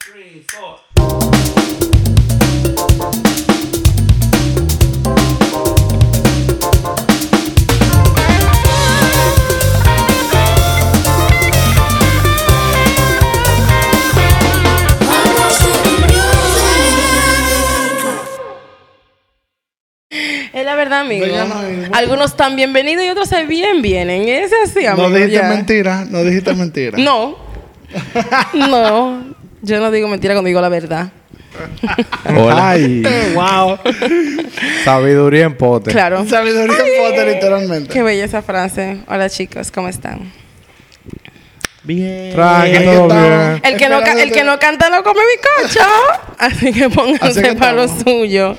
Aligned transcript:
three, 0.00 0.42
four. 0.48 0.78
Es 20.52 20.64
la 20.64 20.74
verdad, 20.74 21.00
amigo. 21.00 21.26
No. 21.26 21.94
Algunos 21.94 22.30
están 22.30 22.56
bienvenidos 22.56 23.04
y 23.04 23.08
otros 23.10 23.28
se 23.28 23.44
bien 23.44 23.82
vienen. 23.82 24.28
Es 24.28 24.50
así, 24.64 24.86
amigo. 24.86 25.08
No 25.08 25.14
dijiste 25.14 25.36
ya. 25.36 25.42
mentira, 25.48 26.04
no 26.06 26.24
dijiste 26.24 26.54
mentira. 26.54 26.98
No. 26.98 27.36
no. 28.54 29.40
Yo 29.62 29.80
no 29.80 29.90
digo 29.90 30.08
mentira 30.08 30.34
cuando 30.34 30.48
digo 30.48 30.60
la 30.60 30.68
verdad. 30.68 31.10
Hola. 32.26 32.70
Ay. 32.70 33.02
wow. 33.34 33.78
Sabiduría 34.84 35.44
en 35.44 35.56
pote. 35.56 35.90
Claro. 35.90 36.24
Sabiduría 36.26 36.78
en 36.78 37.10
pote, 37.10 37.34
literalmente. 37.34 37.92
Qué 37.92 38.02
bella 38.02 38.24
esa 38.24 38.42
frase. 38.42 38.98
Hola, 39.08 39.28
chicos. 39.28 39.70
¿Cómo 39.70 39.88
están? 39.88 40.32
Bien. 41.82 42.32
Tranqui, 42.34 42.76
Aquí 42.76 42.84
todo 42.84 43.08
estamos. 43.08 43.28
bien. 43.28 43.60
El 43.64 43.76
que, 43.76 43.88
no, 43.88 43.98
el 44.00 44.32
que 44.32 44.44
no 44.44 44.58
canta 44.58 44.90
no 44.90 45.02
come 45.02 45.20
bizcocho. 45.34 45.86
Así 46.38 46.72
que 46.72 46.84
Así 46.84 46.94
pónganse 46.94 47.42
que 47.42 47.52
para 47.54 47.72
lo 47.72 47.88
suyo. 47.88 48.56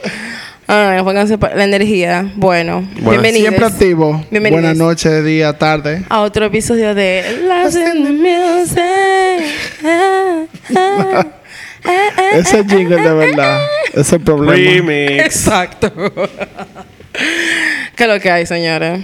Ay, 0.73 1.03
pónganse 1.03 1.37
la 1.37 1.65
energía. 1.65 2.31
Bueno, 2.37 2.87
bienvenidos. 2.95 3.49
Siempre 3.49 3.65
activo. 3.65 4.25
Bienvenidos. 4.31 4.61
Buenas 4.61 4.77
noches, 4.77 5.25
día, 5.25 5.51
tarde. 5.51 6.05
a 6.07 6.21
otro 6.21 6.45
episodio 6.45 6.95
de 6.95 7.41
Lost 7.45 7.75
in 7.75 8.05
the 8.05 8.11
Music. 8.13 8.79
Ah, 9.83 10.45
ah, 10.73 11.25
ah, 11.83 11.91
ah, 12.15 12.37
Ese 12.37 12.63
jingle 12.63 13.01
de 13.01 13.13
verdad. 13.13 13.59
Ese 13.93 14.17
problema. 14.17 14.53
Remix. 14.53 15.25
Exacto. 15.25 15.91
¿Qué 17.93 18.03
es 18.03 18.07
lo 18.07 18.17
que 18.21 18.31
hay, 18.31 18.45
señores? 18.45 19.01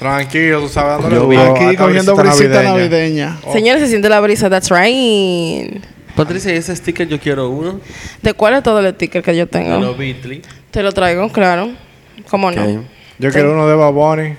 Tranquilo, 0.00 0.62
tú 0.62 0.68
sabes 0.68 1.08
dándole 1.08 1.38
Aquí 1.38 1.76
cogiendo 1.76 2.16
brisita 2.16 2.60
navideña. 2.60 2.72
navideña. 2.72 3.38
Señores, 3.52 3.82
se 3.82 3.88
siente 3.88 4.08
la 4.08 4.18
brisa. 4.18 4.50
That's 4.50 4.68
right. 4.68 5.80
Patricia, 6.16 6.52
ese 6.52 6.74
sticker 6.74 7.06
yo 7.06 7.20
quiero 7.20 7.50
uno. 7.50 7.80
¿De 8.20 8.34
cuál 8.34 8.54
es 8.54 8.64
todo 8.64 8.80
el 8.80 8.92
sticker 8.96 9.22
que 9.22 9.36
yo 9.36 9.46
tengo? 9.46 9.78
Uno 9.78 9.94
Beatley. 9.94 10.42
Te 10.72 10.82
lo 10.82 10.90
traigo, 10.90 11.28
claro. 11.28 11.70
¿Cómo 12.30 12.50
no? 12.50 12.82
Yo 13.18 13.30
quiero 13.30 13.52
uno 13.52 13.68
de 13.68 13.74
Bad 13.74 13.92
Bunny. 13.92 14.36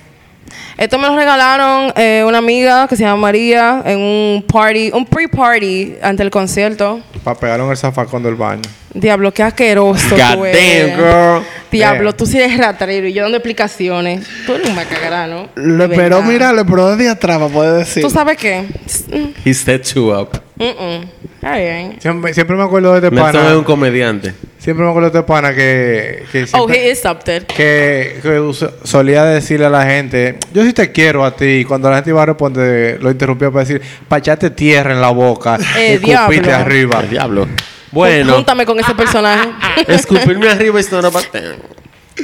Esto 0.78 0.98
me 0.98 1.08
lo 1.08 1.16
regalaron 1.16 1.94
eh, 1.95 2.23
una 2.28 2.39
amiga 2.39 2.88
que 2.88 2.95
se 2.95 3.03
llama 3.03 3.22
María 3.22 3.84
en 3.86 4.00
un 4.00 4.44
party, 4.52 4.89
un 4.94 5.06
pre-party 5.06 5.98
ante 6.02 6.23
el 6.23 6.31
concierto. 6.31 7.02
Para 7.23 7.39
pegarlo 7.39 7.66
en 7.66 7.72
el 7.72 7.78
zafacón 7.78 8.23
del 8.23 8.34
baño. 8.34 8.64
Diablo, 8.94 9.33
qué 9.33 9.44
asqueroso 9.44 10.08
tú 10.09 10.16
God 10.16 10.45
eres. 10.45 10.95
damn, 10.95 10.97
girl. 10.99 11.44
Diablo, 11.72 12.09
Damn. 12.11 12.17
tú 12.17 12.25
sí 12.27 12.38
eres 12.39 12.55
ratrero 12.58 13.08
y 13.08 13.13
yo 13.13 13.23
dando 13.23 13.38
explicaciones. 13.38 14.27
Tú 14.45 14.53
eres 14.53 14.69
un 14.69 14.75
macagrano. 14.75 15.49
Le 15.55 15.89
pero 15.89 16.22
mira, 16.22 16.53
le 16.53 16.63
pero 16.63 16.95
de 16.95 17.09
atrás 17.09 17.39
poder 17.52 17.80
decir. 17.80 18.03
¿Tú 18.03 18.09
sabes 18.11 18.38
qué? 18.38 18.66
He 19.44 19.53
set 19.55 19.83
you 19.95 20.11
up. 20.14 20.30
Mm, 20.58 20.64
mm. 20.66 21.03
Está 21.36 21.58
bien. 21.58 21.95
Siempre, 21.99 22.33
siempre 22.36 22.55
me 22.55 22.64
acuerdo 22.64 22.91
de 22.91 22.99
este 23.08 23.09
Nelson 23.09 23.36
es 23.36 23.41
pana. 23.47 23.58
un 23.58 23.64
comediante. 23.64 24.33
Siempre 24.59 24.86
me 24.86 24.91
acuerdo 24.91 25.09
de 25.09 25.17
este 25.19 25.27
pana 25.27 25.53
que. 25.55 26.23
que 26.31 26.45
Oh, 26.53 26.69
he 26.69 26.91
is 26.91 27.03
up 27.05 27.23
there. 27.23 27.44
que, 27.47 28.21
solía 28.83 29.25
decirle 29.25 29.66
a 29.66 29.69
la 29.71 29.86
gente, 29.88 30.38
yo 30.53 30.64
sí 30.64 30.71
te 30.71 30.91
quiero 30.91 31.25
a 31.25 31.36
ti. 31.36 31.45
Y 31.45 31.66
cuando 31.66 31.89
la 31.89 31.95
gente 31.97 32.11
iba 32.11 32.21
a 32.21 32.27
responder, 32.27 33.02
lo 33.02 33.09
interrumpía 33.09 33.49
para 33.49 33.66
decir, 33.66 33.81
para 34.08 34.19
echarte 34.19 34.52
tierra 34.52 34.94
en 34.94 35.02
la 35.02 35.09
boca 35.09 35.58
Eh, 35.80 35.95
y 36.02 36.05
diablo. 36.05 36.53
arriba. 36.53 37.02
Diablo. 37.02 37.47
Bueno, 37.94 38.33
Júntame 38.36 38.66
con 38.66 38.80
ese 38.80 38.94
personaje. 38.95 39.49
escupirme 39.88 40.49
arriba 40.49 40.80
es 40.80 40.91
not 40.91 41.05
about 41.05 41.30
them. 41.31 41.55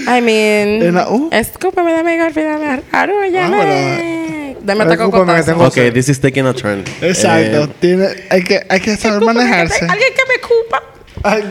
I 0.08 0.22
mean, 0.22 0.82
En 0.84 0.96
la- 0.96 1.10
uh. 1.10 1.30
escúpame, 1.32 1.92
dame 1.94 2.18
golpe, 2.18 2.44
dame 2.44 2.82
arrullame. 2.92 4.56
Dame 4.62 4.84
Escúpame 4.84 4.98
taco 4.98 5.36
que 5.36 5.44
tengo- 5.44 5.66
Ok, 5.68 5.94
this 5.94 6.10
is 6.10 6.20
taking 6.20 6.46
a 6.46 6.54
turn. 6.54 6.84
Exacto. 7.02 7.64
Eh, 7.64 7.70
Tiene, 7.80 8.08
hay, 8.30 8.44
que, 8.44 8.60
hay 8.70 8.80
que 8.82 8.98
saber 8.98 9.22
manejarse. 9.22 9.86
Alguien 9.90 10.14
que 10.14 10.22
me 10.28 10.36
escupa. 10.36 10.84
Ay, 11.24 11.44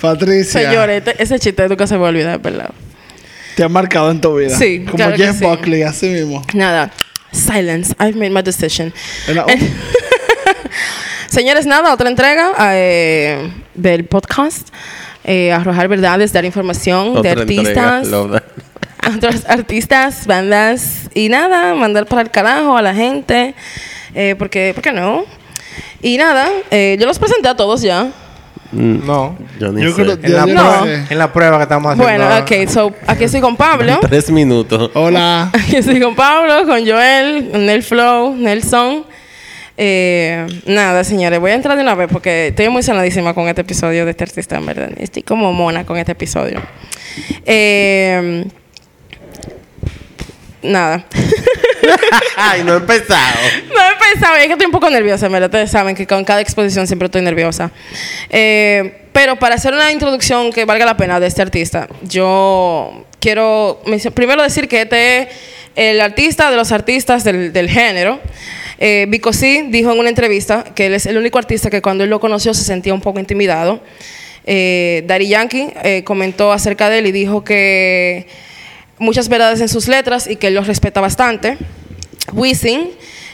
Patricia. 0.00 0.60
Señores, 0.68 1.02
este- 1.06 1.22
ese 1.22 1.38
chiste 1.38 1.68
nunca 1.68 1.86
se 1.86 1.94
me 1.94 2.00
va 2.00 2.06
a 2.06 2.10
olvidar, 2.10 2.40
¿verdad? 2.40 2.70
Te 3.56 3.64
ha 3.64 3.68
marcado 3.68 4.10
en 4.10 4.20
tu 4.20 4.36
vida. 4.36 4.56
Sí, 4.56 4.84
Como 4.84 4.96
claro 4.96 5.16
que 5.16 5.24
Jeff 5.24 5.38
sí. 5.38 5.44
Buckley, 5.44 5.82
así 5.82 6.08
mismo. 6.08 6.42
Nada. 6.52 6.90
Silence. 7.32 7.94
I've 7.98 8.14
made 8.18 8.30
my 8.30 8.42
decision. 8.42 8.92
En 9.28 9.36
la- 9.36 9.46
Señores, 11.36 11.66
nada, 11.66 11.92
otra 11.92 12.08
entrega 12.08 12.54
eh, 12.72 13.52
del 13.74 14.06
podcast. 14.06 14.68
Eh, 15.22 15.52
arrojar 15.52 15.86
verdades, 15.86 16.32
dar 16.32 16.46
información 16.46 17.12
de 17.12 17.18
otra 17.18 17.42
entrega, 17.42 17.98
artistas. 17.98 18.10
that. 19.02 19.14
otros 19.18 19.44
artistas, 19.46 20.26
bandas 20.26 21.10
y 21.12 21.28
nada, 21.28 21.74
mandar 21.74 22.06
para 22.06 22.22
el 22.22 22.30
carajo 22.30 22.78
a 22.78 22.80
la 22.80 22.94
gente. 22.94 23.54
Eh, 24.14 24.34
porque, 24.38 24.72
¿por 24.74 24.82
qué 24.82 24.92
no? 24.92 25.26
Y 26.00 26.16
nada, 26.16 26.48
eh, 26.70 26.96
yo 26.98 27.06
los 27.06 27.18
presenté 27.18 27.48
a 27.50 27.54
todos 27.54 27.82
ya. 27.82 28.08
No. 28.72 29.36
Yo 29.60 29.72
ni 29.72 29.82
Yo 29.82 29.90
sé. 29.90 30.04
creo- 30.04 30.18
En 30.22 30.32
la, 30.32 30.46
No. 30.46 30.54
prueba, 30.54 31.06
en 31.10 31.18
la 31.18 31.32
prueba 31.34 31.56
que 31.58 31.62
estamos 31.64 31.92
haciendo. 31.92 32.24
Bueno, 32.26 32.38
ok, 32.38 32.66
so 32.66 32.94
aquí 33.06 33.24
estoy 33.24 33.42
con 33.42 33.58
Pablo. 33.58 33.98
Tres 34.00 34.30
minutos. 34.30 34.90
Hola. 34.94 35.50
Aquí 35.52 35.76
estoy 35.76 36.00
con 36.00 36.14
Pablo, 36.14 36.64
con 36.64 36.80
Joel, 36.88 37.50
con 37.52 37.66
Nel 37.66 37.82
Flow, 37.82 38.34
Nelson. 38.34 39.04
Eh, 39.78 40.46
nada, 40.64 41.04
señores, 41.04 41.38
voy 41.38 41.50
a 41.50 41.54
entrar 41.54 41.76
de 41.76 41.82
una 41.82 41.94
vez 41.94 42.08
porque 42.10 42.48
estoy 42.48 42.66
emocionadísima 42.66 43.34
con 43.34 43.48
este 43.48 43.60
episodio 43.60 44.04
de 44.04 44.12
este 44.12 44.24
artista, 44.24 44.56
en 44.56 44.66
verdad. 44.66 44.90
Estoy 44.96 45.22
como 45.22 45.52
mona 45.52 45.84
con 45.84 45.98
este 45.98 46.12
episodio. 46.12 46.62
Eh, 47.44 48.44
nada. 50.62 51.04
Ay, 52.36 52.64
no 52.64 52.74
he 52.74 52.76
empezado. 52.78 53.38
No 53.68 53.80
he 53.80 54.12
pensado, 54.12 54.36
es 54.36 54.46
que 54.46 54.52
estoy 54.52 54.66
un 54.66 54.72
poco 54.72 54.88
nerviosa, 54.90 55.28
verdad. 55.28 55.48
Ustedes 55.48 55.70
saben 55.70 55.94
que 55.94 56.06
con 56.06 56.24
cada 56.24 56.40
exposición 56.40 56.86
siempre 56.86 57.06
estoy 57.06 57.22
nerviosa. 57.22 57.70
Eh, 58.30 59.02
pero 59.12 59.36
para 59.36 59.54
hacer 59.56 59.72
una 59.72 59.92
introducción 59.92 60.52
que 60.52 60.64
valga 60.64 60.84
la 60.84 60.96
pena 60.96 61.20
de 61.20 61.26
este 61.26 61.42
artista, 61.42 61.88
yo 62.02 63.04
quiero 63.20 63.82
primero 64.14 64.42
decir 64.42 64.68
que 64.68 64.82
este 64.82 65.22
es 65.22 65.28
el 65.74 66.00
artista 66.00 66.50
de 66.50 66.56
los 66.56 66.72
artistas 66.72 67.24
del, 67.24 67.52
del 67.52 67.68
género. 67.68 68.20
Eh, 68.78 69.06
Vico 69.08 69.32
C 69.32 69.66
dijo 69.68 69.92
en 69.92 69.98
una 69.98 70.08
entrevista 70.08 70.64
que 70.74 70.86
él 70.86 70.94
es 70.94 71.06
el 71.06 71.16
único 71.16 71.38
artista 71.38 71.70
que 71.70 71.80
cuando 71.80 72.04
él 72.04 72.10
lo 72.10 72.20
conoció 72.20 72.52
se 72.54 72.64
sentía 72.64 72.92
un 72.92 73.00
poco 73.00 73.18
intimidado. 73.18 73.80
Eh, 74.44 75.04
Yankee 75.28 75.72
eh, 75.82 76.04
comentó 76.04 76.52
acerca 76.52 76.88
de 76.88 76.98
él 76.98 77.06
y 77.06 77.12
dijo 77.12 77.42
que 77.42 78.26
muchas 78.98 79.28
verdades 79.28 79.60
en 79.60 79.68
sus 79.68 79.88
letras 79.88 80.28
y 80.28 80.36
que 80.36 80.48
él 80.48 80.54
los 80.54 80.66
respeta 80.66 81.00
bastante. 81.00 81.58
Wisin 82.32 82.90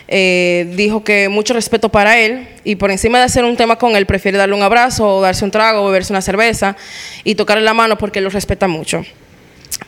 eh, 0.08 0.72
dijo 0.76 1.04
que 1.04 1.28
mucho 1.28 1.54
respeto 1.54 1.88
para 1.88 2.18
él 2.18 2.48
y 2.64 2.76
por 2.76 2.90
encima 2.90 3.18
de 3.18 3.24
hacer 3.24 3.44
un 3.44 3.56
tema 3.56 3.76
con 3.76 3.96
él 3.96 4.06
prefiere 4.06 4.38
darle 4.38 4.54
un 4.54 4.62
abrazo 4.62 5.16
o 5.16 5.20
darse 5.20 5.44
un 5.44 5.50
trago 5.50 5.82
o 5.82 5.86
beberse 5.86 6.12
una 6.12 6.22
cerveza 6.22 6.76
y 7.24 7.34
tocarle 7.34 7.62
la 7.62 7.74
mano 7.74 7.98
porque 7.98 8.18
él 8.18 8.24
lo 8.24 8.30
respeta 8.30 8.68
mucho. 8.68 9.04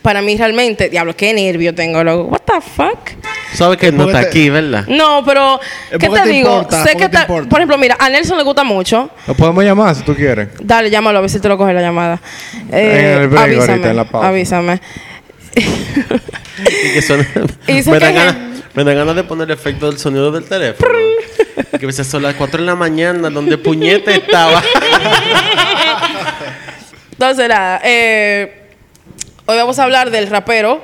Para 0.04 0.20
mí 0.20 0.36
realmente, 0.36 0.90
diablo, 0.90 1.16
qué 1.16 1.32
nervio 1.32 1.74
tengo, 1.74 2.04
loco. 2.04 2.24
What 2.24 2.40
the 2.44 2.60
fuck? 2.60 2.98
Sabes 3.54 3.78
que 3.78 3.90
no 3.90 4.04
está 4.06 4.20
te- 4.20 4.26
aquí, 4.26 4.50
¿verdad? 4.50 4.84
No, 4.86 5.24
pero 5.24 5.58
¿qué 5.92 5.98
te 5.98 6.08
te 6.10 6.28
digo? 6.28 6.50
importa, 6.58 6.84
sé 6.84 6.90
que 6.94 7.08
te 7.08 7.16
ta- 7.16 7.26
por 7.26 7.46
ejemplo, 7.54 7.78
mira, 7.78 7.96
a 7.98 8.10
Nelson 8.10 8.36
le 8.36 8.44
gusta 8.44 8.64
mucho. 8.64 9.08
Lo 9.26 9.32
podemos 9.34 9.64
llamar 9.64 9.94
si 9.94 10.02
tú 10.02 10.14
quieres. 10.14 10.48
Dale, 10.60 10.90
llámalo 10.90 11.16
a 11.16 11.20
ver 11.22 11.30
si 11.30 11.40
te 11.40 11.48
lo 11.48 11.56
coge 11.56 11.72
la 11.72 11.80
llamada. 11.80 12.20
Eh, 12.70 13.14
En 13.16 13.22
el 13.22 13.28
break 13.28 13.44
avísame, 13.44 13.70
ahorita, 13.70 13.90
en 13.90 13.96
la 13.96 14.04
pausa. 14.04 14.28
avísame. 14.28 14.80
Y 15.56 16.92
que 16.92 17.00
suena- 17.00 17.26
Y 17.66 17.72
me, 17.72 17.82
que- 17.82 17.90
dan 17.98 18.14
ganas, 18.14 18.36
me 18.74 18.84
dan 18.84 18.96
ganas 18.96 19.16
de 19.16 19.24
poner 19.24 19.46
el 19.50 19.54
efecto 19.54 19.86
del 19.90 19.98
sonido 19.98 20.30
del 20.32 20.44
teléfono. 20.44 20.90
Que 21.78 21.84
a 21.84 21.86
veces 21.86 22.06
son 22.06 22.22
las 22.22 22.34
4 22.34 22.60
de 22.60 22.66
la 22.66 22.74
mañana 22.74 23.30
donde 23.30 23.56
puñete 23.56 24.16
estaba. 24.16 24.62
Entonces, 27.12 27.48
nada, 27.48 27.80
eh, 27.84 28.63
hoy 29.46 29.56
vamos 29.56 29.78
a 29.78 29.84
hablar 29.84 30.10
del 30.10 30.28
rapero, 30.28 30.82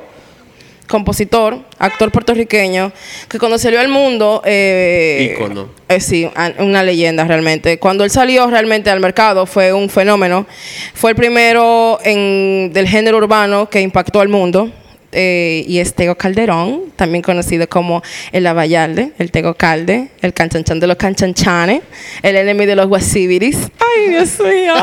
compositor, 0.87 1.61
actor 1.79 2.11
puertorriqueño, 2.11 2.93
que 3.29 3.39
cuando 3.39 3.59
salió 3.59 3.81
al 3.81 3.89
mundo... 3.89 4.43
Eh, 4.45 5.35
Ícono. 5.35 5.71
eh, 5.89 6.01
sí, 6.01 6.29
una 6.59 6.83
leyenda 6.83 7.25
realmente. 7.25 7.79
Cuando 7.79 8.05
él 8.05 8.11
salió 8.11 8.49
realmente 8.49 8.91
al 8.91 9.01
mercado 9.01 9.47
fue 9.47 9.73
un 9.73 9.89
fenómeno. 9.89 10.47
Fue 10.95 11.11
el 11.11 11.17
primero 11.17 11.99
en, 12.03 12.73
del 12.73 12.89
género 12.89 13.19
urbano 13.19 13.71
que 13.71 13.81
impactó 13.81 14.21
al 14.21 14.29
mundo. 14.29 14.71
Eh, 15.12 15.65
y 15.67 15.81
es 15.81 15.95
Tego 15.95 16.15
Calderón, 16.15 16.93
también 16.95 17.23
conocido 17.23 17.69
como 17.69 18.01
el 18.31 18.47
Abayalde, 18.47 19.11
el 19.19 19.33
Tego 19.33 19.55
Calde, 19.55 20.09
el 20.23 20.33
canchanchan 20.33 20.79
de 20.79 20.87
los 20.87 20.97
canchanchanes, 20.97 21.83
el 22.23 22.37
enemy 22.37 22.65
de 22.65 22.77
los 22.77 22.87
guasibiris. 22.87 23.57
Ay, 23.79 24.11
Dios 24.11 24.39
mío. 24.39 24.75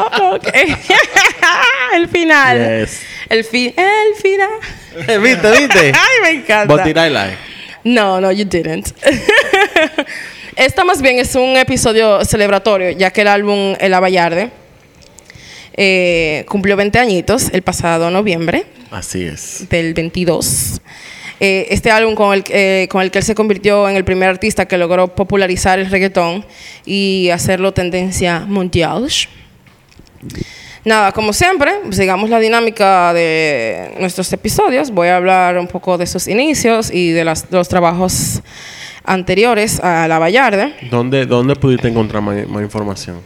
el 1.96 2.10
final. 2.10 2.82
Yes. 2.82 3.02
El, 3.30 3.44
fi 3.46 3.74
el 3.78 4.22
final. 4.22 4.50
¿Viste, 5.24 5.52
viste? 5.52 5.80
Ay, 5.96 6.22
me 6.22 6.30
encanta. 6.42 6.76
But 6.76 6.84
did 6.84 6.98
I 6.98 7.10
lie? 7.10 7.38
No, 7.86 8.20
no, 8.20 8.32
you 8.32 8.44
didn't. 8.44 8.90
Esta 10.58 10.84
más 10.84 11.02
bien 11.02 11.20
es 11.20 11.36
un 11.36 11.56
episodio 11.56 12.26
celebratorio, 12.26 12.90
ya 12.92 13.12
que 13.12 13.22
el 13.22 13.28
álbum 13.28 13.76
El 13.80 13.94
Abayarde 13.94 14.50
eh, 15.78 16.44
cumplió 16.50 16.76
20 16.76 17.00
añitos 17.00 17.50
el 17.54 17.62
pasado 17.62 18.10
noviembre 18.10 18.66
Así 18.92 19.24
es. 19.24 19.68
del 19.70 19.94
22. 19.94 20.82
Eh, 21.40 21.68
este 21.70 21.92
álbum 21.92 22.16
con 22.16 22.34
el, 22.34 22.44
eh, 22.50 22.88
con 22.90 23.02
el 23.04 23.12
que 23.12 23.20
él 23.20 23.24
se 23.24 23.36
convirtió 23.36 23.88
en 23.88 23.96
el 23.96 24.04
primer 24.04 24.28
artista 24.30 24.66
que 24.68 24.78
logró 24.78 25.14
popularizar 25.14 25.78
el 25.78 25.90
reggaetón 25.92 26.44
y 26.86 27.30
hacerlo 27.30 27.74
tendencia 27.74 28.40
mundial. 28.40 29.08
Nada, 30.84 31.12
como 31.12 31.34
siempre, 31.34 31.72
sigamos 31.92 32.30
la 32.30 32.40
dinámica 32.40 33.14
de 33.14 33.94
nuestros 34.00 34.32
episodios. 34.32 34.90
Voy 34.90 35.10
a 35.10 35.18
hablar 35.18 35.58
un 35.58 35.68
poco 35.68 35.98
de 35.98 36.08
sus 36.08 36.28
inicios 36.28 36.90
y 36.92 37.12
de, 37.12 37.26
las- 37.26 37.50
de 37.50 37.58
los 37.58 37.68
trabajos 37.68 38.42
anteriores 39.04 39.80
a 39.82 40.08
La 40.08 40.18
Vallarde. 40.18 40.74
¿Dónde, 40.90 41.26
dónde 41.26 41.56
pudiste 41.56 41.88
encontrar 41.90 42.24
más, 42.24 42.48
más 42.48 42.64
información? 42.64 43.18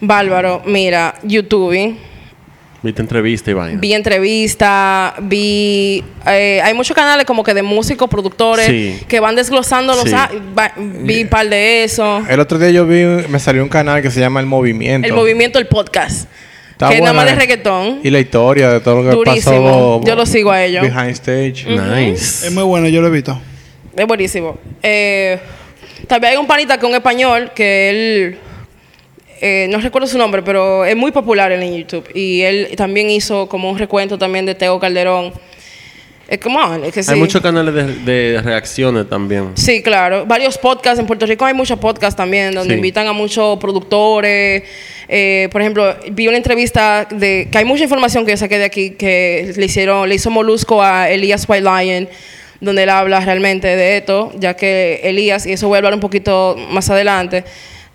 Bárbaro, 0.00 0.62
mira, 0.66 1.16
YouTube, 1.24 1.96
¿Viste 2.84 3.00
entrevista 3.00 3.50
y 3.50 3.54
vaina? 3.54 3.80
vi 3.80 3.94
entrevista, 3.94 5.14
vi... 5.22 6.04
eh, 6.26 6.60
hay 6.62 6.74
muchos 6.74 6.94
canales 6.94 7.24
como 7.24 7.42
que 7.42 7.54
de 7.54 7.62
músicos, 7.62 8.08
productores, 8.10 8.66
Sí. 8.66 9.00
que 9.08 9.20
van 9.20 9.34
desglosando 9.36 9.94
los... 9.94 10.04
Sí. 10.04 10.12
va- 10.56 10.72
vi 10.76 11.22
un 11.22 11.28
par 11.28 11.48
de 11.48 11.84
eso. 11.84 12.22
El 12.28 12.40
otro 12.40 12.58
día 12.58 12.70
yo 12.70 12.86
vi, 12.86 13.02
me 13.28 13.38
salió 13.38 13.62
un 13.62 13.68
canal 13.68 14.02
que 14.02 14.10
se 14.10 14.20
llama 14.20 14.40
El 14.40 14.46
Movimiento. 14.46 15.08
El 15.08 15.14
movimiento, 15.14 15.58
el 15.58 15.66
podcast. 15.66 16.28
Está 16.72 16.88
que 16.90 16.96
es 16.96 17.00
nada 17.00 17.12
más 17.14 17.24
de 17.26 17.36
reggaetón. 17.36 18.00
Y 18.02 18.10
la 18.10 18.18
historia 18.20 18.68
de 18.70 18.80
todo 18.80 18.96
lo 19.02 19.08
que 19.10 19.16
Durísimo. 19.16 20.00
pasó. 20.00 20.06
Yo 20.06 20.14
lo 20.16 20.26
sigo 20.26 20.50
a 20.50 20.62
ellos. 20.62 20.82
Behind 20.82 21.10
stage. 21.10 21.64
Nice. 21.68 22.46
Es 22.48 22.52
muy 22.52 22.64
bueno, 22.64 22.88
yo 22.88 23.00
lo 23.00 23.06
he 23.06 23.10
visto. 23.10 23.40
Es 23.96 24.06
buenísimo. 24.06 24.58
Eh, 24.82 25.38
también 26.08 26.32
hay 26.32 26.36
un 26.36 26.46
panita 26.46 26.76
que 26.76 26.84
es 26.84 26.90
un 26.90 26.96
español 26.96 27.52
que 27.54 27.88
él, 27.90 28.38
eh, 29.46 29.66
no 29.68 29.78
recuerdo 29.78 30.06
su 30.08 30.16
nombre, 30.16 30.42
pero 30.42 30.86
es 30.86 30.96
muy 30.96 31.12
popular 31.12 31.52
en 31.52 31.76
YouTube. 31.76 32.08
Y 32.14 32.40
él 32.40 32.68
también 32.76 33.10
hizo 33.10 33.46
como 33.46 33.68
un 33.70 33.78
recuento 33.78 34.16
también 34.16 34.46
de 34.46 34.54
Teo 34.54 34.80
Calderón. 34.80 35.32
Es 36.26 36.38
como, 36.38 36.58
ah, 36.58 36.78
es 36.82 36.94
que 36.94 37.02
sí. 37.02 37.12
Hay 37.12 37.18
muchos 37.18 37.42
canales 37.42 37.74
de, 37.74 37.84
de 38.10 38.40
reacciones 38.40 39.06
también. 39.06 39.50
Sí, 39.56 39.82
claro. 39.82 40.24
Varios 40.24 40.56
podcasts. 40.56 40.98
En 40.98 41.06
Puerto 41.06 41.26
Rico 41.26 41.44
hay 41.44 41.52
muchos 41.52 41.78
podcasts 41.78 42.16
también 42.16 42.54
donde 42.54 42.72
Sí. 42.72 42.76
invitan 42.78 43.06
a 43.06 43.12
muchos 43.12 43.58
productores. 43.58 44.62
Eh, 45.06 45.48
por 45.52 45.60
ejemplo, 45.60 45.94
vi 46.12 46.26
una 46.26 46.38
entrevista 46.38 47.06
de 47.10 47.48
que 47.52 47.58
hay 47.58 47.66
mucha 47.66 47.82
información 47.84 48.24
que 48.24 48.30
yo 48.30 48.38
saqué 48.38 48.56
de 48.58 48.64
aquí 48.64 48.90
que 48.92 49.52
le 49.54 49.66
hicieron, 49.66 50.08
le 50.08 50.14
hizo 50.14 50.30
Molusco 50.30 50.82
a 50.82 51.10
Elías 51.10 51.44
White 51.46 51.62
Lion, 51.68 52.08
donde 52.62 52.84
él 52.84 52.88
habla 52.88 53.20
realmente 53.20 53.68
de 53.76 53.98
esto, 53.98 54.32
ya 54.38 54.54
que 54.56 55.00
Elías, 55.04 55.44
y 55.44 55.52
eso 55.52 55.68
voy 55.68 55.76
a 55.76 55.78
hablar 55.80 55.92
un 55.92 56.00
poquito 56.00 56.56
más 56.70 56.88
adelante, 56.88 57.44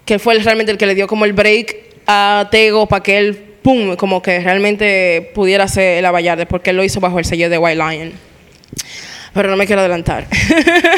que 0.10 0.18
fue 0.18 0.34
realmente 0.40 0.72
el 0.72 0.80
que 0.80 0.88
le 0.88 0.96
dio 0.96 1.06
como 1.06 1.24
el 1.24 1.34
break 1.34 1.76
a 2.08 2.48
Tego 2.50 2.88
para 2.88 3.04
que 3.04 3.20
él, 3.20 3.36
pum, 3.62 3.96
como 3.96 4.24
que 4.24 4.40
realmente 4.40 5.30
pudiera 5.36 5.68
ser 5.68 6.00
el 6.00 6.06
Abayarde, 6.08 6.48
porque 6.48 6.72
él 6.72 6.78
lo 6.78 6.84
hizo 6.84 7.00
bajo 7.00 7.20
el 7.20 7.26
sello 7.26 7.48
de 7.48 7.60
White 7.60 7.76
Lion. 7.76 8.14
Pero 9.36 9.52
no 9.52 9.56
me 9.56 9.68
quiero 9.68 9.82
adelantar. 9.82 10.26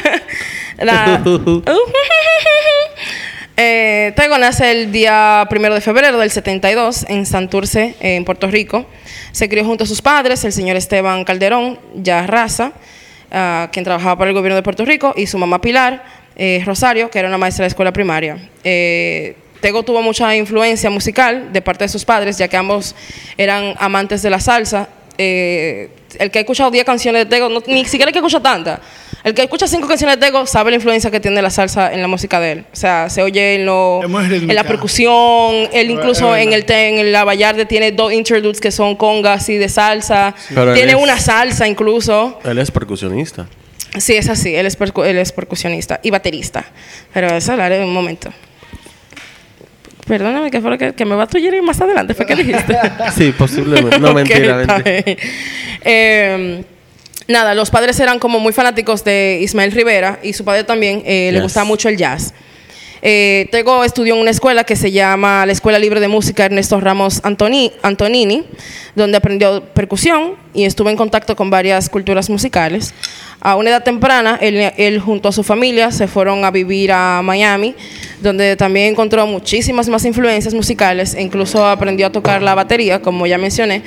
La- 0.79 1.21
Eh, 3.57 4.13
Tego 4.15 4.37
nace 4.37 4.71
el 4.71 4.91
día 4.93 5.45
primero 5.49 5.75
de 5.75 5.81
febrero 5.81 6.17
del 6.17 6.31
72 6.31 7.05
en 7.09 7.25
Santurce, 7.25 7.95
en 7.99 8.23
Puerto 8.23 8.47
Rico. 8.47 8.85
Se 9.33 9.49
crió 9.49 9.65
junto 9.65 9.83
a 9.83 9.87
sus 9.87 10.01
padres, 10.01 10.43
el 10.45 10.53
señor 10.53 10.77
Esteban 10.77 11.25
Calderón, 11.25 11.77
ya 11.93 12.25
raza, 12.25 12.71
ah, 13.29 13.69
quien 13.71 13.83
trabajaba 13.85 14.17
para 14.17 14.29
el 14.31 14.35
gobierno 14.35 14.55
de 14.55 14.63
Puerto 14.63 14.85
Rico, 14.85 15.13
y 15.15 15.27
su 15.27 15.37
mamá 15.37 15.59
Pilar 15.61 16.20
eh, 16.35 16.61
Rosario, 16.65 17.09
que 17.09 17.19
era 17.19 17.27
una 17.27 17.37
maestra 17.37 17.63
de 17.63 17.67
escuela 17.69 17.91
primaria. 17.93 18.37
Eh, 18.63 19.35
Tego 19.61 19.83
tuvo 19.83 20.01
mucha 20.01 20.35
influencia 20.35 20.89
musical 20.89 21.53
de 21.53 21.61
parte 21.61 21.83
de 21.83 21.87
sus 21.89 22.03
padres, 22.03 22.37
ya 22.37 22.47
que 22.47 22.57
ambos 22.57 22.95
eran 23.37 23.75
amantes 23.79 24.21
de 24.23 24.29
la 24.31 24.39
salsa. 24.39 24.89
Eh, 25.17 25.89
el 26.17 26.31
que 26.31 26.39
ha 26.39 26.41
escuchado 26.41 26.71
10 26.71 26.83
canciones 26.83 27.25
de 27.25 27.29
Tego, 27.29 27.47
no- 27.47 27.61
ni 27.67 27.85
siquiera 27.85 28.09
el 28.09 28.13
que 28.13 28.19
escucha 28.19 28.39
tantas. 28.39 28.79
El 29.23 29.35
que 29.35 29.43
escucha 29.43 29.67
5 29.67 29.87
canciones 29.87 30.19
de 30.19 30.25
Tego 30.25 30.47
sabe 30.47 30.71
la 30.71 30.77
influencia 30.77 31.11
que 31.11 31.19
tiene 31.19 31.39
la 31.43 31.51
salsa 31.51 31.93
en 31.93 32.01
la 32.01 32.07
música 32.07 32.39
de 32.39 32.51
él. 32.53 32.65
O 32.73 32.75
sea, 32.75 33.07
se 33.07 33.21
oye 33.21 33.53
en, 33.55 33.67
lo- 33.67 33.99
en 34.49 34.55
la 34.55 34.63
percusión. 34.63 35.69
Él 35.71 35.91
incluso 35.91 36.35
en 36.35 36.53
el, 36.53 36.65
en 36.67 37.11
la 37.11 37.23
Vallarde 37.23 37.65
tiene 37.67 37.91
dos 37.91 38.11
interludes 38.13 38.59
que 38.59 38.71
son 38.71 38.95
congas 38.95 39.47
y 39.49 39.57
de 39.57 39.69
salsa. 39.69 40.33
Pero 40.49 40.73
tiene 40.73 40.93
es- 40.93 40.97
una 40.97 41.19
salsa 41.19 41.67
incluso. 41.67 42.39
Él 42.43 42.57
es 42.57 42.71
percusionista. 42.71 43.47
Sí, 43.97 44.13
es 44.15 44.29
así. 44.29 44.55
Él 44.55 44.65
es, 44.65 44.79
percu- 44.79 45.05
él 45.05 45.17
es 45.17 45.31
percusionista 45.31 45.99
y 46.03 46.11
baterista. 46.11 46.65
Pero 47.13 47.27
eso 47.35 47.51
hablaré 47.51 47.77
en 47.77 47.83
un 47.83 47.93
momento. 47.93 48.31
Perdóname, 50.07 50.49
que 50.51 50.59
fue 50.61 50.71
lo 50.71 50.77
que, 50.77 50.93
que 50.93 51.05
me 51.05 51.15
va 51.15 51.23
a 51.23 51.27
tuyir 51.27 51.61
más 51.61 51.79
adelante. 51.79 52.13
¿Fue 52.13 52.25
que 52.25 52.35
dijiste? 52.35 52.77
Sí, 53.15 53.33
posiblemente. 53.37 53.99
No, 53.99 54.09
Ok, 54.11 54.15
mentira. 54.15 54.65
Eh, 55.83 56.63
nada, 57.27 57.53
los 57.55 57.69
padres 57.69 57.99
eran 57.99 58.19
como 58.19 58.39
muy 58.39 58.53
fanáticos 58.53 59.03
de 59.03 59.39
Ismael 59.41 59.71
Rivera 59.71 60.19
y 60.23 60.33
su 60.33 60.43
padre 60.43 60.63
también 60.63 61.03
eh, 61.05 61.29
le 61.33 61.41
gustaba 61.41 61.65
mucho 61.65 61.87
el 61.89 61.97
jazz. 61.97 62.33
Eh, 63.01 63.47
Tego 63.51 63.83
estudió 63.83 64.13
en 64.15 64.21
una 64.21 64.29
escuela 64.31 64.63
que 64.63 64.75
se 64.75 64.91
llama 64.91 65.45
la 65.45 65.51
Escuela 65.51 65.79
Libre 65.79 65.99
de 65.99 66.07
Música 66.07 66.45
Ernesto 66.45 66.79
Ramos 66.79 67.21
Antoni- 67.23 67.71
Antonini, 67.81 68.43
donde 68.95 69.17
aprendió 69.17 69.63
percusión 69.73 70.33
y 70.53 70.65
estuvo 70.65 70.89
en 70.89 70.97
contacto 70.97 71.35
con 71.35 71.49
varias 71.49 71.89
culturas 71.89 72.29
musicales. 72.29 72.93
A 73.43 73.55
una 73.55 73.71
edad 73.71 73.83
temprana, 73.83 74.37
él, 74.39 74.71
él 74.77 74.99
junto 74.99 75.29
a 75.29 75.31
su 75.31 75.41
familia 75.43 75.89
se 75.91 76.07
fueron 76.07 76.45
a 76.45 76.51
vivir 76.51 76.91
a 76.91 77.21
Miami, 77.23 77.73
donde 78.21 78.55
también 78.55 78.89
encontró 78.89 79.25
muchísimas 79.25 79.87
más 79.89 80.05
influencias 80.05 80.53
musicales 80.53 81.15
e 81.15 81.23
incluso 81.23 81.65
aprendió 81.65 82.05
a 82.05 82.11
tocar 82.11 82.43
la 82.43 82.53
batería, 82.53 83.01
como 83.01 83.25
ya 83.25 83.39
mencioné. 83.39 83.81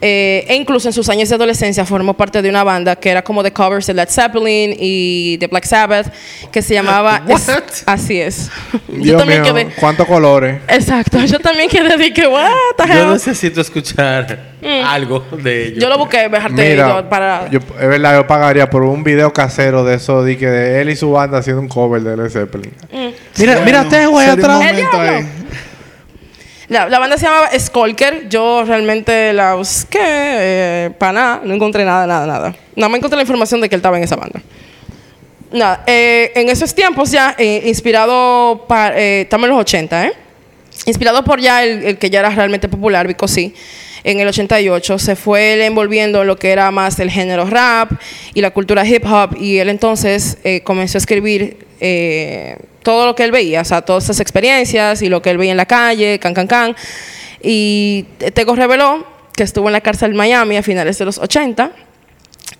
Eh, 0.00 0.44
e 0.48 0.54
incluso 0.54 0.88
en 0.88 0.92
sus 0.92 1.08
años 1.08 1.28
de 1.28 1.34
adolescencia 1.34 1.84
formó 1.84 2.14
parte 2.14 2.40
de 2.40 2.48
una 2.48 2.62
banda 2.62 2.94
que 2.94 3.10
era 3.10 3.22
como 3.22 3.42
de 3.42 3.52
covers 3.52 3.86
de 3.88 3.94
Led 3.94 4.08
Zeppelin 4.08 4.76
y 4.78 5.36
de 5.38 5.46
Black 5.48 5.64
Sabbath, 5.64 6.06
que 6.52 6.62
se 6.62 6.74
llamaba... 6.74 7.24
Es- 7.28 7.82
así 7.86 8.20
es. 8.20 8.48
Yo 8.88 9.02
Dios 9.02 9.18
también 9.18 9.42
mío, 9.42 9.54
quedé... 9.54 9.66
¿cuántos 9.78 10.06
colores? 10.06 10.60
Exacto, 10.68 11.18
yo 11.24 11.38
también 11.40 11.68
quedé 11.68 11.96
de 11.96 12.12
que, 12.12 12.26
what 12.26 12.50
the 12.76 12.94
Yo 12.94 13.12
necesito 13.12 13.60
escuchar 13.60 14.38
algo 14.86 15.24
de 15.32 15.68
ellos. 15.68 15.78
Yo 15.82 15.88
lo 15.88 15.98
busqué, 15.98 16.28
dejarte 16.28 16.70
Mira, 16.70 17.08
para... 17.08 17.48
yo, 17.50 17.58
es 17.58 17.88
verdad, 17.88 18.16
yo 18.16 18.26
pagaría 18.26 18.68
por 18.68 18.82
un 18.82 19.02
video 19.02 19.32
casero 19.32 19.84
de 19.84 19.96
eso, 19.96 20.22
de 20.22 20.36
que 20.36 20.46
de 20.46 20.80
él 20.80 20.90
y 20.90 20.96
su 20.96 21.10
banda 21.10 21.38
haciendo 21.38 21.62
un 21.62 21.68
cover 21.68 22.02
de 22.02 22.16
Led 22.16 22.30
Zeppelin. 22.30 22.72
Mira, 22.92 23.12
Bueno, 23.36 23.60
mira 23.64 23.90
sería 23.90 24.08
un 24.08 24.22
atrás. 24.22 24.62
¡El 24.62 24.74
momento 24.76 25.02
diablo! 25.02 25.18
ahí. 25.18 25.28
La, 26.70 26.88
la 26.88 27.00
banda 27.00 27.18
se 27.18 27.26
llamaba 27.26 27.48
Skolker. 27.58 28.28
Yo 28.28 28.62
realmente 28.64 29.32
la 29.32 29.54
busqué 29.54 29.98
eh, 30.00 30.90
para 30.98 31.12
nada. 31.12 31.40
No 31.44 31.52
encontré 31.52 31.84
nada, 31.84 32.06
nada, 32.06 32.26
nada. 32.28 32.54
Nada 32.76 32.88
más 32.88 32.98
encontré 32.98 33.16
la 33.16 33.22
información 33.22 33.60
de 33.60 33.68
que 33.68 33.74
él 33.74 33.80
estaba 33.80 33.98
en 33.98 34.04
esa 34.04 34.14
banda. 34.14 34.40
Nada, 35.52 35.82
eh, 35.86 36.30
en 36.36 36.48
esos 36.48 36.74
tiempos 36.74 37.10
ya, 37.10 37.34
eh, 37.38 37.62
inspirado, 37.66 38.66
pa- 38.68 38.92
eh, 38.96 39.22
estamos 39.22 39.46
en 39.46 39.50
los 39.50 39.60
80, 39.60 40.06
¿eh? 40.06 40.12
Inspirado 40.86 41.24
por 41.24 41.40
ya 41.40 41.64
el, 41.64 41.82
el 41.84 41.98
que 41.98 42.08
ya 42.08 42.20
era 42.20 42.30
realmente 42.30 42.68
popular, 42.68 43.06
Vico 43.08 43.26
sí, 43.26 43.52
en 44.04 44.20
el 44.20 44.28
88 44.28 44.98
se 44.98 45.16
fue 45.16 45.54
él 45.54 45.60
envolviendo 45.62 46.22
en 46.22 46.28
lo 46.28 46.36
que 46.36 46.50
era 46.50 46.70
más 46.70 46.98
el 47.00 47.10
género 47.10 47.44
rap 47.46 47.90
y 48.32 48.40
la 48.40 48.50
cultura 48.52 48.86
hip 48.86 49.04
hop 49.04 49.36
y 49.38 49.58
él 49.58 49.68
entonces 49.68 50.38
eh, 50.44 50.62
comenzó 50.62 50.96
a 50.96 51.00
escribir 51.00 51.66
eh, 51.80 52.56
todo 52.82 53.04
lo 53.04 53.14
que 53.14 53.24
él 53.24 53.32
veía, 53.32 53.60
o 53.60 53.64
sea, 53.64 53.82
todas 53.82 54.04
esas 54.04 54.20
experiencias 54.20 55.02
y 55.02 55.08
lo 55.10 55.20
que 55.20 55.30
él 55.30 55.36
veía 55.36 55.50
en 55.50 55.58
la 55.58 55.66
calle, 55.66 56.18
can, 56.18 56.32
can, 56.32 56.46
can. 56.46 56.76
Y 57.42 58.06
Tego 58.34 58.54
reveló 58.54 59.04
que 59.36 59.42
estuvo 59.42 59.68
en 59.68 59.72
la 59.74 59.80
cárcel 59.80 60.12
en 60.12 60.16
Miami 60.16 60.56
a 60.56 60.62
finales 60.62 60.96
de 60.96 61.04
los 61.04 61.18
80 61.18 61.72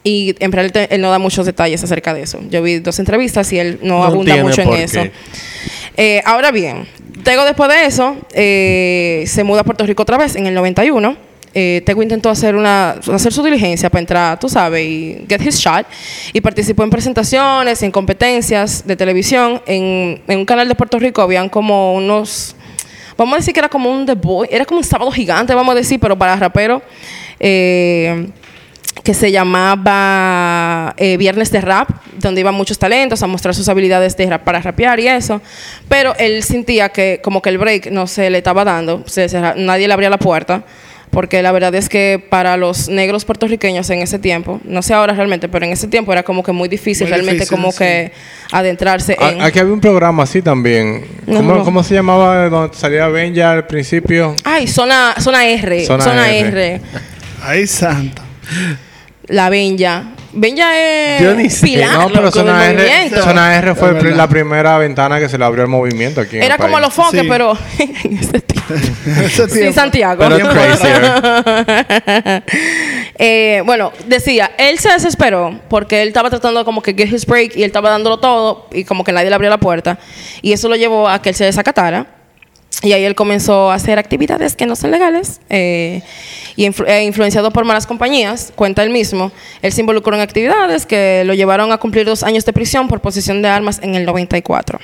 y 0.02 0.35
en 0.38 0.52
realidad 0.52 0.87
él 0.90 1.00
no 1.00 1.11
da 1.11 1.19
muchos 1.19 1.47
detalles 1.47 1.83
acerca 1.85 2.14
de 2.14 2.23
eso. 2.23 2.40
Yo 2.49 2.62
vi 2.62 2.78
dos 2.78 2.99
entrevistas 2.99 3.52
y 3.52 3.59
él 3.59 3.78
no, 3.83 3.99
No 3.99 4.04
abunda 4.04 4.37
mucho 4.42 4.62
en 4.62 4.73
eso. 4.73 5.02
Eh, 5.97 6.23
ahora 6.25 6.50
bien, 6.50 6.87
Tego 7.23 7.45
después 7.45 7.69
de 7.69 7.85
eso 7.85 8.16
eh, 8.33 9.25
se 9.26 9.45
muda 9.45 9.61
a 9.61 9.64
Puerto 9.64 9.85
Rico 9.85 10.02
otra 10.02 10.16
vez 10.16 10.37
en 10.37 10.47
el 10.47 10.54
91. 10.54 11.16
Eh, 11.52 11.83
Tego 11.85 12.02
intentó 12.02 12.30
hacer, 12.30 12.54
una, 12.54 12.92
hacer 12.92 13.33
su 13.33 13.42
diligencia 13.42 13.90
para 13.90 14.00
entrar, 14.00 14.38
tú 14.38 14.49
sabes, 14.49 14.87
y 14.87 15.26
get 15.28 15.42
his 15.42 15.59
shot. 15.59 15.87
Y 16.33 16.40
participó 16.40 16.85
en 16.85 16.90
presentaciones, 16.90 17.83
en 17.83 17.90
competencias 17.90 18.87
de 18.87 18.97
televisión. 18.97 19.61
En, 19.66 20.23
en 20.26 20.38
un 20.38 20.45
canal 20.47 20.69
de 20.69 20.75
Puerto 20.75 20.99
Rico 20.99 21.21
habían 21.21 21.49
como 21.49 21.95
unos 21.95 22.57
vamos 23.21 23.35
a 23.35 23.37
decir 23.37 23.52
que 23.52 23.61
era 23.61 23.69
como 23.69 23.90
un 23.90 24.07
The 24.07 24.14
Boy, 24.14 24.49
era 24.50 24.64
como 24.64 24.78
un 24.78 24.85
sábado 24.85 25.11
gigante, 25.11 25.54
vamos 25.54 25.73
a 25.73 25.76
decir, 25.76 26.00
pero 26.00 26.16
para 26.16 26.37
rapero, 26.37 26.80
eh, 27.38 28.28
que 29.11 29.14
se 29.14 29.33
llamaba 29.33 30.95
eh, 30.97 31.17
Viernes 31.17 31.50
de 31.50 31.61
Rap, 31.61 31.88
donde 32.19 32.43
iban 32.43 32.55
muchos 32.55 32.79
talentos 32.79 33.21
a 33.25 33.26
mostrar 33.26 33.57
sus 33.57 33.69
habilidades 33.69 34.17
de 34.17 34.26
rap 34.26 34.45
para 34.45 34.61
rapear 34.61 35.00
y 35.00 35.09
eso. 35.09 35.43
Pero 35.88 36.14
él 36.17 36.45
sentía 36.45 36.90
que 36.90 37.19
como 37.21 37.43
que 37.43 37.49
el 37.49 37.59
break 37.59 37.90
no 37.90 38.07
se 38.07 38.31
le 38.31 38.38
estaba 38.38 38.64
dando, 38.64 39.02
se 39.09 39.29
cerra- 39.29 39.55
nadie 39.57 39.88
le 39.88 39.95
abría 39.95 40.11
la 40.11 40.19
puerta 40.19 40.62
porque 41.11 41.43
la 41.43 41.50
verdad 41.50 41.75
es 41.75 41.88
que 41.88 42.25
para 42.31 42.57
los 42.57 42.88
negros 42.88 43.25
puertorriqueños 43.25 43.90
en 43.90 44.00
ese 44.00 44.21
tiempo, 44.21 44.61
no 44.62 44.81
sé 44.81 44.95
ahora 44.95 45.12
realmente, 45.12 45.49
pero 45.49 45.67
en 45.67 45.73
ese 45.73 45.88
tiempo 45.88 46.12
era 46.12 46.23
como 46.23 46.45
que 46.45 46.52
muy 46.52 46.69
difícil 46.69 47.07
Muy 47.09 47.11
realmente 47.11 47.40
difícil, 47.40 47.57
como 47.57 47.73
sí. 47.73 47.79
que 47.79 48.12
adentrarse 48.52 49.17
A- 49.19 49.31
en... 49.31 49.43
Aquí 49.43 49.59
había 49.59 49.73
un 49.73 49.81
programa 49.81 50.23
así 50.23 50.40
también. 50.40 51.05
No, 51.26 51.38
¿Cómo, 51.38 51.55
no. 51.57 51.64
cómo 51.64 51.83
se 51.83 51.95
llamaba 51.95 52.49
donde 52.49 52.76
salía 52.76 53.09
Benja 53.09 53.50
al 53.50 53.67
principio? 53.67 54.37
Ay, 54.45 54.69
zona, 54.69 55.17
zona 55.19 55.45
R, 55.49 55.85
Zona 55.85 56.05
zona, 56.05 56.31
R. 56.31 56.47
R. 56.75 56.81
Ay, 57.43 57.67
santo. 57.67 58.23
La 59.31 59.49
Benja. 59.51 60.05
Benja 60.33 60.79
es 60.79 61.21
Yo 61.23 61.35
ni 61.35 61.51
sé. 61.51 61.67
pilar, 61.67 61.99
no, 61.99 62.09
pero 62.13 62.31
Zona 62.31 62.65
R, 62.67 62.75
movimiento. 62.79 63.23
Zona 63.23 63.57
R 63.57 63.75
fue 63.75 63.89
el 63.89 63.95
verdad. 63.95 64.17
la 64.17 64.29
primera 64.29 64.79
ventana 64.79 65.19
que 65.19 65.29
se 65.29 65.37
le 65.37 65.45
abrió 65.45 65.65
al 65.65 65.69
movimiento 65.69 66.21
aquí 66.21 66.37
en 66.37 66.45
Era 66.45 66.55
el 66.55 66.61
como 66.61 66.75
país. 66.75 66.85
los 66.87 66.95
fonques, 66.95 67.23
Sí. 67.23 67.27
pero 67.29 67.59
en 67.79 68.19
ese 68.19 68.41
tiempo. 68.41 68.61
Ese 69.25 69.49
tiempo. 69.49 69.73
Santiago. 69.73 70.23
Pero 70.29 70.49
crazier. 70.49 72.43
Eh, 73.23 73.63
bueno, 73.67 73.93
decía, 74.07 74.53
él 74.57 74.79
se 74.79 74.91
desesperó 74.91 75.61
porque 75.69 76.01
él 76.01 76.09
estaba 76.09 76.31
tratando 76.31 76.65
como 76.65 76.81
que 76.83 76.95
get 76.95 77.13
his 77.13 77.27
break 77.27 77.55
y 77.57 77.63
él 77.63 77.67
estaba 77.67 77.91
dándolo 77.91 78.19
todo 78.19 78.67
y 78.73 78.85
como 78.85 79.05
que 79.05 79.13
nadie 79.13 79.29
le 79.29 79.35
abrió 79.35 79.51
la 79.51 79.59
puerta. 79.59 79.99
Y 80.41 80.53
eso 80.53 80.69
lo 80.71 80.77
llevó 80.77 81.07
a 81.09 81.21
que 81.21 81.29
él 81.31 81.35
se 81.35 81.45
desacatara. 81.45 82.07
Y 82.83 82.93
ahí 82.93 83.05
él 83.05 83.15
comenzó 83.15 83.71
a 83.71 83.75
hacer 83.75 83.99
actividades 83.99 84.57
que 84.57 84.65
no 84.65 84.75
son 84.75 84.91
legales 84.91 85.41
eh, 85.51 86.01
y 86.57 86.65
influ- 86.67 86.89
eh, 86.89 87.03
influenciado 87.05 87.51
por 87.51 87.65
malas 87.67 87.87
compañías, 87.87 88.53
cuenta 88.57 88.83
él 88.83 88.89
mismo. 88.91 89.33
Él 89.61 89.71
se 89.73 89.83
involucró 89.83 90.15
en 90.17 90.23
actividades 90.23 90.87
que 90.87 91.23
lo 91.27 91.35
llevaron 91.35 91.73
a 91.73 91.77
cumplir 91.79 92.07
dos 92.07 92.23
años 92.23 92.47
de 92.47 92.55
prisión 92.55 92.89
por 92.89 93.01
posesión 93.01 93.43
de 93.43 93.49
armas 93.49 93.81
en 93.83 93.95
el 93.97 94.07
94. 94.07 94.79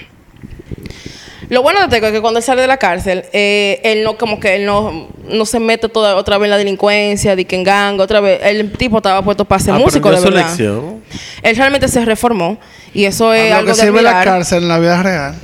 Lo 1.48 1.62
bueno 1.62 1.80
de 1.80 1.86
Teco 1.88 2.06
es 2.06 2.12
que 2.12 2.20
cuando 2.20 2.38
él 2.38 2.44
sale 2.44 2.60
de 2.60 2.66
la 2.66 2.76
cárcel, 2.76 3.24
eh, 3.32 3.80
él 3.84 4.02
no 4.02 4.18
como 4.18 4.40
que 4.40 4.56
él 4.56 4.66
no, 4.66 5.08
no 5.28 5.46
se 5.46 5.60
mete 5.60 5.88
toda, 5.88 6.16
otra 6.16 6.38
vez 6.38 6.46
en 6.46 6.50
la 6.50 6.58
delincuencia, 6.58 7.36
de 7.36 7.44
que 7.44 7.54
en 7.54 7.62
gang, 7.62 8.00
otra 8.00 8.18
vez. 8.20 8.40
El 8.42 8.72
tipo 8.72 8.96
estaba 8.96 9.22
puesto 9.22 9.44
para 9.44 9.62
ser 9.62 9.74
músico, 9.74 10.10
de 10.10 10.20
verdad. 10.20 10.44
lección. 10.48 11.02
Él 11.42 11.56
realmente 11.56 11.86
se 11.86 12.04
reformó 12.04 12.58
y 12.92 13.04
eso 13.04 13.32
es 13.32 13.50
Lo 13.50 13.56
algo 13.58 13.70
que 13.72 13.76
de 13.76 13.82
sirve 13.86 14.02
la 14.02 14.10
admirar. 14.10 14.24
cárcel 14.38 14.62
en 14.64 14.68
la 14.68 14.78
vida 14.80 15.02
real. 15.02 15.34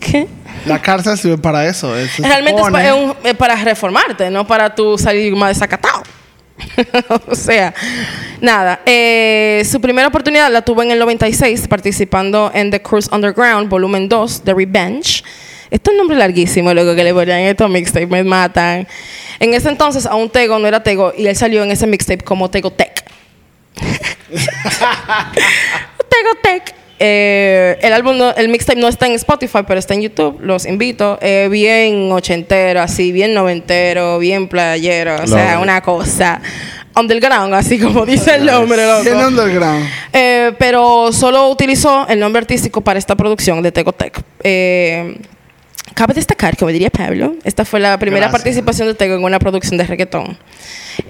¿Qué? 0.00 0.26
La 0.66 0.80
cárcel 0.82 1.16
sirve 1.18 1.38
para 1.38 1.66
eso. 1.66 1.92
Realmente 2.18 2.60
es, 2.60 2.66
supone. 2.66 2.72
pa- 2.72 2.88
es 2.88 2.92
un- 2.94 3.14
es 3.24 3.34
para 3.34 3.56
reformarte, 3.56 4.30
no 4.30 4.46
para 4.46 4.74
tú 4.74 4.98
salir 4.98 5.34
más 5.36 5.50
desacatado. 5.50 6.02
o 7.28 7.34
sea, 7.34 7.74
nada. 8.40 8.80
eh, 8.86 9.62
su 9.70 9.78
primera 9.80 10.08
oportunidad 10.08 10.50
la 10.50 10.62
tuvo 10.62 10.82
en 10.82 10.90
el 10.90 10.98
96 10.98 11.68
participando 11.68 12.50
en 12.54 12.70
The 12.70 12.80
Cruise 12.80 13.08
Underground, 13.12 13.68
volumen 13.68 14.08
2, 14.08 14.42
The 14.42 14.54
Revenge. 14.54 15.22
Esto 15.70 15.90
es 15.90 15.92
un 15.94 15.98
nombre 15.98 16.16
larguísimo, 16.16 16.72
luego 16.72 16.94
que 16.94 17.04
le 17.04 17.12
ponían 17.12 17.40
estos 17.40 17.68
mixtapes, 17.68 18.08
me 18.08 18.24
matan. 18.24 18.86
En 19.38 19.52
ese 19.52 19.68
entonces 19.68 20.06
aún 20.06 20.30
Tego 20.30 20.58
no 20.58 20.66
era 20.66 20.82
Tego 20.82 21.12
y 21.16 21.26
él 21.26 21.36
salió 21.36 21.62
en 21.62 21.70
ese 21.72 21.86
mixtape 21.86 22.24
como 22.24 22.48
Tego 22.50 22.70
Tech. 22.72 23.04
Tego 26.08 26.30
Tech. 26.42 26.74
Eh, 26.98 27.76
el 27.82 27.92
álbum, 27.92 28.16
no- 28.16 28.34
el 28.34 28.48
mixtape 28.48 28.80
no 28.80 28.88
está 28.88 29.06
en 29.06 29.12
Spotify, 29.12 29.58
pero 29.66 29.78
está 29.78 29.94
en 29.94 30.02
YouTube. 30.02 30.38
Los 30.40 30.64
invito. 30.66 31.18
Eh, 31.20 31.48
bien 31.50 32.10
ochentero, 32.12 32.80
así, 32.80 33.12
bien 33.12 33.34
noventero, 33.34 34.18
bien 34.18 34.48
playero. 34.48 35.16
O 35.22 35.26
sea, 35.26 35.58
una 35.60 35.80
cosa 35.82 36.40
underground, 36.98 37.52
así 37.54 37.78
como 37.78 38.06
dice 38.06 38.36
el 38.36 38.46
nombre. 38.46 38.86
loco. 38.86 39.02
Bien 39.04 39.16
underground. 39.16 39.86
Eh, 40.12 40.52
pero 40.58 41.12
solo 41.12 41.48
utilizó 41.50 42.06
el 42.08 42.18
nombre 42.18 42.40
artístico 42.40 42.80
para 42.80 42.98
esta 42.98 43.14
producción 43.14 43.60
de 43.62 43.70
Tegotec. 43.72 44.22
Eh, 44.42 45.18
cabe 45.92 46.14
destacar, 46.14 46.56
como 46.56 46.70
diría 46.70 46.88
Pablo, 46.88 47.34
esta 47.44 47.66
fue 47.66 47.80
la 47.80 47.98
primera 47.98 48.28
Gracias. 48.28 48.42
participación 48.42 48.88
de 48.88 48.94
Tego 48.94 49.16
en 49.16 49.24
una 49.24 49.38
producción 49.38 49.76
de 49.76 49.84
reggaetón. 49.84 50.38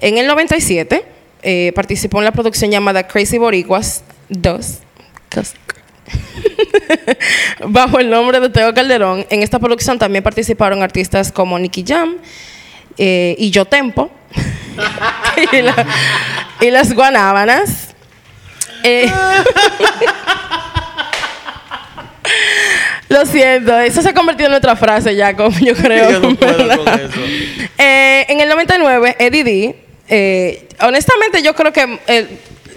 En 0.01 0.17
el 0.17 0.27
97 0.27 1.05
eh, 1.43 1.71
participó 1.73 2.19
en 2.19 2.25
la 2.25 2.33
producción 2.33 2.69
llamada 2.71 3.07
Crazy 3.07 3.37
Boricuas 3.37 4.03
2. 4.27 4.79
Bajo 7.67 7.99
el 7.99 8.09
nombre 8.09 8.39
de 8.39 8.49
Teo 8.49 8.73
Calderón, 8.73 9.25
en 9.29 9.43
esta 9.43 9.59
producción 9.59 9.99
también 9.99 10.23
participaron 10.23 10.81
artistas 10.83 11.31
como 11.31 11.57
Nicky 11.59 11.83
Jam 11.87 12.17
eh, 12.97 13.35
y 13.37 13.49
Yo 13.51 13.65
Tempo 13.65 14.09
y, 15.51 15.61
la- 15.61 15.85
y 16.61 16.71
las 16.71 16.93
Guanábanas. 16.93 17.93
Eh, 18.83 19.11
Lo 23.09 23.25
siento, 23.25 23.77
eso 23.79 24.01
se 24.01 24.09
ha 24.09 24.13
convertido 24.13 24.47
en 24.47 24.51
nuestra 24.51 24.75
frase 24.75 25.15
ya, 25.15 25.33
como 25.35 25.57
yo 25.59 25.73
creo. 25.75 26.11
Yo 26.11 26.19
no 26.19 26.35
puedo 26.35 26.83
con 26.83 26.87
eso. 26.99 27.19
Eh, 27.77 28.25
en 28.27 28.41
el 28.41 28.49
99, 28.49 29.15
Eddie 29.19 29.43
D, 29.45 29.75
eh, 30.09 30.67
honestamente 30.81 31.41
yo 31.41 31.55
creo 31.55 31.71
que 31.71 31.99
eh, 32.07 32.27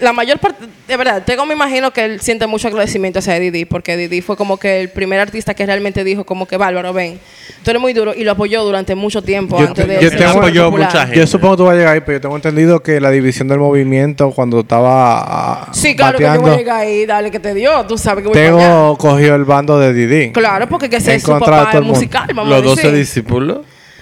la 0.01 0.11
mayor 0.13 0.39
parte, 0.39 0.65
de 0.87 0.97
verdad, 0.97 1.23
tengo 1.25 1.45
me 1.45 1.53
imagino 1.53 1.91
que 1.91 2.03
él 2.03 2.19
siente 2.21 2.45
mucho 2.47 2.67
agradecimiento 2.67 3.19
hacia 3.19 3.37
Eddie 3.37 3.51
D, 3.51 3.65
porque 3.65 3.93
Eddie 3.93 4.09
D 4.09 4.21
fue 4.21 4.35
como 4.35 4.57
que 4.57 4.81
el 4.81 4.89
primer 4.89 5.19
artista 5.19 5.53
que 5.53 5.65
realmente 5.65 6.03
dijo 6.03 6.25
como 6.25 6.45
que 6.47 6.57
Bárbaro, 6.57 6.91
ven, 6.91 7.19
tú 7.63 7.69
eres 7.71 7.81
muy 7.81 7.93
duro 7.93 8.13
y 8.15 8.23
lo 8.23 8.31
apoyó 8.31 8.63
durante 8.63 8.95
mucho 8.95 9.21
tiempo 9.21 9.57
Yo 9.59 9.67
antes 9.67 9.85
te- 9.87 9.93
de 9.95 10.01
yo 10.01 10.09
tengo- 10.11 10.39
apoyó 10.39 10.69
mucha 10.71 11.01
gente. 11.05 11.17
Yo 11.19 11.27
supongo 11.27 11.53
que 11.53 11.57
tú 11.57 11.63
vas 11.65 11.73
a 11.75 11.77
llegar 11.77 11.93
ahí, 11.93 12.01
pero 12.01 12.17
yo 12.17 12.21
tengo 12.21 12.35
entendido 12.35 12.81
que 12.81 12.99
la 12.99 13.11
división 13.11 13.47
del 13.47 13.59
movimiento 13.59 14.31
cuando 14.31 14.59
estaba 14.61 15.21
ah, 15.65 15.69
Sí, 15.71 15.95
claro 15.95 16.17
que 16.17 16.23
yo 16.25 16.41
voy 16.41 16.51
a 16.51 16.57
llegar 16.57 16.79
ahí, 16.81 17.05
dale 17.05 17.31
que 17.31 17.39
te 17.39 17.53
dio, 17.53 17.85
tú 17.85 17.97
sabes 17.97 18.23
que 18.23 18.29
voy 18.29 18.35
para 18.37 18.47
allá. 18.49 18.57
Tego 18.57 18.97
cogió 18.97 19.35
el 19.35 19.45
bando 19.45 19.79
de 19.79 19.93
Didi. 19.93 20.31
Claro, 20.31 20.67
porque 20.67 20.89
que 20.89 20.97
ese 20.97 21.11
En 21.11 21.17
es 21.17 21.23
su 21.23 21.31
papá 21.31 21.69
el 21.73 21.83
musical, 21.83 22.27
vamos 22.33 22.49
Los 22.49 22.57
a 22.57 22.61
decir. 22.61 22.83
12 22.91 22.91
discípulos. 22.97 23.59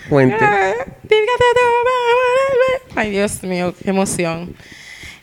Cuente. 0.10 0.44
Ay, 2.96 3.12
Dios 3.12 3.44
mío, 3.44 3.74
qué 3.84 3.89
emoción. 3.91 4.53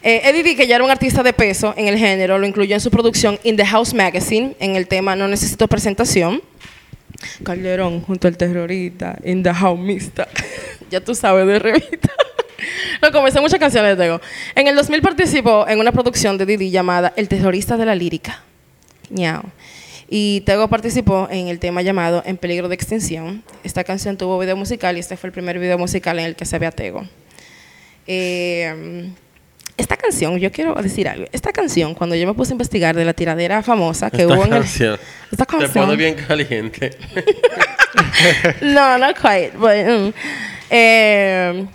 Eh, 0.09 0.23
Eddie 0.23 0.45
D, 0.45 0.55
que 0.55 0.69
ya 0.69 0.77
era 0.77 0.85
un 0.85 0.91
artista 0.93 1.25
de 1.25 1.33
peso 1.33 1.75
en 1.77 1.89
el 1.89 1.99
género, 1.99 2.39
lo 2.39 2.47
incluyó 2.47 2.77
en 2.77 2.81
su 2.81 2.93
producción 2.93 3.41
In 3.43 3.57
the 3.57 3.67
House 3.67 3.93
Magazine, 3.93 4.55
en 4.61 4.77
el 4.77 4.87
tema 4.87 5.17
No 5.17 5.27
Necesito 5.27 5.67
Presentación. 5.67 6.43
Calderón 7.43 8.03
junto 8.03 8.29
al 8.29 8.37
terrorista, 8.37 9.19
In 9.25 9.43
the 9.43 9.53
House 9.53 9.81
Mista. 9.81 10.29
ya 10.93 11.01
tú 11.01 11.13
sabes 11.17 11.45
de 11.49 11.59
revista. 11.59 12.13
No, 13.03 13.13
comencé 13.13 13.41
muchas 13.41 13.59
canciones 13.59 13.97
de 13.99 14.05
Tego. 14.05 14.21
En 14.55 14.67
el 14.67 14.77
2000 14.77 15.03
participó 15.03 15.67
en 15.69 15.79
una 15.79 15.93
producción 15.93 16.39
de 16.39 16.47
Didi 16.47 16.71
llamada 16.71 17.13
El 17.15 17.29
terrorista 17.29 17.77
de 17.77 17.85
la 17.85 17.95
lírica. 17.95 18.43
Ñao. 19.11 19.43
Y 20.09 20.41
Tego 20.43 20.69
participó 20.69 21.29
en 21.31 21.49
el 21.49 21.59
tema 21.59 21.83
llamado 21.83 22.23
En 22.25 22.39
peligro 22.39 22.69
de 22.69 22.75
extinción. 22.75 23.43
Esta 23.65 23.85
canción 23.85 24.17
tuvo 24.17 24.39
video 24.39 24.57
musical 24.57 24.97
y 24.97 25.01
este 25.01 25.19
fue 25.19 25.29
el 25.29 25.33
primer 25.33 25.59
video 25.59 25.77
musical 25.77 26.19
en 26.19 26.25
el 26.25 26.37
que 26.37 26.47
se 26.47 26.59
ve 26.59 26.67
a 26.67 26.71
Tego. 26.71 27.07
Eh, 28.07 29.11
esta 29.77 29.97
canción, 29.97 30.39
yo 30.39 30.51
quiero 30.51 30.75
decir 30.75 31.09
algo. 31.09 31.27
Esta 31.33 31.53
canción, 31.53 31.95
cuando 31.95 32.17
yo 32.17 32.27
me 32.27 32.35
puse 32.35 32.53
a 32.53 32.55
investigar 32.55 32.97
de 32.97 33.05
la 33.05 33.13
tiradera 33.13 33.63
famosa 33.63 34.11
que 34.11 34.23
Esta 34.23 34.35
hubo 34.35 34.45
en 34.45 34.53
el... 34.53 34.59
canción. 34.61 34.99
Esta 35.31 35.45
Te 35.45 35.57
canción. 35.59 35.85
pone 35.85 35.97
bien 35.97 36.15
caliente. 36.15 36.97
no, 38.63 38.99
not 38.99 39.17
quite. 39.17 39.53
but, 39.59 39.71
mm. 39.87 40.13
Eh, 40.71 41.67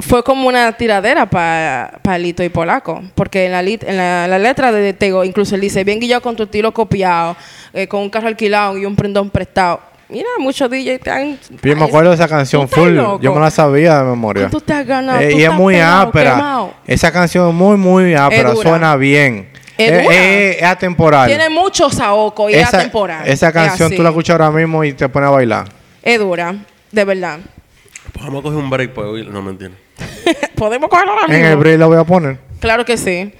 fue 0.00 0.24
como 0.24 0.48
una 0.48 0.72
tiradera 0.72 1.26
para 1.28 2.18
Lito 2.18 2.42
y 2.42 2.48
Polaco. 2.48 3.02
Porque 3.14 3.46
en 3.46 3.52
la, 3.52 3.62
lit- 3.62 3.84
en 3.86 3.96
la, 3.96 4.26
la 4.26 4.38
letra 4.38 4.72
de 4.72 4.92
Tego, 4.92 5.24
incluso 5.24 5.54
él 5.54 5.60
dice: 5.60 5.84
Bien 5.84 6.00
guillado 6.00 6.22
con 6.22 6.34
tu 6.36 6.44
estilo 6.44 6.72
copiado, 6.72 7.36
eh, 7.72 7.86
con 7.86 8.00
un 8.00 8.10
carro 8.10 8.28
alquilado 8.28 8.76
y 8.76 8.84
un 8.86 8.96
prendón 8.96 9.30
prestado. 9.30 9.80
Mira, 10.08 10.28
muchos 10.38 10.70
DJ 10.70 10.94
están. 10.96 11.38
Yo 11.62 11.76
me 11.76 11.84
acuerdo 11.84 12.10
de 12.10 12.16
esa 12.16 12.28
canción 12.28 12.68
¿Tú 12.68 12.76
full. 12.76 12.90
loco? 12.90 13.20
Yo 13.22 13.32
me 13.34 13.40
la 13.40 13.50
sabía 13.50 13.98
de 14.02 14.04
memoria. 14.10 14.42
¿Cuánto 14.42 14.60
te 14.60 14.72
has 14.74 14.86
ganado? 14.86 15.20
Eh, 15.20 15.30
Tú 15.30 15.38
y 15.38 15.44
es 15.44 15.52
muy 15.52 15.74
pegado, 15.74 16.08
ápera. 16.08 16.30
quemado. 16.34 16.74
Esa 16.86 17.10
canción 17.12 17.48
es 17.48 17.54
muy, 17.54 17.76
muy 17.76 18.14
ápera. 18.14 18.54
Suena 18.54 18.96
bien. 18.96 19.48
Es 19.78 19.90
Eh, 19.90 20.02
dura. 20.02 20.14
eh, 20.14 20.56
es 20.58 20.62
atemporal. 20.62 21.26
Tiene 21.28 21.48
mucho 21.48 21.90
saoco 21.90 22.48
y 22.50 22.54
es 22.54 22.72
atemporal. 22.72 23.26
esa 23.26 23.48
Es 23.48 23.52
canción 23.52 23.90
tú 23.94 24.02
la 24.02 24.10
escuchas 24.10 24.38
ahora 24.38 24.50
mismo 24.50 24.84
y 24.84 24.92
te 24.92 25.08
pones 25.08 25.28
a 25.28 25.30
bailar. 25.30 25.68
Es 26.02 26.18
dura, 26.18 26.54
de 26.92 27.04
verdad. 27.04 27.38
Pues 28.12 28.24
vamos 28.26 28.40
a 28.40 28.42
coger 28.44 28.58
un 28.58 28.70
break, 28.70 28.92
pues. 28.92 29.06
uy, 29.08 29.26
No, 29.28 29.42
mentira. 29.42 29.72
Podemos 30.54 30.88
cogerlo 30.90 31.12
ahora 31.12 31.24
En 31.26 31.32
mismo. 31.32 31.48
el 31.48 31.56
break 31.56 31.78
la 31.78 31.86
voy 31.86 31.96
a 31.98 32.04
poner. 32.04 32.38
Claro 32.60 32.84
que 32.84 32.96
sí. 32.96 33.32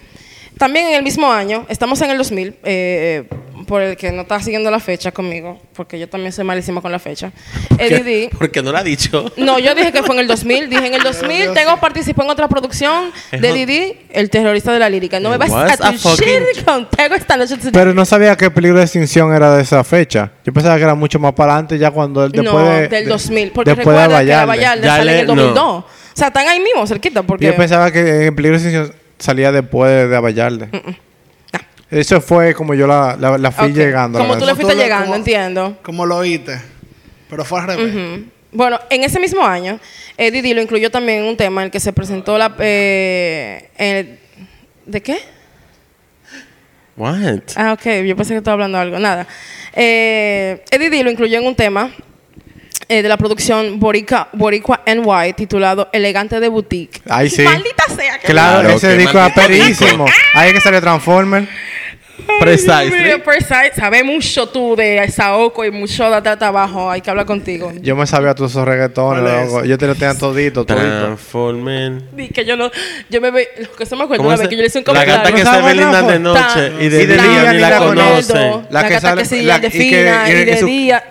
También 0.59 0.88
en 0.88 0.94
el 0.94 1.02
mismo 1.02 1.30
año, 1.30 1.66
estamos 1.68 2.00
en 2.02 2.11
el 2.11 2.18
2000, 2.18 2.49
eh, 2.49 2.56
eh, 2.64 3.28
por 3.64 3.83
el 3.83 3.97
que 3.97 4.12
no 4.12 4.23
está 4.23 4.40
siguiendo 4.40 4.71
la 4.71 4.80
fecha 4.80 5.12
conmigo, 5.12 5.61
porque 5.75 5.99
yo 5.99 6.09
también 6.09 6.33
soy 6.33 6.44
malísima 6.44 6.80
con 6.80 6.92
la 6.92 6.99
fecha. 6.99 7.33
Eddie 7.78 8.02
D. 8.02 8.30
Porque 8.38 8.62
no 8.62 8.73
lo 8.73 8.78
ha 8.78 8.83
dicho. 8.83 9.33
No, 9.37 9.59
yo 9.59 9.75
dije 9.75 9.92
que 9.92 10.02
fue 10.02 10.14
en 10.14 10.21
el 10.21 10.26
2000. 10.26 10.68
Dije 10.71 10.87
en 10.87 10.94
el 10.94 11.02
2000, 11.02 11.52
tengo 11.52 11.76
participó 11.78 12.23
en 12.23 12.30
otra 12.30 12.49
producción 12.49 13.12
de 13.33 13.52
Didi, 13.52 13.97
el 14.11 14.30
terrorista 14.30 14.73
de 14.73 14.78
la 14.78 14.88
lírica. 14.88 15.21
No 15.21 15.30
me 15.30 15.37
vas 15.38 15.52
a 15.52 15.92
shit 15.92 16.64
con 16.64 16.88
Tego 16.90 17.14
esta 17.14 17.37
noche. 17.37 17.56
Pero 17.73 17.94
no 17.94 18.04
sabía 18.04 18.37
que 18.37 18.50
Peligro 18.50 18.78
de 18.78 18.85
Extinción 18.85 19.35
era 19.35 19.56
de 19.56 19.62
esa 19.62 19.83
fecha. 19.85 20.33
Yo 20.44 20.52
pensaba 20.52 20.76
que 20.76 20.83
era 20.83 20.94
mucho 20.94 21.18
más 21.18 21.33
para 21.33 21.52
adelante 21.52 21.78
ya 21.78 21.90
cuando 21.90 22.25
él 22.25 22.33
después 22.33 22.54
no, 22.54 22.71
de... 22.71 22.88
del 22.88 23.04
de- 23.04 23.11
2000. 23.11 23.50
Porque 23.52 23.71
después 23.75 23.97
de 23.97 24.02
recuerda 24.02 24.21
que 24.21 24.26
la 24.26 24.44
Vallarde. 24.47 24.87
Sale 24.87 25.12
en 25.12 25.18
el 25.21 25.26
2002. 25.26 25.64
O 25.66 25.87
sea, 26.16 26.28
están 26.28 26.47
ahí 26.47 26.61
mismo, 26.61 26.87
cerquita. 26.87 27.23
Porque 27.23 27.47
Yo 27.47 27.56
pensaba 27.56 27.90
que 27.90 28.26
en 28.26 28.37
Peligro 28.37 28.59
de 28.59 28.64
Extinción 28.64 28.94
salía 29.18 29.50
después 29.52 29.90
de, 29.90 30.09
de 30.09 30.21
Vallarde. 30.21 30.68
Eso 32.00 32.20
fue 32.20 32.54
como 32.54 32.74
yo 32.74 32.86
la, 32.86 33.16
la, 33.18 33.38
la 33.38 33.50
fui 33.52 33.72
llegando. 33.72 34.18
a 34.18 34.22
la 34.22 34.28
Como 34.28 34.38
tú 34.38 34.46
le 34.46 34.54
fuiste 34.54 34.72
Tú 34.74 34.78
llegando, 34.80 35.06
como- 35.06 35.16
entiendo. 35.16 35.78
Como 35.82 36.06
lo 36.06 36.16
oíste. 36.18 36.60
Pero 37.30 37.44
fue 37.44 37.60
al 37.60 37.66
revés. 37.68 38.20
Bueno, 38.52 38.78
en 38.90 39.02
ese 39.04 39.18
mismo 39.18 39.44
año, 39.44 39.80
Eddie 40.16 40.42
D 40.42 40.54
lo 40.54 40.62
incluyó 40.62 40.90
también 40.90 41.20
en 41.20 41.24
un 41.24 41.36
tema 41.36 41.62
en 41.62 41.66
el 41.66 41.70
que 41.72 41.80
se 41.80 41.92
presentó 41.92 42.38
la... 42.38 42.54
eh, 42.58 43.68
el- 43.76 44.18
¿De 44.86 45.00
qué? 45.02 45.18
What? 46.96 47.40
Ah, 47.56 47.72
ok. 47.72 48.04
Yo 48.06 48.16
pensé 48.16 48.34
que 48.34 48.38
estaba 48.38 48.52
hablando 48.54 48.78
de 48.78 48.82
algo. 48.82 48.98
Nada. 48.98 49.26
Eh, 49.74 50.62
Eddie 50.70 50.90
D 50.90 51.02
lo 51.02 51.10
incluyó 51.10 51.38
en 51.38 51.46
un 51.46 51.56
tema 51.56 51.90
eh, 52.88 53.02
de 53.02 53.08
la 53.08 53.16
producción 53.16 53.80
Boricua, 53.80 54.28
Boricua 54.32 54.82
NY 54.86 55.32
titulado 55.34 55.88
Elegante 55.92 56.38
de 56.38 56.48
Boutique. 56.48 57.02
Ahí 57.08 57.28
sí. 57.30 57.42
Maldita 57.42 57.84
sea. 57.96 58.18
que 58.18 58.26
Claro, 58.28 58.60
Claro, 58.60 58.76
ese 58.76 58.96
disco 58.96 59.18
es 59.18 59.32
perísimo. 59.32 60.04
Ahí 60.34 60.52
que 60.52 60.60
sale 60.60 60.80
Transformer. 60.80 61.48
Precisely. 62.40 62.90
Mira, 63.02 63.18
Precise, 63.23 63.73
sabe 63.76 64.02
mucho 64.04 64.49
tú 64.49 64.76
de 64.76 65.09
Saoko 65.11 65.64
y 65.64 65.71
mucho 65.71 66.09
de 66.11 66.16
atrás 66.16 66.40
abajo. 66.42 66.90
Hay 66.90 67.00
que 67.00 67.11
hablar 67.11 67.26
contigo. 67.26 67.73
Yo 67.80 67.97
me 67.97 68.06
sabía 68.06 68.35
todos 68.35 68.50
esos 68.52 68.64
reggaetones, 68.66 69.23
loco. 69.47 69.64
Yo 69.64 69.76
te 69.78 69.87
lo 69.87 69.94
tenía 69.94 70.16
todito, 70.16 70.64
todito. 70.64 70.85
Transformen. 70.85 72.09
Que 72.33 72.44
yo 72.44 72.56
no, 72.56 72.71
yo 73.11 73.21
me 73.21 73.30
ve, 73.30 73.49
lo 73.59 73.73
que 73.73 73.87
se 73.87 73.97
me 73.97 74.04
acuerdo 74.04 74.18
¿Cómo 74.23 74.28
una 74.28 74.38
vez 74.38 74.49
que 74.49 74.54
yo 74.56 74.61
le 74.61 74.66
hice 74.68 74.78
un 74.78 74.85
La 74.85 74.92
comentario. 74.92 75.16
gata 75.23 75.33
que 75.35 75.44
¿No 75.44 75.54
se 75.54 75.62
ve 75.62 75.75
linda 75.75 76.02
de 76.02 76.18
noche 76.18 76.73
y 76.80 76.88
de 76.88 77.06
de 77.06 77.14
día 77.14 77.23
día 77.23 77.52
ni 77.52 77.59
la 77.61 77.71
la 77.71 77.78
conocen. 77.78 78.37
La, 78.71 78.83
La 78.83 78.88
que 78.88 78.94
gata 78.94 79.09
sale- 79.09 79.23
que 79.23 79.28
se 79.28 79.42
la- 79.42 79.59
de 79.59 79.68
y 79.68 79.71
que- 79.71 79.78
fina 79.78 80.30
y 80.30 80.44
de 80.44 80.62
día. 80.62 81.04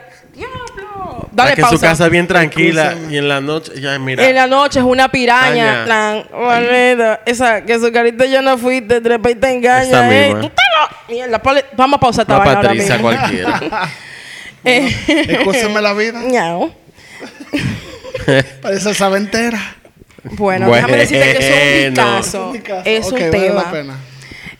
Dale 1.36 1.56
que 1.56 1.62
pausa. 1.62 1.76
su 1.78 1.82
casa 1.82 2.06
es 2.06 2.12
bien 2.12 2.28
tranquila 2.28 2.90
Escúchame. 2.92 3.14
y 3.14 3.18
en 3.18 3.28
la 3.28 3.42
noche, 3.42 3.72
ya 3.82 3.98
mira. 4.00 4.28
En 4.28 4.36
la 4.36 4.48
noche 4.48 4.80
es 4.80 4.86
una 4.86 5.10
piraña. 5.10 5.84
Caña. 5.84 5.86
Plan, 5.86 6.26
maldita, 6.32 7.22
esa, 7.26 7.62
que 7.66 7.80
su 7.80 7.92
carita 7.92 8.26
ya 8.26 8.42
no 8.42 8.58
fuiste, 8.58 9.02
trepa 9.02 9.32
y 9.32 9.36
te 9.36 9.50
engaña. 9.52 9.84
Esa 9.84 10.12
eh. 10.14 10.26
misma. 10.28 10.42
Tú 10.42 10.48
estás 10.48 10.66
loco. 10.82 10.96
Mierda, 11.10 11.42
ponle- 11.42 11.66
vamos 11.76 11.98
a 11.98 12.00
pausar 12.00 12.22
esta 12.24 12.36
Una 12.36 12.46
vaina 12.46 12.58
ahora 12.58 12.70
Patricia 12.70 12.98
mismo. 12.98 13.10
cualquiera. 13.10 13.90
Eh, 14.66 14.96
Escúchame 15.28 15.82
la 15.82 15.94
vida. 15.94 16.22
ñao. 16.26 16.74
Parece 18.62 18.92
esa 18.92 19.16
entera. 19.18 19.60
Bueno, 20.24 20.72
déjame 20.72 20.98
decirte 20.98 21.34
que 21.38 21.88
es 21.88 21.90
un 21.90 21.94
Bueno. 21.96 22.52
discazo. 22.54 22.54
Es 22.86 23.06
un 23.08 23.20
vale 23.20 23.30
tema. 23.32 23.64
la 23.64 23.72
pena. 23.72 23.96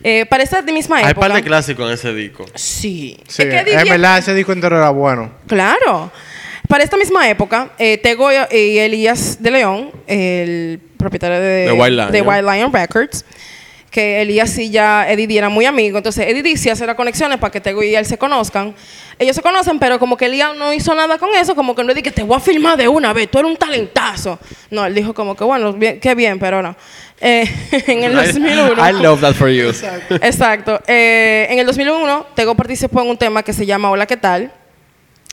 Eh, 0.04 0.26
para 0.26 0.44
esa 0.44 0.62
de 0.62 0.74
misma 0.74 0.98
Hay 0.98 1.06
época. 1.12 1.28
par 1.28 1.34
de 1.38 1.42
clásicos 1.44 1.88
en 1.88 1.94
ese 1.94 2.14
disco. 2.14 2.46
Sí. 2.56 3.18
Sí, 3.28 3.44
Es 3.44 3.48
que 3.48 3.58
en 3.60 3.68
Eddie 3.80 3.90
verdad 3.92 4.18
ese 4.18 4.34
disco 4.34 4.52
entero 4.52 4.76
era 4.76 4.90
bueno. 4.90 5.32
Claro. 5.48 6.12
Para 6.68 6.84
esta 6.84 6.98
misma 6.98 7.30
época, 7.30 7.70
eh, 7.78 7.98
Tego 7.98 8.30
y 8.32 8.78
Elías 8.80 9.42
de 9.42 9.52
León, 9.52 9.92
el 10.08 10.80
propietario 10.98 11.40
de, 11.40 11.66
De 11.68 11.72
White 11.72 11.92
Lion. 11.92 12.12
de 12.12 12.22
White 12.22 12.42
Lion 12.42 12.74
Records, 12.74 13.26
que 13.92 14.22
Elías 14.22 14.58
y 14.58 14.72
ya 14.72 15.06
Eddie 15.08 15.28
D 15.28 15.38
eran 15.38 15.52
muy 15.52 15.66
amigos. 15.66 16.00
Entonces, 16.00 16.26
Eddie 16.28 16.58
sí 16.58 16.70
hace 16.70 16.88
las 16.88 16.96
conexiones 16.96 17.38
para 17.38 17.52
que 17.52 17.62
Tego 17.62 17.84
y 17.84 17.94
él 17.96 18.06
se 18.08 18.18
conozcan. 18.18 18.74
Ellos 19.20 19.36
se 19.36 19.44
conocen, 19.44 19.78
pero 19.78 20.00
como 20.00 20.18
que 20.18 20.26
Elías 20.26 20.56
no 20.58 20.74
hizo 20.74 20.96
nada 20.96 21.20
con 21.20 21.30
eso, 21.36 21.54
como 21.54 21.76
que 21.76 21.84
no 21.84 21.94
dije, 21.94 22.10
te 22.10 22.24
voy 22.24 22.38
a 22.38 22.40
filmar 22.40 22.76
de 22.76 22.88
una 22.88 23.14
vez, 23.14 23.30
tú 23.30 23.38
eres 23.38 23.52
un 23.52 23.58
talentazo. 23.58 24.40
No, 24.72 24.84
él 24.86 24.96
dijo 24.96 25.14
como 25.14 25.36
que, 25.36 25.44
bueno, 25.44 25.74
bien- 25.74 26.00
qué 26.00 26.16
bien, 26.16 26.40
pero 26.40 26.64
no. 26.64 26.76
Eh, 27.22 27.48
en 27.88 28.04
el 28.04 28.16
2001. 28.16 28.90
I 28.90 28.94
love 28.94 29.22
that 29.22 29.36
for 29.36 29.48
you. 29.50 29.70
Exacto. 30.22 30.82
Eh, 30.88 31.46
en 31.52 31.60
el 31.60 31.66
2001, 31.68 32.26
Tego 32.34 32.56
participó 32.56 33.02
en 33.04 33.10
un 33.10 33.18
tema 33.18 33.44
que 33.44 33.54
se 33.54 33.66
llama 33.68 33.92
Hola, 33.92 34.08
¿qué 34.08 34.18
tal? 34.18 34.52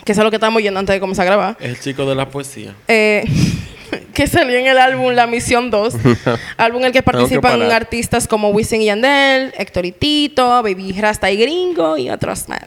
Que 0.05 0.13
es 0.13 0.19
a 0.19 0.25
lo 0.25 0.31
que 0.31 0.37
estábamos 0.37 0.63
yendo 0.63 0.81
antes 0.81 0.95
de 0.95 1.01
comenzar 1.01 1.25
a 1.25 1.27
grabar. 1.27 1.57
El 1.61 1.79
chico 1.79 2.07
de 2.07 2.15
la 2.15 2.29
poesía. 2.29 2.75
Eh, 2.89 3.25
que 4.15 4.27
salió 4.27 4.57
en 4.57 4.67
el 4.67 4.79
álbum 4.79 5.13
La 5.13 5.27
Misión 5.27 5.71
2. 5.71 5.95
álbum 6.57 6.81
en 6.81 6.87
el 6.87 6.93
que 6.93 7.03
participan 7.03 7.61
parar. 7.61 7.73
artistas 7.73 8.27
como 8.27 8.51
Wisin 8.51 8.83
y 8.83 8.87
Yandel, 8.87 9.53
Héctor 9.57 9.87
y 9.87 9.93
Tito, 9.93 10.63
Baby 10.63 10.93
Rasta 10.93 11.31
y 11.31 11.37
Gringo 11.37 11.97
y 11.97 12.11
otros 12.11 12.49
más. 12.49 12.63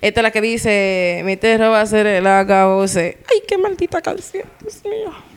Esta 0.00 0.20
es 0.20 0.22
la 0.22 0.30
que 0.30 0.40
dice, 0.40 1.22
mi 1.24 1.36
terror 1.36 1.72
va 1.72 1.80
a 1.80 1.86
ser 1.86 2.06
el 2.06 2.26
acabose. 2.26 3.18
Ay, 3.30 3.42
qué 3.48 3.56
maldita 3.56 4.02
canción, 4.02 4.44
Dios 4.60 4.82
mío. 4.84 5.35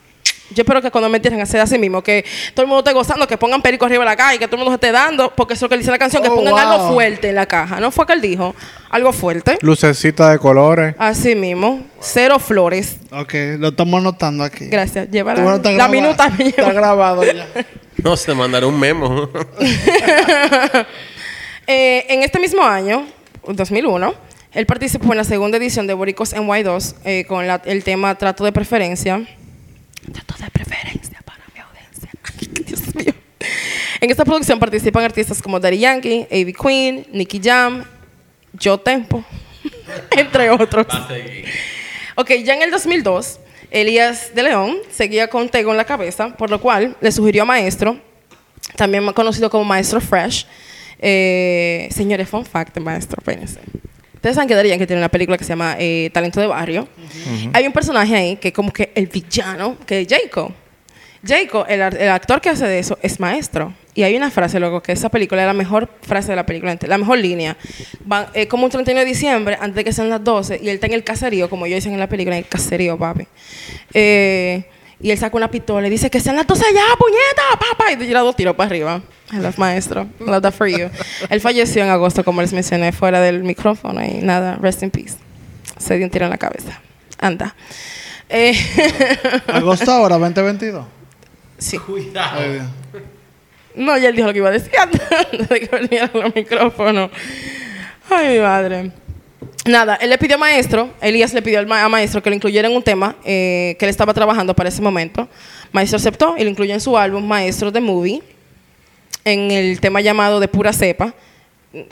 Yo 0.51 0.61
espero 0.63 0.81
que 0.81 0.89
cuando 0.89 1.09
me 1.09 1.17
entierren 1.17 1.41
hacer 1.41 1.59
así 1.61 1.77
mismo, 1.77 2.01
que 2.01 2.25
todo 2.53 2.63
el 2.63 2.67
mundo 2.67 2.79
esté 2.79 2.93
gozando, 2.93 3.27
que 3.27 3.37
pongan 3.37 3.61
perico 3.61 3.85
arriba 3.85 4.03
de 4.03 4.09
la 4.09 4.15
caja 4.15 4.35
y 4.35 4.39
que 4.39 4.47
todo 4.47 4.55
el 4.55 4.59
mundo 4.65 4.71
se 4.71 4.75
esté 4.87 4.91
dando, 4.91 5.31
porque 5.35 5.53
eso 5.53 5.59
es 5.59 5.61
lo 5.63 5.69
que 5.69 5.77
dice 5.77 5.91
la 5.91 5.99
canción, 5.99 6.23
que 6.23 6.29
Oh, 6.29 6.35
pongan 6.35 6.53
wow. 6.53 6.59
algo 6.61 6.93
fuerte 6.93 7.29
en 7.29 7.35
la 7.35 7.45
caja. 7.45 7.79
¿No 7.79 7.91
fue 7.91 8.05
que 8.07 8.13
él 8.13 8.21
dijo? 8.21 8.55
Algo 8.89 9.13
fuerte. 9.13 9.57
Lucecita 9.61 10.31
de 10.31 10.39
colores. 10.39 10.95
Así 10.97 11.35
mismo. 11.35 11.81
Cero 11.99 12.39
flores. 12.39 12.97
Ok, 13.11 13.33
lo 13.59 13.67
estamos 13.69 13.99
anotando 13.99 14.43
aquí. 14.43 14.65
Gracias. 14.67 15.07
Bueno, 15.09 15.25
la, 15.25 15.57
grabado. 15.59 15.89
minuta 15.91 16.29
me 16.29 16.47
Está 16.47 16.73
grabado 16.73 17.23
ya. 17.23 17.47
No, 18.03 18.15
se 18.15 18.33
mandará 18.33 18.65
un 18.65 18.79
memo. 18.79 19.29
Eh, 21.67 22.05
en 22.09 22.23
este 22.23 22.39
mismo 22.39 22.63
año, 22.63 23.05
2001, 23.47 24.13
él 24.53 24.65
participó 24.65 25.11
en 25.11 25.17
la 25.17 25.23
segunda 25.23 25.57
edición 25.57 25.85
de 25.85 25.93
Boricos 25.93 26.33
NY2 26.35 26.95
eh, 27.05 27.25
con 27.27 27.45
la- 27.45 27.61
el 27.65 27.83
tema 27.83 28.15
Trato 28.15 28.43
de 28.43 28.51
Preferencia. 28.51 29.21
Trato 30.11 30.35
de 30.41 30.49
preferencia 30.51 31.21
para 31.25 31.43
mi 31.53 31.59
audiencia. 31.59 32.11
Ay, 32.39 32.63
Dios 32.63 32.95
mío. 32.95 33.13
En 34.01 34.09
esta 34.09 34.23
producción 34.25 34.59
participan 34.59 35.03
artistas 35.03 35.41
como 35.41 35.59
Daddy 35.59 35.79
Yankee, 35.79 36.27
A.B. 36.31 36.53
Queen, 36.53 37.07
Nicky 37.11 37.41
Jam, 37.43 37.83
Yo 38.53 38.77
Tempo, 38.77 39.23
entre 40.11 40.49
otros. 40.49 40.87
Ok, 42.15 42.31
ya 42.43 42.53
en 42.55 42.61
el 42.61 42.71
2002, 42.71 43.39
Elías 43.71 44.33
de 44.33 44.43
León 44.43 44.77
seguía 44.91 45.29
con 45.29 45.49
Tego 45.49 45.71
en 45.71 45.77
la 45.77 45.85
cabeza, 45.85 46.35
por 46.35 46.49
lo 46.49 46.59
cual 46.59 46.95
le 47.01 47.11
sugirió 47.11 47.43
a 47.43 47.45
Maestro, 47.45 47.99
también 48.75 49.05
conocido 49.13 49.49
como 49.49 49.63
Maestro 49.63 50.01
Fresh. 50.01 50.47
Eh, 50.99 51.87
señores, 51.91 52.27
fun 52.27 52.45
fact 52.45 52.77
Maestro, 52.79 53.17
espérense. 53.19 53.59
Ustedes 54.19 54.35
saben 54.35 54.49
que 54.49 54.55
Daddy 54.55 54.67
Yankee 54.67 54.85
tiene 54.85 55.01
una 55.01 55.07
película 55.07 55.37
que 55.37 55.45
se 55.45 55.51
llama 55.51 55.77
eh, 55.79 56.09
Talento 56.11 56.41
de 56.41 56.47
Barrio. 56.47 56.89
Hay 57.53 57.65
un 57.65 57.71
personaje 57.71 58.13
ahí 58.13 58.35
que 58.35 58.49
es 58.49 58.53
como 58.53 58.73
que 58.73 58.91
el 58.93 59.07
villano, 59.07 59.77
que 59.85 60.01
es 60.01 60.07
Jacob. 60.09 60.51
Jacob, 61.25 61.65
el, 61.69 61.79
el 61.79 62.09
actor 62.09 62.41
que 62.41 62.49
hace 62.49 62.67
de 62.67 62.79
eso, 62.79 62.99
es 63.01 63.17
maestro. 63.21 63.73
Y 63.95 64.03
hay 64.03 64.17
una 64.17 64.29
frase, 64.29 64.59
luego, 64.59 64.83
que 64.83 64.91
esa 64.91 65.07
película 65.07 65.41
es 65.43 65.47
la 65.47 65.53
mejor 65.53 65.89
frase 66.01 66.33
de 66.33 66.35
la 66.35 66.45
película, 66.45 66.77
la 66.85 66.97
mejor 66.97 67.17
línea. 67.17 67.55
Van, 68.03 68.27
es 68.33 68.47
como 68.47 68.65
un 68.65 68.71
31 68.71 68.99
de 68.99 69.05
diciembre, 69.05 69.57
antes 69.57 69.75
de 69.75 69.83
que 69.85 69.93
sean 69.93 70.09
las 70.09 70.21
12, 70.21 70.59
y 70.61 70.67
él 70.67 70.75
está 70.75 70.87
en 70.87 70.93
el 70.93 71.05
caserío, 71.05 71.49
como 71.49 71.65
yo 71.65 71.75
dicen 71.75 71.93
en 71.93 71.99
la 71.99 72.09
película, 72.09 72.35
en 72.35 72.43
el 72.43 72.49
caserío, 72.49 72.97
papi. 72.97 73.25
Eh, 73.93 74.65
y 75.01 75.11
él 75.11 75.17
saca 75.17 75.37
una 75.37 75.49
pistola 75.49 75.87
y 75.87 75.89
dice 75.89 76.09
que 76.09 76.19
sean 76.19 76.35
las 76.35 76.45
12 76.45 76.65
ya, 76.73 76.83
puñeta, 76.97 77.69
papá. 77.69 77.91
Y 77.91 77.97
tira 77.97 78.19
dos 78.21 78.35
tiros 78.35 78.55
para 78.55 78.67
arriba. 78.69 79.01
I 79.31 79.37
love 79.37 79.57
maestro. 79.57 80.07
I 80.19 80.23
love 80.25 80.41
that 80.41 80.53
for 80.53 80.67
you. 80.67 80.89
él 81.29 81.41
falleció 81.41 81.83
en 81.83 81.89
agosto, 81.89 82.23
como 82.23 82.41
les 82.41 82.51
mencioné, 82.51 82.91
fuera 82.91 83.21
del 83.21 83.43
micrófono 83.43 84.03
y 84.03 84.15
nada, 84.21 84.57
rest 84.61 84.83
in 84.83 84.91
peace. 84.91 85.15
Se 85.77 85.95
dio 85.95 86.05
un 86.05 86.11
tiro 86.11 86.25
en 86.25 86.31
la 86.31 86.37
cabeza. 86.37 86.81
Anda. 87.19 87.55
Eh, 88.27 88.53
Agosto 89.47 89.91
ahora, 89.91 90.17
2022. 90.17 90.85
sí. 91.57 91.79
Bien. 91.87 92.69
No, 93.75 93.97
ya 93.97 94.09
él 94.09 94.15
dijo 94.15 94.27
lo 94.27 94.33
que 94.33 94.39
iba 94.39 94.49
a 94.49 94.51
decir 94.51 94.71
antes 94.79 95.49
de 95.49 95.59
que 95.59 95.67
venía 95.67 96.09
los 96.13 96.35
micrófonos. 96.35 97.11
Ay, 98.09 98.35
mi 98.35 98.39
madre. 98.39 98.91
Nada, 99.65 99.95
él 99.95 100.09
le 100.09 100.17
pidió 100.17 100.35
a 100.35 100.39
maestro, 100.39 100.89
Elías 101.01 101.33
le 101.33 101.41
pidió 101.41 101.59
al 101.59 101.67
ma- 101.67 101.87
maestro 101.89 102.23
que 102.23 102.29
lo 102.29 102.35
incluyera 102.35 102.67
en 102.67 102.75
un 102.75 102.81
tema 102.81 103.15
eh, 103.25 103.75
que 103.77 103.85
él 103.85 103.89
estaba 103.89 104.13
trabajando 104.13 104.55
para 104.55 104.69
ese 104.69 104.81
momento. 104.81 105.27
Maestro 105.71 105.97
aceptó 105.97 106.35
y 106.37 106.43
lo 106.43 106.49
incluyó 106.49 106.73
en 106.73 106.79
su 106.81 106.97
álbum 106.97 107.27
Maestro 107.27 107.69
de 107.69 107.81
Movie, 107.81 108.23
en 109.25 109.51
el 109.51 109.79
tema 109.81 110.01
llamado 110.01 110.39
De 110.39 110.47
Pura 110.47 110.71
Cepa. 110.73 111.13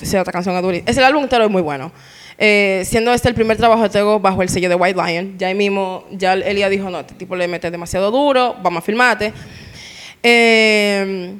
Esa 0.01 0.21
otra 0.21 0.33
canción 0.33 0.55
es 0.55 0.61
durísima. 0.63 0.89
Ese 0.89 1.03
álbum 1.03 1.23
entero 1.23 1.43
es 1.43 1.51
muy 1.51 1.61
bueno. 1.61 1.91
Eh, 2.39 2.83
siendo 2.85 3.11
este 3.13 3.27
el 3.29 3.35
primer 3.35 3.57
trabajo 3.57 3.83
de 3.83 3.89
Tego 3.89 4.19
bajo 4.19 4.41
el 4.41 4.49
sello 4.49 4.69
de 4.69 4.75
White 4.75 4.99
Lion, 5.05 5.37
ya 5.37 5.47
ahí 5.47 5.55
mismo, 5.55 6.05
ya 6.11 6.33
Elías 6.33 6.69
dijo, 6.71 6.89
no, 6.89 7.01
este 7.01 7.15
tipo 7.15 7.35
le 7.35 7.47
mete 7.47 7.69
demasiado 7.69 8.09
duro, 8.11 8.55
vamos 8.63 8.81
a 8.81 8.85
filmarte. 8.85 9.33
Eh, 10.23 11.35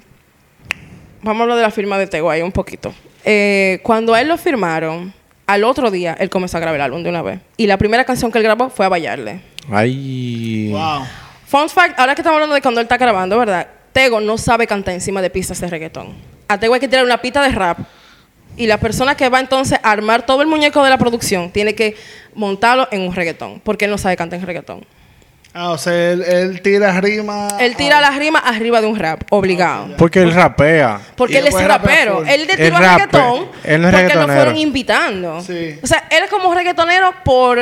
vamos 1.24 1.40
a 1.40 1.44
hablar 1.44 1.58
de 1.58 1.64
la 1.64 1.72
firma 1.72 1.98
de 1.98 2.08
Tego 2.08 2.30
ahí 2.30 2.42
un 2.42 2.52
poquito. 2.52 2.94
Eh, 3.24 3.80
cuando 3.84 4.14
a 4.14 4.22
él 4.22 4.28
lo 4.28 4.38
firmaron, 4.38 5.14
al 5.48 5.64
otro 5.64 5.90
día 5.90 6.16
él 6.20 6.30
comenzó 6.30 6.58
a 6.58 6.60
grabar 6.60 6.76
el 6.76 6.82
álbum 6.82 7.02
de 7.02 7.10
una 7.10 7.22
vez. 7.22 7.40
Y 7.56 7.66
la 7.66 7.78
primera 7.78 8.04
canción 8.04 8.32
que 8.32 8.38
él 8.38 8.44
grabó 8.44 8.70
fue 8.70 8.86
a 8.86 8.90
bailarle. 8.90 9.42
Ay. 9.72 10.70
Wow. 10.72 11.06
Fun 11.48 11.70
fact, 11.70 11.98
ahora 11.98 12.14
que 12.14 12.22
estamos 12.22 12.36
hablando 12.36 12.54
de 12.54 12.62
cuando 12.62 12.82
él 12.82 12.86
está 12.86 12.98
grabando, 12.98 13.38
¿verdad? 13.40 13.68
Tego 13.94 14.20
no 14.20 14.38
sabe 14.38 14.68
cantar 14.68 14.94
encima 14.94 15.22
de 15.22 15.30
pistas 15.30 15.60
de 15.62 15.68
reggaetón. 15.68 16.14
A 16.48 16.60
Tego 16.60 16.74
hay 16.74 16.80
que 16.80 16.88
tirar 16.88 17.06
una 17.06 17.20
pista 17.20 17.42
de 17.42 17.50
rap. 17.50 17.80
Y 18.58 18.68
la 18.68 18.80
persona 18.80 19.16
que 19.16 19.30
va 19.30 19.40
entonces 19.40 19.80
a 19.82 19.92
armar 19.92 20.26
todo 20.26 20.42
el 20.42 20.48
muñeco 20.48 20.84
de 20.84 20.90
la 20.90 20.98
producción 20.98 21.52
tiene 21.52 21.76
que 21.76 21.96
montarlo 22.34 22.88
en 22.92 23.02
un 23.02 23.16
reggaetón. 23.16 23.62
Porque 23.62 23.86
él 23.86 23.92
no 23.92 23.98
sabe 23.98 24.18
cantar 24.18 24.40
en 24.40 24.46
reggaetón. 24.46 24.86
Ah, 25.60 25.72
o 25.72 25.78
sea, 25.80 26.12
él, 26.12 26.22
él 26.22 26.62
tira 26.62 27.02
rima. 27.02 27.48
Él 27.60 27.76
tira 27.76 28.00
las 28.00 28.16
rimas 28.16 28.44
arriba 28.46 28.80
de 28.80 28.86
un 28.86 28.96
rap, 28.96 29.22
obligado. 29.32 29.88
Porque 29.98 30.22
él 30.22 30.32
rapea. 30.32 31.00
Porque 31.16 31.34
Y 31.34 31.38
él 31.38 31.48
es 31.48 31.68
rapero. 31.68 32.24
Él 32.28 32.46
de 32.46 32.56
tiro 32.58 32.78
rape- 32.78 33.08
reggaetón. 33.08 33.48
él 33.64 33.82
no 33.82 33.90
es 33.90 33.96
porque 33.96 34.16
lo 34.16 34.28
fueron 34.28 34.56
invitando. 34.58 35.42
Sí. 35.42 35.80
O 35.82 35.88
sea, 35.88 36.04
él 36.12 36.24
es 36.26 36.30
como 36.30 36.54
reggaetonero 36.54 37.12
por, 37.26 37.58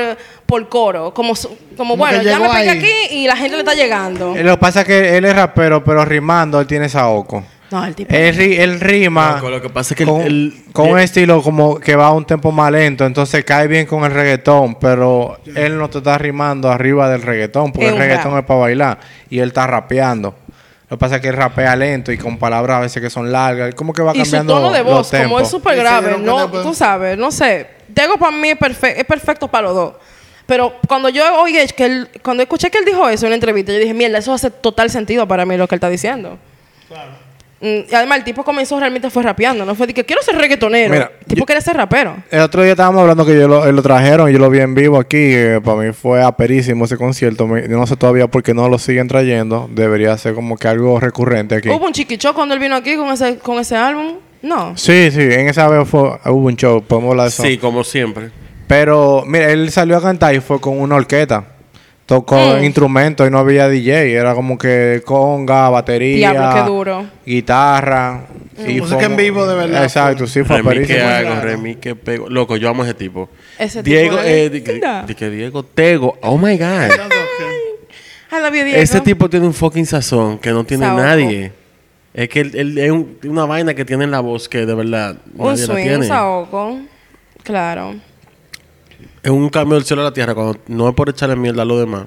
por 0.45 0.67
coro. 0.67 1.13
Como, 1.13 1.35
su- 1.37 1.47
como, 1.47 1.57
Como 1.77 1.95
bueno, 1.97 2.21
ya 2.21 2.37
me 2.37 2.49
pegué 2.49 2.69
ahí. 2.69 2.77
aquí 2.79 3.15
y 3.15 3.27
la 3.27 3.37
gente 3.37 3.53
le 3.55 3.59
está 3.59 3.73
llegando. 3.73 4.35
Eh, 4.35 4.43
Lo 4.43 4.55
que 4.55 4.57
pasa 4.59 4.81
es 4.81 4.87
que 4.87 5.17
él 5.17 5.23
es 5.23 5.33
rapero, 5.33 5.81
pero 5.81 6.03
rimando 6.03 6.59
él 6.59 6.67
tiene 6.67 6.89
saoco. 6.89 7.45
No, 7.71 7.83
el 7.85 7.95
tipo. 7.95 8.13
Él, 8.13 8.35
ri- 8.37 8.59
él 8.59 8.79
rima 8.79 9.35
Loco, 9.35 9.49
lo 9.49 9.61
que 9.61 9.69
pasa 9.69 9.93
es 9.93 9.97
que 9.97 10.03
el- 10.03 10.09
con, 10.09 10.21
el- 10.21 10.53
con 10.71 10.89
un 10.91 10.99
estilo 10.99 11.41
como 11.41 11.79
que 11.79 11.95
va 11.95 12.07
a 12.07 12.11
un 12.11 12.23
tempo 12.25 12.51
más 12.51 12.71
lento, 12.71 13.05
entonces 13.05 13.43
cae 13.43 13.67
bien 13.67 13.85
con 13.87 14.03
el 14.03 14.11
reggaetón, 14.11 14.75
pero 14.75 15.39
él 15.55 15.77
no 15.77 15.89
te 15.89 15.97
está 15.97 16.17
rimando 16.17 16.69
arriba 16.71 17.09
del 17.09 17.21
reggaetón, 17.23 17.71
porque 17.71 17.85
Es 17.87 17.89
el 17.89 17.95
un 17.95 17.99
reggaetón 18.01 18.31
rap. 18.33 18.41
es 18.41 18.45
para 18.47 18.59
bailar 18.59 18.99
y 19.29 19.39
él 19.39 19.47
está 19.49 19.65
rapeando. 19.67 20.35
Lo 20.87 20.97
que 20.97 20.99
pasa 20.99 21.15
es 21.15 21.21
que 21.21 21.29
él 21.29 21.35
rapea 21.35 21.75
lento 21.75 22.11
y 22.11 22.17
con 22.19 22.37
palabras 22.37 22.77
a 22.77 22.79
veces 22.81 23.01
que 23.01 23.09
son 23.09 23.31
largas. 23.31 23.69
Él 23.69 23.73
como 23.75 23.91
que 23.91 24.03
va 24.03 24.11
y 24.13 24.19
su 24.19 24.21
cambiando 24.21 24.53
tono 24.53 24.71
de 24.71 24.83
los 24.83 24.93
voz, 24.93 25.09
como 25.09 25.21
tempos. 25.23 25.41
es 25.41 25.49
súper 25.49 25.77
grave, 25.77 26.17
no, 26.19 26.47
puedo- 26.51 26.61
tú 26.63 26.75
sabes, 26.75 27.17
no 27.17 27.31
sé. 27.31 27.67
Tego 27.95 28.17
para 28.19 28.31
mí 28.37 28.49
es, 28.49 28.59
perfe- 28.59 28.93
es 28.95 29.05
perfecto 29.05 29.47
para 29.47 29.63
los 29.63 29.75
dos. 29.75 29.93
Pero 30.45 30.75
cuando 30.87 31.09
yo 31.09 31.23
oí 31.41 31.57
que 31.75 31.85
él, 31.85 32.07
cuando 32.21 32.43
escuché 32.43 32.69
que 32.69 32.77
él 32.77 32.85
dijo 32.85 33.09
eso 33.09 33.25
en 33.25 33.29
una 33.29 33.35
entrevista, 33.35 33.73
yo 33.73 33.79
dije, 33.79 33.95
mierda, 33.95 34.19
eso 34.19 34.31
hace 34.31 34.51
total 34.51 34.91
sentido 34.91 35.27
para 35.27 35.43
mí 35.43 35.57
lo 35.57 35.67
que 35.67 35.73
él 35.73 35.77
está 35.77 35.89
diciendo. 35.89 36.37
Mm, 37.61 37.89
y 37.89 37.95
además 37.95 38.17
el 38.19 38.23
tipo 38.25 38.43
comenzó 38.43 38.77
realmente 38.79 39.09
fue 39.09 39.23
rapeando, 39.23 39.65
no 39.65 39.75
fue 39.75 39.87
de 39.87 39.93
que 39.93 40.03
quiero 40.03 40.21
ser 40.21 40.35
reggaetonero. 40.35 40.91
Mira, 40.93 41.11
el 41.21 41.25
tipo 41.25 41.39
yo- 41.39 41.45
quería 41.45 41.61
ser 41.61 41.77
rapero. 41.77 42.17
El 42.29 42.41
otro 42.41 42.61
día 42.63 42.71
estábamos 42.73 43.01
hablando 43.01 43.25
que 43.25 43.33
yo 43.39 43.47
lo, 43.47 43.71
lo 43.71 43.81
trajeron, 43.81 44.29
yo 44.29 44.37
lo 44.39 44.49
vi 44.49 44.59
en 44.59 44.75
vivo 44.75 44.97
aquí. 44.99 45.17
eh, 45.17 45.61
para 45.63 45.77
mí 45.81 45.93
fue 45.93 46.21
aperísimo 46.21 46.85
ese 46.85 46.97
concierto. 46.97 47.47
Me- 47.47 47.61
yo 47.67 47.77
no 47.77 47.87
sé 47.87 47.95
todavía 47.95 48.27
por 48.27 48.43
qué 48.43 48.53
no 48.53 48.67
lo 48.67 48.77
siguen 48.77 49.07
trayendo. 49.07 49.69
Debería 49.71 50.17
ser 50.17 50.33
como 50.35 50.57
que 50.57 50.67
algo 50.67 50.99
recurrente 50.99 51.55
aquí. 51.55 51.69
Hubo 51.69 51.85
un 51.85 51.93
chiquichó 51.93 52.33
cuando 52.33 52.53
él 52.53 52.59
vino 52.59 52.75
aquí 52.75 52.95
con 52.97 53.09
ese, 53.11 53.37
con 53.39 53.57
ese 53.59 53.75
álbum. 53.77 54.17
No. 54.41 54.77
Sí, 54.77 55.09
sí, 55.11 55.21
en 55.21 55.47
esa 55.47 55.67
vez 55.69 55.87
fue, 55.87 56.01
hubo 56.25 56.47
un 56.47 56.55
show, 56.55 56.83
podemos 56.83 57.11
hablar 57.11 57.25
de 57.25 57.29
eso. 57.29 57.41
Sí, 57.43 57.57
como 57.57 57.83
siempre. 57.83 58.29
Pero, 58.67 59.23
mira, 59.25 59.49
él 59.51 59.71
salió 59.71 59.97
a 59.97 60.01
cantar 60.01 60.35
y 60.35 60.39
fue 60.39 60.59
con 60.59 60.79
una 60.79 60.95
orquesta. 60.95 61.45
Tocó 62.05 62.35
Mm. 62.59 62.63
instrumentos 62.65 63.27
y 63.27 63.31
no 63.31 63.39
había 63.39 63.67
DJ. 63.67 64.13
Era 64.13 64.35
como 64.35 64.57
que 64.59 65.01
conga, 65.05 65.69
batería, 65.69 66.31
Diablo, 66.31 66.53
qué 66.63 66.69
duro. 66.69 67.05
guitarra. 67.25 68.27
y 68.67 68.79
Música 68.79 69.05
en 69.05 69.17
vivo 69.17 69.45
de 69.47 69.55
verdad. 69.55 69.83
Exacto, 69.83 70.27
sí, 70.27 70.43
fue 70.43 70.61
Remy 70.61 70.85
que 70.85 71.01
hago. 71.01 71.41
Remy 71.41 71.75
que 71.75 71.93
pego. 71.95 72.29
Loco, 72.29 72.55
yo 72.55 72.69
amo 72.69 72.83
ese 72.85 72.93
tipo. 72.93 73.27
Ese 73.59 73.83
tipo 73.83 73.89
Diego, 73.99 74.15
de- 74.17 74.45
eh, 74.45 74.49
di 74.49 74.61
que- 74.61 74.71
Linda. 74.73 75.03
di 75.05 75.13
que 75.15 75.29
Diego 75.29 75.63
Tego. 75.65 76.17
Oh 76.21 76.37
my 76.37 76.57
God. 76.57 76.91
I 78.31 78.35
love 78.41 78.53
you, 78.55 78.63
Diego. 78.63 78.77
Ese 78.79 79.01
tipo 79.01 79.29
tiene 79.29 79.45
un 79.47 79.53
fucking 79.53 79.85
sazón 79.85 80.37
que 80.39 80.51
no 80.51 80.63
tiene 80.63 80.85
Saoco. 80.85 81.01
nadie. 81.01 81.51
Es 82.13 82.29
que 82.29 82.39
él, 82.41 82.51
él 82.55 82.77
es 82.77 82.91
un- 82.91 83.17
una 83.25 83.45
vaina 83.45 83.73
que 83.73 83.83
tiene 83.83 84.05
en 84.05 84.11
la 84.11 84.21
voz 84.21 84.47
que 84.47 84.65
de 84.65 84.73
verdad 84.73 85.17
Un 85.37 85.47
nadie 85.47 85.61
la 85.61 85.65
swing, 85.73 85.77
un 85.83 85.83
tiene. 85.89 86.07
saoco. 86.07 86.77
Claro. 87.43 87.95
Es 89.25 89.31
un 89.31 89.49
cambio 89.49 89.75
del 89.75 89.85
cielo 89.85 90.03
a 90.03 90.05
la 90.05 90.13
tierra 90.13 90.35
cuando 90.35 90.59
no 90.67 90.87
es 90.87 90.93
por 90.95 91.09
echarle 91.09 91.35
mierda 91.35 91.63
a 91.63 91.65
lo 91.65 91.79
demás. 91.79 92.05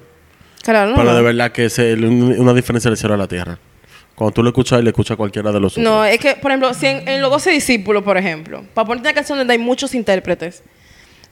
Claro, 0.63 0.91
no. 0.91 0.95
pero 0.95 1.13
de 1.15 1.21
verdad 1.21 1.51
que 1.51 1.65
es 1.65 1.77
el- 1.79 2.05
una 2.05 2.53
diferencia 2.53 2.89
del 2.89 2.97
cielo 2.97 3.13
a 3.15 3.17
la 3.17 3.27
tierra. 3.27 3.57
Cuando 4.15 4.33
tú 4.33 4.41
lo 4.43 4.49
escuchas 4.49 4.79
y 4.79 4.83
le 4.83 4.89
escuchas 4.89 5.15
a 5.15 5.17
cualquiera 5.17 5.51
de 5.51 5.59
los 5.59 5.73
otros. 5.73 5.83
No, 5.83 6.03
es 6.05 6.17
que, 6.19 6.35
por 6.35 6.51
ejemplo, 6.51 6.73
si 6.73 6.85
en, 6.87 7.07
en 7.07 7.21
Los 7.21 7.29
12 7.31 7.51
Discípulos, 7.51 8.03
por 8.03 8.17
ejemplo, 8.17 8.63
para 8.73 8.85
ponerte 8.85 9.07
una 9.09 9.13
canción 9.15 9.37
donde 9.37 9.53
hay 9.53 9.59
muchos 9.59 9.93
intérpretes, 9.95 10.63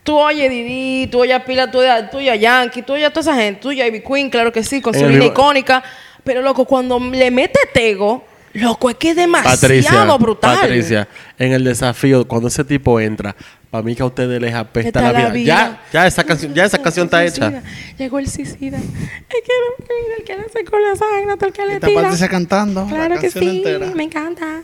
tú 0.04 0.18
oyes 0.18 0.50
Didi, 0.50 1.08
tú 1.08 1.20
oyes 1.22 1.36
a 1.36 1.44
Pila, 1.46 1.70
tú 1.72 1.80
oyes 1.80 1.92
a- 1.92 2.10
tú 2.10 2.18
oyes 2.18 2.32
a 2.32 2.36
Yankee, 2.36 2.82
tú 2.82 2.94
oyes 2.94 3.08
a 3.08 3.10
toda 3.10 3.22
esa 3.32 3.36
gente, 3.42 3.62
tú 3.62 3.70
oyes 3.70 3.84
a 3.84 3.88
Ivy 3.88 4.02
Queen, 4.02 4.30
claro 4.30 4.52
que 4.52 4.64
sí, 4.64 4.82
con 4.82 4.94
En 4.96 5.02
su 5.02 5.08
línea 5.10 5.28
icónica, 5.28 5.84
pero 6.24 6.42
loco, 6.42 6.66
cuando 6.66 7.00
le 7.00 7.32
mete 7.32 7.60
Tego, 7.74 8.26
loco, 8.54 8.90
es 8.90 8.96
que 8.96 9.10
es 9.12 9.16
demasiado 9.18 9.60
Patricia, 9.60 10.06
brutal. 10.18 10.58
Patricia, 10.60 11.08
en 11.38 11.52
el 11.54 11.64
desafío, 11.66 12.26
cuando 12.28 12.48
ese 12.48 12.64
tipo 12.64 13.00
entra, 13.02 13.36
para 13.70 13.84
mí 13.84 13.96
que 13.96 14.02
a 14.02 14.06
ustedes 14.06 14.42
les 14.42 14.54
apesta 14.54 15.02
la 15.02 15.12
vida. 15.12 15.24
la 15.28 15.30
vida. 15.34 15.46
Ya, 15.92 16.02
ya 16.02 16.08
esa 16.08 16.24
canción, 16.24 16.54
ya 16.54 16.66
esa 16.66 16.82
canción 16.82 17.06
está 17.08 17.24
hecha. 17.26 17.62
Llegó 17.98 18.20
el 18.20 18.30
suicida. 18.30 18.78
Es 18.78 18.84
que 18.84 19.54
no, 19.60 19.86
mira, 19.86 20.16
el 20.18 20.24
que 20.24 20.36
le 20.38 20.50
secó 20.50 20.78
la 20.80 20.96
sangre, 20.96 21.34
el 21.48 21.54
que 21.54 21.66
le 21.66 21.74
Esta 21.76 21.88
tira. 21.88 22.02
parte 22.02 22.18
se 22.18 22.30
cantando. 22.30 22.84
la 22.86 22.90
Claro 22.90 23.20
que 23.20 23.30
sí, 23.30 23.40
entera. 23.58 23.88
me 23.94 24.04
encanta. 24.04 24.62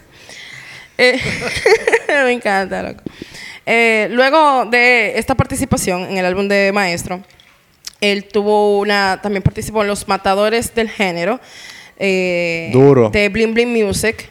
Eh, 0.98 1.20
me 2.26 2.32
encanta, 2.32 2.84
loco. 2.84 3.02
Eh, 3.66 4.08
luego 4.12 4.66
de 4.66 5.18
esta 5.18 5.36
participación 5.36 6.04
en 6.04 6.18
el 6.18 6.26
álbum 6.26 6.48
de 6.48 6.72
Maestro, 6.74 7.22
él 8.02 8.26
tuvo 8.26 8.80
una, 8.80 9.20
también 9.22 9.42
participó 9.42 9.82
en 9.82 9.88
Los 9.88 10.08
Matadores 10.08 10.74
del 10.76 10.90
Género. 10.90 11.40
eh, 11.98 12.70
Duro. 12.74 13.10
De 13.10 13.30
Bling 13.30 13.54
Bling 13.54 13.72
Music. 13.86 14.30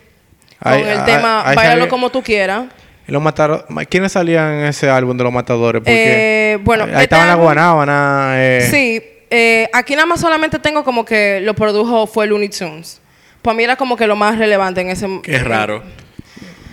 Con 0.62 0.72
Ahí- 0.72 0.82
el 0.82 0.98
ahí- 1.00 1.04
tema 1.06 1.42
Báilalo 1.42 1.68
salió- 1.70 1.88
como 1.88 2.10
tú 2.10 2.22
quieras. 2.22 2.66
Los 3.06 3.22
mataron. 3.22 3.64
¿Quiénes 3.88 4.12
salían 4.12 4.52
en 4.60 4.64
ese 4.66 4.88
álbum 4.88 5.16
de 5.16 5.24
los 5.24 5.32
matadores? 5.32 5.80
Porque 5.80 6.52
Eh, 6.54 6.58
bueno, 6.62 6.84
ahí 6.84 6.90
este 6.90 7.02
estaban 7.04 7.28
la 7.28 7.34
Guanábana. 7.34 8.34
Eh, 8.36 8.68
Sí, 8.70 9.02
eh, 9.30 9.68
aquí 9.72 9.94
nada 9.94 10.06
más 10.06 10.20
solamente 10.20 10.58
tengo 10.58 10.84
como 10.84 11.04
que 11.04 11.40
lo 11.40 11.54
produjo 11.54 12.06
fue 12.06 12.26
Looney 12.26 12.48
Tunes. 12.48 13.00
Para 13.42 13.56
mí 13.56 13.64
era 13.64 13.76
como 13.76 13.96
que 13.96 14.06
lo 14.06 14.14
más 14.14 14.38
relevante 14.38 14.80
en 14.82 14.90
ese 14.90 15.08
Qué 15.22 15.38
raro. 15.38 15.82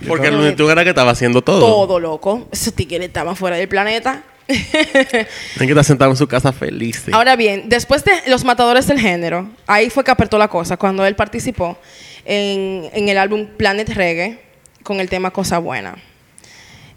Porque 0.08 0.28
el. 0.28 0.36
Looney 0.36 0.56
Tunes 0.56 0.72
era 0.72 0.84
que 0.84 0.90
estaba 0.90 1.12
haciendo 1.12 1.42
todo. 1.42 1.60
Todo 1.60 2.00
loco. 2.00 2.48
Esos 2.52 2.74
tigres 2.74 3.08
estaban 3.08 3.36
fuera 3.36 3.58
del 3.58 3.68
planeta. 3.68 4.22
Tienen 4.48 5.28
que 5.58 5.66
estar 5.66 5.84
sentado 5.84 6.12
en 6.12 6.18
su 6.18 6.28
casa 6.28 6.52
feliz. 6.52 7.04
sí. 7.06 7.12
Ahora 7.14 7.36
bien, 7.36 7.64
después 7.68 8.04
de 8.04 8.12
Los 8.28 8.44
Matadores 8.44 8.88
del 8.88 9.00
Género, 9.00 9.48
ahí 9.68 9.90
fue 9.90 10.04
que 10.04 10.10
apertó 10.12 10.38
la 10.40 10.48
cosa, 10.48 10.76
cuando 10.78 11.06
él 11.06 11.16
participó 11.16 11.78
en, 12.26 12.90
en 12.94 13.10
el 13.10 13.18
álbum 13.20 13.46
Planet 13.58 13.90
Reggae 13.90 14.40
con 14.84 15.00
el 15.00 15.08
tema 15.10 15.30
Cosa 15.32 15.60
Buena. 15.60 15.96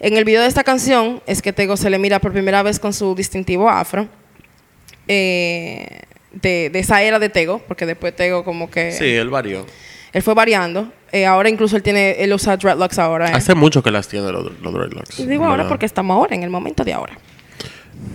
En 0.03 0.17
el 0.17 0.25
video 0.25 0.43
de 0.43 0.49
esta 0.49 0.65
canción 0.65 1.23
es 1.27 1.41
que 1.43 1.53
Tego 1.53 1.77
se 1.77 1.89
le 1.89 1.99
mira 1.99 2.19
por 2.19 2.33
primera 2.33 2.63
vez 2.63 2.79
con 2.79 2.93
su 2.93 3.15
distintivo 3.15 3.71
afro. 3.71 4.09
eh, 5.09 6.01
de, 6.33 6.71
de 6.73 6.79
esa 6.79 7.03
era 7.03 7.19
de 7.19 7.29
Tego, 7.29 7.61
porque 7.69 7.85
después 7.87 8.17
Tego 8.17 8.43
como 8.43 8.71
que... 8.71 8.93
Sí, 8.93 9.05
él 9.05 9.29
varió. 9.29 9.67
Él 10.15 10.23
fue 10.23 10.33
variando. 10.35 10.91
Eh, 11.13 11.27
ahora 11.27 11.51
incluso 11.51 11.77
él 11.77 11.83
tiene... 11.83 12.13
Él 12.13 12.33
usa 12.33 12.57
dreadlocks 12.57 12.99
ahora. 12.99 13.29
eh. 13.29 13.33
Hace 13.35 13.55
mucho 13.55 13.83
que 13.83 13.91
las 13.91 14.09
tiene 14.09 14.33
los, 14.33 14.51
los 14.61 14.73
dreadlocks. 14.73 15.21
Y 15.21 15.27
digo 15.27 15.45
ahora 15.45 15.69
porque 15.69 15.85
estamos 15.87 16.15
ahora, 16.17 16.35
en 16.35 16.43
el 16.43 16.49
momento 16.51 16.85
de 16.85 16.95
ahora. 16.95 17.19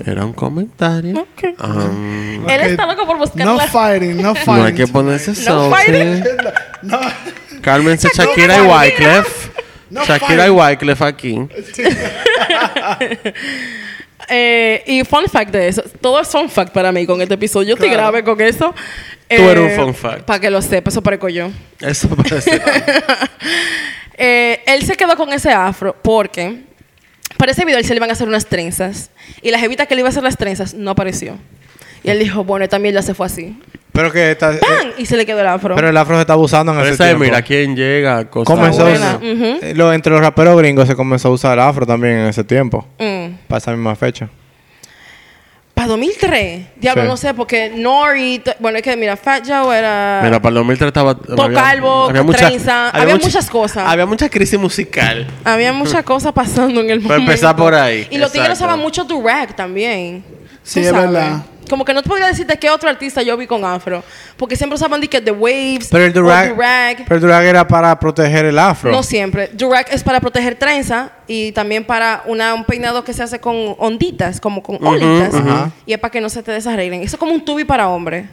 Era 0.05 0.25
un 0.25 0.33
comentario. 0.33 1.19
Ok. 1.19 1.61
Um, 1.63 2.49
Él 2.49 2.61
Ok. 2.61 2.67
está 2.71 2.85
loco 2.87 3.05
por 3.05 3.17
buscar 3.19 3.45
No 3.45 3.55
la- 3.55 3.67
fighting, 3.67 4.19
no 4.21 4.33
fighting. 4.35 4.55
no 4.55 4.63
hay 4.65 4.73
que 4.73 4.87
ponerse 4.87 5.31
No 5.49 5.69
fighting. 5.69 6.23
No, 6.81 6.99
Cálmense 7.61 8.09
Shakira 8.15 8.57
y 8.57 8.61
Wyclef. 8.67 9.49
No 9.89 10.03
Shakira 10.05 10.47
y 10.47 10.49
Wyclef 10.49 11.01
aquí. 11.01 11.39
Eh, 14.29 14.83
y 14.85 15.03
fun 15.05 15.25
fact 15.29 15.51
de 15.51 15.69
eso, 15.69 15.81
todo 16.01 16.19
es 16.19 16.27
fun 16.27 16.49
fact 16.49 16.73
para 16.73 16.91
mí 16.91 17.05
con 17.05 17.21
este 17.21 17.35
episodio. 17.35 17.69
Yo 17.69 17.77
Claro. 17.77 17.93
grave 17.93 18.23
con 18.25 18.41
eso. 18.41 18.73
Tú 19.29 19.35
eres 19.41 19.77
un 19.77 19.85
fun 19.85 19.93
fact. 19.95 20.23
Para 20.23 20.39
que 20.39 20.49
lo 20.49 20.61
sepa, 20.61 20.89
eso 20.89 21.01
parezco 21.01 21.29
yo. 21.29 21.49
Eso 21.79 22.09
parece. 22.09 22.61
Eh, 24.19 24.63
él 24.65 24.81
se 24.81 24.97
quedó 24.97 25.15
con 25.15 25.31
ese 25.31 25.51
afro 25.51 25.95
porque 26.01 26.63
para 27.37 27.51
ese 27.51 27.63
video 27.65 27.77
él 27.77 27.85
se 27.85 27.93
le 27.93 27.97
iban 27.97 28.09
a 28.09 28.13
hacer 28.13 28.27
unas 28.27 28.47
trenzas. 28.47 29.11
Y 29.43 29.51
la 29.51 29.59
jevita 29.59 29.85
que 29.85 29.93
le 29.93 30.01
iba 30.01 30.09
a 30.09 30.09
hacer 30.09 30.23
las 30.23 30.37
trenzas 30.37 30.73
no 30.73 30.89
apareció. 30.89 31.37
Y 32.07 32.11
él 32.11 32.19
dijo, 32.19 32.43
bueno, 32.43 32.63
esta 32.63 32.79
mierda 32.79 33.01
se 33.01 33.13
fue 33.13 33.25
así. 33.25 33.57
Pero 33.91 34.11
que 34.11 34.31
está- 34.31 34.53
eh, 34.53 34.59
¡Pam! 34.59 34.91
Y 34.97 35.05
se 35.07 35.17
le 35.17 35.25
quedó 35.25 35.41
el 35.41 35.47
afro. 35.47 35.73
pero 35.75 35.89
el 35.89 35.97
afro 35.97 36.15
se 36.15 36.21
está 36.21 36.33
abusando 36.33 36.71
en 36.71 36.77
Pero 36.77 36.85
ese 36.87 36.93
esa 36.95 37.03
es, 37.05 37.09
tiempo. 37.09 37.23
mira 37.25 37.41
quién 37.41 37.75
llega. 37.75 38.29
Cosa 38.29 38.53
Comenzó 38.53 38.81
a 38.85 38.89
buena. 38.89 39.17
usar- 39.17 39.33
Ujú. 39.35 39.59
eh, 39.65 39.73
lo- 39.75 39.91
entre 39.93 40.11
los 40.11 40.21
raperos 40.21 40.55
gringos 40.57 40.87
se 40.87 40.95
comenzó 40.95 41.29
a 41.29 41.31
usar 41.31 41.53
el 41.53 41.63
afro 41.63 41.85
también 41.85 42.13
en 42.19 42.27
ese 42.27 42.43
tiempo. 42.43 42.85
Mm. 42.99 43.33
Para 43.47 43.57
esa 43.57 43.71
misma 43.71 43.95
fecha. 43.95 44.29
Para 45.73 45.89
2003. 45.89 46.65
Diablo, 46.77 47.03
Sí. 47.03 47.07
no 47.07 47.17
sé, 47.17 47.33
porque 47.35 47.71
Nori... 47.75 48.39
t- 48.39 48.55
Bueno, 48.59 48.77
es 48.79 48.83
que 48.83 48.95
mira, 48.97 49.15
Fat 49.15 49.43
Joe 49.47 49.77
era... 49.77 50.21
Mira, 50.23 50.39
para 50.41 50.49
el 50.49 50.55
2003 50.55 50.87
estaba. 50.87 51.15
Calvo, 51.53 52.07
trenza, 52.33 52.89
había 52.89 53.15
muchas 53.15 53.47
cosas. 53.49 53.83
Había 53.87 54.05
mucha 54.07 54.27
crisis 54.27 54.59
musical. 54.59 55.27
Había 55.43 55.73
muchas 55.73 56.03
cosas 56.03 56.33
pasando 56.33 56.81
en 56.81 56.89
el 56.89 56.99
momento. 57.01 57.07
Para 57.09 57.19
empezar 57.21 57.55
por 57.55 57.75
ahí. 57.75 58.07
Y 58.09 58.17
los 58.17 58.31
tigres 58.31 58.49
Exacto. 58.49 58.65
usaban 58.65 58.79
mucho 58.79 59.03
durag 59.03 59.55
también. 59.55 60.23
Sí, 60.63 60.81
Tú 60.81 60.87
es 60.87 60.89
sabes. 60.91 61.11
verdad. 61.11 61.43
Como 61.67 61.85
que 61.85 61.93
no 61.93 62.03
te 62.03 62.09
podría 62.09 62.27
decirte 62.27 62.57
qué 62.57 62.69
otro 62.69 62.89
artista 62.89 63.21
yo 63.21 63.35
vi 63.37 63.47
con 63.47 63.63
afro. 63.65 64.03
Porque 64.37 64.55
siempre 64.55 64.75
usaban 64.75 65.01
de 65.01 65.07
que 65.07 65.21
The 65.21 65.31
Waves 65.31 65.89
Pero 65.91 66.05
el 66.05 66.11
o 66.11 66.21
durag, 66.21 66.55
pero 67.03 67.15
el 67.15 67.21
durag 67.21 67.45
era 67.45 67.67
para 67.67 67.99
proteger 67.99 68.45
el 68.45 68.59
afro. 68.59 68.91
No 68.91 69.03
siempre. 69.03 69.49
Durag 69.53 69.87
es 69.91 70.03
para 70.03 70.19
proteger 70.19 70.55
trenza 70.55 71.11
y 71.27 71.51
también 71.51 71.85
para 71.85 72.23
una, 72.25 72.53
un 72.53 72.65
peinado 72.65 73.03
que 73.03 73.13
se 73.13 73.23
hace 73.23 73.39
con 73.39 73.75
onditas, 73.77 74.39
como 74.39 74.61
con 74.63 74.77
olitas. 74.85 75.33
Y 75.85 75.93
es 75.93 75.99
para 75.99 76.11
que 76.11 76.21
no 76.21 76.29
se 76.29 76.43
te 76.43 76.51
desarreglen. 76.51 77.01
Eso 77.01 77.15
es 77.15 77.19
como 77.19 77.33
un 77.33 77.43
tubi 77.43 77.63
para 77.63 77.87
hombre. 77.89 78.27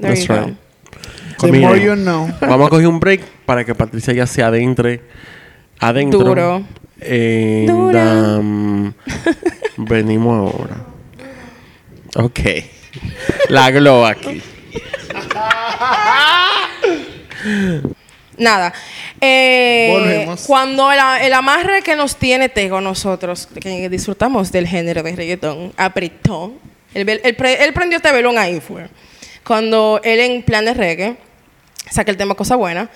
There 0.00 0.14
That's 0.14 0.26
you 0.26 0.34
go. 0.34 0.40
right. 0.40 0.56
The 1.40 1.52
more 1.60 1.80
you 1.80 1.94
know. 1.94 2.28
Vamos 2.40 2.66
a 2.66 2.70
coger 2.70 2.86
un 2.86 3.00
break 3.00 3.22
para 3.44 3.64
que 3.64 3.74
Patricia 3.74 4.12
ya 4.14 4.26
se 4.26 4.42
adentre. 4.42 5.02
Adentro. 5.78 6.20
Duro. 6.20 6.62
En, 7.00 7.66
Dura. 7.66 8.38
um, 8.38 8.92
venimos 9.76 10.54
ahora. 10.54 10.91
Ok. 12.16 12.40
La 13.48 13.70
glow 13.70 14.04
aquí. 14.04 14.42
Nada. 18.36 18.72
Eh, 19.20 19.88
Volvemos. 19.92 20.44
Cuando 20.46 20.90
el, 20.90 20.98
el 21.22 21.32
amarre 21.32 21.82
que 21.82 21.96
nos 21.96 22.16
tiene 22.16 22.48
Tego 22.48 22.80
nosotros, 22.80 23.46
que 23.60 23.88
disfrutamos 23.88 24.50
del 24.50 24.66
género 24.66 25.02
de 25.02 25.14
reggaetón, 25.14 25.72
apretó. 25.76 26.54
Él, 26.94 27.08
él 27.08 27.72
prendió 27.72 27.96
este 27.96 28.12
velón 28.12 28.38
ahí 28.38 28.60
fue. 28.60 28.88
Cuando 29.44 30.00
él 30.04 30.20
en 30.20 30.42
plan 30.42 30.64
de 30.64 30.74
reggae 30.74 31.16
saca 31.90 32.10
el 32.10 32.16
tema 32.16 32.34
Cosa 32.34 32.56
Buena. 32.56 32.88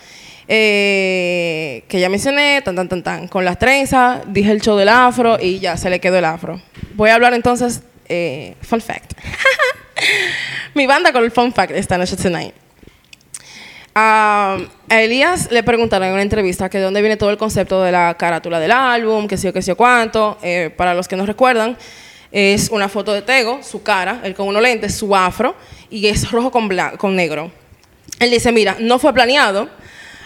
eh, 0.49 1.83
que 1.89 1.99
ya 2.01 2.09
mencioné, 2.09 2.63
tan, 2.63 2.77
tan, 2.77 2.89
tan, 2.89 3.03
tan, 3.03 3.29
con 3.29 3.45
las 3.45 3.59
trenzas, 3.59 4.21
dije 4.29 4.53
el 4.53 4.61
show 4.61 4.77
del 4.77 4.89
afro 4.89 5.39
y 5.41 5.59
ya 5.59 5.77
se 5.77 5.91
le 5.91 5.99
quedó 6.01 6.19
el 6.19 6.25
afro. 6.25 6.61
Voy 6.95 7.11
a 7.11 7.15
hablar 7.15 7.35
entonces, 7.35 7.83
eh, 8.09 8.55
fun 8.63 8.81
fact. 8.81 9.13
Mi 10.75 10.87
banda 10.87 11.13
con 11.13 11.25
el 11.25 11.31
fun 11.31 11.53
fact 11.53 11.73
esta 11.73 11.97
noche 11.99 12.17
tonight. 12.17 12.55
Ah, 13.95 14.59
a 14.91 15.01
Elías 15.01 15.51
le 15.51 15.63
preguntaron 15.63 16.09
en 16.09 16.13
una 16.13 16.23
entrevista 16.23 16.69
que 16.69 16.77
de 16.77 16.85
dónde 16.85 17.01
viene 17.01 17.17
todo 17.17 17.31
el 17.31 17.39
concepto 17.39 17.83
de 17.83 17.93
la 17.93 18.15
carátula 18.19 18.61
del 18.61 18.73
álbum, 18.73 19.27
que 19.27 19.39
sí 19.39 19.49
o 19.49 19.55
que 19.55 19.63
sí 19.63 19.71
o 19.71 19.77
cuánto. 19.77 20.37
Eh, 20.43 20.71
para 20.77 20.93
los 20.93 21.09
que 21.09 21.17
no 21.17 21.25
recuerdan, 21.25 21.79
es 22.31 22.69
una 22.71 22.91
foto 22.91 23.15
de 23.15 23.23
Tego, 23.23 23.63
su 23.63 23.83
cara, 23.83 24.21
él 24.23 24.35
con 24.35 24.49
unos 24.49 24.61
lentes, 24.61 24.95
su 24.95 25.17
afro, 25.17 25.55
y 25.89 26.07
es 26.09 26.31
rojo 26.31 26.51
con, 26.51 26.69
con 26.99 27.17
negro. 27.17 27.51
Él 28.19 28.31
dice, 28.31 28.53
mira, 28.53 28.77
no 28.79 28.99
fue 28.99 29.15
planeado. 29.15 29.71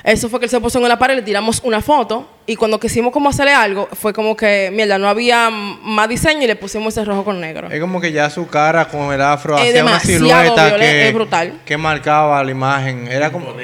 Eso 0.02 0.28
fue 0.28 0.38
que 0.40 0.46
él 0.46 0.50
se 0.50 0.60
puso 0.60 0.78
en 0.78 0.84
una 0.84 0.98
pared, 0.98 1.14
le 1.16 1.22
tiramos 1.22 1.60
una 1.64 1.80
foto 1.82 2.28
y 2.46 2.56
cuando 2.56 2.80
quisimos 2.80 3.12
como 3.12 3.28
hacerle 3.28 3.52
algo, 3.52 3.88
fue 3.92 4.12
como 4.12 4.36
que, 4.36 4.70
mierda, 4.72 4.98
no 4.98 5.08
había 5.08 5.50
más 5.50 6.08
diseño 6.08 6.42
y 6.42 6.46
le 6.46 6.56
pusimos 6.56 6.96
ese 6.96 7.04
rojo 7.04 7.24
con 7.24 7.40
negro. 7.40 7.68
Es 7.70 7.80
como 7.80 8.00
que 8.00 8.10
ya 8.12 8.30
su 8.30 8.48
cara 8.48 8.86
con 8.88 9.12
el 9.12 9.20
afro 9.20 9.56
Es 9.58 9.68
hacía 9.68 9.84
una 9.84 10.00
silueta 10.00 10.68
violen- 10.70 10.78
que, 10.78 11.08
es 11.08 11.14
brutal. 11.14 11.60
que 11.64 11.76
marcaba 11.76 12.42
la 12.42 12.50
imagen. 12.50 13.08
Era 13.08 13.30
como... 13.30 13.54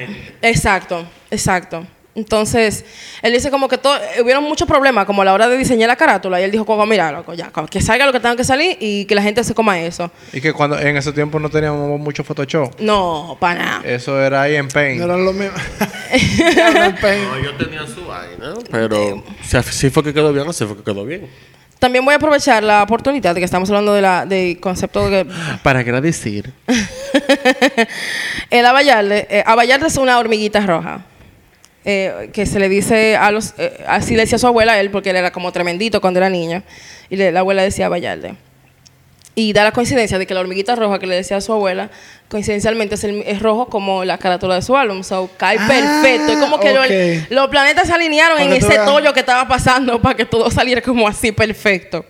Exacto, 0.43 1.05
exacto. 1.31 1.87
Entonces, 2.17 2.87
él 3.21 3.33
dice 3.35 3.51
como 3.51 3.69
que 3.69 3.77
todo, 3.77 3.95
hubieron 4.23 4.43
muchos 4.43 4.67
problemas 4.67 5.05
como 5.05 5.21
a 5.21 5.25
la 5.27 5.35
hora 5.35 5.49
de 5.49 5.59
diseñar 5.59 5.87
la 5.89 5.97
carátula 5.97 6.41
y 6.41 6.45
él 6.45 6.51
dijo 6.51 6.65
como, 6.65 6.87
mira, 6.87 7.13
loco, 7.13 7.35
ya, 7.35 7.53
que 7.71 7.83
salga 7.83 8.07
lo 8.07 8.13
que 8.13 8.21
tenga 8.21 8.35
que 8.37 8.45
salir 8.45 8.79
y 8.81 9.05
que 9.05 9.15
la 9.15 9.23
gente 9.23 9.45
se 9.45 9.55
coma 9.55 9.79
eso. 9.79 10.11
Y 10.33 10.41
que 10.41 10.55
cuando 10.55 10.79
en 10.81 10.97
ese 10.97 11.13
tiempo 11.13 11.39
no 11.39 11.51
teníamos 11.51 12.01
mucho 12.01 12.25
Photoshop. 12.25 12.81
No, 12.81 13.37
para 13.39 13.63
nada. 13.63 13.83
Eso 13.85 14.19
era 14.19 14.41
ahí 14.43 14.57
en 14.57 14.69
Paint. 14.69 14.99
No 14.99 15.05
eran 15.05 15.25
lo 15.25 15.33
mismo. 15.33 15.57
No, 16.07 17.39
yo 17.43 17.55
tenía 17.57 17.87
su 17.87 18.07
vaina, 18.07 18.55
pero 18.71 19.23
si 19.43 19.63
sí 19.73 19.91
fue 19.91 20.03
que 20.05 20.15
quedó 20.15 20.33
bien, 20.33 20.51
sí 20.53 20.65
fue 20.65 20.77
que 20.77 20.83
quedó 20.83 21.05
bien. 21.05 21.29
También 21.79 22.05
voy 22.05 22.15
a 22.15 22.17
aprovechar 22.17 22.63
la 22.63 22.83
oportunidad 22.83 23.35
de 23.35 23.41
que 23.41 23.45
estamos 23.45 23.69
hablando 23.69 23.93
de 23.93 24.01
la, 24.01 24.25
del 24.25 24.59
concepto 24.61 25.09
de 25.09 25.25
que 25.25 25.33
Para 25.63 25.81
agradecer. 25.81 26.51
el 28.51 28.67
abayarde, 28.67 29.27
eh, 29.29 29.43
abayarde 29.45 29.89
es 29.89 29.97
una 29.97 30.19
hormiguita 30.19 30.61
roja. 30.61 31.05
Eh, 31.89 32.31
que 32.33 32.45
se 32.47 32.59
le 32.59 32.69
dice 32.69 33.17
a 33.17 33.31
los, 33.31 33.55
eh, 33.59 33.73
así 33.87 34.15
le 34.17 34.23
decía 34.23 34.37
a 34.37 34.39
su 34.41 34.47
abuela 34.49 34.73
a 34.73 34.81
él, 34.81 34.91
porque 34.91 35.11
él 35.11 35.17
era 35.17 35.31
como 35.31 35.53
tremendito 35.53 36.01
cuando 36.01 36.19
era 36.19 36.29
niño, 36.29 36.63
y 37.09 37.15
le- 37.17 37.31
la 37.31 37.41
abuela 37.41 37.63
decía 37.63 37.87
abayarde. 37.87 38.35
Y 39.39 39.53
da 39.53 39.65
la 39.65 39.71
coincidencia 39.73 40.19
de 40.19 40.27
que 40.27 40.33
la 40.35 40.41
hormiguita 40.41 40.75
roja 40.77 40.99
que 40.99 41.07
le 41.07 41.15
decía 41.15 41.37
a 41.37 41.41
su 41.43 41.53
abuela, 41.53 41.91
coincidencialmente 42.29 42.95
es, 42.97 43.05
el- 43.05 43.23
es 43.27 43.41
rojo 43.41 43.67
como 43.69 44.05
la 44.05 44.17
carátula 44.19 44.55
de 44.57 44.63
su 44.63 44.75
álbum. 44.77 45.03
So, 45.05 45.31
cae 45.37 45.59
Ah, 45.61 45.69
perfecto. 45.69 46.33
Es 46.33 46.39
como 46.39 46.59
que 46.59 46.73
lo- 46.73 47.37
los 47.37 47.49
planetas 47.49 47.87
se 47.87 47.93
alinearon 47.93 48.41
en 48.41 48.49
ese 48.55 48.67
tollo 48.87 49.13
que 49.13 49.21
estaba 49.21 49.47
pasando 49.47 50.01
para 50.03 50.17
que 50.17 50.25
todo 50.25 50.51
saliera 50.51 50.81
como 50.81 51.07
así 51.07 51.33
perfecto. 51.33 52.05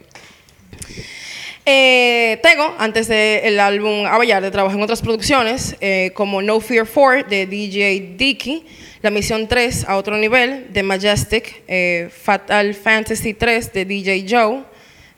Eh, 1.69 2.39
Tego, 2.45 2.77
antes 2.79 3.09
del 3.09 3.59
álbum 3.59 4.07
Abayarde, 4.07 4.53
trabajó 4.53 4.77
en 4.77 4.83
otras 4.83 5.03
producciones 5.03 5.75
eh, 5.81 6.13
como 6.15 6.41
No 6.41 6.61
Fear 6.61 6.87
4 6.87 7.29
de 7.29 7.45
DJ 7.49 8.15
Dicky, 8.17 8.65
La 9.03 9.11
Misión 9.11 9.49
3 9.49 9.85
a 9.89 9.97
otro 9.97 10.17
nivel 10.17 10.73
de 10.73 10.85
Majestic, 10.85 11.65
eh, 11.67 12.09
Fatal 12.23 12.73
Fantasy 12.73 13.35
3 13.35 13.73
de 13.73 13.85
DJ 13.85 14.27
Joe, 14.29 14.63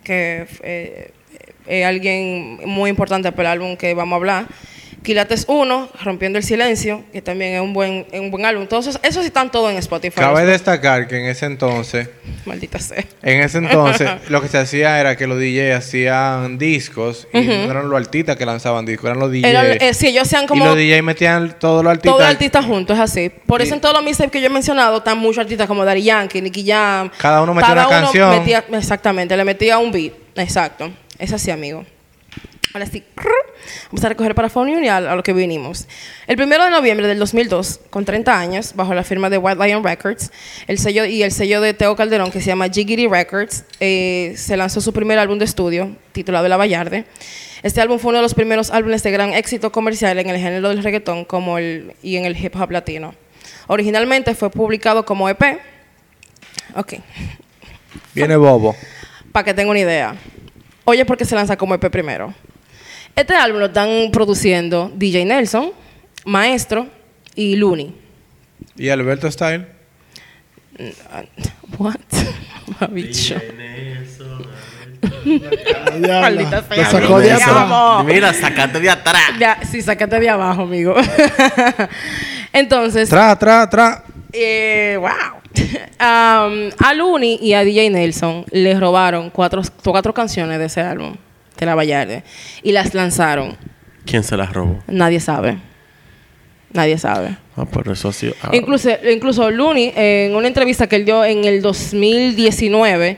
que 0.03 0.47
eh, 0.63 1.11
es 1.67 1.85
alguien 1.85 2.61
muy 2.65 2.89
importante 2.89 3.31
para 3.31 3.53
el 3.53 3.61
álbum 3.61 3.77
que 3.77 3.93
vamos 3.93 4.15
a 4.15 4.17
hablar. 4.17 4.47
Quilates 5.03 5.45
1, 5.49 5.89
Rompiendo 6.05 6.39
el 6.39 6.45
Silencio, 6.45 7.05
que 7.13 7.23
también 7.23 7.55
es 7.55 7.61
un 7.61 7.73
buen, 7.73 8.07
es 8.11 8.21
un 8.21 8.31
buen 8.31 8.45
álbum. 8.45 8.67
Todos 8.67 8.99
esos, 9.03 9.25
están 9.25 9.51
todos 9.51 9.71
en 9.71 9.79
Spotify. 9.79 10.21
Cabe 10.21 10.45
destacar 10.45 11.07
que 11.07 11.17
en 11.19 11.27
ese 11.27 11.47
entonces, 11.47 12.09
Maldita 12.45 12.79
sea. 12.79 13.05
en 13.23 13.41
ese 13.41 13.59
entonces, 13.59 14.11
lo 14.29 14.43
que 14.43 14.49
se 14.49 14.59
hacía 14.59 14.99
era 15.01 15.17
que 15.17 15.27
los 15.27 15.39
DJs 15.39 15.77
hacían 15.77 16.59
discos 16.59 17.27
y 17.33 17.41
no 17.41 17.71
eran 17.71 17.89
los 17.89 17.99
artistas 17.99 18.37
que 18.37 18.45
lanzaban 18.45 18.85
discos, 18.85 19.07
eran 19.07 19.21
los 19.21 19.31
DJs. 19.31 19.45
Era- 19.45 19.73
eh, 19.73 19.95
sí, 19.95 20.09
ellos 20.09 20.27
sean 20.29 20.47
como... 20.47 20.65
Y 20.65 20.67
los 20.69 20.77
DJs 20.77 21.03
metían 21.03 21.57
todos 21.59 21.83
los 21.85 21.91
artistas. 21.91 22.11
Todos 22.13 22.23
los 22.25 22.31
artistas 22.31 22.65
juntos, 22.65 22.97
es 22.97 23.03
así. 23.03 23.31
Por 23.47 23.63
eso 23.63 23.71
Y- 23.71 23.75
en 23.77 23.81
todos 23.81 23.95
los 23.95 24.05
mixtapes 24.05 24.33
que 24.33 24.41
yo 24.41 24.47
he 24.47 24.51
mencionado 24.51 24.99
están 24.99 25.19
muchos 25.19 25.39
artistas 25.43 25.67
como 25.69 25.85
Daddy 25.85 26.03
Yankee, 26.03 26.43
Nicky 26.43 26.67
Jam. 26.67 27.11
Cada 27.19 27.41
uno 27.43 27.55
metía 27.55 27.73
una 27.73 27.89
canción. 27.89 28.31
metía- 28.39 28.65
exactamente, 28.73 29.37
le 29.37 29.45
metía 29.45 29.79
un 29.79 29.93
beat. 29.93 30.13
Exacto. 30.37 30.91
Es 31.19 31.33
así, 31.33 31.51
amigo. 31.51 31.85
Ahora 32.75 32.87
sí, 32.87 33.03
vamos 33.87 34.05
a 34.05 34.09
recoger 34.11 34.35
para 34.35 34.51
Phone 34.51 34.85
y 34.85 34.89
a, 34.89 34.99
a 34.99 35.17
lo 35.17 35.23
que 35.23 35.33
vinimos. 35.33 35.89
El 36.27 36.37
primero 36.37 36.65
de 36.65 36.71
noviembre 36.71 37.07
del 37.07 37.19
2002, 37.19 37.81
con 37.91 38.05
30 38.05 38.39
años, 38.39 38.73
bajo 38.75 38.95
la 38.95 39.05
firma 39.05 39.31
de 39.31 39.39
White 39.39 39.67
Lion 39.67 39.83
Records, 39.83 40.31
el 40.67 40.79
sello 40.79 41.05
y 41.07 41.23
el 41.23 41.33
sello 41.33 41.61
de 41.61 41.73
Teo 41.75 41.97
Calderón, 41.97 42.31
que 42.31 42.41
se 42.41 42.47
llama 42.49 42.69
Jiggity 42.69 43.07
Records, 43.09 43.65
eh, 43.81 44.35
se 44.37 44.57
lanzó 44.57 44.81
su 44.81 44.93
primer 44.93 45.19
álbum 45.19 45.39
de 45.39 45.47
estudio, 45.47 45.97
titulado 46.13 46.45
El 46.47 46.53
Abayarde. 46.53 47.07
Este 47.63 47.81
álbum 47.81 47.99
fue 47.99 48.11
uno 48.11 48.19
de 48.19 48.23
los 48.23 48.35
primeros 48.35 48.71
álbumes 48.71 49.03
de 49.03 49.11
gran 49.11 49.33
éxito 49.33 49.73
comercial 49.73 50.19
en 50.19 50.29
el 50.29 50.37
género 50.37 50.69
del 50.69 50.83
reggaetón 50.85 51.25
como 51.25 51.59
el, 51.59 51.95
y 52.03 52.17
en 52.17 52.27
el 52.27 52.37
hip 52.37 52.55
hop 52.55 52.71
latino. 52.71 53.15
Originalmente 53.67 54.35
fue 54.35 54.51
publicado 54.51 55.05
como 55.05 55.29
EP. 55.29 55.59
Ok, 56.77 56.95
Viene 58.15 58.37
Bobo. 58.37 58.77
para 59.33 59.45
que 59.45 59.55
tenga 59.55 59.71
una 59.71 59.81
idea. 59.81 60.15
Oye, 60.85 61.05
¿por 61.05 61.17
qué 61.17 61.25
se 61.25 61.35
lanza 61.35 61.57
como 61.57 61.75
EP 61.75 61.91
primero? 61.91 62.33
Este 63.19 63.35
álbum 63.35 63.59
lo 63.59 63.67
están 63.67 64.11
produciendo 64.13 64.93
DJ 64.95 65.25
Nelson, 65.25 65.73
Maestro 66.25 66.87
y 67.35 67.57
Looney. 67.57 67.93
Y 68.77 68.89
Alberto 68.91 69.29
Style. 69.29 69.67
What? 71.79 71.97
Bicho. 72.91 73.35
Maldita 76.09 76.63
sea. 76.63 76.77
Lo 76.77 76.85
sacó 76.85 77.19
de. 77.19 77.35
Vamos. 77.45 78.05
Mira, 78.05 78.33
sacate 78.33 78.79
de 78.79 78.89
atrás. 78.89 79.33
Ya, 79.41 79.59
sí, 79.69 79.83
sácate 79.83 80.21
de 80.21 80.29
abajo, 80.29 80.63
amigo. 80.63 80.95
Entonces, 82.53 83.09
Tra, 83.09 83.37
tra, 83.37 83.69
tra. 83.69 84.05
eh, 84.33 84.97
wow. 84.97 85.11
Um, 86.01 86.71
a 86.79 86.95
Looney 86.95 87.41
y 87.43 87.55
a 87.55 87.65
DJ 87.65 87.91
Nelson 87.91 88.45
les 88.53 88.79
robaron 88.79 89.31
cuatro, 89.31 89.61
cuatro 89.83 90.15
canciones 90.15 90.61
de 90.61 90.67
ese 90.67 90.81
álbum, 90.83 91.17
de 91.59 91.67
La 91.67 91.75
Vallarde, 91.75 92.23
y 92.63 92.73
las 92.73 92.95
lanzaron. 92.95 93.57
¿Quién 94.07 94.23
se 94.23 94.37
las 94.37 94.53
robó? 94.53 94.79
Nadie 94.87 95.21
sabe. 95.21 95.59
Nadie 96.73 96.99
sabe. 96.99 97.37
Ah, 97.57 97.65
por 97.65 97.89
eso 97.89 98.13
sí. 98.13 98.33
ah. 98.43 98.51
Incluso, 98.53 98.91
incluso 99.11 99.51
Looney, 99.51 99.93
eh, 99.97 100.27
en 100.31 100.37
una 100.37 100.49
entrevista 100.49 100.87
que 100.87 100.97
él 100.97 101.05
dio 101.05 101.25
en 101.25 101.45
el 101.45 101.61
2019, 101.63 103.17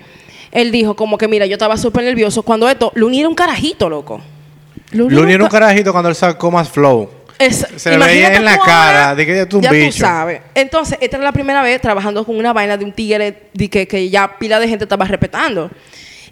él 0.53 0.71
dijo 0.73 0.95
como 0.97 1.19
que, 1.19 1.29
mira, 1.29 1.47
yo 1.47 1.55
estaba 1.55 1.77
súper 1.77 2.05
nervioso. 2.05 2.43
Cuando 2.43 2.69
esto, 2.69 2.93
Looney 2.95 3.21
era 3.21 3.29
un 3.29 3.35
carajito, 3.35 3.89
loco. 3.89 4.21
Looney 4.93 5.35
era 5.35 5.45
un 5.45 5.51
ca- 5.51 5.61
carajito 5.61 5.93
cuando 5.93 6.09
él 6.09 6.15
sacó 6.17 6.51
más 6.51 6.69
flow. 6.69 7.09
es- 7.39 7.67
Se 7.77 7.91
le 7.91 7.99
veía 8.05 8.35
en 8.35 8.45
la 8.45 8.59
cara 8.59 9.15
de 9.15 9.25
que 9.27 9.33
un 9.57 9.63
ya 9.63 9.71
tú 9.71 9.75
bicho. 9.77 9.99
sabes. 9.99 10.43
Entonces, 10.55 10.99
esta 11.01 11.17
era 11.17 11.25
la 11.25 11.33
primera 11.33 11.63
vez 11.63 11.81
trabajando 11.81 12.25
con 12.25 12.37
una 12.37 12.53
vaina 12.53 12.77
de 12.77 12.85
un 12.85 12.93
tigre 12.93 13.45
de 13.55 13.71
que, 13.71 13.87
que 13.89 14.11
ya 14.11 14.37
pila 14.39 14.59
de 14.61 14.69
gente 14.69 14.85
estaba 14.85 15.05
respetando. 15.07 15.71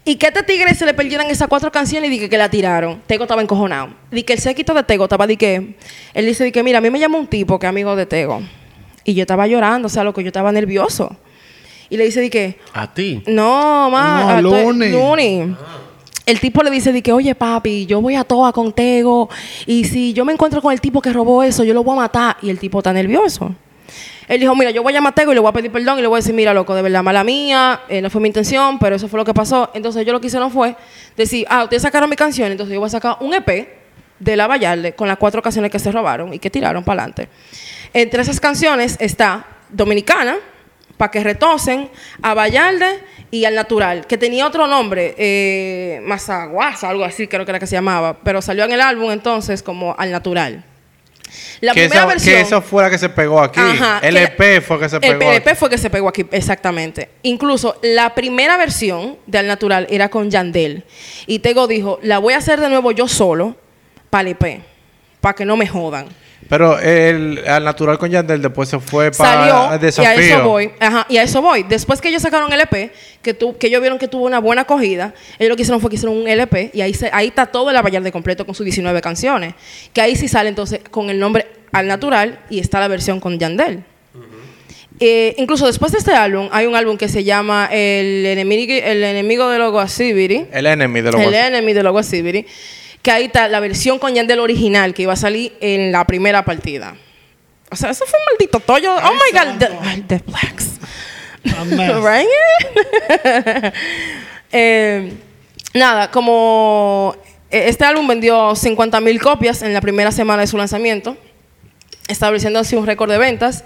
Y 0.09 0.17
que 0.17 0.25
a 0.25 0.29
este 0.31 0.43
tigre 0.43 0.75
se 0.75 0.87
le 0.87 0.95
perdieran 0.95 1.27
esas 1.29 1.49
cuatro 1.49 1.71
canciones 1.71 2.09
y 2.09 2.13
dije 2.15 2.31
que 2.31 2.39
la 2.39 2.49
tiraron. 2.49 3.03
Tego 3.07 3.25
estaba 3.25 3.43
encojonado. 3.43 3.91
Di 4.11 4.23
que 4.23 4.33
el 4.33 4.39
séquito 4.39 4.73
de 4.73 4.83
Tego 4.83 5.05
estaba 5.05 5.27
de 5.27 5.37
que... 5.37 5.75
Él 6.15 6.25
dice 6.25 6.51
que, 6.51 6.63
mira, 6.63 6.79
a 6.79 6.81
mí 6.81 6.89
me 6.89 6.99
llamó 6.99 7.19
un 7.19 7.27
tipo 7.27 7.59
que 7.59 7.67
es 7.67 7.69
amigo 7.69 7.95
de 7.95 8.07
Tego. 8.07 8.41
Y 9.05 9.13
yo 9.13 9.21
estaba 9.25 9.47
llorando, 9.47 9.85
o 9.85 9.89
sea, 9.91 10.05
lo 10.05 10.15
que 10.15 10.23
yo 10.23 10.29
estaba 10.29 10.51
nervioso. 10.51 11.15
Y 11.91 11.99
le 11.99 12.05
dice 12.05 12.23
de 12.23 12.31
que... 12.31 12.59
A 12.73 12.93
ti. 12.95 13.23
No, 13.27 13.91
ma. 13.91 14.41
No, 14.41 14.49
tú- 14.49 14.55
Looney. 14.57 14.93
Looney. 14.93 15.57
El 16.25 16.41
tipo 16.41 16.63
le 16.63 16.71
dice 16.71 16.91
de 16.91 17.03
que, 17.03 17.13
oye, 17.13 17.35
papi, 17.35 17.85
yo 17.85 18.01
voy 18.01 18.15
a 18.15 18.25
toa 18.25 18.51
con 18.55 18.73
Tego 18.73 19.29
y 19.67 19.85
si 19.85 20.15
yo 20.15 20.25
me 20.25 20.33
encuentro 20.33 20.63
con 20.63 20.73
el 20.73 20.81
tipo 20.81 21.03
que 21.03 21.13
robó 21.13 21.43
eso, 21.43 21.65
yo 21.65 21.75
lo 21.75 21.85
voy 21.85 21.93
a 21.99 22.01
matar. 22.01 22.37
Y 22.41 22.49
el 22.49 22.59
tipo 22.59 22.79
está 22.79 22.95
nervioso. 22.95 23.55
Él 24.29 24.41
dijo, 24.41 24.55
mira, 24.55 24.71
yo 24.71 24.83
voy 24.83 24.93
a 24.93 24.97
llamar 24.97 25.13
a 25.13 25.15
Tego 25.15 25.33
y 25.33 25.35
le 25.35 25.41
voy 25.41 25.49
a 25.49 25.53
pedir 25.53 25.73
perdón 25.73 25.99
y 25.99 26.03
le 26.03 26.07
voy 26.07 26.19
a 26.19 26.21
decir, 26.21 26.35
mira, 26.35 26.53
loco, 26.53 26.75
de 26.75 26.83
verdad, 26.83 27.03
mala 27.03 27.25
mía, 27.25 27.81
eh, 27.89 28.03
no 28.03 28.11
fue 28.11 28.21
mi 28.21 28.29
intención, 28.29 28.79
pero 28.79 28.95
eso 28.95 29.09
fue 29.09 29.19
lo 29.19 29.25
que 29.25 29.33
pasó. 29.33 29.71
Entonces 29.73 30.05
yo 30.05 30.13
lo 30.13 30.21
que 30.21 30.27
hice 30.27 30.39
no 30.39 30.51
fue 30.51 30.77
decir, 31.17 31.47
ah, 31.49 31.65
ustedes 31.65 31.83
sacaron 31.83 32.11
mi 32.11 32.17
canción, 32.17 32.53
entonces 32.53 32.75
yo 32.75 32.81
voy 32.81 32.89
a 32.89 32.91
sacar 32.91 33.17
un 33.21 33.33
EP 33.33 33.69
de 34.19 34.37
La 34.37 34.47
Vallarde 34.47 34.93
con 34.93 35.09
las 35.09 35.17
cuatro 35.17 35.41
canciones 35.41 35.71
que 35.71 35.79
se 35.79 35.91
robaron 35.91 36.35
y 36.35 36.39
que 36.39 36.51
tiraron 36.51 36.85
para 36.85 37.03
adelante. 37.03 37.29
Entre 37.95 38.21
esas 38.21 38.39
canciones 38.39 38.97
está 39.01 39.47
Dominicana, 39.71 40.37
para 40.99 41.11
que 41.11 41.23
retocen, 41.23 41.89
a 42.21 42.35
Vallarde 42.35 43.01
y 43.31 43.45
al 43.45 43.55
Natural, 43.55 44.07
que 44.07 44.19
tenía 44.19 44.47
otro 44.47 44.67
nombre, 44.67 45.15
eh, 45.17 46.01
Mazaguasa, 46.03 46.91
algo 46.91 47.05
así 47.05 47.29
creo 47.29 47.45
que 47.45 47.53
era 47.53 47.59
que 47.59 47.67
se 47.67 47.77
llamaba, 47.77 48.19
pero 48.23 48.43
salió 48.43 48.65
en 48.65 48.73
el 48.73 48.81
álbum 48.81 49.11
entonces 49.11 49.63
como 49.63 49.95
Al 49.97 50.11
Natural. 50.11 50.65
La 51.61 51.73
que, 51.73 51.83
primera 51.83 52.01
esa, 52.01 52.07
versión... 52.07 52.35
que 52.35 52.41
eso 52.41 52.63
fue 52.63 52.83
la 52.83 52.91
que 52.91 52.99
se 52.99 53.09
pegó 53.09 53.41
aquí. 53.41 53.61
Ajá, 53.61 54.01
el 54.03 54.17
EP 54.17 54.63
fue 54.63 54.79
que 54.79 54.89
se 54.89 55.01
pegó. 55.01 55.31
El 55.31 55.37
EP 55.37 55.57
fue 55.57 55.71
que 55.71 55.79
se 55.79 55.91
pegó 55.91 56.09
aquí, 56.09 56.27
exactamente. 56.31 57.11
Incluso 57.23 57.79
la 57.83 58.15
primera 58.15 58.57
versión 58.57 59.17
de 59.27 59.39
Al 59.39 59.47
Natural 59.47 59.87
era 59.91 60.09
con 60.09 60.31
Yandel. 60.31 60.85
Y 61.27 61.41
Tego 61.41 61.67
dijo, 61.67 61.99
la 62.03 62.19
voy 62.19 62.35
a 62.35 62.39
hacer 62.39 62.61
de 62.61 62.69
nuevo 62.69 62.93
yo 62.93 63.09
solo 63.09 63.57
para 64.11 64.23
el 64.23 64.37
EP, 64.37 64.63
para 65.21 65.35
que 65.35 65.45
no 65.45 65.57
me 65.57 65.67
jodan. 65.67 66.09
Pero 66.49 66.79
el, 66.79 67.43
al 67.47 67.65
natural 67.65 67.99
con 67.99 68.11
Yandel 68.11 68.41
después 68.41 68.69
se 68.69 68.79
fue 68.79 69.11
para 69.11 69.49
Salió 69.49 69.89
el 69.89 69.95
y 70.03 70.07
a 70.07 70.15
eso 70.15 70.45
voy. 70.45 70.71
Ajá, 70.79 71.07
y 71.09 71.17
a 71.17 71.23
eso 71.23 71.43
voy. 71.43 71.65
Después 71.65 72.01
que 72.01 72.09
ellos 72.09 72.23
sacaron 72.23 72.53
el 72.53 72.61
EP, 72.61 72.93
que, 73.23 73.35
tu, 73.35 73.59
que 73.59 73.67
ellos 73.67 73.81
vieron 73.81 73.99
que 73.99 74.09
tuvo 74.09 74.25
una 74.25 74.39
buena 74.39 74.63
acogida, 74.63 75.15
ellos 75.39 75.51
lo 75.51 75.57
que 75.57 75.63
hicieron 75.63 75.81
fue 75.81 75.91
que 75.91 75.97
hicieron 75.97 76.17
un 76.17 76.29
LP 76.29 76.71
y 76.73 76.81
ahí, 76.81 76.95
se, 76.95 77.11
ahí 77.13 77.29
está 77.29 77.47
todo 77.47 77.71
el 77.71 77.77
Abayarde 77.77 78.13
completo 78.13 78.47
con 78.47 78.55
sus 78.55 78.65
19 78.65 79.01
canciones. 79.01 79.55
Que 79.93 80.01
ahí 80.01 80.17
sí 80.17 80.29
sale 80.29 80.49
entonces 80.49 80.81
con 80.91 81.11
el 81.11 81.19
nombre 81.19 81.47
Al 81.73 81.87
Natural 81.87 82.41
y 82.49 82.61
está 82.61 82.81
la 82.81 82.89
versión 82.89 83.21
con 83.21 83.39
Yandel. 83.39 83.83
Eh, 85.01 85.35
incluso 85.39 85.67
después 85.67 85.93
de 85.93 85.99
este 85.99 86.13
álbum, 86.13 86.49
hay 86.51 86.67
un 86.67 86.75
álbum 86.75 86.97
que 86.97 87.09
se 87.09 87.23
llama 87.23 87.69
El 87.71 88.27
enemigo, 88.27 88.73
el 88.73 89.05
enemigo 89.05 89.49
de 89.49 89.59
Logo 89.59 89.81
Activity. 89.81 90.47
El 90.51 90.67
enemy 90.67 91.01
de 91.01 91.13
los 91.13 91.21
El 91.21 91.35
Enemy 91.35 91.73
de 91.73 91.83
Logo 91.83 91.99
Activity. 91.99 92.47
Que 93.09 93.13
ahí 93.13 93.25
está 93.25 93.49
la 93.49 93.59
versión 93.59 93.99
con 93.99 94.15
Yandel 94.15 94.39
original 94.39 94.93
que 94.93 95.01
iba 95.01 95.15
a 95.15 95.17
salir 95.17 95.57
en 95.63 95.93
la 95.93 96.05
primera 96.05 96.45
partida. 96.45 96.95
O 97.71 97.75
sea, 97.75 97.89
eso 97.89 98.05
fue 98.05 98.19
un 98.19 98.25
maldito 98.27 98.61
tollo. 98.61 98.95
Oh 98.97 99.13
my 99.15 99.33
God. 99.33 99.59
The, 99.59 100.03
the 100.03 100.23
blacks. 100.27 100.69
Right? 102.05 103.73
Eh, 104.53 105.11
nada, 105.73 106.11
como 106.11 107.17
eh, 107.51 107.65
este 107.69 107.87
álbum 107.87 108.07
vendió 108.07 108.55
50 108.55 109.01
mil 109.01 109.19
copias 109.23 109.63
en 109.63 109.73
la 109.73 109.81
primera 109.81 110.13
semana 110.13 110.43
de 110.43 110.47
su 110.47 110.59
lanzamiento, 110.59 111.17
estableciendo 112.09 112.59
así 112.59 112.77
un 112.77 112.85
récord 112.85 113.11
de 113.11 113.17
ventas. 113.17 113.65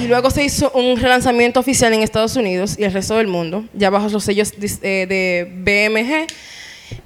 Y 0.00 0.06
luego 0.06 0.30
se 0.30 0.44
hizo 0.44 0.70
un 0.70 0.96
relanzamiento 0.96 1.60
oficial 1.60 1.92
en 1.92 2.00
Estados 2.00 2.36
Unidos 2.36 2.76
y 2.78 2.84
el 2.84 2.92
resto 2.94 3.18
del 3.18 3.26
mundo, 3.26 3.66
ya 3.74 3.90
bajo 3.90 4.08
los 4.08 4.24
sellos 4.24 4.54
eh, 4.80 5.04
de 5.06 5.46
BMG. 5.58 6.26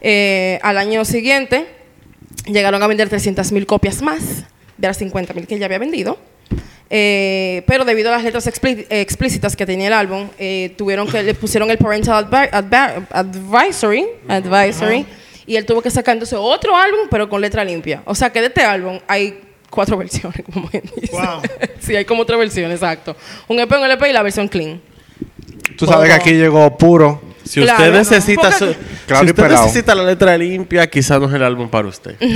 Eh, 0.01 0.59
al 0.63 0.79
año 0.79 1.05
siguiente 1.05 1.67
llegaron 2.47 2.83
a 2.83 2.87
vender 2.87 3.09
300 3.09 3.51
mil 3.53 3.67
copias 3.67 4.03
más 4.03 4.45
de 4.77 4.89
las 4.89 4.97
50 4.99 5.35
mil 5.35 5.47
que 5.47 5.59
ya 5.59 5.67
había 5.67 5.79
vendido. 5.79 6.19
Eh, 6.89 7.63
pero 7.67 7.85
debido 7.85 8.11
a 8.11 8.13
las 8.13 8.23
letras 8.23 8.47
explícitas 8.47 9.57
que 9.57 9.67
tenía 9.67 9.89
el 9.89 9.93
álbum, 9.93 10.29
eh, 10.39 10.73
tuvieron 10.79 11.09
que 11.09 11.23
le 11.23 11.35
pusieron 11.35 11.69
el 11.71 11.79
parental 11.79 12.31
advi- 12.31 12.51
advi- 12.51 13.07
advisory, 13.11 14.07
advisory 14.29 15.05
y 15.47 15.57
él 15.57 15.67
tuvo 15.67 15.83
que 15.83 15.91
sacar 15.91 16.15
entonces 16.15 16.39
otro 16.41 16.77
álbum, 16.77 17.09
pero 17.11 17.29
con 17.29 17.41
letra 17.41 17.65
limpia. 17.65 18.03
O 18.05 18.15
sea 18.15 18.31
que 18.31 18.41
de 18.41 18.47
este 18.49 18.63
álbum 18.63 19.01
hay 19.09 19.41
cuatro 19.69 19.97
versiones, 19.99 20.43
como 20.53 20.69
dice. 20.69 21.11
Wow. 21.13 21.43
sí, 21.81 21.97
hay 21.97 22.05
como 22.05 22.25
tres 22.25 22.39
versiones, 22.39 22.77
exacto. 22.77 23.17
Un 23.49 23.59
EP, 23.59 23.71
un 23.73 23.85
LP 23.85 24.11
y 24.11 24.13
la 24.13 24.23
versión 24.23 24.47
clean. 24.47 24.81
Tú 25.77 25.87
sabes 25.87 26.09
que 26.09 26.15
aquí 26.15 26.31
llegó 26.35 26.77
puro. 26.79 27.21
Si 27.47 27.61
Claro, 27.61 27.79
usted 27.79 27.93
no. 27.93 27.99
necesita 27.99 28.41
Porque- 28.43 28.59
su- 28.59 28.75
Claro 29.07 29.25
si 29.25 29.31
usted 29.31 29.49
necesita 29.51 29.95
la 29.95 30.03
letra 30.05 30.37
limpia, 30.37 30.89
quizás 30.91 31.21
no 31.21 31.29
es 31.29 31.35
el 31.35 31.43
álbum 31.43 31.69
para 31.69 31.89
usted. 31.89 32.17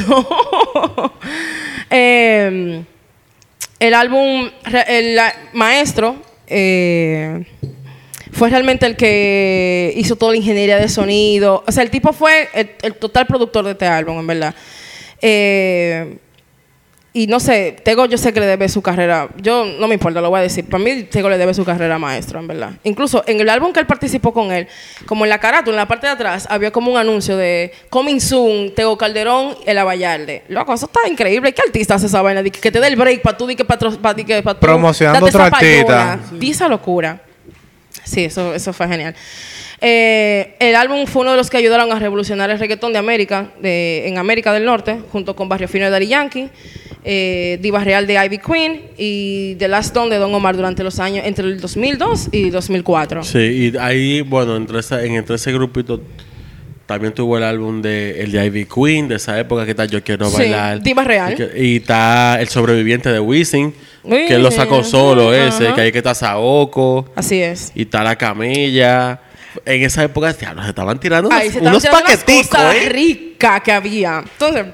Eh, 1.92 2.82
el 3.80 3.94
álbum, 3.94 4.48
el 4.86 5.18
maestro, 5.54 6.16
eh, 6.46 7.44
fue 8.32 8.48
realmente 8.50 8.86
el 8.86 8.96
que 8.96 9.92
hizo 9.96 10.14
toda 10.16 10.32
la 10.32 10.38
ingeniería 10.38 10.76
de 10.76 10.88
sonido. 10.88 11.64
O 11.66 11.72
sea, 11.72 11.82
el 11.82 11.90
tipo 11.90 12.12
fue 12.12 12.48
el, 12.54 12.70
el 12.82 12.94
total 12.94 13.26
productor 13.26 13.64
de 13.64 13.72
este 13.72 13.86
álbum, 13.86 14.20
en 14.20 14.26
verdad. 14.26 14.54
Eh, 15.20 16.18
y 17.12 17.26
no 17.26 17.40
sé, 17.40 17.76
Tego 17.82 18.06
yo 18.06 18.16
sé 18.16 18.32
que 18.32 18.38
le 18.38 18.46
debe 18.46 18.68
su 18.68 18.82
carrera. 18.82 19.28
Yo 19.38 19.64
no 19.64 19.88
me 19.88 19.94
importa, 19.94 20.20
lo 20.20 20.30
voy 20.30 20.38
a 20.38 20.42
decir. 20.42 20.64
Para 20.66 20.82
mí, 20.82 21.02
Tego 21.04 21.28
le 21.28 21.38
debe 21.38 21.52
su 21.54 21.64
carrera 21.64 21.96
a 21.96 21.98
maestro, 21.98 22.38
en 22.38 22.46
verdad. 22.46 22.70
Incluso 22.84 23.24
en 23.26 23.40
el 23.40 23.48
álbum 23.48 23.72
que 23.72 23.80
él 23.80 23.86
participó 23.86 24.32
con 24.32 24.52
él, 24.52 24.68
como 25.06 25.24
en 25.24 25.30
la 25.30 25.40
carátula, 25.40 25.74
en 25.74 25.78
la 25.78 25.88
parte 25.88 26.06
de 26.06 26.12
atrás, 26.12 26.46
había 26.48 26.70
como 26.70 26.92
un 26.92 26.98
anuncio 26.98 27.36
de 27.36 27.72
Coming 27.90 28.20
Soon, 28.20 28.74
Tego 28.76 28.96
Calderón, 28.96 29.56
El 29.66 29.78
Abayarde. 29.78 30.44
Loco, 30.48 30.72
eso 30.72 30.86
está 30.86 31.08
increíble. 31.08 31.52
¿Qué 31.52 31.62
artista 31.62 31.96
hace 31.96 32.06
esa 32.06 32.22
vaina? 32.22 32.44
Que, 32.44 32.70
te 32.70 32.80
dé 32.80 32.86
el 32.86 32.94
break 32.94 33.22
para 33.22 33.36
tú, 33.36 33.48
di 33.48 33.56
que 33.56 33.64
para 33.64 33.90
pa' 34.00 34.54
tú 34.54 34.60
Promocionando 34.60 35.26
otro 35.26 35.42
artista. 35.42 35.58
payola. 35.58 36.20
Di 36.38 36.50
esa 36.50 36.68
locura. 36.68 37.20
Sí, 38.04 38.24
eso, 38.24 38.54
eso 38.54 38.72
fue 38.72 38.86
genial. 38.86 39.16
Eh, 39.82 40.56
el 40.58 40.76
álbum 40.76 41.06
fue 41.06 41.22
uno 41.22 41.30
de 41.30 41.36
los 41.38 41.48
que 41.48 41.56
ayudaron 41.56 41.90
a 41.90 41.98
revolucionar 41.98 42.50
el 42.50 42.58
reggaetón 42.58 42.92
de 42.92 42.98
América, 42.98 43.50
de- 43.62 44.06
en 44.08 44.18
América 44.18 44.52
del 44.52 44.64
Norte, 44.66 44.98
junto 45.10 45.34
con 45.34 45.48
Barrio 45.48 45.68
Fino 45.68 45.86
de 45.86 45.90
Daddy 45.90 46.06
Yankee, 46.08 46.48
eh, 47.02 47.58
Diva 47.62 47.82
Real 47.82 48.06
de 48.06 48.22
Ivy 48.22 48.38
Queen 48.38 48.82
y 48.98 49.54
The 49.54 49.68
Last 49.68 49.94
Don 49.94 50.10
de 50.10 50.16
Don 50.18 50.34
Omar 50.34 50.54
durante 50.54 50.82
los 50.84 51.00
años 51.00 51.24
entre 51.26 51.46
el 51.46 51.60
2002 51.60 52.28
y 52.30 52.50
2004. 52.50 53.24
Sí, 53.24 53.38
y 53.72 53.76
ahí, 53.78 54.20
bueno, 54.20 54.54
entre, 54.56 54.80
esa- 54.80 55.02
en, 55.02 55.14
entre 55.14 55.36
ese 55.36 55.50
grupito 55.50 56.00
también 56.84 57.14
tuvo 57.14 57.38
el 57.38 57.44
álbum 57.44 57.80
de 57.80 58.20
el 58.20 58.32
de 58.32 58.44
Ivy 58.46 58.66
Queen, 58.66 59.08
de 59.08 59.14
esa 59.14 59.38
época 59.38 59.64
que 59.64 59.70
está 59.70 59.86
Yo 59.86 60.02
Quiero 60.04 60.28
Sí, 60.28 60.36
Bailar. 60.38 60.82
Diva 60.82 61.04
Real. 61.04 61.52
Y, 61.56 61.76
está 61.76 62.36
El 62.38 62.48
Sobreviviente 62.48 63.10
de 63.10 63.20
Wisin, 63.20 63.72
que 64.28 64.36
lo 64.38 64.50
sacó 64.50 64.84
solo 64.84 65.32
ese, 65.32 65.72
que 65.72 65.80
ahí 65.80 65.92
que 65.92 65.98
está 65.98 66.14
Saoko, 66.14 67.06
Así 67.14 67.40
es. 67.40 67.72
y 67.74 67.82
está 67.82 68.02
La 68.04 68.16
Camella. 68.16 69.20
En 69.64 69.82
esa 69.82 70.04
época, 70.04 70.32
se 70.32 70.46
estaban 70.68 71.00
tirando 71.00 71.30
Ahí 71.32 71.48
unos, 71.48 71.52
se 71.52 71.58
estaban 71.58 71.72
unos 71.72 71.82
tirando 71.82 72.04
paqueticos, 72.04 72.48
cosas 72.48 72.74
¿eh? 72.76 72.88
ricas 72.88 73.60
que 73.62 73.72
había. 73.72 74.18
Entonces, 74.18 74.66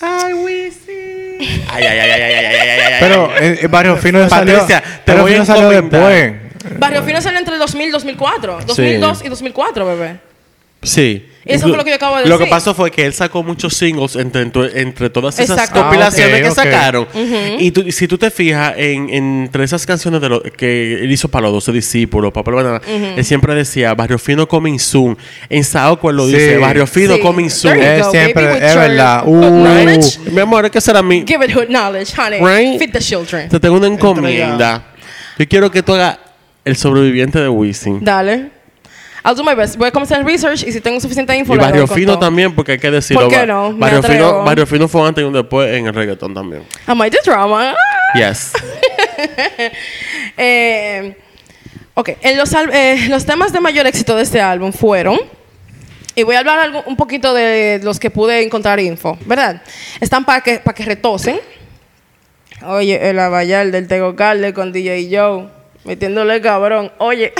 Ay, 0.00 0.34
Wisin. 0.34 1.64
Ay, 1.68 1.84
ay, 1.84 1.84
ay, 1.86 1.98
ay, 1.98 2.10
ay, 2.10 2.22
ay, 2.22 2.46
ay, 2.46 2.68
ay, 2.68 2.80
ay, 2.80 2.94
Pero 3.00 3.36
eh, 3.38 3.58
eh, 3.62 3.66
Barrio 3.66 3.96
Fino 3.96 4.28
salió. 4.28 4.58
Patricia, 4.58 4.82
te 5.04 5.12
Barrio 5.12 5.22
voy 5.22 5.32
a 5.32 5.34
Fino 5.34 5.46
salió 5.46 5.68
después. 5.70 6.34
Barrio 6.78 7.02
Fino 7.02 7.20
salió 7.22 7.38
entre 7.38 7.54
el 7.54 7.60
2000 7.60 7.88
y 7.88 7.90
2004. 7.90 8.58
2002 8.66 9.24
y 9.24 9.28
2004, 9.28 9.86
bebé. 9.86 10.16
Sí. 10.82 11.28
Eso 11.46 11.68
fue 11.68 11.76
lo 11.76 11.84
que 11.84 11.90
yo 11.90 11.96
acabo 11.96 12.16
de 12.16 12.24
Lo 12.26 12.36
que 12.38 12.44
decir. 12.44 12.50
pasó 12.50 12.74
fue 12.74 12.90
que 12.90 13.06
él 13.06 13.12
sacó 13.12 13.42
muchos 13.42 13.74
singles 13.76 14.16
entre, 14.16 14.42
entre, 14.42 14.80
entre 14.80 15.10
todas 15.10 15.38
esas 15.38 15.56
Exacto. 15.56 15.80
compilaciones 15.80 16.32
Ah, 16.34 16.36
ok, 16.36 16.42
que 16.42 16.48
ok. 16.48 16.54
sacaron. 16.56 17.06
Y 17.60 17.70
tú- 17.70 17.90
si 17.92 18.08
tú 18.08 18.18
te 18.18 18.30
fijas 18.30 18.74
en, 18.76 19.08
entre 19.10 19.64
esas 19.64 19.86
canciones 19.86 20.20
de 20.20 20.28
lo, 20.28 20.42
que 20.42 20.94
él 21.04 21.10
hizo 21.12 21.28
para 21.28 21.42
los 21.44 21.52
12 21.52 21.72
discípulos, 21.72 22.32
para 22.32 22.44
Pablo 22.44 22.56
Banana, 22.64 22.80
él 23.16 23.24
siempre 23.24 23.54
decía 23.54 23.94
Barrio 23.94 24.18
Fino 24.18 24.48
Coming 24.48 24.78
Soon. 24.78 25.16
En 25.48 25.62
Saoco 25.64 26.10
él 26.10 26.16
lo 26.16 26.26
Sí. 26.26 26.32
dice 26.32 26.58
Barrio 26.58 26.86
Fino 26.86 27.14
Sí. 27.14 27.20
Coming 27.20 27.48
Soon. 27.50 27.80
Él 27.80 28.02
siempre, 28.10 28.44
es 28.66 28.74
verdad. 28.74 29.22
Uh. 29.26 30.30
Mi 30.32 30.40
amor, 30.40 30.64
es 30.64 30.70
que 30.72 30.80
será 30.80 31.02
mi. 31.02 31.24
Give 31.26 31.44
it 31.44 31.68
knowledge, 31.68 32.12
honey. 32.20 32.40
Right? 32.40 32.78
Feed 32.78 32.90
the 32.92 32.98
children. 32.98 33.48
Te 33.48 33.60
tengo 33.60 33.76
una 33.76 33.86
encomienda. 33.86 34.84
Yo 35.38 35.46
quiero 35.46 35.70
que 35.70 35.82
tú 35.82 35.94
hagas 35.94 36.18
el 36.64 36.76
sobreviviente 36.76 37.38
de 37.38 37.48
Wisin. 37.48 38.02
Dale. 38.02 38.55
I'll 39.26 39.34
do 39.34 39.42
my 39.42 39.56
best. 39.56 39.76
Voy 39.76 39.88
a 39.88 39.90
comenzar 39.90 40.20
el 40.20 40.24
research 40.24 40.62
y 40.62 40.70
si 40.70 40.80
tengo 40.80 41.00
suficiente 41.00 41.36
info. 41.36 41.52
Y 41.54 41.58
Barrio 41.58 41.88
Fino 41.88 42.16
también, 42.16 42.54
porque 42.54 42.72
hay 42.72 42.78
que 42.78 42.92
decirlo. 42.92 43.22
¿Por 43.22 43.32
qué 43.32 43.44
no? 43.44 43.72
Me 43.72 43.80
Barrio, 43.80 44.02
Fino. 44.04 44.44
Barrio 44.44 44.66
Fino 44.66 44.86
fue 44.86 45.06
antes 45.06 45.22
y 45.22 45.26
un 45.26 45.32
después 45.32 45.74
en 45.74 45.88
el 45.88 45.94
reggaetón 45.94 46.32
también. 46.32 46.62
Am 46.86 47.04
I 47.04 47.10
the 47.10 47.18
drama? 47.24 47.74
Yes. 48.14 48.52
Eh, 50.38 51.16
ok, 51.94 52.10
en 52.20 52.36
los, 52.36 52.52
eh, 52.52 53.06
los 53.08 53.24
temas 53.24 53.54
de 53.54 53.60
mayor 53.60 53.86
éxito 53.86 54.14
de 54.14 54.22
este 54.22 54.42
álbum 54.42 54.70
fueron, 54.70 55.18
y 56.14 56.22
voy 56.24 56.36
a 56.36 56.40
hablar 56.40 56.58
algo, 56.58 56.82
un 56.84 56.94
poquito 56.94 57.32
de 57.32 57.80
los 57.82 57.98
que 57.98 58.10
pude 58.10 58.42
encontrar 58.42 58.78
info, 58.78 59.16
¿verdad? 59.24 59.62
Están 59.98 60.26
para 60.26 60.42
que, 60.42 60.58
para 60.58 60.74
que 60.74 60.84
retosen. 60.84 61.40
Oye, 62.66 63.08
el 63.08 63.18
abayal 63.18 63.72
del 63.72 63.88
Tego 63.88 64.14
Calde 64.14 64.52
con 64.52 64.72
DJ 64.72 65.08
Joe, 65.10 65.48
metiéndole 65.84 66.42
cabrón. 66.42 66.92
Oye. 66.98 67.32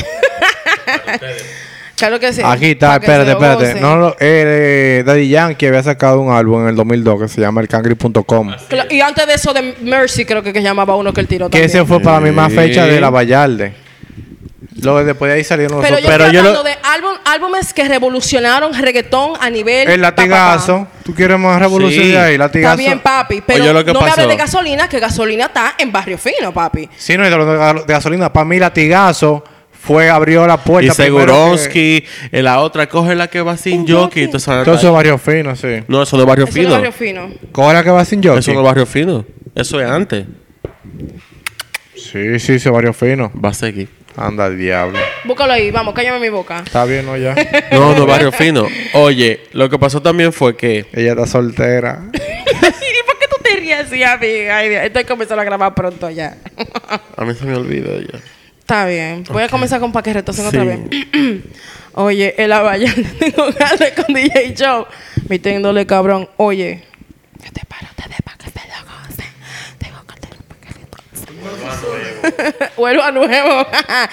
Claro 1.97 2.21
que 2.21 2.33
sí. 2.33 2.43
Aquí 2.45 2.67
está, 2.73 2.99
que 3.01 3.07
espérate, 3.07 3.31
espérate. 3.33 3.65
gocen. 3.67 3.81
No, 3.83 3.97
lo- 3.97 4.17
eh, 4.21 5.03
Daddy 5.05 5.29
Yankee 5.29 5.67
había 5.67 5.83
sacado 5.83 6.21
un 6.21 6.33
álbum 6.33 6.63
en 6.63 6.69
el 6.69 6.77
2002 6.77 7.23
que 7.23 7.29
se 7.29 7.41
llama 7.41 7.61
El 7.61 7.69
Cangri.com. 7.69 8.51
Cla- 8.69 8.87
Y 8.93 9.01
antes 9.01 9.27
de 9.27 9.35
eso 9.35 9.53
de 9.53 9.75
Mercy, 9.83 10.25
creo 10.25 10.43
que, 10.43 10.53
que 10.53 10.63
llamaba 10.63 10.95
uno 10.97 11.13
que 11.13 11.21
el 11.23 11.27
tiró 11.29 11.47
Que 11.47 11.59
también. 11.59 11.71
ese 11.71 11.85
fue 11.85 12.01
para 12.01 12.21
la 12.21 12.27
misma 12.27 12.49
fecha 12.51 12.87
de 12.87 13.01
la 13.01 13.11
Vallarde. 13.11 13.87
Luego 14.83 15.03
después 15.05 15.31
de 15.33 15.39
ahí 15.39 15.45
salieron 15.45 15.79
los 15.79 15.83
Pero 15.87 15.97
otros. 15.97 16.05
yo 16.05 16.13
Pero 16.13 16.25
estoy 16.25 16.37
yo 16.37 16.43
lo- 16.43 16.49
hablando 16.59 16.69
de 16.69 16.77
álbum, 16.95 17.13
álbumes 17.25 17.73
que 17.73 17.89
revolucionaron 17.89 18.75
reggaetón 18.75 19.33
a 19.41 19.49
nivel... 19.49 19.89
El 19.89 20.01
pa, 20.03 20.11
pa, 20.11 20.15
pa. 20.17 20.23
latigazo. 20.23 20.87
¿Tú 21.03 21.15
quieres 21.15 21.39
más 21.39 21.59
revolución 21.59 22.05
Sí. 22.05 22.15
ahí? 22.15 22.33
Está 22.35 22.45
Latigazo. 22.45 22.77
bien, 22.77 23.01
papi. 23.01 23.43
Pero 23.47 23.65
Oye, 23.65 23.73
lo 23.73 23.85
que 23.85 23.93
no 23.95 24.01
me 24.03 24.09
pasó. 24.09 24.21
hables 24.21 24.37
de 24.37 24.43
gasolina, 24.45 24.87
que 24.89 25.01
gasolina 25.01 25.47
está 25.47 25.75
en 25.79 25.91
barrio 25.91 26.19
fino, 26.19 26.53
papi. 26.53 26.91
Sí, 26.95 27.17
no, 27.17 27.25
de- 27.25 27.81
de 27.87 27.93
gasolina. 27.93 28.31
Para 28.31 28.45
mí, 28.45 28.59
latigazo 28.59 29.43
fue, 29.87 30.11
abrió 30.11 30.47
la 30.47 30.57
puerta. 30.59 30.93
Y 30.93 30.95
Seguronsky, 30.95 32.05
en 32.33 32.45
la 32.45 32.61
otra, 32.61 32.89
coge 32.89 33.15
la 33.15 33.29
que 33.29 33.41
va 33.41 33.57
sin 33.57 33.87
jockey. 33.87 34.25
entonces, 34.25 34.53
que- 34.59 34.65
Todo 34.65 34.75
eso 34.75 34.89
es 34.89 34.93
barrio 34.93 35.19
fino, 35.19 35.55
sí. 35.57 35.83
no, 35.89 36.03
eso 36.03 36.19
de 36.19 36.25
barrio 36.25 36.45
Eso 36.47 36.51
es 36.59 36.65
fino. 36.65 36.71
barrio 36.75 36.93
fino. 36.93 37.31
Coge 37.53 37.73
la 37.75 37.83
que 37.85 37.91
va 37.91 38.05
sin 38.05 38.23
jockey. 38.23 38.39
Eso 38.41 38.53
no 38.53 38.61
es 38.61 38.65
barrio 38.65 38.87
fino. 38.87 39.25
Eso 39.55 39.81
es 39.81 39.89
antes. 39.89 40.27
Sí, 41.95 42.39
sí, 42.39 42.59
sí, 42.59 42.69
barrio 42.69 42.93
fino. 42.93 43.31
Va 43.43 43.51
a 43.51 43.55
seguir. 43.55 43.89
Anda, 44.17 44.47
el 44.47 44.59
diablo. 44.59 44.99
Búscalo 45.25 45.53
ahí, 45.53 45.71
vamos, 45.71 45.93
cállame 45.95 46.19
mi 46.21 46.31
boca. 46.31 46.63
Está 46.65 46.85
bien, 46.87 47.05
¿no? 47.05 47.17
Ya. 47.17 47.35
No, 47.73 47.93
no 47.95 48.03
es 48.03 48.07
barrio 48.07 48.33
fino. 48.33 48.67
Oye, 48.95 49.41
lo 49.53 49.69
que 49.69 49.79
pasó 49.79 50.01
también 50.01 50.33
fue 50.33 50.57
que. 50.57 50.87
Ella 50.95 51.11
está 51.13 51.27
soltera. 51.27 52.01
¿Y 52.13 53.07
por 53.07 53.19
qué 53.19 53.27
tú 53.29 53.37
te 53.43 53.57
ríes 53.61 53.81
así, 53.87 54.03
amiga? 54.03 54.65
Estoy 54.85 55.05
comenzando 55.05 55.43
a 55.43 55.45
grabar 55.45 55.75
pronto 55.75 56.09
ya. 56.11 56.37
A 57.17 57.25
mí 57.25 57.35
se 57.35 57.45
me 57.45 57.57
olvidó 57.57 58.01
ya. 58.01 58.19
Está 58.67 58.85
bien. 58.87 59.23
Voy 59.31 59.45
a 59.45 59.49
comenzar 59.49 59.79
con 59.79 59.93
pa' 59.93 60.03
que 60.03 60.13
retosen 60.13 60.45
otra 60.45 60.63
Sí. 60.63 60.67
vez. 60.67 60.81
Oye, 61.95 62.35
el 62.37 62.51
abayal 62.51 62.93
tengo 63.21 63.45
ganas 63.53 63.93
con 63.95 64.13
DJ 64.13 64.57
Joe. 64.59 64.87
Metiéndole 65.29 65.87
cabrón. 65.87 66.29
Oye, 66.37 66.83
yo 67.45 67.53
te 67.53 67.65
paro, 67.65 67.87
te 67.95 68.09
de 68.09 68.17
pa' 68.25 68.35
que 68.37 68.51
se 68.51 68.59
lo 68.67 68.75
gocen. 68.91 69.31
Te 69.79 69.87
Vuelvo 72.77 73.03
a 73.05 73.13
nuevo. 73.13 73.67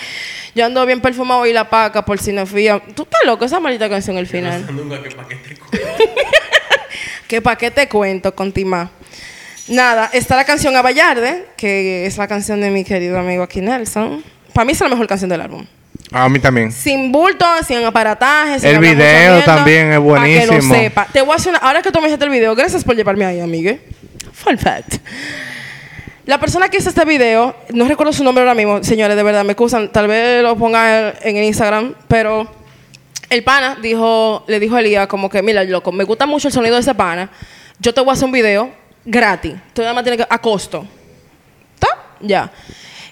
Yo 0.54 0.66
ando 0.68 0.86
bien 0.86 1.02
perfumado 1.02 1.48
y 1.48 1.52
la 1.54 1.68
paca 1.68 2.06
por 2.06 2.20
Sinofía. 2.20 2.80
Tú 2.96 3.02
estás 3.04 3.22
loco, 3.26 3.46
esa 3.46 3.60
maldita 3.60 3.90
canción 3.90 4.18
al 4.18 4.28
final. 4.28 4.68
Nunca 4.72 5.02
que 5.02 5.10
pa' 5.10 5.28
qué 5.28 5.36
te 5.38 5.58
que 7.28 7.42
pa' 7.42 7.56
qué 7.58 7.72
te 7.72 7.90
cuento, 7.90 8.36
Contima. 8.36 8.92
Nada, 9.68 10.12
está 10.14 10.36
la 10.36 10.46
canción 10.46 10.76
Avallarde, 10.76 11.48
que 11.58 12.06
es 12.06 12.20
la 12.20 12.28
canción 12.28 12.62
de 12.62 12.70
mi 12.70 12.84
querido 12.84 13.18
amigo 13.18 13.42
aquí 13.42 13.62
Nelson. 13.62 14.24
Para 14.54 14.66
mí 14.66 14.72
es 14.72 14.80
la 14.80 14.90
mejor 14.90 15.08
canción 15.08 15.30
del 15.30 15.42
álbum. 15.42 15.66
A 16.12 16.30
mí 16.30 16.40
también. 16.40 16.72
Sin 16.72 17.12
bulto, 17.12 17.46
sin 17.66 17.84
aparataje, 17.84 18.60
sin 18.60 18.70
El 18.70 18.80
video 18.80 18.96
mierda, 18.96 19.44
también 19.44 19.92
es 19.92 20.00
buenísimo. 20.00 20.60
que 20.60 20.68
lo 20.68 20.74
sepa. 20.74 21.08
Te 21.12 21.22
voy 21.22 21.34
a 21.34 21.36
hacer 21.36 21.50
una... 21.50 21.60
Ahora 21.60 21.82
que 21.82 21.92
tú 21.92 22.00
me 22.00 22.08
hiciste 22.08 22.26
el 22.26 22.32
video, 22.32 22.56
gracias 22.56 22.84
por 22.84 22.96
llevarme 22.96 23.26
ahí, 23.26 23.40
amigue. 23.40 23.82
Fun 24.32 24.58
fact. 24.58 24.96
La 26.26 26.40
persona 26.40 26.70
que 26.70 26.78
hizo 26.78 26.88
este 26.88 27.04
video, 27.04 27.54
no 27.74 27.86
recuerdo 27.86 28.14
su 28.14 28.24
nombre 28.24 28.44
ahora 28.44 28.56
mismo, 28.56 28.82
señores, 28.82 29.18
de 29.18 29.24
verdad, 29.24 29.44
me 29.44 29.52
excusan, 29.54 29.92
tal 29.92 30.08
vez 30.08 30.42
lo 30.42 30.56
ponga 30.56 31.16
en 31.22 31.36
el 31.36 31.44
Instagram, 31.44 31.96
pero 32.08 32.50
el 33.30 33.44
pana 33.44 33.78
dijo, 33.82 34.46
le 34.48 34.58
dijo 34.62 34.78
a 34.78 34.80
Elías 34.80 35.08
como 35.08 35.30
que, 35.30 35.42
mira, 35.42 35.66
loco, 35.66 35.92
me 35.92 36.06
gusta 36.06 36.26
mucho 36.26 36.48
el 36.48 36.54
sonido 36.54 36.76
de 36.76 36.82
ese 36.82 36.96
pana, 36.96 37.30
yo 37.78 37.94
te 37.94 38.00
voy 38.00 38.12
a 38.12 38.14
hacer 38.14 38.24
un 38.24 38.32
video 38.32 38.72
gratis, 39.04 39.56
tú 39.74 39.82
nada 39.82 39.94
más 39.94 40.06
tienes 40.06 40.26
que, 40.26 40.34
a 40.34 40.38
costo. 40.40 40.88
¿Está? 41.74 41.90
Ya. 42.22 42.50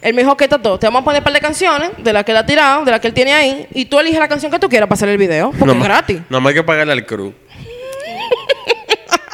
Él 0.02 0.14
me 0.14 0.24
dijo 0.24 0.36
que 0.36 0.45
está 0.45 0.60
todo. 0.60 0.80
Te 0.80 0.88
vamos 0.88 1.02
a 1.02 1.06
poner 1.06 1.22
un 1.22 1.24
par 1.24 1.34
de 1.34 1.39
canciones 1.39 1.91
de 1.97 2.12
las 2.14 2.24
que 2.24 2.32
él 2.32 2.38
ha 2.38 2.45
tirado, 2.45 2.84
de 2.84 2.91
las 2.91 2.99
que 2.99 3.08
él 3.08 3.14
tiene 3.14 3.34
ahí, 3.34 3.68
y 3.74 3.86
tú 3.86 3.99
eliges 3.99 4.20
la 4.20 4.28
canción 4.28 4.52
que 4.52 4.58
tú 4.60 4.68
quieras 4.68 4.88
para 4.88 4.95
hacer 4.95 5.10
el 5.10 5.18
video, 5.18 5.52
porque 5.52 5.66
No 5.66 5.74
es 5.74 5.84
gratis. 5.84 6.22
Nada 6.30 6.39
más 6.39 6.49
hay 6.49 6.56
que 6.56 6.64
pagarle 6.64 6.93
al 6.93 7.06
crew. 7.06 7.34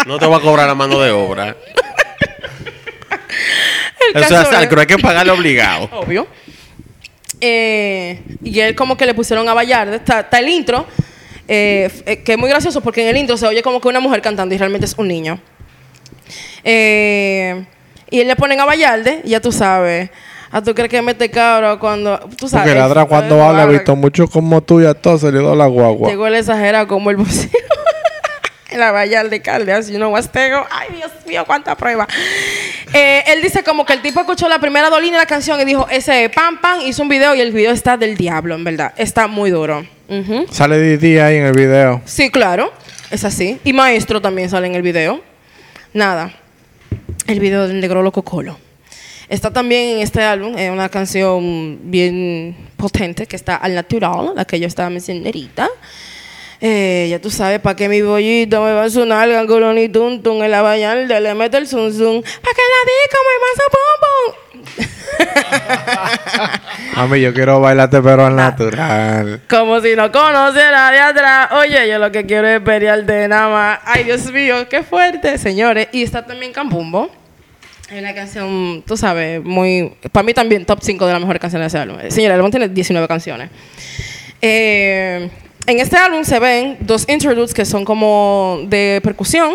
no 0.05 0.19
te 0.19 0.25
va 0.25 0.37
a 0.37 0.41
cobrar 0.41 0.67
la 0.67 0.75
mano 0.75 0.99
de 0.99 1.11
obra. 1.11 1.55
El 4.13 4.23
O 4.23 4.27
sea, 4.27 4.41
al 4.41 4.69
crew 4.69 4.79
hay 4.79 4.87
que 4.87 4.97
pagarle 4.97 5.31
obligado. 5.31 5.89
Obvio. 5.91 6.27
Eh, 7.41 8.21
y 8.43 8.59
él 8.59 8.75
como 8.75 8.97
que 8.97 9.05
le 9.05 9.13
pusieron 9.13 9.47
a 9.49 9.53
bailar. 9.53 9.89
Está, 9.89 10.21
está 10.21 10.39
el 10.39 10.49
intro, 10.49 10.85
eh, 11.47 11.89
eh, 12.05 12.23
que 12.23 12.33
es 12.33 12.37
muy 12.37 12.49
gracioso 12.49 12.81
porque 12.81 13.01
en 13.01 13.09
el 13.09 13.17
intro 13.17 13.37
se 13.37 13.45
oye 13.45 13.61
como 13.61 13.79
que 13.79 13.87
una 13.87 13.99
mujer 13.99 14.21
cantando 14.21 14.55
y 14.55 14.57
realmente 14.57 14.85
es 14.85 14.95
un 14.97 15.07
niño. 15.07 15.39
Eh, 16.63 17.65
y 18.09 18.19
él 18.19 18.27
le 18.27 18.35
ponen 18.35 18.59
a 18.59 18.65
Vallarde, 18.65 19.21
ya 19.25 19.39
tú 19.39 19.51
sabes. 19.51 20.09
¿A 20.51 20.61
tú 20.61 20.73
crees 20.73 20.89
que 20.89 21.01
mete 21.01 21.29
cabra 21.29 21.77
cuando... 21.77 22.19
Tú 22.37 22.47
sabes. 22.47 22.67
Porque 22.67 22.79
ladra 22.79 23.05
cuando 23.05 23.43
habla, 23.43 23.63
he 23.63 23.67
visto 23.67 23.95
mucho 23.95 24.27
como 24.27 24.61
tú 24.61 24.81
y 24.81 24.85
a 24.85 24.93
todos 24.93 25.21
se 25.21 25.31
le 25.31 25.39
dio 25.39 25.55
la 25.55 25.67
guagua. 25.67 26.09
Llegó 26.09 26.27
el 26.27 26.35
exagerado 26.35 26.87
como 26.87 27.09
el 27.09 27.17
vocero. 27.17 27.51
la 28.77 28.91
Vallarde 28.91 29.41
Caldeas, 29.41 29.89
you 29.89 29.97
know 29.97 30.11
what's 30.11 30.29
tego. 30.29 30.65
Ay, 30.71 30.89
Dios 30.95 31.11
mío, 31.25 31.43
cuánta 31.45 31.75
prueba. 31.75 32.07
Eh, 32.93 33.23
él 33.27 33.41
dice 33.41 33.63
como 33.63 33.85
que 33.85 33.93
el 33.93 34.01
tipo 34.01 34.19
escuchó 34.19 34.47
la 34.47 34.59
primera 34.59 34.89
dolina 34.89 35.17
de 35.17 35.23
la 35.23 35.27
canción 35.27 35.59
y 35.59 35.65
dijo, 35.65 35.87
ese 35.89 36.29
pam 36.33 36.59
pam, 36.61 36.81
hizo 36.81 37.01
un 37.01 37.09
video 37.09 37.35
y 37.35 37.41
el 37.41 37.51
video 37.51 37.71
está 37.71 37.97
del 37.97 38.15
diablo, 38.15 38.55
en 38.55 38.63
verdad. 38.63 38.93
Está 38.97 39.27
muy 39.27 39.51
duro. 39.51 39.85
Ujú. 40.07 40.45
Sale 40.49 40.79
Didi 40.79 41.17
ahí 41.19 41.37
en 41.37 41.45
el 41.45 41.53
video. 41.53 42.01
Sí, 42.05 42.29
claro. 42.29 42.71
Es 43.11 43.23
así. 43.23 43.59
Y 43.63 43.73
Maestro 43.73 44.21
también 44.21 44.49
sale 44.49 44.67
en 44.67 44.75
el 44.75 44.81
video. 44.81 45.21
Nada. 45.93 46.31
El 47.25 47.39
video 47.39 47.67
del 47.67 47.79
Negro 47.79 48.01
Loco 48.03 48.21
Colo. 48.21 48.57
Está 49.29 49.51
también 49.51 49.97
en 49.97 50.03
este 50.03 50.23
álbum, 50.23 50.57
es 50.57 50.71
una 50.71 50.87
canción 50.87 51.79
bien 51.83 52.55
potente 52.77 53.25
que 53.25 53.35
está 53.35 53.57
al 53.57 53.75
natural, 53.75 54.31
la 54.35 54.45
que 54.45 54.57
yo 54.57 54.67
estaba 54.67 54.89
mencionando 54.89 55.27
ahorita. 55.27 55.69
Eh, 56.61 57.07
ya 57.09 57.19
tú 57.19 57.29
sabes, 57.29 57.59
pa' 57.59 57.75
que 57.75 57.89
mi 57.89 58.01
bollito 58.01 58.63
me 58.63 58.71
va 58.71 58.85
a 58.85 58.89
sonar 58.89 59.29
gangolón 59.29 59.77
y 59.77 59.89
tun 59.89 60.23
tun 60.23 60.43
en 60.43 60.49
la 60.49 60.63
vallarde, 60.63 61.19
le 61.19 61.33
mete 61.35 61.57
el 61.57 61.67
zum 61.67 61.91
zum, 61.91 62.21
pa' 62.21 62.51
que 62.55 62.61
la 62.73 62.81
disco 62.87 63.17
me 63.27 63.35
pasa 63.45 63.63
pum. 63.73 64.47
A 66.95 67.05
mí 67.07 67.21
yo 67.21 67.33
quiero 67.33 67.59
bailarte 67.59 68.01
pero 68.01 68.25
al 68.25 68.35
natural. 68.35 69.41
Como 69.49 69.81
si 69.81 69.95
no 69.95 70.11
conociera 70.11 70.89
de 70.91 70.99
atrás. 70.99 71.51
Oye, 71.51 71.87
yo 71.89 71.99
lo 71.99 72.11
que 72.11 72.25
quiero 72.25 72.47
es 72.47 72.61
pelearte 72.61 73.27
nada 73.27 73.49
más. 73.49 73.79
Ay, 73.85 74.05
Dios 74.05 74.31
mío, 74.31 74.67
qué 74.69 74.83
fuerte, 74.83 75.37
señores. 75.37 75.89
Y 75.91 76.03
está 76.03 76.25
también 76.25 76.53
Cambumbo. 76.53 77.11
Hay 77.89 77.99
una 77.99 78.13
canción, 78.13 78.83
tú 78.85 78.97
sabes, 78.97 79.41
muy... 79.43 79.93
Para 80.11 80.23
mí 80.25 80.33
también 80.33 80.65
top 80.65 80.79
5 80.81 81.05
de 81.05 81.13
las 81.13 81.21
mejores 81.21 81.41
canciones 81.41 81.71
de 81.71 81.77
ese 81.77 81.83
álbum. 81.83 81.99
Eh, 82.01 82.11
Señora, 82.11 82.33
el 82.35 82.39
álbum 82.39 82.51
tiene 82.51 82.67
19 82.67 83.07
canciones. 83.07 83.49
Eh, 84.41 85.29
en 85.65 85.79
este 85.79 85.95
álbum 85.95 86.23
se 86.23 86.37
ven 86.39 86.77
dos 86.81 87.05
interludes 87.07 87.53
que 87.53 87.63
son 87.63 87.85
como 87.85 88.59
de 88.67 88.99
percusión. 89.03 89.53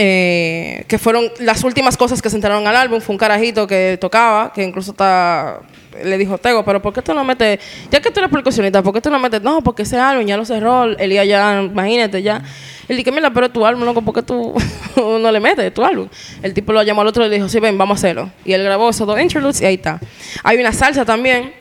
Eh, 0.00 0.84
que 0.86 0.96
fueron 0.96 1.30
las 1.40 1.64
últimas 1.64 1.96
cosas 1.96 2.22
que 2.22 2.30
se 2.30 2.36
enteraron 2.36 2.66
al 2.68 2.76
álbum. 2.76 3.00
Fue 3.00 3.12
un 3.12 3.18
carajito 3.18 3.66
que 3.66 3.98
tocaba, 4.00 4.52
que 4.52 4.62
incluso 4.62 4.92
está, 4.92 5.60
le 6.04 6.16
dijo 6.16 6.38
Tego, 6.38 6.64
pero 6.64 6.80
¿por 6.80 6.92
qué 6.92 7.02
tú 7.02 7.12
no 7.14 7.24
metes, 7.24 7.58
ya 7.90 8.00
que 8.00 8.12
tú 8.12 8.20
eres 8.20 8.30
percusionista, 8.30 8.80
¿por 8.80 8.94
qué 8.94 9.00
tú 9.00 9.10
no 9.10 9.18
metes? 9.18 9.42
No, 9.42 9.60
porque 9.60 9.82
ese 9.82 9.98
álbum 9.98 10.24
ya 10.24 10.36
lo 10.36 10.44
cerró, 10.44 10.84
Elías 10.84 11.26
ya, 11.26 11.62
imagínate, 11.62 12.22
ya. 12.22 12.42
Él 12.88 12.96
dijo, 12.96 13.10
mira, 13.10 13.30
pero 13.30 13.50
tu 13.50 13.66
álbum, 13.66 13.84
loco, 13.84 14.02
¿por 14.02 14.14
qué 14.14 14.22
tú 14.22 14.54
no 14.96 15.32
le 15.32 15.40
metes 15.40 15.74
tu 15.74 15.84
álbum? 15.84 16.08
El 16.42 16.54
tipo 16.54 16.72
lo 16.72 16.82
llamó 16.84 17.02
al 17.02 17.08
otro 17.08 17.26
y 17.26 17.28
le 17.28 17.34
dijo, 17.34 17.48
sí, 17.48 17.58
ven, 17.58 17.76
vamos 17.76 17.96
a 17.96 17.98
hacerlo. 17.98 18.30
Y 18.44 18.52
él 18.52 18.62
grabó 18.62 18.90
esos 18.90 19.04
dos 19.04 19.20
interludes 19.20 19.60
y 19.60 19.66
ahí 19.66 19.74
está. 19.74 19.98
Hay 20.44 20.58
una 20.58 20.72
salsa 20.72 21.04
también 21.04 21.52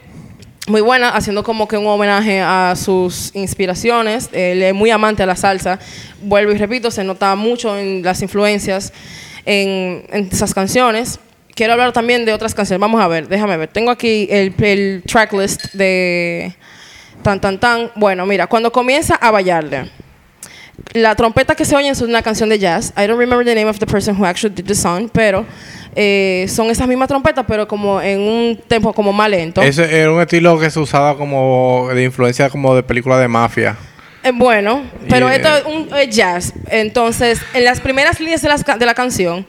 muy 0.67 0.81
buena, 0.81 1.09
haciendo 1.09 1.43
como 1.43 1.67
que 1.67 1.77
un 1.77 1.87
homenaje 1.87 2.41
a 2.41 2.73
sus 2.75 3.33
inspiraciones. 3.33 4.29
Él 4.33 4.61
es 4.61 4.73
muy 4.73 4.91
amante 4.91 5.23
a 5.23 5.25
la 5.25 5.35
salsa. 5.35 5.79
Vuelvo 6.21 6.51
y 6.51 6.57
repito, 6.57 6.91
se 6.91 7.05
nota 7.05 7.35
mucho 7.35 7.77
en 7.77 8.03
las 8.03 8.21
influencias 8.21 8.91
en, 9.45 10.05
esas 10.31 10.53
canciones. 10.53 11.19
Quiero 11.55 11.73
hablar 11.73 11.93
también 11.93 12.25
de 12.25 12.33
otras 12.33 12.53
canciones. 12.53 12.81
Vamos 12.81 13.01
a 13.01 13.07
ver, 13.07 13.29
déjame 13.29 13.55
ver. 13.55 13.69
Tengo 13.69 13.91
aquí 13.91 14.27
el, 14.29 14.53
el 14.59 15.03
tracklist 15.07 15.73
de 15.73 16.53
Tan 17.23 17.39
Tan 17.39 17.59
Tan. 17.59 17.91
Bueno, 17.95 18.25
mira, 18.25 18.47
cuando 18.47 18.71
comienza 18.71 19.15
a 19.15 19.31
bailarle. 19.31 19.89
La 20.93 21.15
trompeta 21.15 21.55
que 21.55 21.65
se 21.65 21.75
oye 21.75 21.89
es 21.89 22.01
una 22.01 22.21
canción 22.21 22.49
de 22.49 22.59
jazz. 22.59 22.93
I 22.97 23.07
don't 23.07 23.19
remember 23.19 23.45
the 23.45 23.55
name 23.55 23.69
of 23.69 23.79
the 23.79 23.85
person 23.85 24.15
who 24.19 24.25
actually 24.25 24.55
did 24.55 24.65
the 24.65 24.75
song, 24.75 25.09
pero 25.11 25.45
eh, 25.95 26.45
son 26.49 26.69
esas 26.69 26.87
mismas 26.87 27.07
trompetas, 27.07 27.45
pero 27.47 27.67
como 27.67 28.01
en 28.01 28.19
un 28.21 28.61
tempo 28.67 28.93
como 28.93 29.11
más 29.11 29.29
lento. 29.29 29.61
Ese 29.61 30.01
era 30.01 30.11
un 30.11 30.21
estilo 30.21 30.59
que 30.59 30.69
se 30.69 30.79
usaba 30.79 31.17
como 31.17 31.89
de 31.93 32.03
influencia 32.03 32.49
como 32.49 32.75
de 32.75 32.83
película 32.83 33.19
de 33.19 33.27
mafia. 33.27 33.75
Eh, 34.23 34.31
bueno, 34.33 34.83
pero 35.09 35.29
esto 35.29 35.47
eh, 35.47 35.59
es 35.59 35.65
un 35.65 35.89
es 35.97 36.15
jazz. 36.15 36.53
Entonces, 36.69 37.39
en 37.53 37.63
las 37.63 37.79
primeras 37.81 38.19
líneas 38.19 38.41
de, 38.41 38.49
las 38.49 38.63
de 38.63 38.85
la 38.85 38.93
canción, 38.93 39.45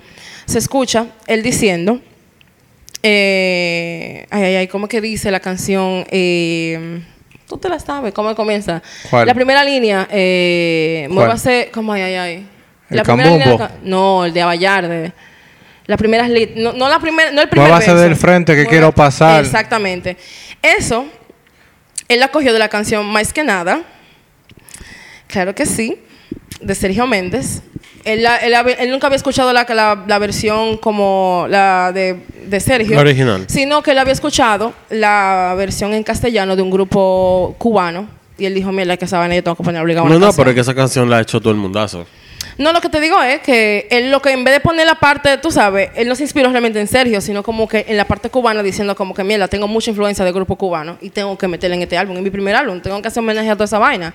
se 0.47 0.59
escucha 0.59 1.07
él 1.27 1.43
diciendo. 1.43 2.01
eh, 3.03 4.27
ay, 4.31 4.43
ay, 4.43 4.55
ay, 4.57 4.69
¿cómo 4.69 4.89
que 4.89 5.01
dice 5.01 5.31
la 5.31 5.41
canción? 5.41 6.07
Eh, 6.11 7.01
Tú 7.49 7.57
te 7.57 7.69
la 7.69 7.79
sabes, 7.81 8.13
¿cómo 8.13 8.35
comienza? 8.35 8.83
¿Cuál? 9.11 9.27
La 9.27 9.35
primera 9.35 9.65
línea, 9.65 10.07
eh, 10.11 11.07
muévase, 11.11 11.71
¿cómo 11.73 11.93
ay, 11.95 12.03
ay, 12.03 12.15
ay? 12.15 12.47
¿El 12.91 12.97
La 12.99 13.03
primera 13.05 13.31
línea 13.31 13.47
de 13.57 13.69
no, 13.89 14.25
el 14.27 14.33
de 14.35 14.43
Avallarde. 14.43 15.13
La 15.87 15.97
primera 15.97 16.29
li- 16.29 16.53
no, 16.57 16.75
no 16.75 16.89
la 16.91 16.99
primera, 17.01 17.31
no 17.33 17.41
el 17.41 17.49
primer 17.49 17.69
Muévase 17.69 17.91
verso. 17.93 18.03
del 18.03 18.17
frente 18.17 18.53
que 18.53 18.59
Mueva- 18.65 18.71
quiero 18.71 18.93
pasar. 18.93 19.43
Exactamente. 19.43 20.19
Eso, 20.61 21.07
él 22.09 22.21
la 22.21 22.29
cogió 22.29 22.53
de 22.53 22.59
la 22.59 22.69
canción 22.69 23.07
Más 23.07 23.33
que 23.33 23.43
nada. 23.45 23.81
Claro 25.27 25.55
que 25.55 25.65
sí, 25.67 25.99
de 26.61 26.75
Sergio 26.75 27.07
Méndez. 27.07 27.63
Él, 28.13 28.23
la- 28.23 28.37
él 28.39 28.55
él 28.79 28.91
nunca 28.91 29.07
había 29.07 29.17
escuchado 29.17 29.53
la, 29.53 29.65
la- 29.69 30.05
la 30.07 30.19
versión 30.19 30.77
como 30.79 31.47
la 31.49 31.93
de, 31.93 32.21
de 32.47 32.61
Sergio. 32.61 32.95
La 32.95 33.03
original. 33.03 33.45
Sino 33.49 33.83
que 33.83 33.91
él 33.93 33.99
había 33.99 34.13
escuchado 34.13 34.73
la 34.91 35.55
versión 35.57 35.93
en 35.95 36.03
castellano 36.03 36.57
de 36.57 36.63
un 36.63 36.71
grupo 36.71 37.55
cubano. 37.59 38.09
Y 38.39 38.47
él 38.47 38.55
dijo, 38.55 38.71
mira, 38.73 38.97
que 38.97 39.05
esa 39.05 39.19
vaina 39.19 39.35
yo 39.35 39.43
tengo 39.43 39.57
que 39.57 39.65
poner 39.65 39.83
obligado 39.83 40.05
No, 40.07 40.11
una 40.13 40.19
no, 40.21 40.27
canción". 40.27 40.45
pero 40.45 40.51
es 40.51 40.55
que 40.55 40.61
esa 40.61 40.75
canción 40.75 41.11
la 41.11 41.19
ha 41.19 41.21
hecho 41.21 41.41
todo 41.41 41.51
el 41.53 41.59
mundazo. 41.59 42.07
No, 42.57 42.73
lo 42.73 42.81
que 42.81 42.89
te 42.89 43.01
digo 43.01 43.21
es 43.23 43.41
que 43.41 43.87
él 43.91 44.11
lo 44.11 44.21
que 44.23 44.31
en 44.33 44.43
vez 44.43 44.55
de 44.55 44.61
poner 44.61 44.85
la 44.87 44.97
parte, 44.97 45.39
tú 45.39 45.51
sabes, 45.51 45.91
él 45.95 46.09
no 46.09 46.15
se 46.17 46.25
inspiró 46.25 46.51
realmente 46.51 46.81
en 46.81 46.89
Sergio, 46.89 47.21
sino 47.21 47.43
como 47.45 47.69
que 47.69 47.85
en 47.89 47.97
la 47.97 48.05
parte 48.05 48.31
cubana 48.31 48.63
diciendo 48.65 48.97
como 48.97 49.15
que, 49.15 49.23
mira, 49.23 49.47
tengo 49.47 49.69
mucha 49.69 49.91
influencia 49.91 50.25
del 50.25 50.35
grupo 50.35 50.57
cubano 50.57 50.99
y 51.01 51.11
tengo 51.11 51.37
que 51.39 51.47
meterla 51.47 51.77
en 51.77 51.83
este 51.83 51.97
álbum, 51.97 52.17
en 52.17 52.25
mi 52.25 52.31
primer 52.31 52.55
álbum, 52.57 52.81
tengo 52.81 53.01
que 53.03 53.07
hacer 53.09 53.21
homenaje 53.23 53.49
a 53.51 53.55
toda 53.55 53.67
esa 53.67 53.79
vaina. 53.79 54.13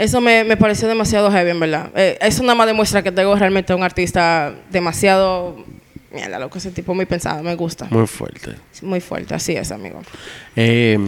Eso 0.00 0.20
me, 0.22 0.44
me 0.44 0.56
pareció 0.56 0.88
demasiado 0.88 1.30
heavy, 1.30 1.50
en 1.50 1.60
verdad. 1.60 1.90
Eh, 1.94 2.16
eso 2.22 2.42
nada 2.42 2.54
más 2.54 2.66
demuestra 2.66 3.02
que 3.02 3.12
tengo 3.12 3.34
realmente 3.36 3.74
un 3.74 3.82
artista 3.82 4.54
demasiado... 4.70 5.62
Mierda, 6.10 6.38
loco, 6.38 6.56
ese 6.56 6.70
tipo 6.70 6.94
muy 6.94 7.04
pensado, 7.04 7.42
me 7.42 7.54
gusta. 7.54 7.86
Muy 7.90 8.06
fuerte. 8.06 8.56
Muy 8.80 9.00
fuerte, 9.00 9.34
así 9.34 9.54
es, 9.54 9.70
amigo. 9.70 10.00
Eh, 10.56 10.98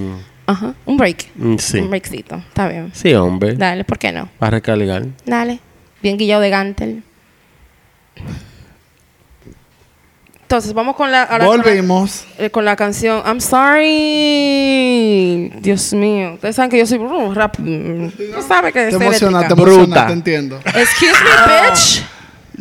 Ajá, 0.46 0.74
un 0.84 0.96
break. 0.98 1.26
mm, 1.34 1.56
sí. 1.56 1.78
Un 1.80 1.88
breakcito, 1.88 2.36
está 2.36 2.68
bien. 2.68 2.90
Sí, 2.94 3.14
hombre. 3.14 3.54
Dale, 3.54 3.82
¿por 3.84 3.98
qué 3.98 4.12
no? 4.12 4.28
Va 4.40 4.48
a 4.48 4.50
recargar. 4.50 5.06
Dale. 5.24 5.58
Bien 6.02 6.18
guillado 6.18 6.42
de 6.42 6.50
Gantel. 6.50 7.02
Entonces, 10.52 10.74
vamos 10.74 10.96
con 10.96 11.10
la... 11.10 11.22
ahora 11.22 11.46
con 11.46 11.56
la- 11.56 11.62
Volvimos. 11.64 12.24
eh, 12.36 12.50
con 12.50 12.66
la 12.66 12.76
canción 12.76 13.22
I'm 13.24 13.40
sorry. 13.40 13.88
Dios 15.62 15.94
mío. 15.94 16.34
Ustedes 16.34 16.56
saben 16.56 16.70
que 16.70 16.76
yo 16.76 16.86
soy 16.86 16.98
uh, 16.98 17.32
rap. 17.32 17.58
mm, 17.58 18.10
No 18.34 18.42
sabe 18.46 18.70
que 18.70 18.80
Te 18.80 18.88
es 18.88 18.94
emociona, 18.96 19.38
te 19.38 19.46
eléctrica. 19.46 19.62
emociona, 19.70 19.86
Bruta. 19.86 20.06
te 20.08 20.12
entiendo. 20.12 20.60
Excuse 20.66 21.14
me, 21.24 21.30
bitch. 21.70 22.04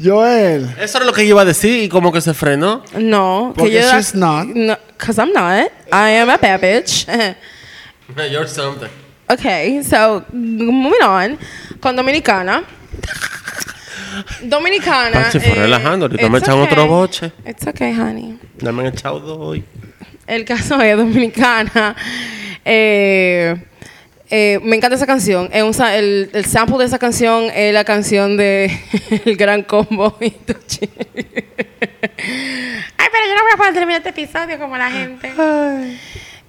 Joel. 0.02 0.74
Eso 0.80 1.00
era 1.00 1.06
lo 1.06 1.12
que 1.12 1.26
iba 1.26 1.42
a 1.42 1.46
decir 1.46 1.84
y 1.84 1.89
como 1.89 2.14
que 2.14 2.22
se 2.22 2.34
frenó. 2.34 2.82
No, 2.98 3.52
Porque 3.58 3.74
que 3.74 3.82
yo... 3.82 3.92
she's 3.94 4.16
not. 4.16 4.46
No, 4.48 4.78
because 4.98 5.20
I'm 5.22 5.34
not. 5.34 5.70
I 5.92 6.16
am 6.16 6.30
a 6.30 6.38
bad 6.38 6.62
bitch. 6.62 7.06
You're 8.32 8.48
something. 8.48 8.88
okay, 9.30 9.84
so, 9.84 10.24
moving 10.32 11.04
on. 11.04 11.38
Con 11.82 11.98
Dominicana. 11.98 12.64
Dominicana. 14.43 15.24
Pachi, 15.24 15.39
fue 15.39 15.51
eh, 15.51 15.55
relajando, 15.55 16.05
ahorita 16.05 16.30
me 16.30 16.38
echan 16.39 16.59
otro 16.59 16.88
boche. 16.88 17.32
It's 17.45 17.66
okay, 17.66 17.93
honey. 17.93 18.38
Dame 18.59 18.88
el 18.88 18.93
chau 18.93 19.18
hoy. 19.18 19.64
El 20.28 20.45
caso 20.45 20.80
es 20.82 20.97
Dominicana. 20.97 21.95
Eh, 22.64 23.55
eh, 24.30 24.59
me 24.64 24.76
encanta 24.78 24.95
esa 24.95 25.05
canción. 25.05 25.49
Es 25.51 25.64
un 25.64 25.86
el, 25.86 26.30
el 26.34 26.45
sample 26.45 26.78
de 26.78 26.86
esa 26.86 26.99
canción 26.99 27.45
es 27.53 27.74
la 27.74 27.84
canción 27.84 28.38
de 28.38 28.72
El 29.26 29.36
Gran 29.36 29.64
Combo. 29.64 30.16
Ay, 30.20 30.34
pero 33.12 33.26
yo 33.28 33.36
no 33.36 33.43
voy 33.43 33.51
a 33.53 33.57
poder 33.57 33.74
terminar 33.74 33.97
este 34.05 34.09
episodio 34.09 34.57
como 34.57 34.78
la 34.78 34.89
gente. 34.89 35.32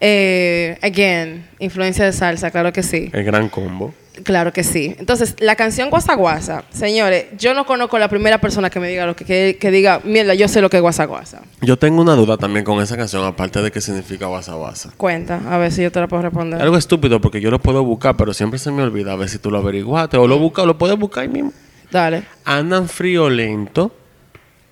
Eh, 0.05 0.79
again, 0.83 1.49
influencia 1.61 2.05
de 2.05 2.13
salsa, 2.13 2.51
claro 2.51 2.73
que 2.73 2.83
sí. 2.83 3.09
El 3.13 3.25
gran 3.25 3.49
combo. 3.49 3.95
Claro 4.25 4.53
que 4.53 4.63
sí. 4.63 4.95
Entonces, 4.99 5.37
la 5.41 5.57
canción 5.57 5.89
Guasa 5.89 6.15
Guasa, 6.15 6.65
señores, 6.71 7.27
yo 7.39 7.55
no 7.55 7.65
conozco 7.65 7.99
la 7.99 8.09
primera 8.09 8.41
persona 8.43 8.69
que 8.69 8.79
me 8.79 8.89
diga 8.89 9.07
lo 9.07 9.17
que, 9.17 9.25
que, 9.25 9.57
que 9.59 9.71
diga, 9.71 10.01
mierda, 10.05 10.35
yo 10.35 10.49
sé 10.49 10.61
lo 10.61 10.69
que 10.69 10.77
es 10.77 10.83
Guasa 10.83 11.07
Guasa. 11.07 11.41
Yo 11.63 11.79
tengo 11.79 12.03
una 12.03 12.15
duda 12.15 12.37
también 12.37 12.63
con 12.65 12.83
esa 12.83 12.95
canción, 12.97 13.25
aparte 13.25 13.63
de 13.63 13.71
qué 13.71 13.81
significa 13.81 14.27
guasa 14.27 14.53
guasa. 14.55 14.93
Cuenta, 14.99 15.41
a 15.49 15.57
ver 15.57 15.73
si 15.73 15.83
yo 15.83 15.91
te 15.91 15.99
la 15.99 16.09
puedo 16.09 16.23
responder. 16.25 16.61
Algo 16.61 16.77
estúpido 16.77 17.21
porque 17.23 17.41
yo 17.41 17.51
lo 17.51 17.59
puedo 17.59 17.83
buscar, 17.85 18.15
pero 18.17 18.35
siempre 18.35 18.59
se 18.59 18.71
me 18.71 18.83
olvida 18.83 19.13
a 19.13 19.17
ver 19.17 19.31
si 19.31 19.39
tú 19.39 19.51
lo 19.51 19.59
averiguaste 19.59 20.19
o 20.19 20.27
lo 20.29 20.39
buscas 20.39 20.67
lo 20.67 20.77
puedes 20.77 20.99
buscar 20.99 21.23
ahí 21.23 21.29
mismo. 21.29 21.53
Dale. 21.91 22.25
Andan 22.45 22.89
friolento, 22.91 23.95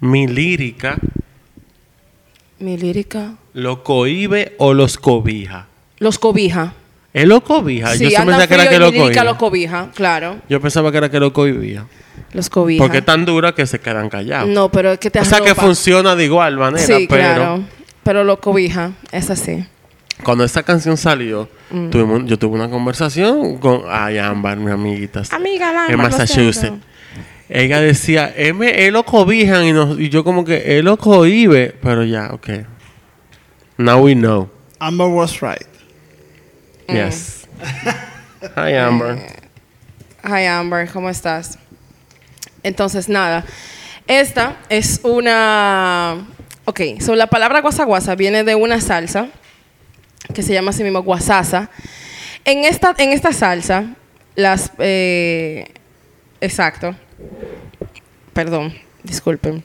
mi 0.01 0.27
lírica, 0.27 0.99
Mi 2.59 2.77
lírica. 2.77 3.37
lo 3.55 3.83
cohibe 3.83 4.55
o 4.59 4.75
los 4.75 4.99
cobija. 4.99 5.67
Los 5.99 6.19
cobija. 6.19 6.75
¿Es 7.13 7.27
lo 7.27 7.41
cobija? 7.43 7.93
Sí, 7.95 8.05
yo 8.05 8.11
siempre 8.11 8.35
pensaba 8.37 8.47
que 8.47 8.55
era 8.55 8.69
que 8.69 8.79
lo 8.79 8.93
cobija. 8.93 9.25
los 9.25 9.37
cobija, 9.37 9.89
claro. 9.95 10.37
Yo 10.49 10.61
pensaba 10.61 10.91
que 10.93 10.99
era 10.99 11.11
que 11.11 11.19
lo 11.21 11.33
cohibía. 11.33 11.87
Los 12.33 12.49
cobija. 12.49 12.83
Porque 12.85 12.99
es 12.99 13.05
tan 13.05 13.25
dura 13.25 13.53
que 13.53 13.67
se 13.67 13.81
quedan 13.81 14.09
callados. 14.09 14.49
No, 14.49 14.71
pero 14.71 14.93
es 14.93 14.99
que 15.01 15.11
te 15.11 15.19
o 15.21 15.25
sea 15.25 15.41
que 15.41 15.55
funciona 15.55 16.15
de 16.15 16.25
igual 16.27 16.57
manera, 16.57 16.85
Sí, 16.87 17.07
pero 17.09 17.23
claro. 17.23 17.65
Pero 18.05 18.23
lo 18.25 18.41
cobija, 18.41 18.93
es 19.11 19.29
así. 19.31 19.65
cuando 20.23 20.45
esa 20.45 20.63
canción 20.63 20.97
salió, 20.97 21.49
Mm. 21.71 21.91
tuvimos- 21.91 22.27
yo 22.27 22.39
tuve 22.39 22.55
una 22.57 22.69
conversación 22.71 23.59
con 23.59 23.83
ay, 23.89 24.19
Ámbar, 24.19 24.59
mi 24.59 24.71
amiguita. 24.71 25.23
Amiga, 25.31 25.73
la 25.73 25.87
en 25.89 25.97
Massachusetts. 25.97 26.73
Ella 27.49 27.81
decía, 27.81 28.33
M, 28.37 28.87
él 28.87 28.93
lo 28.95 29.03
cobijan 29.05 29.65
y, 29.65 29.73
nos- 29.73 29.99
y 29.99 30.09
yo 30.11 30.23
como 30.23 30.45
que 30.45 30.79
él 30.79 30.85
lo 30.85 30.97
cohibe, 30.97 31.75
pero 31.83 32.05
ya, 32.05 32.29
ok. 32.33 32.49
Now 33.79 34.05
we 34.05 34.15
know. 34.15 34.49
Amber 34.79 35.09
was 35.09 35.41
right. 35.41 35.67
Mm. 36.91 36.95
Yes. 36.95 37.47
Hi 38.57 38.75
Amber. 38.75 39.19
Hi 40.25 40.47
Amber, 40.47 40.89
¿cómo 40.91 41.09
estás? 41.09 41.59
Entonces, 42.63 43.09
nada. 43.09 43.45
Esta 44.07 44.57
es 44.69 45.01
una... 45.05 46.27
Ok, 46.65 46.81
so 47.01 47.15
la 47.15 47.29
palabra 47.29 47.61
guasa 47.61 47.85
guasa 47.85 48.15
viene 48.17 48.45
de 48.45 48.55
una 48.55 48.81
salsa 48.81 49.29
que 50.35 50.43
se 50.43 50.53
llama 50.53 50.71
así 50.71 50.83
mismo 50.83 51.03
guasasa. 51.03 51.71
En 52.45 52.65
esta, 52.65 52.95
en 52.99 53.13
esta 53.13 53.33
salsa, 53.33 53.95
las... 54.35 54.73
eh, 54.79 55.73
exacto. 56.41 56.97
Perdón, 58.33 58.75
disculpen. 59.05 59.65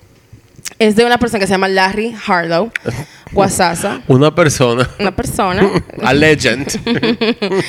Es 0.80 0.96
de 0.96 1.06
una 1.06 1.18
persona 1.18 1.40
que 1.40 1.48
se 1.48 1.54
llama 1.54 1.68
Larry 1.68 2.16
Harlow. 2.28 2.72
Guasasa. 3.32 4.02
Una 4.08 4.34
persona. 4.34 4.90
Una 5.00 5.16
persona. 5.16 5.70
A 6.04 6.14
legend. 6.14 6.68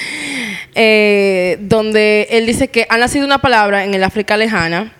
eh, 0.74 1.58
donde 1.60 2.28
él 2.30 2.46
dice 2.46 2.68
que 2.68 2.86
ha 2.88 2.96
nacido 2.98 3.24
una 3.24 3.38
palabra 3.38 3.84
en 3.84 3.94
el 3.94 4.04
África 4.04 4.36
lejana 4.36 4.92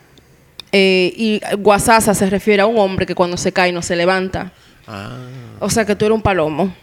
eh, 0.72 1.12
y 1.16 1.40
guasasa 1.59 2.14
se 2.14 2.28
refiere 2.28 2.62
a 2.62 2.66
un 2.66 2.78
hombre 2.78 3.07
que 3.07 3.14
cuando 3.14 3.36
se 3.36 3.53
cae 3.53 3.72
no 3.72 3.82
se 3.82 3.97
levanta. 3.97 4.53
ah, 4.88 5.16
O 5.61 5.70
sea 5.70 5.84
que 5.84 5.94
tú 5.94 6.07
eres 6.07 6.16
un 6.16 6.22
palomo. 6.22 6.74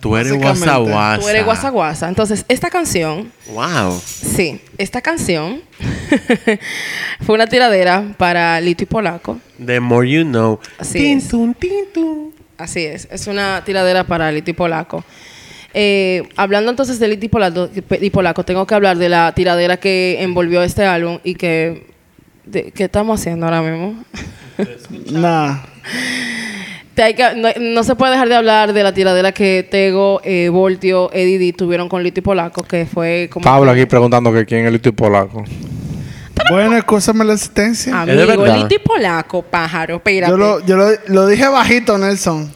Tú 0.00 0.16
eres 0.16 0.32
Básicamente. 0.32 0.66
guasa 0.66 0.76
guasa. 0.78 1.20
Tú 1.22 1.28
eres 1.28 1.44
guasa 1.44 1.70
guasa. 1.70 2.08
Entonces, 2.08 2.44
esta 2.48 2.70
canción, 2.70 3.32
Wow. 3.52 4.00
sí, 4.04 4.60
esta 4.78 5.00
canción 5.00 5.62
fue 7.20 7.34
una 7.34 7.46
tiradera 7.46 8.04
para 8.16 8.60
Lito 8.60 8.82
y 8.82 8.86
Polaco. 8.86 9.38
The 9.64 9.80
more 9.80 10.08
you 10.10 10.22
know. 10.24 10.58
Así 10.78 10.98
Tin, 10.98 11.18
es. 11.18 11.28
tun, 11.28 11.54
tin, 11.54 11.84
tun. 11.92 12.34
Así 12.58 12.84
es, 12.84 13.08
es 13.10 13.26
una 13.26 13.62
tiradera 13.64 14.04
para 14.04 14.30
Lito 14.30 14.50
y 14.50 14.54
Polaco. 14.54 15.04
Eh, 15.76 16.22
hablando 16.36 16.70
entonces 16.70 16.98
de 17.00 17.08
Lito 17.08 17.26
y 17.26 17.28
Polaco, 17.28 17.68
y 18.00 18.10
Polaco, 18.10 18.44
tengo 18.44 18.66
que 18.66 18.74
hablar 18.74 18.96
de 18.96 19.08
la 19.08 19.32
tiradera 19.34 19.76
que 19.76 20.22
envolvió 20.22 20.62
este 20.62 20.84
álbum 20.84 21.18
y 21.24 21.34
que... 21.34 21.92
de- 22.44 22.70
¿Qué 22.70 22.84
estamos 22.84 23.20
haciendo 23.20 23.46
ahora 23.46 23.62
mismo? 23.62 24.04
Nah. 25.10 25.62
Te 26.94 27.02
hay 27.02 27.14
que- 27.14 27.34
no, 27.34 27.48
no 27.58 27.82
se 27.84 27.96
puede 27.96 28.12
dejar 28.12 28.28
de 28.28 28.36
hablar 28.36 28.72
de 28.72 28.82
la 28.82 28.94
tiradera 28.94 29.32
que 29.32 29.66
Tego, 29.68 30.20
eh, 30.24 30.48
Voltio, 30.48 31.10
Eddie 31.12 31.38
D 31.38 31.52
tuvieron 31.52 31.88
con 31.88 32.02
Lito 32.02 32.20
y 32.20 32.22
Polaco, 32.22 32.62
que 32.62 32.86
fue 32.86 33.28
como... 33.32 33.42
Pablo 33.44 33.70
aquí 33.72 33.84
preguntando 33.86 34.32
que 34.32 34.44
quién 34.46 34.66
es 34.66 34.72
el 34.72 34.80
tipo 34.80 35.04
polaco. 35.04 35.44
Bueno, 36.50 36.76
escúchame 36.76 37.24
la 37.24 37.34
de 37.36 37.92
Amigo. 37.92 38.46
Lito 38.46 38.74
y 38.74 38.78
Polaco, 38.78 39.42
pájaro, 39.42 39.96
espérate. 39.96 40.30
Yo, 40.30 40.36
lo, 40.36 40.64
yo 40.64 40.76
lo, 40.76 40.88
lo 41.06 41.26
dije 41.26 41.48
bajito, 41.48 41.96
Nelson. 41.96 42.52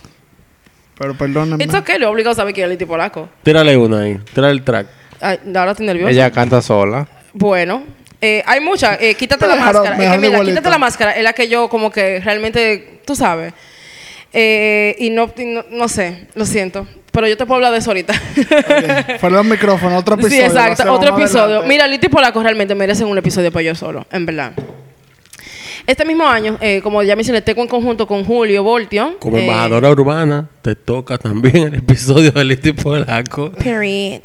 Pero 0.99 1.17
perdóname. 1.17 1.63
It's 1.65 1.75
okay, 1.75 1.99
lo 1.99 2.11
obligado 2.11 2.33
a 2.33 2.37
saber 2.37 2.55
que 2.55 2.63
es 2.63 2.69
Lito 2.69 2.85
y 2.85 2.87
Polaco. 2.87 3.29
Tírale 3.43 3.77
una 3.77 4.01
ahí. 4.01 4.19
Tírale 4.35 4.53
el 4.53 4.63
track. 4.63 4.89
Ay, 5.21 5.39
ahora 5.55 5.73
estoy 5.73 5.87
nerviosa. 5.87 6.11
Ella 6.11 6.31
canta 6.31 6.61
sola. 6.61 7.09
Bueno, 7.33 7.85
eh, 8.21 8.43
hay 8.47 8.61
muchas. 8.61 8.99
Eh, 9.01 9.15
quítate 9.15 9.47
la 9.47 9.57
máscara. 9.57 9.91
Es 9.91 9.97
que 9.97 10.03
dejaron 10.03 10.21
mira, 10.21 10.41
quítate 10.45 10.71
la 10.71 10.79
máscara. 10.79 11.13
Es 11.17 11.23
la 11.23 11.33
que 11.33 11.49
yo 11.49 11.69
como 11.69 11.91
que 11.91 12.21
realmente, 12.21 13.01
tú 13.05 13.15
sabes. 13.17 13.53
Eh, 14.41 14.95
y 15.01 15.11
no, 15.11 15.29
y 15.37 15.45
no, 15.47 15.65
no 15.69 15.89
sé, 15.89 16.29
lo 16.37 16.47
siento. 16.47 16.87
Pero 17.11 17.27
yo 17.27 17.37
te 17.37 17.45
puedo 17.45 17.57
hablar 17.57 17.73
de 17.73 17.79
eso 17.79 17.91
ahorita. 17.91 18.13
Ok, 18.13 19.19
Fuera 19.19 19.39
del 19.39 19.47
micrófono, 19.49 19.97
otro 19.99 20.15
episodio. 20.15 20.37
sí, 20.37 20.47
exacto. 20.47 20.93
Otro 20.93 21.17
episodio. 21.17 21.45
adelante. 21.45 21.69
Mira, 21.69 21.89
Lito 21.89 22.07
y 22.07 22.09
Polaco 22.09 22.41
realmente 22.41 22.73
merecen 22.77 23.09
un 23.09 23.19
episodio 23.19 23.51
para 23.51 23.65
yo 23.65 23.75
solo, 23.75 24.07
en 24.13 24.27
verdad. 24.27 24.53
Este 25.89 26.05
mismo 26.05 26.25
año, 26.25 26.57
eh, 26.61 26.81
como 26.85 27.03
ya 27.03 27.17
mencioné, 27.17 27.43
tengo 27.43 27.63
en 27.63 27.69
conjunto 27.69 28.07
con 28.07 28.25
Julio 28.25 28.63
Voltio. 28.63 29.17
Como 29.19 29.39
eh, 29.39 29.41
embajadora 29.41 29.91
urbana, 29.91 30.49
te 30.63 30.77
toca 30.77 31.19
también 31.19 31.57
el 31.57 31.75
episodio 31.75 32.31
de 32.31 32.45
Lito 32.45 32.69
y 32.69 32.73
Polaco. 32.75 33.51
Period. 33.51 34.21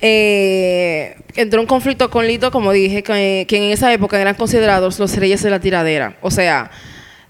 Eh, 0.00 1.14
entró 1.36 1.60
un 1.60 1.68
conflicto 1.68 2.10
con 2.10 2.26
Lito, 2.26 2.50
como 2.50 2.72
dije, 2.72 3.04
que, 3.04 3.44
que 3.46 3.56
en 3.58 3.62
esa 3.70 3.92
época 3.92 4.20
eran 4.20 4.34
considerados 4.34 4.98
los 4.98 5.16
reyes 5.16 5.40
de 5.40 5.50
la 5.50 5.60
tiradera. 5.60 6.16
O 6.20 6.32
sea, 6.32 6.72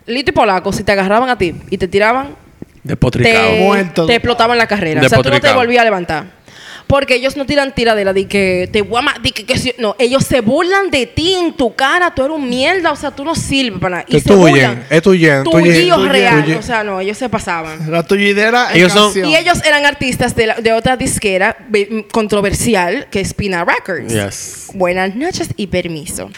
Lito 0.06 0.30
y 0.30 0.34
Polaco, 0.34 0.72
si 0.72 0.82
te 0.82 0.92
agarraban 0.92 1.28
a 1.30 1.36
ti 1.38 1.54
y 1.70 1.78
te 1.78 1.86
tiraban, 1.88 2.34
Despotricado. 2.82 3.50
te, 3.50 3.60
Muerto. 3.60 4.06
te 4.06 4.14
explotaban 4.14 4.56
la 4.58 4.66
carrera. 4.66 5.00
O 5.04 5.08
sea, 5.08 5.18
tú 5.22 5.30
no 5.30 5.40
te 5.40 5.52
volvías 5.52 5.82
a 5.82 5.84
levantar. 5.84 6.40
Porque 6.86 7.14
ellos 7.14 7.36
no 7.36 7.46
tiran 7.46 7.72
tiradera 7.72 8.12
de 8.12 8.26
que 8.26 8.68
te 8.72 8.82
voy 8.82 8.98
a 8.98 9.02
ma- 9.02 9.14
de 9.22 9.30
que, 9.30 9.46
que 9.46 9.56
si- 9.56 9.74
no, 9.78 9.94
ellos 10.00 10.24
se 10.24 10.40
burlan 10.40 10.90
de 10.90 11.06
ti 11.06 11.34
en 11.34 11.52
tu 11.56 11.72
cara, 11.76 12.12
tú 12.12 12.24
eres 12.24 12.36
un 12.36 12.48
mierda, 12.48 12.90
o 12.90 12.96
sea, 12.96 13.12
tú 13.12 13.24
no 13.24 13.36
sirves 13.36 13.78
para 13.78 13.98
nada. 13.98 14.04
Y 14.08 14.18
se 14.18 14.34
burlan. 14.34 14.84
es 14.90 15.00
tuyen, 15.00 15.44
Tuyo 15.44 15.94
tuyen, 15.94 16.08
real, 16.08 16.56
o 16.58 16.62
sea, 16.62 16.82
no, 16.82 16.98
ellos 16.98 17.16
se 17.16 17.28
pasaban. 17.28 17.92
La 17.92 18.02
tullidera 18.02 18.70
Ellos 18.74 18.92
son-. 18.92 19.12
Y 19.24 19.36
ellos 19.36 19.62
eran 19.64 19.86
artistas 19.86 20.34
de, 20.34 20.48
la- 20.48 20.56
de 20.56 20.72
otra 20.72 20.96
disquera 20.96 21.56
be- 21.68 21.86
m- 21.88 22.06
controversial 22.10 23.06
que 23.08 23.20
es 23.20 23.34
Pina 23.34 23.64
Records. 23.64 24.12
Yes. 24.12 24.70
Buenas 24.74 25.14
noches 25.14 25.50
y 25.56 25.68
permiso. 25.68 26.28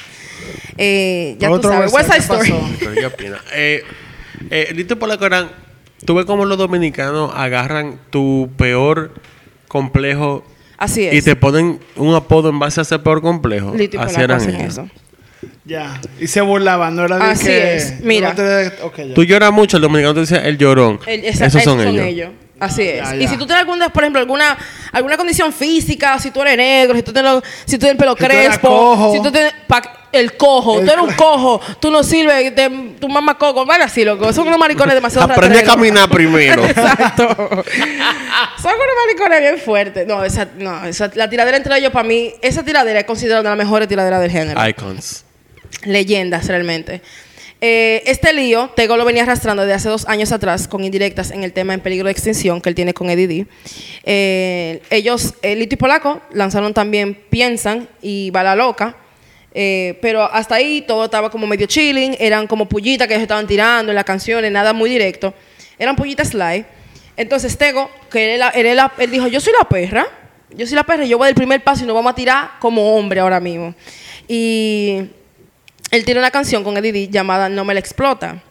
Eh, 0.79 1.37
ya 1.39 1.49
tú 1.49 1.55
Otro 1.55 1.71
sabes, 1.71 1.93
West 1.93 2.11
Side, 2.13 2.23
Side 2.23 2.39
¿qué 2.39 2.49
Story. 2.79 2.97
¿qué 3.01 3.07
opinas? 3.07 3.41
Eh, 3.55 3.83
eh, 4.51 4.73
Lito. 4.75 4.97
Tú 6.05 6.15
ves 6.15 6.25
cómo 6.27 6.45
los 6.45 6.59
dominicanos 6.59 7.31
agarran 7.35 7.99
tu 8.11 8.51
peor 8.57 9.13
complejo 9.69 10.45
Así 10.79 11.05
es. 11.07 11.15
y 11.15 11.23
te 11.23 11.37
ponen 11.37 11.79
un 11.97 12.15
apodo 12.15 12.49
en 12.49 12.59
base 12.59 12.81
a 12.81 12.83
ese 12.83 12.99
peor 12.99 13.23
complejo. 13.23 13.73
Lito 13.75 13.97
y 13.99 14.01
Así 14.01 14.21
eran 14.21 14.41
ellos. 14.43 14.63
eso. 14.63 14.89
Ya. 15.65 16.01
Y 16.21 16.27
se 16.27 16.41
burlaban, 16.41 16.97
no 16.97 17.05
era 17.05 17.19
de 17.19 17.25
Así 17.25 17.47
que... 17.47 17.77
es, 17.77 18.01
mira. 18.01 18.35
no. 18.35 19.15
Tú 19.15 19.23
lloras 19.25 19.53
mucho, 19.53 19.77
el 19.77 19.83
dominicano 19.83 20.15
te 20.15 20.21
dice 20.21 20.37
el 20.49 20.59
llorón. 20.59 20.99
El- 21.07 21.25
esa- 21.25 21.47
esos 21.47 21.63
son, 21.63 21.81
ellos. 21.81 22.31
Así 22.59 22.83
es. 22.83 22.97
Ya, 23.11 23.17
Y 23.17 23.27
si 23.29 23.37
tú 23.37 23.47
tienes 23.47 23.61
alguna, 23.63 23.89
por 23.89 24.03
ejemplo, 24.05 24.21
alguna, 24.21 24.57
alguna 24.93 25.17
condición 25.17 25.53
física, 25.53 26.19
si 26.19 26.31
tú 26.31 26.43
eres 26.43 26.57
negro, 26.57 26.97
si 26.97 27.03
tú 27.03 27.13
tienes, 27.13 27.33
lo- 27.33 27.43
si 27.65 27.77
tú 27.77 27.87
tienes 27.87 27.93
el 27.93 27.97
pelo 27.97 28.13
Si 28.13 28.19
tú 28.19 28.25
eres 28.27 28.47
crespo, 28.49 28.69
cojo. 28.69 29.13
si 29.15 29.23
tú 29.23 29.31
tienes 29.33 29.53
pa- 29.67 29.83
el 30.13 30.37
cojo, 30.37 30.79
El 30.81 30.87
tú 30.87 30.93
eres 30.93 31.05
un 31.05 31.13
co- 31.15 31.25
cojo, 31.33 31.61
tú 31.81 31.91
no 31.91 32.03
sirves, 32.03 32.55
te- 32.55 32.71
tu 33.01 33.09
mamá 33.09 33.39
coco, 33.39 33.65
vale 33.65 33.85
así, 33.85 34.05
loco. 34.05 34.33
Son 34.33 34.47
unos 34.47 34.59
maricones 34.59 34.95
demasiado 34.95 35.25
Aprende 35.33 35.57
a 35.59 35.61
rateros. 35.61 35.75
caminar 35.77 36.09
primero. 36.11 36.65
Exacto. 36.67 37.27
Son 37.29 38.73
unos 38.75 38.97
maricones 39.07 39.41
bien 39.41 39.59
fuertes. 39.59 40.07
No, 40.07 40.25
esa, 40.25 40.49
no, 40.59 40.85
esa, 40.85 41.11
la 41.15 41.29
tiradera 41.31 41.57
entre 41.57 41.77
ellos, 41.79 41.93
para 41.93 42.07
mí, 42.07 42.33
esa 42.43 42.63
tiradera 42.65 43.01
es 43.01 43.07
considerada 43.07 43.41
una 43.41 43.51
de 43.51 43.57
las 43.57 43.67
mejores 43.67 43.89
tiraderas 43.89 44.21
del 44.21 44.31
género. 44.31 44.69
Icons. 44.69 45.25
Leyendas, 45.85 46.47
realmente. 46.47 47.01
Eh, 47.65 48.03
este 48.07 48.33
lío, 48.33 48.71
Tego 48.75 48.97
lo 48.97 49.05
venía 49.05 49.23
arrastrando 49.23 49.63
desde 49.63 49.75
hace 49.75 49.89
dos 49.89 50.07
años 50.09 50.33
atrás 50.33 50.67
con 50.67 50.83
indirectas 50.83 51.31
en 51.31 51.45
el 51.45 51.53
tema 51.53 51.75
en 51.75 51.81
peligro 51.81 52.07
de 52.07 52.13
extinción 52.13 52.61
que 52.61 52.69
él 52.69 52.75
tiene 52.75 52.93
con 52.93 53.09
Eddie 53.09 53.29
D. 53.29 53.47
Eh, 54.05 54.83
ellos, 54.91 55.35
eh, 55.43 55.55
Lito 55.55 55.75
y 55.75 55.79
Polaco, 55.79 56.21
lanzaron 56.33 56.75
también 56.75 57.15
Piensan 57.31 57.89
y 58.03 58.31
Bala 58.31 58.57
Loca. 58.57 58.97
Eh, 59.55 59.99
pero 60.01 60.23
hasta 60.23 60.55
ahí 60.57 60.83
todo 60.83 61.05
estaba 61.05 61.31
como 61.31 61.47
medio 61.47 61.67
chilling, 61.67 62.17
eran 62.19 62.47
como 62.47 62.67
pullitas 62.67 63.07
que 63.07 63.15
ellos 63.15 63.23
estaban 63.23 63.47
tirando 63.47 63.93
en 63.93 63.97
las 63.97 64.05
canciones, 64.05 64.51
nada 64.51 64.73
muy 64.73 64.89
directo. 64.91 65.35
Eran 65.79 65.97
pullitas 65.97 66.29
slide. 66.29 66.65
Entonces 67.17 67.57
Tego, 67.59 67.91
que 68.11 68.35
él, 68.37 68.43
él 68.55 68.79
él 68.99 69.11
dijo, 69.11 69.27
yo 69.27 69.41
soy 69.41 69.53
la 69.59 69.69
perra, 69.69 70.07
yo 70.57 70.67
soy 70.67 70.77
la 70.77 70.85
perra, 70.85 71.05
yo 71.05 71.19
voy 71.19 71.27
del 71.27 71.35
primer 71.35 71.63
paso 71.63 71.85
y 71.85 71.87
nos 71.87 71.95
vamos 71.95 72.13
a 72.13 72.15
tirar 72.15 72.51
como 72.59 72.97
hombre 72.97 73.21
ahora 73.21 73.41
mismo. 73.41 73.75
Y 74.29 75.03
él 75.91 76.05
tiene 76.05 76.21
una 76.21 76.31
canción 76.31 76.65
con 76.65 76.77
Eddie 76.77 76.93
D 76.93 77.09
llamada 77.09 77.49
No 77.49 77.65
me 77.65 77.75
la 77.75 77.81
explota. 77.81 78.43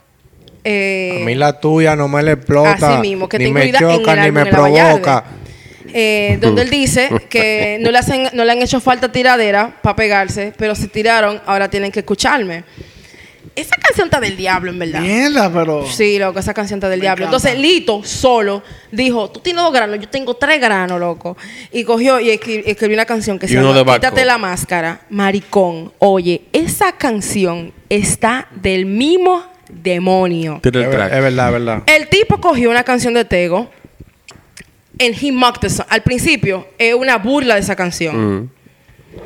Eh, 0.64 1.18
A 1.22 1.26
mí 1.26 1.34
la 1.34 1.60
tuya 1.60 1.96
no 1.96 2.08
me 2.08 2.22
le 2.22 2.34
explota. 2.34 2.94
Así 2.94 3.02
mismo, 3.02 3.28
que 3.28 3.40
ni 3.40 3.46
te 3.46 3.52
me 3.52 3.66
en 3.66 3.74
choca, 3.74 4.14
el 4.14 4.22
ni 4.22 4.32
me 4.32 4.46
la 4.46 4.52
provoca. 4.52 5.24
Eh, 5.94 6.38
donde 6.42 6.62
él 6.64 6.70
dice 6.70 7.10
que 7.30 7.78
no 7.82 7.92
le, 7.92 7.98
hacen, 7.98 8.30
no 8.34 8.44
le 8.46 8.52
han 8.52 8.62
hecho 8.62 8.80
falta 8.80 9.12
tiradera 9.12 9.80
para 9.82 9.96
pegarse, 9.96 10.54
pero 10.58 10.76
si 10.76 10.88
tiraron, 10.88 11.42
ahora 11.46 11.70
tienen 11.70 11.92
que 11.92 12.00
escucharme. 12.00 12.64
Esa 13.54 13.76
canción 13.76 14.08
está 14.08 14.22
del 14.22 14.38
diablo, 14.38 14.72
en 14.72 14.80
verdad. 14.80 15.02
Mierda, 15.02 15.52
pero. 15.52 15.86
Sí, 15.86 16.18
loco, 16.18 16.40
esa 16.40 16.54
canción 16.54 16.78
está 16.78 16.88
del 16.88 17.00
Me 17.00 17.04
diablo. 17.06 17.26
encanta. 17.26 17.50
Entonces, 17.50 17.60
Lito 17.62 18.02
solo 18.04 18.64
dijo, 18.92 19.30
tú 19.30 19.42
tienes 19.42 19.62
dos 19.62 19.74
granos, 19.74 20.00
yo 20.00 20.08
tengo 20.08 20.36
tres 20.36 20.62
granos, 20.62 21.00
loco. 21.00 21.36
Y 21.72 21.84
cogió 21.84 22.20
y 22.22 22.30
escri- 22.30 22.64
escribió 22.66 22.96
una 22.96 23.06
canción 23.06 23.38
que 23.38 23.48
Y 23.48 23.50
se 23.50 23.56
llama. 23.56 23.94
Quítate 23.96 24.24
la 24.24 24.38
máscara, 24.38 25.02
maricón. 25.10 25.92
Oye, 26.00 26.44
esa 26.54 26.94
canción 26.94 27.74
está 27.90 28.48
del 28.56 28.86
mismo 28.86 29.44
demonio. 29.70 30.62
Es, 30.64 30.66
el 30.68 30.72
ver- 30.72 30.90
track. 30.92 31.14
es 31.14 31.22
verdad, 31.22 31.48
es 31.48 31.54
verdad. 31.54 31.84
El 31.88 32.08
tipo 32.08 32.40
cogió 32.40 32.70
una 32.70 32.84
canción 32.84 33.14
de 33.16 33.26
Tego 33.26 33.70
en 35.02 35.16
He 35.20 35.32
Mocked 35.32 35.62
the 35.62 35.70
Song. 35.70 35.88
Al 35.90 36.02
principio 36.02 36.68
es 36.78 36.94
una 36.94 37.18
burla 37.18 37.56
de 37.56 37.62
esa 37.62 37.76
canción. 37.76 38.38
Mm. 38.38 38.50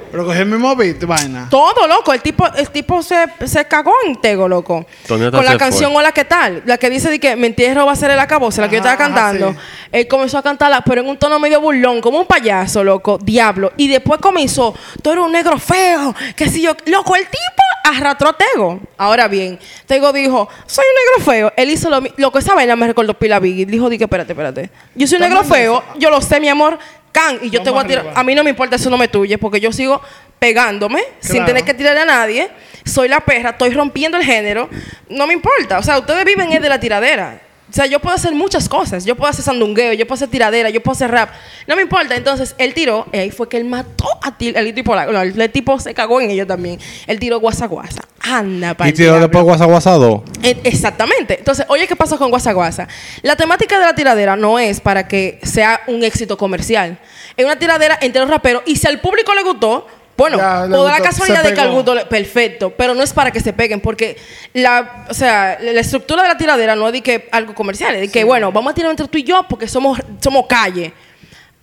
Pero 0.10 0.26
cogí 0.26 0.40
el 0.40 0.46
mismo 0.46 0.74
beat, 0.78 1.04
vaina. 1.04 1.48
Todo, 1.50 1.86
loco. 1.88 2.14
El 2.14 2.22
tipo, 2.22 2.48
el 2.56 2.70
tipo 2.70 3.04
se, 3.04 3.28
se 3.46 3.66
cagó 3.66 3.92
en 4.06 4.16
Tego, 4.16 4.48
loco. 4.48 4.86
Con 5.08 5.20
la 5.20 5.58
canción 5.58 5.92
fue. 5.92 6.00
Hola, 6.00 6.14
¿qué 6.14 6.24
tal? 6.24 6.64
La 6.66 6.78
que 6.78 6.90
dice 6.90 7.10
de 7.10 7.20
que 7.20 7.36
mi 7.36 7.48
entierro 7.48 7.86
va 7.86 7.92
a 7.92 7.96
ser 7.96 8.12
el 8.12 8.20
acabose, 8.20 8.62
la 8.62 8.70
que 8.70 8.78
yo 8.78 8.82
estaba 8.82 8.94
ajá, 8.94 9.14
cantando. 9.14 9.52
sí. 9.52 9.58
Él 9.92 10.08
comenzó 10.08 10.38
a 10.38 10.44
cantarla, 10.44 10.82
pero 10.82 11.02
en 11.02 11.08
un 11.08 11.18
tono 11.18 11.38
medio 11.38 11.60
burlón, 11.60 12.00
como 12.00 12.20
un 12.20 12.26
payaso, 12.26 12.84
loco. 12.84 13.20
Diablo. 13.22 13.74
Y 13.76 13.90
después 13.90 14.22
comenzó, 14.22 14.74
tú 15.02 15.12
eres 15.12 15.24
un 15.24 15.32
negro 15.34 15.60
feo, 15.60 16.16
que 16.36 16.50
si 16.50 16.62
yo... 16.62 16.76
Loco, 16.86 17.16
el 17.16 17.26
tipo 17.26 17.65
arrastró 17.86 18.30
a 18.30 18.38
Tego. 18.38 18.80
Ahora 18.98 19.28
bien, 19.28 19.60
Tego 19.86 20.12
dijo, 20.12 20.50
soy 20.66 20.86
un 20.86 21.20
negro 21.20 21.32
feo. 21.32 21.54
Él 21.56 21.70
hizo 21.70 21.90
lo 21.90 22.02
mismo. 22.02 22.16
Loco, 22.18 22.40
esa 22.40 22.56
vaina 22.56 22.76
me 22.76 22.88
recordó 22.88 23.14
Pila 23.14 23.40
Biggie. 23.40 23.66
Dijo, 23.66 23.90
di 23.90 23.98
que 23.98 24.06
espérate, 24.06 24.34
espérate. 24.34 24.70
Yo 24.96 25.08
soy 25.08 25.18
un 25.18 25.24
negro 25.24 25.44
feo, 25.44 25.84
yo 25.98 26.10
lo 26.10 26.22
sé, 26.22 26.40
mi 26.40 26.50
amor. 26.50 26.78
Can, 27.12 27.40
y 27.42 27.50
yo 27.50 27.64
te 27.64 27.70
voy 27.70 27.80
a 27.80 27.88
tirar. 27.88 28.06
arriba. 28.06 28.20
A 28.20 28.24
mí 28.24 28.36
no 28.36 28.44
me 28.44 28.50
importa 28.50 28.76
eso 28.76 28.90
no 28.90 28.98
me 28.98 29.08
tuye, 29.08 29.38
porque 29.38 29.62
yo 29.62 29.72
sigo 29.72 30.02
pegándome 30.38 31.02
sin 31.22 31.46
tener 31.46 31.64
que 31.64 31.74
tirarle 31.74 32.02
a 32.02 32.06
nadie. 32.06 32.50
Soy 32.84 33.08
la 33.08 33.22
perra, 33.22 33.52
estoy 33.52 33.70
rompiendo 33.70 34.18
el 34.18 34.24
género. 34.24 34.70
No 35.10 35.26
me 35.26 35.34
importa. 35.34 35.80
O 35.80 35.84
sea, 35.84 35.98
ustedes 35.98 36.26
viven 36.26 36.52
es 36.52 36.62
de 36.62 36.68
la 36.70 36.80
tiradera. 36.80 37.42
O 37.76 37.78
sea, 37.78 37.88
yo 37.88 38.00
puedo 38.00 38.16
hacer 38.16 38.34
muchas 38.34 38.70
cosas. 38.70 39.04
Yo 39.04 39.18
puedo 39.18 39.30
hacer 39.30 39.44
sandungueo, 39.44 39.92
yo 39.92 40.08
puedo 40.08 40.16
hacer 40.16 40.30
tiradera, 40.30 40.70
yo 40.70 40.82
puedo 40.82 40.94
hacer 40.94 41.12
rap. 41.12 41.32
No 41.68 41.76
me 41.76 41.82
importa. 41.82 42.16
Entonces, 42.16 42.56
él 42.58 42.74
tiró, 42.74 43.06
y 43.12 43.18
ahí 43.18 43.32
fue 43.32 43.50
que 43.50 43.58
él 43.58 43.66
mató 43.66 44.08
a 44.24 44.38
ti, 44.38 44.54
el 44.56 44.74
tipo, 44.74 44.96
no, 44.96 45.22
el 45.22 45.52
tipo 45.52 45.78
se 45.78 45.94
cagó 45.94 46.22
en 46.22 46.32
ellos 46.32 46.48
también. 46.48 46.80
Él 47.06 47.20
tiró 47.20 47.38
guasa 47.42 47.68
guasa. 47.68 48.04
Anda, 48.22 48.76
para 48.76 48.90
Y 48.90 48.94
tiró 48.94 49.20
después 49.20 49.44
Guasa 49.44 49.66
Guasa 49.66 49.92
2. 49.92 50.22
Eh, 50.42 50.58
Exactamente. 50.64 51.38
Entonces, 51.38 51.66
oye, 51.68 51.86
¿qué 51.86 51.98
pasa 51.98 52.16
con 52.16 52.30
Guasa 52.30 52.54
Guasa? 52.54 52.88
La 53.24 53.36
temática 53.36 53.78
de 53.78 53.86
la 53.86 53.94
tiradera 53.94 54.38
no 54.38 54.58
es 54.58 54.80
para 54.80 55.10
que 55.10 55.42
sea 55.44 55.82
un 55.88 56.02
éxito 56.06 56.38
comercial. 56.38 56.98
Es 57.36 57.44
una 57.44 57.60
tiradera 57.60 58.00
entre 58.00 58.22
los 58.22 58.30
raperos 58.30 58.64
y 58.66 58.78
si 58.78 58.88
al 58.88 59.02
público 59.02 59.36
le 59.36 59.44
gustó, 59.44 59.86
bueno, 60.18 60.38
Ya, 60.38 60.68
toda 60.70 60.92
la 60.92 61.00
casualidad 61.02 61.44
de 61.44 61.54
que 61.54 61.60
al 61.62 61.68
pegó. 61.68 61.76
gusto 61.78 61.96
le- 61.96 62.06
perfecto, 62.06 62.70
pero 62.72 62.94
no 62.96 63.04
es 63.04 63.12
para 63.14 63.32
que 63.32 63.40
se 63.40 63.54
peguen 63.54 63.82
porque 63.82 64.18
la, 64.54 65.06
o 65.10 65.14
sea, 65.14 65.58
la 65.62 65.82
estructura 65.82 66.22
de 66.24 66.30
la 66.30 66.38
tiradera 66.38 66.76
no 66.76 66.88
es 66.88 66.94
de 66.94 67.02
que 67.02 67.28
algo 67.32 67.54
comercial, 67.54 67.96
es 67.96 68.02
de 68.02 68.08
que 68.10 68.24
bueno, 68.24 68.52
vamos 68.52 68.72
a 68.72 68.76
tirar 68.76 68.92
entre 68.92 69.08
tú 69.08 69.18
y 69.18 69.24
yo 69.24 69.46
porque 69.50 69.68
somos 69.68 70.00
somos 70.22 70.46
calle. 70.48 70.94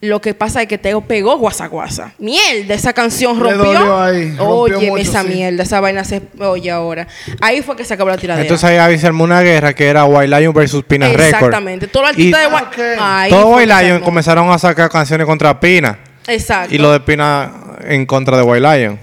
Lo 0.04 0.20
que 0.20 0.34
pasa 0.34 0.60
es 0.60 0.66
que 0.66 0.78
Teo 0.78 1.00
pegó 1.00 1.36
guasa 1.38 1.68
guasa. 1.68 2.12
Mierda, 2.18 2.74
esa 2.74 2.92
canción 2.92 3.36
Le 3.36 3.52
rompió. 3.54 3.72
dolió 3.72 4.02
ahí, 4.02 4.34
rompió 4.36 4.78
Oye, 4.78 4.90
mucho, 4.90 5.00
esa 5.00 5.22
sí. 5.22 5.28
mierda, 5.28 5.62
esa 5.62 5.78
vaina 5.78 6.02
se 6.02 6.20
oye 6.40 6.72
ahora. 6.72 7.06
Ahí 7.40 7.62
fue 7.62 7.76
que 7.76 7.84
se 7.84 7.94
acabó 7.94 8.10
la 8.10 8.18
tiradera. 8.18 8.42
Entonces 8.42 8.68
ahí 8.68 8.98
armó 9.06 9.22
una 9.22 9.42
guerra 9.42 9.72
que 9.74 9.86
era 9.86 10.04
White 10.04 10.26
Lion 10.40 10.52
versus 10.52 10.82
Pina 10.82 11.06
Record. 11.06 11.22
Exactamente. 11.24 11.86
Todo 11.86 12.02
el 12.02 12.08
Y 12.08 12.10
artista 12.32 12.38
de 12.40 12.44
Ah, 12.46 12.50
Gua- 12.50 12.66
ok. 12.66 12.78
Ahí 13.00 13.30
todos 13.30 13.44
fue 13.44 13.54
White 13.64 13.74
Lion 13.84 14.00
comenzaron 14.00 14.50
a 14.50 14.58
sacar 14.58 14.90
canciones 14.90 15.24
contra 15.24 15.60
Pina. 15.60 15.96
Exacto. 16.26 16.74
Y 16.74 16.78
lo 16.78 16.92
de 16.92 17.00
Pina 17.00 17.52
en 17.84 18.06
contra 18.06 18.36
de 18.36 18.42
White 18.42 18.60
Lion. 18.60 19.00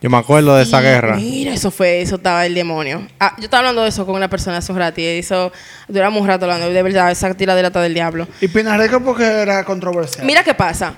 Yo 0.00 0.10
me 0.10 0.16
acuerdo 0.16 0.56
de 0.56 0.64
esa 0.64 0.80
guerra. 0.80 1.14
Mira, 1.14 1.52
eso 1.54 1.70
fue, 1.70 2.00
eso 2.02 2.16
estaba 2.16 2.44
el 2.44 2.54
demonio. 2.54 3.06
Ah, 3.20 3.34
yo 3.38 3.44
estaba 3.44 3.60
hablando 3.60 3.82
de 3.82 3.88
eso 3.88 4.04
con 4.04 4.16
una 4.16 4.28
persona 4.28 4.56
hace 4.56 4.72
un 4.72 4.78
rato 4.78 5.00
y 5.00 5.04
eso 5.04 5.52
duramos 5.86 6.20
un 6.20 6.26
rato 6.26 6.44
hablando. 6.44 6.68
De 6.70 6.82
verdad, 6.82 7.10
esa 7.12 7.32
tiradera 7.34 7.68
está 7.68 7.80
del 7.80 7.94
diablo. 7.94 8.26
Y 8.40 8.48
Pina 8.48 8.76
Record 8.76 9.04
porque 9.04 9.22
era 9.24 9.64
controversial. 9.64 10.26
Mira 10.26 10.42
qué 10.42 10.54
pasa. 10.54 10.94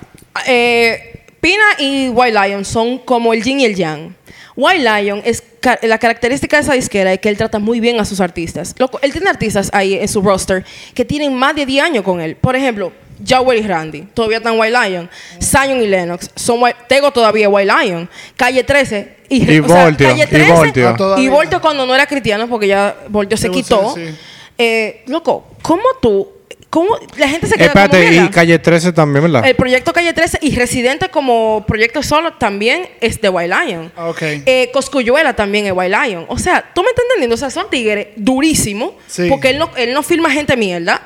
Eh, 0.47 1.23
Pina 1.39 1.63
y 1.77 2.09
White 2.09 2.39
Lion 2.47 2.65
son 2.65 2.97
como 2.97 3.31
el 3.33 3.43
yin 3.43 3.59
y 3.59 3.65
el 3.65 3.75
yang. 3.75 4.15
White 4.55 4.79
Lion 4.83 5.21
es 5.23 5.43
ca- 5.59 5.77
la 5.83 5.99
característica 5.99 6.57
de 6.57 6.63
esa 6.63 6.73
disquera 6.73 7.13
es 7.13 7.19
que 7.19 7.29
él 7.29 7.37
trata 7.37 7.59
muy 7.59 7.79
bien 7.79 7.99
a 7.99 8.05
sus 8.05 8.19
artistas. 8.21 8.73
Loco, 8.79 8.99
él 9.03 9.11
tiene 9.11 9.29
artistas 9.29 9.69
ahí 9.73 9.93
en 9.93 10.07
su 10.07 10.21
roster 10.23 10.65
que 10.95 11.05
tienen 11.05 11.35
más 11.35 11.55
de 11.55 11.67
10 11.67 11.83
años 11.83 12.03
con 12.03 12.21
él. 12.21 12.35
Por 12.37 12.55
ejemplo, 12.55 12.91
Jawel 13.23 13.59
y 13.59 13.67
Randy, 13.67 14.01
todavía 14.13 14.37
están 14.37 14.59
White 14.59 14.75
Lion. 14.89 15.09
Zion 15.41 15.81
y 15.81 15.87
Lennox, 15.87 16.31
son 16.35 16.61
White- 16.61 16.77
Tego 16.87 17.11
todavía 17.11 17.47
White 17.49 17.71
Lion. 17.81 18.09
Calle 18.35 18.63
13 18.63 19.17
y, 19.29 19.51
Y 19.51 19.59
o 19.59 19.67
sea, 19.67 19.85
Voltio, 19.85 20.07
Calle 20.09 20.23
y 20.23 20.27
13 20.27 20.51
Voltio. 20.51 20.89
Ah, 20.89 20.95
todavía. 20.97 21.25
y 21.25 21.27
Voltio 21.29 21.61
cuando 21.61 21.85
no 21.85 21.93
era 21.95 22.05
cristiano 22.05 22.47
porque 22.47 22.67
ya 22.67 22.95
Voltio 23.09 23.37
se 23.37 23.49
quitó. 23.49 23.93
sí, 23.95 24.07
sí. 24.07 24.15
Eh, 24.57 25.03
loco, 25.07 25.47
¿cómo 25.61 25.83
tú? 26.01 26.31
¿Cómo 26.69 26.97
la 27.17 27.29
gente 27.29 27.47
se 27.47 27.55
queda 27.55 27.67
Espérate, 27.67 28.05
como 28.15 28.25
y? 28.27 28.29
Calle 28.31 28.59
13 28.59 28.91
también, 28.91 29.23
¿verdad? 29.23 29.47
El 29.47 29.55
proyecto 29.55 29.93
Calle 29.93 30.11
13 30.11 30.39
y 30.41 30.53
Residente 30.57 31.07
como 31.09 31.63
proyecto 31.65 32.03
solo 32.03 32.33
también 32.33 32.89
es 32.99 33.21
de 33.21 33.29
White 33.29 33.53
Lion. 33.65 33.91
Ah, 33.95 34.09
ok. 34.09 34.21
Eh, 34.21 34.69
Coscuyuela 34.73 35.33
también 35.33 35.67
es 35.67 35.71
White 35.73 35.95
Lion. 35.97 36.25
O 36.27 36.37
sea, 36.37 36.69
tú 36.75 36.81
me 36.83 36.89
estás 36.89 37.05
entendiendo. 37.05 37.35
O 37.35 37.37
sea, 37.37 37.49
son 37.49 37.69
tigres 37.69 38.07
durísimos. 38.17 38.91
Sí. 39.07 39.27
Porque 39.29 39.51
él 39.51 39.57
no, 39.59 39.69
él 39.77 39.93
no 39.93 40.03
filma 40.03 40.29
gente 40.29 40.57
mierda. 40.57 41.01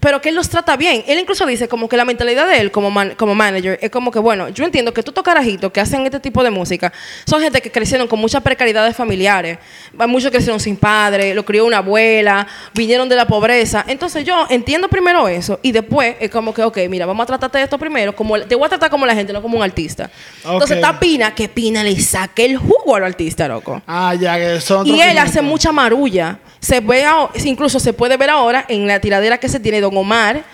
Pero 0.00 0.20
que 0.20 0.28
él 0.28 0.36
los 0.36 0.48
trata 0.48 0.76
bien. 0.76 1.02
Él 1.08 1.18
incluso 1.18 1.44
dice 1.44 1.66
como 1.68 1.88
que 1.88 1.96
la 1.96 2.04
mentalidad 2.04 2.46
de 2.46 2.58
él 2.60 2.70
como, 2.70 2.90
man- 2.90 3.14
como 3.16 3.34
manager 3.34 3.78
es 3.82 3.90
como 3.90 4.10
que, 4.12 4.18
bueno, 4.20 4.48
yo 4.48 4.64
entiendo 4.64 4.94
que 4.94 5.02
tú 5.02 5.10
estos 5.10 5.24
carajitos 5.24 5.72
que 5.72 5.80
hacen 5.80 6.04
este 6.04 6.20
tipo 6.20 6.44
de 6.44 6.50
música 6.50 6.92
son 7.26 7.42
gente 7.42 7.60
que 7.60 7.70
crecieron 7.72 8.06
con 8.06 8.20
muchas 8.20 8.42
precariedades 8.42 8.94
familiares. 8.94 9.58
Muchos 10.06 10.30
crecieron 10.30 10.60
sin 10.60 10.76
padre, 10.76 11.34
lo 11.34 11.44
crió 11.44 11.64
una 11.66 11.78
abuela, 11.78 12.46
vinieron 12.74 13.08
de 13.08 13.16
la 13.16 13.26
pobreza. 13.26 13.84
Entonces 13.88 14.24
yo 14.24 14.46
entiendo 14.50 14.88
primero 14.88 15.26
eso 15.26 15.58
y 15.62 15.72
después 15.72 16.14
es 16.20 16.30
como 16.30 16.54
que, 16.54 16.62
ok, 16.62 16.78
mira, 16.88 17.04
vamos 17.04 17.24
a 17.24 17.26
tratarte 17.26 17.58
de 17.58 17.64
esto 17.64 17.78
primero. 17.78 18.14
Como, 18.14 18.38
te 18.40 18.54
voy 18.54 18.66
a 18.66 18.68
tratar 18.68 18.90
como 18.90 19.04
la 19.04 19.14
gente, 19.14 19.32
no 19.32 19.42
como 19.42 19.56
un 19.56 19.64
artista. 19.64 20.10
Entonces 20.44 20.76
está 20.76 21.00
Pina, 21.00 21.34
que 21.34 21.48
Pina 21.48 21.82
le 21.82 21.98
saque 22.00 22.44
el 22.44 22.56
jugo 22.56 22.94
al 22.94 23.04
artista, 23.04 23.48
loco. 23.48 23.82
Ah, 23.86 24.14
ya, 24.14 24.36
que 24.38 24.60
son 24.60 24.86
Y 24.86 25.00
él 25.00 25.18
hace 25.18 25.40
500. 25.40 25.42
mucha 25.42 25.72
marulla. 25.72 26.38
Se 26.60 26.80
ve 26.80 27.04
incluso 27.44 27.80
se 27.80 27.92
puede 27.92 28.16
ver 28.16 28.30
ahora 28.30 28.64
en 28.68 28.86
la 28.86 29.00
tiradera 29.00 29.38
que 29.38 29.48
se 29.48 29.60
tiene 29.60 29.80
Don 29.80 29.96
Omar 29.96 30.44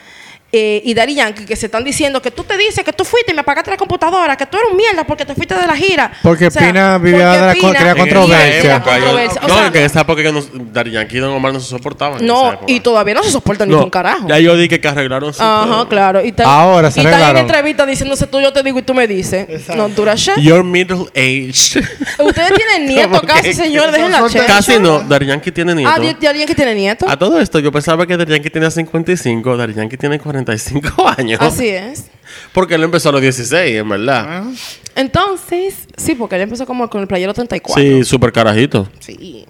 eh, 0.56 0.82
y 0.84 0.94
Dari 0.94 1.14
Yankee 1.16 1.44
que 1.44 1.56
se 1.56 1.66
están 1.66 1.82
diciendo 1.82 2.22
que 2.22 2.30
tú 2.30 2.44
te 2.44 2.56
dices 2.56 2.84
que 2.84 2.92
tú 2.92 3.04
fuiste 3.04 3.32
y 3.32 3.34
me 3.34 3.40
apagaste 3.40 3.70
la 3.72 3.76
computadora, 3.76 4.36
que 4.36 4.46
tú 4.46 4.56
eres 4.56 4.70
un 4.70 4.76
mierda 4.76 5.04
porque 5.04 5.24
te 5.24 5.34
fuiste 5.34 5.54
de 5.54 5.66
la 5.66 5.76
gira. 5.76 6.12
Porque 6.22 6.50
Pina 6.50 6.98
vivía 6.98 7.26
porque 7.26 7.38
de 7.40 7.46
la 7.46 7.54
co- 7.54 7.60
Pina 7.60 7.78
crea 7.80 7.94
vivía 7.94 8.14
controversia. 8.14 8.62
de 8.62 8.68
la 8.68 8.76
época, 8.76 8.98
yo- 8.98 9.04
controversia. 9.04 9.40
O 9.44 9.48
no, 9.48 9.54
sea, 9.54 9.66
en 9.66 9.76
esa 9.76 10.00
época 10.00 10.22
que 10.22 10.32
nos, 10.32 10.48
Daddy 10.72 10.90
Yankee 10.92 11.16
y 11.16 11.20
Don 11.20 11.32
Omar 11.34 11.52
no 11.52 11.60
se 11.60 11.68
soportaban. 11.68 12.24
no, 12.24 12.58
y 12.66 12.80
todavía 12.80 13.14
no 13.14 13.22
se 13.22 13.30
soportan 13.30 13.68
ni 13.68 13.74
No, 13.74 13.80
con 13.82 13.90
carajo. 13.90 14.28
Ya 14.28 14.38
yo 14.38 14.56
dije 14.56 14.80
que 14.80 14.88
arreglaron 14.88 15.34
su 15.34 15.42
Ajá, 15.42 15.64
pedo. 15.64 15.88
claro. 15.88 16.24
Y 16.24 16.28
está, 16.28 16.44
Ahora 16.44 16.90
se 16.90 17.00
y 17.00 17.04
está 17.04 17.08
en 17.10 17.14
arreglaron. 17.22 17.42
entrevista 17.50 17.86
diciéndose 17.86 18.26
tú 18.26 18.40
yo 18.40 18.52
te 18.52 18.62
digo 18.62 18.78
y 18.78 18.82
tú 18.82 18.94
me 18.94 19.06
dices. 19.06 19.46
Exacto. 19.48 19.76
No 19.76 19.88
dura. 19.88 20.14
You're 20.36 20.62
middle 20.62 21.06
aged. 21.16 21.82
Ustedes 22.18 22.52
tienen 22.54 22.86
nietos 22.94 23.20
¿Cómo 23.20 23.32
casi, 23.32 23.48
que? 23.48 23.54
señor. 23.54 23.90
Dejen 23.90 24.10
la 24.12 24.18
Son 24.18 24.30
che. 24.30 24.46
Casi 24.46 24.78
no. 24.78 25.00
Daddy 25.00 25.26
Yankee 25.26 25.50
tiene 25.50 25.74
nieto. 25.74 25.90
Ah, 25.92 25.98
¿y 26.20 26.26
alguien 26.26 26.46
que 26.46 26.54
tiene 26.54 26.74
nietos? 26.74 27.08
A 27.10 27.16
todo 27.16 27.40
esto, 27.40 27.58
yo 27.58 27.72
pensaba 27.72 28.06
que 28.06 28.16
Daddy 28.16 28.32
Yankee 28.32 28.50
tenía 28.50 28.70
55. 28.70 29.56
Daddy 29.56 29.74
Yankee 29.74 29.96
tiene 29.96 30.18
45 30.44 31.08
años. 31.18 31.40
Así 31.40 31.68
es. 31.68 32.06
Porque 32.52 32.74
él 32.74 32.82
empezó 32.82 33.08
a 33.10 33.12
los 33.12 33.20
16, 33.20 33.76
en 33.76 33.88
verdad. 33.88 34.26
Ah, 34.28 34.52
Entonces, 34.96 35.86
sí, 35.96 36.14
porque 36.14 36.36
él 36.36 36.42
empezó 36.42 36.66
como 36.66 36.88
con 36.88 37.00
el 37.00 37.06
playero 37.06 37.34
34. 37.34 37.82
Sí, 37.82 38.04
súper 38.04 38.32
carajito. 38.32 38.88
Sí. 39.00 39.46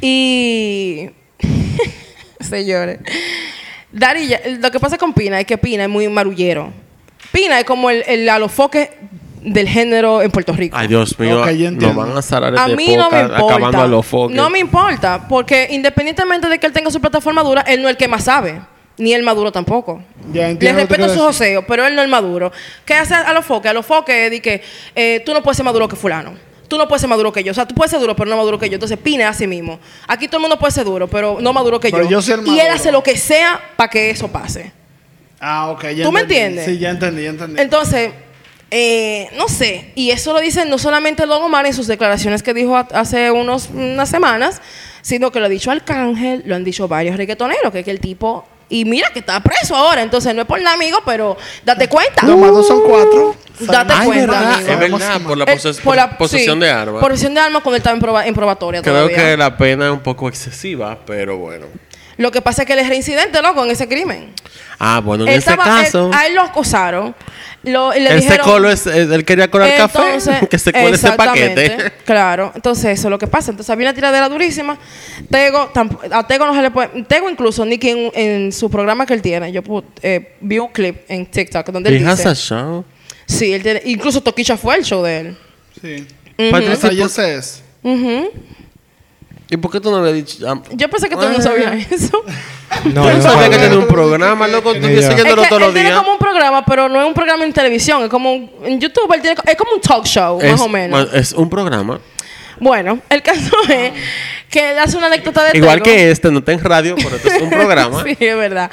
Y. 0.00 1.10
Señores. 2.40 2.98
Dari, 3.92 4.28
lo 4.60 4.70
que 4.70 4.78
pasa 4.78 4.98
con 4.98 5.12
Pina 5.12 5.40
es 5.40 5.46
que 5.46 5.56
Pina 5.56 5.84
es 5.84 5.88
muy 5.88 6.08
marullero. 6.08 6.72
Pina 7.32 7.58
es 7.58 7.64
como 7.64 7.90
el, 7.90 8.04
el 8.06 8.28
alofoque 8.28 8.90
del 9.46 9.68
género 9.68 10.22
en 10.22 10.30
Puerto 10.30 10.52
Rico. 10.52 10.76
Ay, 10.76 10.88
Dios 10.88 11.18
mío. 11.18 11.40
Ok, 11.40 11.50
yo 11.50 11.68
entiendo. 11.68 11.86
nos 11.86 11.96
van 11.96 12.16
a 12.16 12.22
salar 12.22 12.58
A 12.58 12.68
mí 12.68 12.96
no 12.96 13.10
me 13.10 13.20
importa. 13.20 13.88
No 14.30 14.50
me 14.50 14.58
importa, 14.58 15.28
porque 15.28 15.68
independientemente 15.70 16.48
de 16.48 16.58
que 16.58 16.66
él 16.66 16.72
tenga 16.72 16.90
su 16.90 17.00
plataforma 17.00 17.42
dura, 17.42 17.62
él 17.62 17.80
no 17.80 17.88
es 17.88 17.92
el 17.92 17.96
que 17.96 18.08
más 18.08 18.24
sabe. 18.24 18.60
Ni 18.98 19.12
el 19.12 19.22
maduro 19.22 19.52
tampoco. 19.52 20.02
Ya 20.32 20.48
Le 20.48 20.72
respeto 20.72 21.08
su 21.08 21.20
joseo, 21.20 21.66
pero 21.66 21.86
él 21.86 21.94
no 21.94 22.02
es 22.02 22.08
maduro. 22.08 22.50
¿Qué 22.84 22.94
hace 22.94 23.14
a 23.14 23.32
los 23.34 23.44
foques? 23.44 23.70
A 23.70 23.74
los 23.74 23.84
foques 23.84 24.30
di 24.30 24.40
que 24.40 24.62
eh, 24.94 25.22
tú 25.24 25.34
no 25.34 25.42
puedes 25.42 25.56
ser 25.56 25.64
maduro 25.64 25.86
que 25.86 25.96
fulano. 25.96 26.34
Tú 26.66 26.78
no 26.78 26.88
puedes 26.88 27.00
ser 27.02 27.10
maduro 27.10 27.30
que 27.30 27.44
yo. 27.44 27.52
O 27.52 27.54
sea, 27.54 27.66
tú 27.68 27.74
puedes 27.74 27.90
ser 27.90 28.00
duro, 28.00 28.16
pero 28.16 28.28
no 28.30 28.36
maduro 28.36 28.58
que 28.58 28.68
yo. 28.68 28.74
Entonces, 28.74 28.98
pine 28.98 29.24
a 29.24 29.32
sí 29.32 29.46
mismo. 29.46 29.78
Aquí 30.08 30.26
todo 30.26 30.38
el 30.38 30.42
mundo 30.42 30.58
puede 30.58 30.72
ser 30.72 30.84
duro, 30.84 31.06
pero 31.08 31.38
no 31.40 31.52
maduro 31.52 31.78
que 31.78 31.90
Pero 31.90 32.04
yo. 32.04 32.10
yo 32.10 32.22
soy 32.22 32.34
el 32.34 32.40
y 32.46 32.50
él 32.52 32.56
maduro. 32.56 32.74
hace 32.74 32.90
lo 32.92 33.02
que 33.02 33.16
sea 33.16 33.60
para 33.76 33.90
que 33.90 34.10
eso 34.10 34.28
pase. 34.28 34.72
Ah, 35.38 35.68
ok. 35.70 35.88
ya 35.94 36.04
¿Tú 36.04 36.10
me 36.10 36.20
entiendes? 36.22 36.64
Sí, 36.64 36.78
ya 36.78 36.90
entendí, 36.90 37.22
ya 37.22 37.30
entendí. 37.30 37.60
Entonces, 37.60 38.10
eh, 38.70 39.28
no 39.36 39.48
sé, 39.48 39.92
y 39.94 40.10
eso 40.10 40.32
lo 40.32 40.40
dice 40.40 40.64
no 40.64 40.78
solamente 40.78 41.24
Don 41.24 41.40
Omar 41.42 41.66
en 41.66 41.74
sus 41.74 41.86
declaraciones 41.86 42.42
que 42.42 42.52
dijo 42.52 42.76
hace 42.76 43.30
unos, 43.30 43.68
unas 43.72 44.08
semanas, 44.08 44.60
sino 45.02 45.30
que 45.30 45.38
lo 45.38 45.46
ha 45.46 45.48
dicho 45.48 45.70
Arcángel, 45.70 46.42
lo 46.46 46.56
han 46.56 46.64
dicho 46.64 46.88
varios 46.88 47.16
reggaetoneros, 47.16 47.70
que 47.70 47.80
es 47.80 47.84
que 47.84 47.92
el 47.92 48.00
tipo, 48.00 48.44
y 48.68 48.84
mira 48.84 49.10
que 49.10 49.20
está 49.20 49.38
preso 49.40 49.74
ahora, 49.76 50.02
entonces 50.02 50.34
no 50.34 50.42
es 50.42 50.46
por 50.48 50.60
nada, 50.60 50.74
amigo, 50.74 50.98
pero 51.06 51.36
date 51.64 51.88
cuenta. 51.88 52.26
Dos 52.26 52.38
más 52.38 52.50
dos 52.50 52.66
son 52.66 52.82
cuatro. 52.82 53.36
Date 53.60 53.92
Ay, 53.96 54.06
cuenta, 54.06 54.26
verdad, 54.32 54.54
amigo. 54.54 54.70
es 54.72 54.78
verdad, 54.90 55.20
por 55.22 55.38
la, 55.38 55.44
Eh, 55.44 55.56
poses- 55.56 55.80
por 55.80 55.96
la- 55.96 56.18
posesión 56.18 56.58
sí, 56.58 56.64
de 56.66 56.70
armas. 56.70 57.00
Posesión 57.02 57.32
de 57.34 57.40
armas 57.40 57.62
cuando 57.62 57.76
él 57.76 57.80
estaba 57.80 57.96
en, 57.96 58.02
proba- 58.02 58.26
en 58.26 58.34
probatoria 58.34 58.82
Creo 58.82 58.94
todavía. 58.94 59.16
que 59.16 59.36
la 59.36 59.56
pena 59.56 59.86
es 59.86 59.92
un 59.92 60.00
poco 60.00 60.28
excesiva, 60.28 60.98
pero 61.06 61.38
bueno. 61.38 61.66
Lo 62.18 62.30
que 62.30 62.40
pasa 62.40 62.62
es 62.62 62.66
que 62.66 62.72
él 62.72 62.78
es 62.78 62.88
reincidente, 62.88 63.42
loco, 63.42 63.64
en 63.64 63.70
ese 63.70 63.86
crimen. 63.88 64.32
Ah, 64.78 65.00
bueno, 65.04 65.24
en 65.24 65.30
Él 65.30 65.38
ese 65.38 65.50
estaba- 65.50 65.80
él- 65.80 65.84
caso, 65.84 66.10
a 66.14 66.26
él 66.26 66.34
lo 66.34 66.42
acosaron. 66.42 67.14
Lo, 67.62 67.92
y 67.94 67.98
le 68.00 68.10
él 68.10 68.18
se 68.22 68.24
dijeron, 68.28 68.46
coló, 68.46 68.70
es- 68.70 68.86
él 68.86 69.24
quería 69.24 69.50
colar 69.50 69.68
Entonces, 69.70 70.34
café, 70.34 70.46
que 70.50 70.58
se 70.58 70.72
cuele 70.72 70.90
ese 70.96 71.12
paquete. 71.12 71.92
Claro, 72.04 72.52
entonces 72.54 72.84
eso 72.98 73.08
es 73.08 73.10
lo 73.10 73.18
que 73.18 73.26
pasa. 73.26 73.50
Entonces 73.50 73.68
había 73.70 73.88
una 73.88 73.94
tiradera 73.94 74.28
durísima. 74.28 74.78
Tego, 75.30 75.70
a 76.12 76.26
Tego 76.26 76.46
no 76.46 76.54
se 76.54 76.62
le 76.62 76.70
puede. 76.70 77.02
Tego 77.04 77.28
incluso, 77.28 77.64
Nicky 77.64 77.88
en, 77.90 78.10
en 78.14 78.52
su 78.52 78.70
programa 78.70 79.04
que 79.04 79.14
él 79.14 79.22
tiene, 79.22 79.50
yo 79.52 79.62
eh, 80.02 80.36
vi 80.40 80.58
un 80.58 80.68
clip 80.68 80.98
en 81.08 81.26
TikTok 81.26 81.66
donde 81.70 81.90
él 81.90 82.06
dice. 82.06 82.28
a 82.28 82.34
show. 82.34 82.84
Sí, 83.26 83.52
él 83.52 83.62
tiene, 83.62 83.82
incluso 83.86 84.20
Toquicha 84.22 84.56
fue 84.56 84.76
el 84.76 84.84
show 84.84 85.02
de 85.02 85.18
él. 85.20 85.36
Sí. 85.82 86.06
Patricia, 86.50 86.92
yo 86.92 87.02
¿por- 87.04 87.10
sé 87.10 87.34
eso. 87.34 87.60
Ujú. 87.82 88.30
¿Y 89.48 89.56
por 89.58 89.70
qué 89.70 89.80
tú 89.80 89.90
no 89.90 90.02
le 90.02 90.08
has 90.10 90.14
dicho? 90.16 90.44
Ah, 90.48 90.60
Yo 90.72 90.88
pensé 90.88 91.08
que 91.08 91.14
tú 91.16 91.22
no 91.22 91.36
Ah. 91.38 91.42
sabías 91.42 91.92
eso. 91.92 92.22
No, 92.84 93.08
yo 93.08 93.16
no 93.16 93.22
sabía 93.22 93.48
que 93.48 93.58
tenía 93.58 93.78
un 93.78 93.86
programa, 93.86 94.48
loco. 94.48 94.74
Tú 94.74 94.86
estás 94.86 95.06
siguiéndolo 95.06 95.42
es 95.42 95.48
que 95.48 95.54
todos 95.54 95.62
él 95.62 95.66
los 95.68 95.74
tiene 95.74 95.88
días. 95.90 96.00
como 96.00 96.12
un 96.12 96.18
programa, 96.18 96.64
pero 96.66 96.88
no 96.88 97.00
es 97.00 97.06
un 97.06 97.14
programa 97.14 97.44
en 97.44 97.52
televisión, 97.52 98.02
es 98.02 98.08
como 98.10 98.32
un, 98.34 98.50
en 98.64 98.80
YouTube, 98.80 99.10
él 99.14 99.20
tiene, 99.22 99.36
es 99.46 99.56
como 99.56 99.72
un 99.72 99.80
talk 99.80 100.04
show, 100.04 100.40
Es- 100.42 100.50
más 100.50 100.60
o 100.60 100.68
menos. 100.68 101.08
Es 101.14 101.32
un 101.32 101.48
programa. 101.48 102.00
Bueno, 102.58 102.98
el 103.08 103.22
caso 103.22 103.50
es 103.68 103.92
que 104.50 104.72
él 104.72 104.78
hace 104.80 104.96
una 104.96 105.06
anécdota 105.06 105.44
de 105.44 105.56
Igual 105.58 105.80
Tego. 105.80 105.84
que 105.96 106.10
este, 106.10 106.30
no 106.30 106.40
está 106.40 106.52
en 106.52 106.62
radio, 106.64 106.96
pero 106.96 107.16
este 107.16 107.36
es 107.36 107.42
un 107.42 107.50
programa. 107.50 108.02
sí, 108.04 108.16
es 108.18 108.36
verdad. 108.36 108.70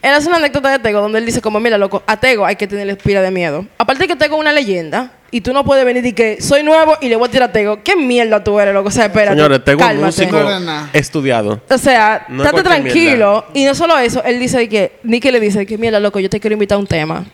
Él 0.00 0.14
hace 0.14 0.28
una 0.28 0.38
anécdota 0.38 0.70
de 0.70 0.78
Tego 0.78 1.00
donde 1.00 1.18
él 1.18 1.26
dice 1.26 1.40
como, 1.42 1.60
mira, 1.60 1.76
loco, 1.76 2.02
a 2.06 2.16
Tego 2.16 2.46
hay 2.46 2.56
que 2.56 2.66
tenerle 2.66 2.96
pila 2.96 3.20
de 3.20 3.30
miedo. 3.30 3.66
Aparte 3.76 4.04
de 4.04 4.08
que 4.08 4.16
Tego 4.16 4.36
es 4.36 4.40
una 4.40 4.52
leyenda 4.52 5.12
y 5.30 5.40
tú 5.42 5.52
no 5.52 5.62
puedes 5.64 5.84
venir 5.84 6.04
y 6.06 6.12
que 6.12 6.40
soy 6.40 6.62
nuevo 6.62 6.96
y 7.00 7.08
le 7.08 7.16
voy 7.16 7.28
a 7.28 7.30
tirar 7.30 7.50
a 7.50 7.52
Tego. 7.52 7.82
¿Qué 7.82 7.96
mierda 7.96 8.42
tú 8.42 8.58
eres, 8.58 8.72
loco? 8.72 8.88
O 8.88 8.90
sea, 8.90 9.06
espérate. 9.06 9.36
Señores, 9.36 9.62
tengo 9.64 9.80
un 9.82 9.86
cálmate. 9.86 10.06
músico 10.06 10.38
estudiado. 10.92 11.60
O 11.68 11.78
sea, 11.78 12.24
No 12.28 12.42
es 12.42 12.48
estate 12.48 12.62
cualquier 12.68 12.92
tranquilo. 12.92 13.44
Y 13.54 13.64
no 13.64 13.74
solo 13.74 13.98
eso, 13.98 14.22
él 14.24 14.38
dice 14.40 14.58
de 14.58 14.68
que, 14.68 14.92
Nicky 15.02 15.30
le 15.30 15.40
dice 15.40 15.60
de 15.60 15.66
que, 15.66 15.76
mira, 15.78 16.00
loco, 16.00 16.18
yo 16.18 16.30
te 16.30 16.40
quiero 16.40 16.54
invitar 16.54 16.76
a 16.76 16.78
un 16.78 16.86
tema. 16.86 17.26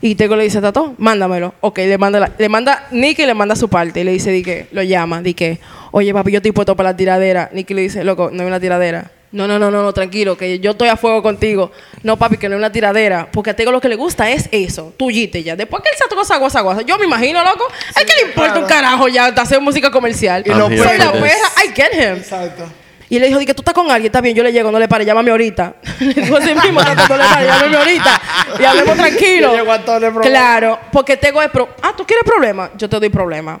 Y 0.00 0.14
Tego 0.16 0.34
le 0.34 0.44
dice, 0.44 0.60
Tato, 0.60 0.94
mándamelo. 0.98 1.54
Ok, 1.60 1.78
le 1.78 1.96
manda, 1.98 2.18
la- 2.18 2.32
le 2.36 2.48
manda, 2.48 2.86
Nicky 2.90 3.24
le 3.24 3.34
manda 3.34 3.54
su 3.54 3.68
parte 3.68 4.00
y 4.00 4.04
le 4.04 4.10
dice, 4.12 4.30
di 4.32 4.42
que, 4.42 4.66
lo 4.72 4.82
llama, 4.82 5.22
di 5.22 5.34
que, 5.34 5.60
oye, 5.92 6.12
papi, 6.12 6.32
yo 6.32 6.38
estoy 6.38 6.50
puesto 6.52 6.74
para 6.74 6.90
la 6.90 6.96
tiradera. 6.96 7.50
Nicky 7.52 7.72
le 7.74 7.82
dice, 7.82 8.02
loco, 8.02 8.30
no 8.32 8.42
hay 8.42 8.48
una 8.48 8.58
tiradera. 8.58 9.12
No, 9.32 9.46
no, 9.48 9.58
no, 9.58 9.70
no, 9.70 9.82
no, 9.82 9.92
tranquilo, 9.94 10.36
que 10.36 10.58
yo 10.60 10.72
estoy 10.72 10.88
a 10.88 10.96
fuego 10.96 11.22
contigo. 11.22 11.72
No, 12.02 12.18
papi, 12.18 12.36
que 12.36 12.48
no 12.48 12.54
hay 12.54 12.58
una 12.58 12.70
tiradera. 12.70 13.28
Porque 13.32 13.50
a 13.50 13.56
Tego 13.56 13.72
lo 13.72 13.80
que 13.80 13.88
le 13.88 13.96
gusta 13.96 14.30
es 14.30 14.48
eso, 14.52 14.92
tuyite 14.98 15.42
ya. 15.42 15.56
Después 15.56 15.82
que 15.82 15.88
él 15.88 15.96
se 15.96 16.04
esa 16.22 16.36
guasa, 16.36 16.60
guasa, 16.60 16.82
yo 16.82 16.98
me 16.98 17.06
imagino, 17.06 17.42
loco, 17.42 17.66
es 17.96 18.04
que 18.04 18.14
le 18.22 18.28
importa 18.28 18.58
un 18.58 18.66
carajo 18.66 19.08
ya 19.08 19.26
hacer 19.26 19.60
música 19.60 19.90
comercial. 19.90 20.42
Y 20.46 20.50
lo 20.50 20.66
Soy 20.68 20.76
la 20.98 21.04
es- 21.04 21.10
perra, 21.10 21.48
I 21.64 21.68
get 21.74 21.92
him. 21.94 22.16
Exacto. 22.18 22.64
Y 23.08 23.18
le 23.18 23.26
dijo, 23.26 23.38
di 23.38 23.44
que 23.44 23.52
tú 23.52 23.60
estás 23.60 23.74
con 23.74 23.90
alguien, 23.90 24.06
está 24.06 24.22
bien, 24.22 24.34
yo 24.34 24.42
le 24.42 24.52
llego, 24.52 24.70
no 24.70 24.78
le 24.78 24.88
pare, 24.88 25.04
llámame 25.04 25.30
ahorita. 25.30 25.74
le 26.00 26.14
dijo 26.14 26.36
así 26.36 26.54
mismo, 26.54 26.80
"Tato, 26.82 27.08
no 27.08 27.16
le 27.16 27.24
pare, 27.24 27.46
llámame 27.46 27.76
ahorita. 27.76 28.22
Y 28.58 28.64
hablemos 28.64 28.96
tranquilo. 28.96 29.48
Yo 29.52 29.56
llego 29.58 29.72
a 29.72 29.78
todo 29.84 30.06
el. 30.06 30.14
Claro, 30.20 30.78
porque 30.90 31.16
tengo 31.18 31.42
el 31.42 31.50
pro... 31.50 31.68
Ah, 31.82 31.92
¿tú 31.96 32.06
quieres 32.06 32.24
problema? 32.24 32.70
Yo 32.76 32.88
te 32.88 32.98
doy 32.98 33.10
problema. 33.10 33.60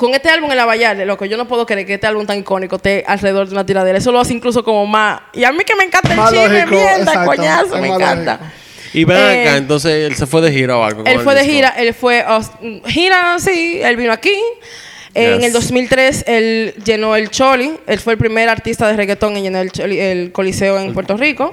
Con 0.00 0.14
este 0.14 0.30
álbum 0.30 0.50
en 0.50 0.56
la 0.56 0.64
Vallarde, 0.64 1.04
loco, 1.04 1.26
yo 1.26 1.36
no 1.36 1.46
puedo 1.46 1.66
creer 1.66 1.86
que 1.86 1.94
este 1.94 2.06
álbum 2.06 2.24
tan 2.24 2.38
icónico 2.38 2.76
esté 2.76 3.04
alrededor 3.06 3.46
de 3.48 3.52
una 3.52 3.66
tiradera. 3.66 3.98
Eso 3.98 4.10
lo 4.12 4.18
hace 4.20 4.32
incluso 4.32 4.64
como 4.64 4.86
más... 4.86 5.20
Y 5.34 5.44
a 5.44 5.52
mí 5.52 5.62
que 5.64 5.76
me 5.76 5.84
encanta 5.84 6.10
el 6.12 6.16
Más 6.16 6.30
chisme, 6.32 6.48
lógico, 6.48 6.70
mierda, 6.70 6.96
exacto, 6.98 7.26
coñazo, 7.26 7.76
me 7.78 7.88
encanta. 7.88 8.32
lógico. 8.40 8.52
Y 8.94 9.04
ven 9.04 9.16
Eh, 9.18 9.42
acá, 9.42 9.56
entonces 9.58 9.92
él 10.10 10.16
se 10.16 10.26
fue 10.26 10.40
de 10.40 10.50
gira 10.52 10.78
o 10.78 10.82
algo. 10.82 11.04
con 11.04 11.12
Él 11.12 11.20
fue 11.20 11.34
de 11.34 11.42
disco. 11.42 11.54
gira, 11.54 11.68
él 11.76 11.92
fue 11.94 12.20
a 12.20 12.40
gira, 12.86 13.36
sí, 13.38 13.78
él 13.82 13.96
vino 13.96 14.12
aquí. 14.12 14.34
En 15.12 15.36
Yes. 15.38 15.44
el 15.46 15.52
2003 15.52 16.24
él 16.28 16.74
llenó 16.84 17.14
el 17.14 17.30
Choli, 17.30 17.72
él 17.86 17.98
fue 18.00 18.14
el 18.14 18.18
primer 18.18 18.48
artista 18.48 18.88
de 18.88 18.96
reggaetón 18.96 19.36
en 19.36 19.42
llenar 19.42 19.62
el, 19.62 19.70
Choli- 19.72 19.98
el 19.98 20.32
Coliseo 20.32 20.78
en 20.80 20.94
Puerto 20.94 21.16
Rico. 21.16 21.52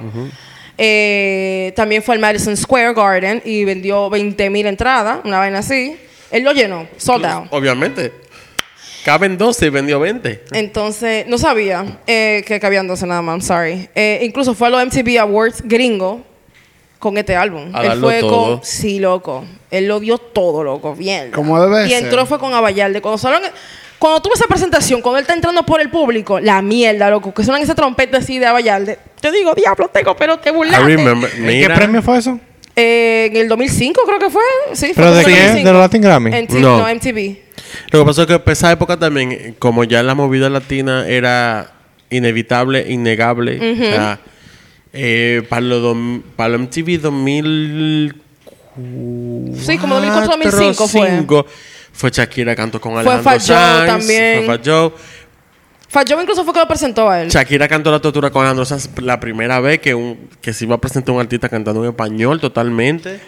Eh, 0.78 1.72
también 1.76 2.02
fue 2.02 2.14
al 2.14 2.20
Madison 2.20 2.56
Square 2.56 2.94
Garden 2.94 3.42
y 3.44 3.64
vendió 3.64 4.08
20 4.10 4.48
mil 4.50 4.66
entradas, 4.66 5.18
una 5.24 5.38
vaina 5.38 5.58
así. 5.58 5.96
Él 6.30 6.44
lo 6.44 6.52
llenó, 6.52 6.86
sold 6.96 7.24
out. 7.26 7.46
Obviamente. 7.50 8.12
Caben 9.04 9.38
12 9.38 9.66
y 9.66 9.70
vendió 9.70 10.00
20. 10.00 10.44
Entonces, 10.52 11.26
no 11.26 11.38
sabía 11.38 11.98
eh, 12.06 12.42
que 12.46 12.60
cabían 12.60 12.86
12 12.86 13.06
nada 13.06 13.22
más, 13.22 13.34
I'm 13.36 13.42
sorry. 13.42 13.88
Eh, 13.94 14.20
incluso 14.22 14.54
fue 14.54 14.68
a 14.68 14.70
los 14.70 14.84
MTV 14.86 15.18
Awards 15.20 15.62
gringo 15.64 16.22
con 16.98 17.16
este 17.16 17.36
álbum. 17.36 17.70
A 17.74 17.84
Él 17.86 18.00
fue 18.00 18.20
todo. 18.20 18.56
con. 18.56 18.64
Sí, 18.64 18.98
loco. 18.98 19.44
Él 19.70 19.86
lo 19.88 20.00
dio 20.00 20.18
todo, 20.18 20.62
loco. 20.64 20.94
Bien. 20.94 21.30
Como 21.30 21.60
debe 21.62 21.86
Y 21.86 21.90
ser. 21.90 22.04
entró 22.04 22.26
fue 22.26 22.38
con 22.38 22.52
Abayalde. 22.54 23.00
Cuando 23.00 23.18
salieron- 23.18 23.50
Cuando 23.98 24.20
tuve 24.22 24.34
esa 24.34 24.46
presentación, 24.46 25.00
cuando 25.00 25.18
él 25.18 25.22
está 25.22 25.34
entrando 25.34 25.64
por 25.64 25.80
el 25.80 25.90
público, 25.90 26.38
la 26.38 26.62
mierda, 26.62 27.10
loco, 27.10 27.32
que 27.34 27.42
suenan 27.44 27.62
esa 27.62 27.74
trompeta 27.74 28.18
así 28.18 28.38
de 28.38 28.46
Abayalde. 28.46 28.98
Yo 29.22 29.32
digo, 29.32 29.54
diablo, 29.54 29.88
tengo, 29.88 30.14
pero 30.16 30.38
te 30.38 30.50
I 30.50 30.52
burlaste. 30.52 30.86
remember. 30.86 31.30
¿En 31.34 31.36
qué 31.46 31.52
Mira. 31.52 31.74
premio 31.74 32.00
fue 32.02 32.18
eso? 32.18 32.38
Eh, 32.76 33.28
en 33.32 33.36
el 33.36 33.48
2005 33.48 34.02
creo 34.06 34.18
que 34.20 34.30
fue. 34.30 34.42
Sí, 34.74 34.92
fue 34.94 35.02
¿Pero 35.02 35.14
de 35.16 35.22
como 35.24 35.34
el 35.34 35.40
quién? 35.40 35.46
2005. 35.64 35.66
¿De 35.66 35.72
los 35.72 35.80
Latin 35.82 36.00
Grammy? 36.02 36.30
En- 36.36 36.46
No. 36.60 36.78
no, 36.78 36.88
MTV. 36.88 37.38
Lo 37.90 38.00
que 38.00 38.06
pasó 38.06 38.22
es 38.22 38.28
que 38.28 38.38
para 38.38 38.52
esa 38.52 38.72
época 38.72 38.96
también, 38.96 39.32
eh, 39.32 39.54
como 39.58 39.84
ya 39.84 40.02
la 40.02 40.14
movida 40.14 40.48
latina 40.48 41.06
era 41.06 41.72
inevitable, 42.10 42.86
innegable, 42.88 43.72
o 43.72 43.76
sea, 43.76 44.20
eh, 44.92 45.42
para, 45.48 45.60
lo 45.60 45.96
para 46.36 46.50
lo 46.50 46.58
MTV 46.60 47.00
2000 47.00 48.22
Sí, 49.58 49.78
como 49.78 49.96
2004, 49.96 50.36
2005 50.36 50.88
fue. 50.88 51.00
2005, 51.00 51.46
fue 51.92 52.10
Shakira 52.10 52.54
cantó 52.54 52.80
con 52.80 52.92
Fue 52.92 53.00
Alejandro 53.00 53.30
Joe 53.32 53.40
Sanz, 53.40 53.86
también. 53.86 54.44
Fue 54.44 54.56
Fat 54.56 54.66
Joe. 54.66 54.92
Fat 55.88 56.08
Joe 56.08 56.22
incluso 56.22 56.44
fue 56.44 56.52
que 56.52 56.60
lo 56.60 56.68
presentó 56.68 57.10
a 57.10 57.22
él. 57.22 57.28
Shakira 57.28 57.66
cantó 57.66 57.90
la 57.90 57.98
tortura 57.98 58.30
con 58.30 58.42
Alejandro 58.42 58.64
Sanz 58.64 58.88
la 59.00 59.18
primera 59.18 59.58
vez 59.58 59.80
que, 59.80 59.94
un, 59.94 60.28
que 60.40 60.52
se 60.52 60.64
iba 60.64 60.76
a 60.76 60.78
presentar 60.78 61.14
un 61.14 61.20
artista 61.20 61.48
cantando 61.48 61.82
en 61.82 61.90
español 61.90 62.40
totalmente 62.40 63.20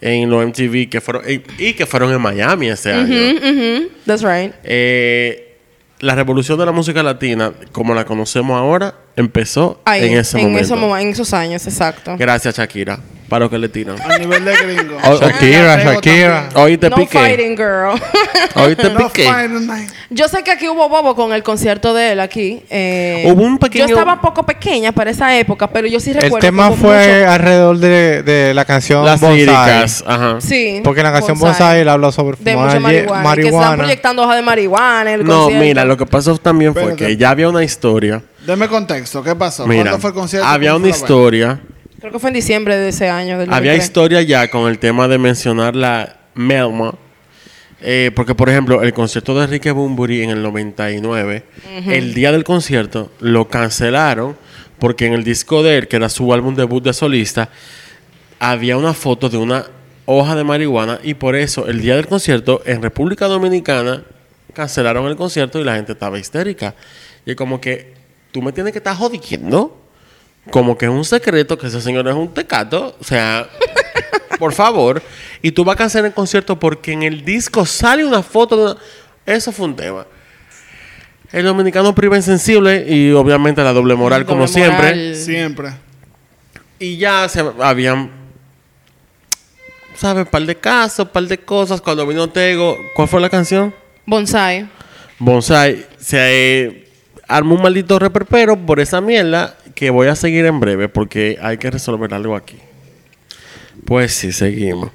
en 0.00 0.30
los 0.30 0.46
MTV 0.46 0.88
que 0.88 1.00
fueron 1.00 1.22
y, 1.28 1.42
y 1.58 1.72
que 1.74 1.86
fueron 1.86 2.12
en 2.12 2.20
Miami 2.20 2.68
ese 2.68 2.92
año. 2.92 3.88
That's 4.06 4.22
right. 4.22 4.52
Eh, 4.64 5.56
la 6.00 6.14
revolución 6.14 6.58
de 6.58 6.66
la 6.66 6.72
música 6.72 7.02
latina, 7.02 7.52
como 7.72 7.94
la 7.94 8.04
conocemos 8.04 8.56
ahora, 8.56 8.94
empezó 9.16 9.80
Ahí, 9.84 10.04
en 10.06 10.18
ese 10.18 10.38
en, 10.38 10.44
momento. 10.52 10.96
en 10.98 11.08
esos 11.08 11.32
años, 11.34 11.66
exacto. 11.66 12.16
Gracias, 12.16 12.56
Shakira. 12.56 13.00
Para 13.28 13.44
lo 13.44 13.50
que 13.50 13.58
le 13.58 13.68
tiran. 13.68 13.96
A 14.00 14.16
nivel 14.16 14.42
de 14.44 14.52
gringo. 14.56 14.96
Oh, 15.04 15.16
Shakira, 15.20 15.74
Apego 15.74 15.92
Shakira. 15.92 16.48
también. 16.48 16.64
Hoy 16.64 16.78
te 16.78 16.88
no 16.88 16.96
piqué. 16.96 17.18
fighting, 17.18 17.56
girl. 17.56 18.00
Hoy 18.54 18.74
te 18.74 18.88
No 18.90 19.08
piqué. 19.08 19.28
Yo 20.08 20.28
sé 20.28 20.42
que 20.42 20.50
aquí 20.50 20.66
hubo 20.68 20.88
bobo 20.88 21.14
con 21.14 21.34
el 21.34 21.42
concierto 21.42 21.92
de 21.92 22.12
él 22.12 22.20
aquí. 22.20 22.62
eh, 22.70 23.24
Hubo 23.26 23.42
un 23.42 23.58
pequeño- 23.58 23.86
Yo 23.86 23.94
estaba 23.98 24.20
poco 24.22 24.44
pequeña 24.46 24.92
para 24.92 25.10
esa 25.10 25.36
época, 25.38 25.66
pero 25.68 25.86
yo 25.86 26.00
sí 26.00 26.12
recuerdo. 26.14 26.36
El 26.36 26.40
que 26.40 26.46
tema 26.46 26.68
hubo 26.68 26.76
fue 26.76 26.96
mucho- 27.18 27.30
alrededor 27.30 27.78
de, 27.78 28.22
de 28.22 28.54
la 28.54 28.64
canción 28.64 29.04
Las 29.04 29.20
Bonsai. 29.20 29.38
líricas. 29.40 30.04
Ajá. 30.06 30.40
Sí. 30.40 30.80
Porque 30.82 31.00
en 31.00 31.06
la 31.06 31.12
canción 31.12 31.38
Bonsai 31.38 31.80
él 31.80 31.88
habla 31.90 32.10
sobre 32.12 32.38
De 32.40 32.56
mucha 32.56 32.74
ye- 32.78 32.80
marihuana. 32.80 33.32
y 33.32 33.36
Que 33.42 33.48
estaban 33.48 33.76
proyectando 33.78 34.22
hojas 34.22 34.36
de 34.36 34.42
marihuana 34.42 35.12
el 35.12 35.24
No, 35.24 35.40
concierto. 35.42 35.64
mira, 35.66 35.84
lo 35.84 35.96
que 35.98 36.06
pasó 36.06 36.36
también 36.38 36.72
fue 36.72 36.82
Espérate. 36.82 37.04
que 37.06 37.16
ya 37.18 37.28
había 37.30 37.48
una 37.50 37.62
historia. 37.62 38.22
Deme 38.46 38.68
contexto. 38.68 39.22
¿Qué 39.22 39.34
pasó? 39.36 39.66
Mira, 39.66 39.82
¿Cuándo 39.82 39.98
fue 40.00 40.10
el 40.10 40.14
concierto? 40.16 40.48
había 40.48 40.70
¿Cómo 40.72 40.84
una 40.86 40.88
historia. 40.96 41.60
Creo 42.00 42.12
que 42.12 42.18
fue 42.18 42.30
en 42.30 42.34
diciembre 42.34 42.76
de 42.76 42.90
ese 42.90 43.08
año. 43.08 43.38
Del 43.38 43.52
Había 43.52 43.72
2003. 43.72 43.84
historia 43.84 44.22
ya 44.22 44.48
con 44.48 44.68
el 44.68 44.78
tema 44.78 45.08
de 45.08 45.18
mencionar 45.18 45.74
la 45.74 46.16
Melma. 46.34 46.94
Eh, 47.80 48.10
porque, 48.14 48.34
por 48.34 48.48
ejemplo, 48.48 48.82
el 48.82 48.92
concierto 48.92 49.36
de 49.36 49.44
Enrique 49.44 49.70
Bunbury 49.70 50.22
en 50.22 50.30
el 50.30 50.42
99, 50.42 51.44
el 51.86 52.12
día 52.12 52.32
del 52.32 52.42
concierto 52.42 53.12
lo 53.20 53.48
cancelaron 53.48 54.36
porque 54.80 55.06
en 55.06 55.12
el 55.12 55.22
disco 55.22 55.62
de 55.62 55.78
él, 55.78 55.88
que 55.88 55.96
era 55.96 56.08
su 56.08 56.32
álbum 56.32 56.54
debut 56.56 56.82
de 56.82 56.92
solista, 56.92 57.50
había 58.40 58.76
una 58.76 58.94
foto 58.94 59.28
de 59.28 59.36
una 59.36 59.66
hoja 60.06 60.34
de 60.34 60.42
marihuana 60.42 60.98
y 61.02 61.14
por 61.14 61.36
eso 61.36 61.68
el 61.68 61.80
día 61.80 61.94
del 61.96 62.06
concierto 62.06 62.62
en 62.64 62.82
República 62.82 63.26
Dominicana 63.26 64.02
cancelaron 64.54 65.06
el 65.06 65.16
concierto 65.16 65.60
y 65.60 65.64
la 65.64 65.76
gente 65.76 65.92
estaba 65.92 66.18
histérica. 66.18 66.74
Y 67.26 67.34
como 67.34 67.60
que 67.60 67.94
tú 68.32 68.42
me 68.42 68.52
tienes 68.52 68.72
que 68.72 68.78
estar 68.78 68.96
jodiendo. 68.96 69.77
Como 70.50 70.76
que 70.78 70.86
es 70.86 70.90
un 70.90 71.04
secreto 71.04 71.58
que 71.58 71.66
ese 71.66 71.80
señor 71.80 72.08
es 72.08 72.14
un 72.14 72.32
tecato. 72.32 72.96
O 73.00 73.04
sea, 73.04 73.48
por 74.38 74.52
favor. 74.52 75.02
Y 75.42 75.52
tú 75.52 75.64
vas 75.64 75.74
a 75.74 75.78
cancelar 75.78 76.06
el 76.06 76.14
concierto 76.14 76.58
porque 76.58 76.92
en 76.92 77.02
el 77.02 77.24
disco 77.24 77.66
sale 77.66 78.04
una 78.04 78.22
foto 78.22 78.56
de 78.56 78.62
una... 78.72 78.80
Eso 79.26 79.52
fue 79.52 79.66
un 79.66 79.76
tema. 79.76 80.06
El 81.30 81.44
dominicano 81.44 81.94
priva 81.94 82.16
insensible 82.16 82.86
y 82.88 83.12
obviamente 83.12 83.62
la 83.62 83.72
doble 83.74 83.94
moral 83.94 84.24
como 84.24 84.46
Doble 84.46 84.52
siempre. 84.52 84.76
moral. 84.76 85.14
Siempre. 85.14 85.68
Y 86.78 86.96
ya 86.96 87.28
se 87.28 87.44
habían, 87.60 88.10
¿sabes? 89.94 90.26
Par 90.28 90.42
de 90.46 90.56
casos, 90.56 91.08
par 91.08 91.24
de 91.24 91.36
cosas. 91.36 91.82
Cuando 91.82 92.06
vino 92.06 92.30
Tego, 92.30 92.78
¿cuál 92.96 93.08
fue 93.08 93.20
la 93.20 93.28
canción? 93.28 93.74
Bonsai. 94.06 94.66
Bonsai. 95.18 95.84
Se 95.98 96.16
eh, 96.18 96.88
armó 97.26 97.56
un 97.56 97.62
maldito 97.62 97.98
reperpero 97.98 98.56
por 98.56 98.80
esa 98.80 99.02
mierda 99.02 99.57
que 99.78 99.90
voy 99.90 100.08
a 100.08 100.16
seguir 100.16 100.44
en 100.44 100.58
breve 100.58 100.88
porque 100.88 101.38
hay 101.40 101.56
que 101.56 101.70
resolver 101.70 102.12
algo 102.12 102.34
aquí. 102.34 102.56
Pues 103.84 104.12
sí, 104.12 104.32
seguimos. 104.32 104.90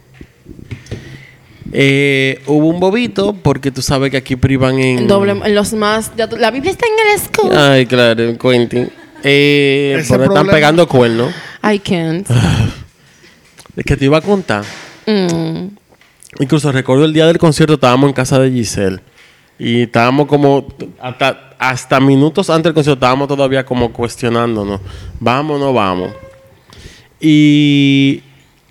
Eh, 1.72 2.42
hubo 2.48 2.68
un 2.68 2.82
bobito 2.82 3.32
porque 3.32 3.72
tú 3.72 3.82
sabes 3.82 4.12
que 4.12 4.18
aquí 4.18 4.36
privan 4.36 4.78
en... 4.80 5.00
En 5.00 5.08
doble, 5.08 5.36
los 5.52 5.72
más. 5.72 6.12
la 6.18 6.52
Biblia 6.52 6.74
está 6.74 6.86
en 6.86 7.14
el 7.14 7.26
school. 7.26 7.58
Ay, 7.58 7.86
claro, 7.86 8.24
en 8.24 8.38
Quentin. 8.38 8.92
Eh, 9.24 10.04
pero 10.10 10.26
están 10.26 10.48
pegando 10.48 10.86
cuernos. 10.86 11.34
I 11.64 11.80
can't. 11.80 12.28
Es 13.78 13.86
que 13.86 13.96
te 13.96 14.06
iba 14.06 14.18
a 14.18 14.22
contar. 14.22 14.66
Mm. 15.08 15.70
Incluso 16.42 16.72
recuerdo 16.74 17.06
el 17.06 17.14
día 17.14 17.26
del 17.26 17.38
concierto 17.38 17.76
estábamos 17.76 18.10
en 18.10 18.14
casa 18.14 18.38
de 18.38 18.52
Giselle. 18.52 19.00
Y 19.60 19.84
estábamos 19.84 20.28
como, 20.28 20.68
hasta, 21.00 21.52
hasta 21.58 22.00
minutos 22.00 22.50
antes 22.50 22.66
del 22.66 22.74
concierto, 22.74 22.98
estábamos 22.98 23.28
todavía 23.28 23.66
como 23.66 23.92
cuestionándonos. 23.94 24.82
Vamos 25.20 25.58
o 25.62 25.66
no 25.66 25.74
vamos. 25.74 26.12
Y 27.20 28.22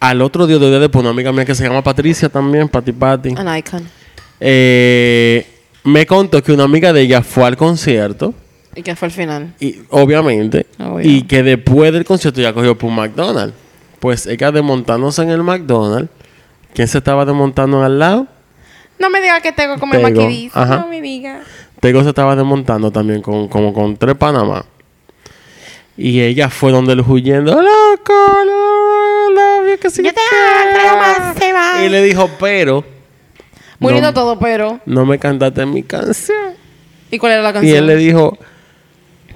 al 0.01 0.21
otro 0.21 0.47
día, 0.47 0.59
de 0.59 0.69
día 0.69 0.79
después, 0.79 1.01
una 1.01 1.11
amiga 1.11 1.33
mía 1.33 1.45
que 1.45 1.55
se 1.55 1.65
llama 1.65 1.83
Patricia 1.83 2.29
también, 2.29 2.69
Pati 2.69 2.93
Pati, 2.93 3.35
An 3.37 3.57
icon. 3.59 3.89
eh, 4.41 5.47
me 5.85 6.07
contó 6.07 6.43
que 6.43 6.53
una 6.53 6.65
amiga 6.65 6.93
de 6.93 7.01
ella 7.03 7.23
fue 7.23 7.45
al 7.45 7.57
concierto. 7.57 8.35
¿Y 8.75 8.83
qué 8.83 8.97
fue 8.97 9.09
el 9.09 9.13
final? 9.13 9.55
Y, 9.61 9.77
obviamente. 9.91 10.67
Obvio. 10.79 11.09
Y 11.09 11.23
que 11.23 11.43
después 11.43 11.93
del 11.93 12.05
concierto 12.05 12.41
ya 12.41 12.53
cogió 12.53 12.77
por 12.77 12.91
un 12.91 12.97
McDonald's. 12.97 13.55
Pues 14.01 14.27
ella 14.27 14.51
desmontándose 14.51 15.23
en 15.23 15.31
el 15.31 15.43
McDonald's. 15.43 16.11
¿Quién 16.75 16.89
se 16.89 16.99
estaba 16.99 17.25
desmontando 17.25 17.83
al 17.83 17.99
lado? 17.99 18.27
No 19.03 19.11
me 19.11 19.21
diga 19.21 19.41
que 19.41 19.51
tengo 19.51 19.79
como 19.79 19.93
Tego, 19.95 20.03
maquidis. 20.05 20.57
ajá. 20.57 20.77
No 20.79 20.87
me 20.87 21.01
diga. 21.01 21.41
Tego 21.81 22.03
se 22.05 22.11
estaba 22.11 22.37
desmontando 22.37 22.93
también 22.93 23.21
con, 23.21 23.49
como 23.49 23.75
con 23.75 23.97
tres 23.97 24.15
Panamá. 24.17 24.65
Y 25.97 26.21
ella 26.21 26.49
fue 26.49 26.71
donde 26.71 26.93
él 26.93 27.01
huyendo. 27.01 27.53
Loco, 27.61 28.13
lo- 28.47 29.77
que 29.81 29.91
sí 29.91 30.03
Yo 30.05 30.13
te 30.13 30.21
amo, 30.89 30.99
más 31.01 31.37
se 31.37 31.53
va. 31.53 31.85
Y 31.85 31.89
le 31.89 32.03
dijo, 32.03 32.31
pero 32.39 32.85
Muy 33.81 33.91
No. 33.93 33.97
lindo 33.97 34.15
todo, 34.15 34.39
pero. 34.39 34.79
no 34.87 35.05
me 35.05 35.19
cantaste 35.19 35.67
mi 35.67 35.83
canción. 35.83 36.55
¿Y 37.11 37.19
cuál 37.19 37.33
era 37.33 37.43
la 37.43 37.51
Y 37.51 37.53
canción? 37.55 37.77
él 37.79 37.87
le 37.89 37.97
dijo, 37.97 38.39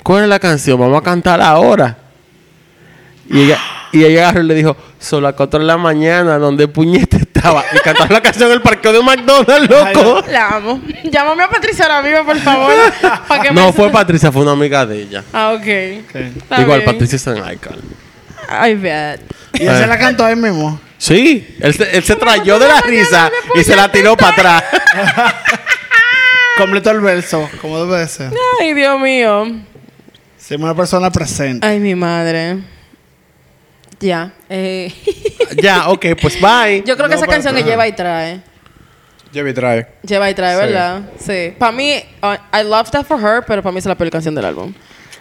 ¿cuál 0.04 0.22
es 0.24 0.28
la 0.28 0.38
canción? 0.38 0.78
Vamos 0.78 1.00
a 1.00 1.02
cantar 1.02 1.40
ahora. 1.40 1.96
Y 3.28 3.42
ella, 3.42 3.58
y 3.92 4.04
ella 4.04 4.28
agarró 4.28 4.42
y 4.44 4.46
le 4.46 4.54
dijo, 4.54 4.76
son 5.00 5.24
las 5.24 5.34
4 5.34 5.58
de 5.58 5.66
la 5.66 5.76
mañana, 5.76 6.38
donde 6.38 6.68
puñete 6.68 7.25
Y 7.72 7.78
cantaba 7.78 8.08
la 8.10 8.20
canción 8.20 8.48
en 8.48 8.54
el 8.54 8.62
parqueo 8.62 8.92
de 8.92 9.02
McDonald's, 9.02 9.68
loco. 9.70 10.22
La 10.30 10.48
amo. 10.56 10.80
Llámame 11.04 11.42
a 11.44 11.48
Patricia 11.48 11.84
ahora 11.86 12.02
mismo, 12.02 12.24
por 12.26 12.38
favor. 12.38 12.72
para 13.28 13.42
que 13.42 13.50
No 13.52 13.66
me- 13.66 13.72
fue 13.72 13.90
Patricia, 13.90 14.30
fue 14.32 14.42
una 14.42 14.52
amiga 14.52 14.84
de 14.86 15.02
ella. 15.02 15.24
Ah, 15.32 15.52
ok. 15.52 15.66
Está 15.66 16.60
Igual, 16.60 16.80
bien. 16.80 16.84
Patricia 16.92 17.16
está 17.16 17.30
en 17.36 17.52
Icon. 17.52 17.76
I 18.68 18.74
bet. 18.74 19.20
Y 19.54 19.66
él 19.66 19.76
se 19.78 19.86
la 19.86 19.98
cantó 19.98 20.24
ahí 20.24 20.36
mismo. 20.36 20.80
Sí, 20.98 21.56
él 21.60 21.74
se, 21.74 21.96
él 21.96 22.02
se 22.04 22.16
trayó 22.16 22.58
de 22.58 22.68
la 22.68 22.80
risa 22.80 23.30
y 23.54 23.62
se 23.64 23.76
la 23.76 23.90
tiró 23.90 24.16
para 24.16 24.56
atrás. 24.58 24.64
Completó 26.56 26.90
el 26.90 27.00
verso, 27.00 27.48
como 27.60 27.84
debe 27.84 28.00
de 28.00 28.08
ser. 28.08 28.30
Ay, 28.60 28.72
Dios 28.72 28.98
mío. 28.98 29.46
Ser 30.38 30.58
una 30.58 30.74
persona 30.74 31.10
presente. 31.10 31.66
Ay, 31.66 31.78
mi 31.80 31.94
madre. 31.94 32.58
Ya. 34.00 34.32
Eh. 34.48 34.92
ya, 35.62 35.88
ok, 35.88 36.06
pues 36.20 36.40
bye. 36.40 36.82
Yo 36.86 36.96
creo 36.96 37.08
que 37.08 37.14
No, 37.14 37.20
esa 37.22 37.26
canción 37.26 37.54
que 37.54 37.62
lleva 37.62 37.86
y 37.88 37.92
trae. 37.92 38.40
Lleva 39.32 39.50
y 39.50 39.54
trae. 39.54 39.86
Lleva 40.02 40.30
y 40.30 40.34
trae, 40.34 40.54
Sí. 40.54 40.60
¿verdad? 40.60 41.00
Sí. 41.18 41.54
Para 41.58 41.72
mí, 41.72 41.94
uh, 42.22 42.56
I 42.56 42.62
love 42.64 42.90
that 42.90 43.04
for 43.04 43.18
her, 43.20 43.42
pero 43.46 43.62
para 43.62 43.72
mí 43.72 43.78
es 43.78 43.86
la 43.86 43.94
peor 43.94 44.10
canción 44.10 44.34
del 44.34 44.44
álbum. 44.44 44.72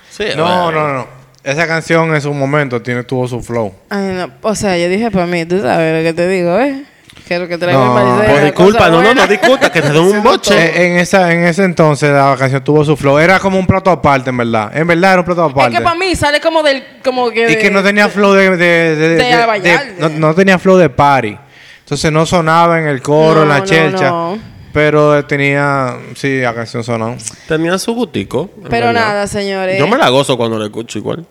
Sí, 0.09 0.25
No, 0.35 0.43
bueno. 0.43 0.71
no, 0.71 0.93
no. 0.93 1.07
Esa 1.43 1.67
canción 1.67 2.13
en 2.15 2.21
su 2.21 2.33
momento 2.33 2.81
tiene, 2.81 3.03
tuvo 3.03 3.27
su 3.27 3.41
flow. 3.41 3.73
Ay, 3.89 4.13
no. 4.13 4.31
O 4.41 4.55
sea, 4.55 4.77
yo 4.77 4.89
dije 4.89 5.11
para 5.11 5.25
mí, 5.27 5.45
tú 5.45 5.59
sabes 5.61 6.03
lo 6.03 6.09
que 6.09 6.13
te 6.13 6.27
digo, 6.27 6.59
¿eh? 6.59 6.85
Quiero 7.27 7.47
que 7.47 7.57
traiga 7.57 7.79
No, 7.79 7.87
mi 7.87 7.93
marido. 7.95 8.23
Pues 8.31 8.43
disculpa, 8.43 8.89
no, 8.89 9.01
no, 9.01 9.13
no 9.15 9.25
disculpa, 9.27 9.71
que 9.71 9.81
te 9.81 9.89
den 9.89 10.01
un 10.03 10.21
boche. 10.23 10.53
Eh, 10.55 10.87
en, 10.91 10.97
esa, 10.99 11.31
en 11.33 11.45
ese 11.45 11.63
entonces 11.63 12.11
la 12.11 12.35
canción 12.37 12.63
tuvo 12.63 12.85
su 12.85 12.95
flow. 12.95 13.17
Era 13.17 13.39
como 13.39 13.57
un 13.57 13.65
plato 13.65 13.89
aparte, 13.89 14.29
en 14.29 14.37
verdad. 14.37 14.75
En 14.77 14.85
verdad 14.85 15.13
era 15.13 15.19
un 15.21 15.25
plato 15.25 15.45
Es 15.47 15.51
aparte. 15.51 15.77
que 15.77 15.81
para 15.81 15.95
mí 15.95 16.15
sale 16.15 16.39
como 16.39 16.61
del. 16.61 16.83
Como 17.03 17.31
que. 17.31 17.51
Y 17.51 17.55
que 17.57 17.71
no 17.71 17.81
tenía 17.81 18.09
flow 18.09 18.33
de... 18.33 18.51
de, 18.57 18.95
de- 18.95 19.07
De 19.09 19.15
de- 19.23 19.45
bailar. 19.45 19.85
de- 19.85 19.93
no, 19.99 20.09
no 20.09 20.35
tenía 20.35 20.59
flow 20.59 20.77
de 20.77 20.89
party. 20.89 21.35
Entonces 21.79 22.11
no 22.11 22.25
sonaba 22.25 22.79
en 22.79 22.87
el 22.87 23.01
coro, 23.01 23.41
en 23.43 23.47
No, 23.47 23.53
la 23.55 23.59
no, 23.59 23.65
chelcha. 23.65 24.09
no. 24.09 24.37
Pero 24.73 25.23
tenía... 25.25 25.95
Sí, 26.15 26.41
la 26.41 26.53
canción 26.53 26.83
sonó. 26.83 27.15
Tenía 27.47 27.77
su 27.77 27.93
gustico. 27.93 28.49
Pero 28.69 28.91
nada, 28.91 29.25
señores. 29.25 29.79
Yo 29.79 29.87
me 29.87 29.97
la 29.97 30.09
gozo 30.09 30.35
cuando 30.35 30.59
la 30.59 30.65
escucho 30.65 30.99
igual. 30.99 31.25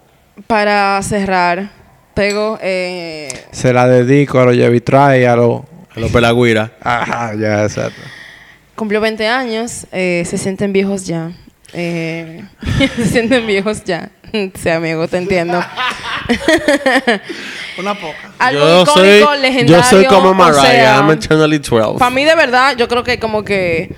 Para 0.46 1.00
cerrar, 1.02 1.68
Tego, 2.14 2.58
eh, 2.62 3.28
Se 3.50 3.72
la 3.72 3.86
dedico 3.86 4.40
a 4.40 4.46
los 4.46 4.54
Llevi 4.54 4.80
Trae 4.80 5.22
y 5.22 5.24
a 5.24 5.36
los... 5.36 5.60
A 5.94 6.00
los 6.00 6.10
pelagüiras. 6.10 6.70
Ajá, 6.80 7.34
ya, 7.34 7.64
exacto. 7.64 8.00
cumplió 8.74 9.00
20 9.00 9.28
años, 9.28 9.86
eh, 9.92 10.24
se 10.26 10.38
sienten 10.38 10.72
viejos 10.72 11.06
ya. 11.06 11.30
Eh, 11.72 12.44
se 12.96 13.06
sienten 13.06 13.46
viejos 13.46 13.84
ya. 13.84 14.10
Sí, 14.56 14.68
amigo, 14.68 15.06
te 15.06 15.18
entiendo. 15.18 15.60
Una 17.78 17.94
poca. 17.94 18.32
Algo 18.38 18.60
yo 18.60 18.86
soy, 18.86 19.18
icónico, 19.18 19.34
legendario. 19.36 19.76
yo 19.76 19.82
soy 19.84 20.06
como 20.06 20.30
o 20.30 20.34
Mariah, 20.34 20.62
sea, 20.62 20.96
I'm 20.96 21.10
eternally 21.12 21.58
12. 21.58 21.98
Para 22.00 22.10
mí, 22.10 22.24
de 22.24 22.34
verdad, 22.34 22.76
yo 22.76 22.88
creo 22.88 23.04
que 23.04 23.20
como 23.20 23.44
que 23.44 23.94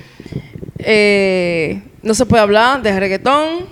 eh, 0.79 1.81
no 2.03 2.15
se 2.15 2.27
puede 2.27 2.43
hablar 2.43 2.83
de 2.83 2.99
reggaetón 3.01 3.67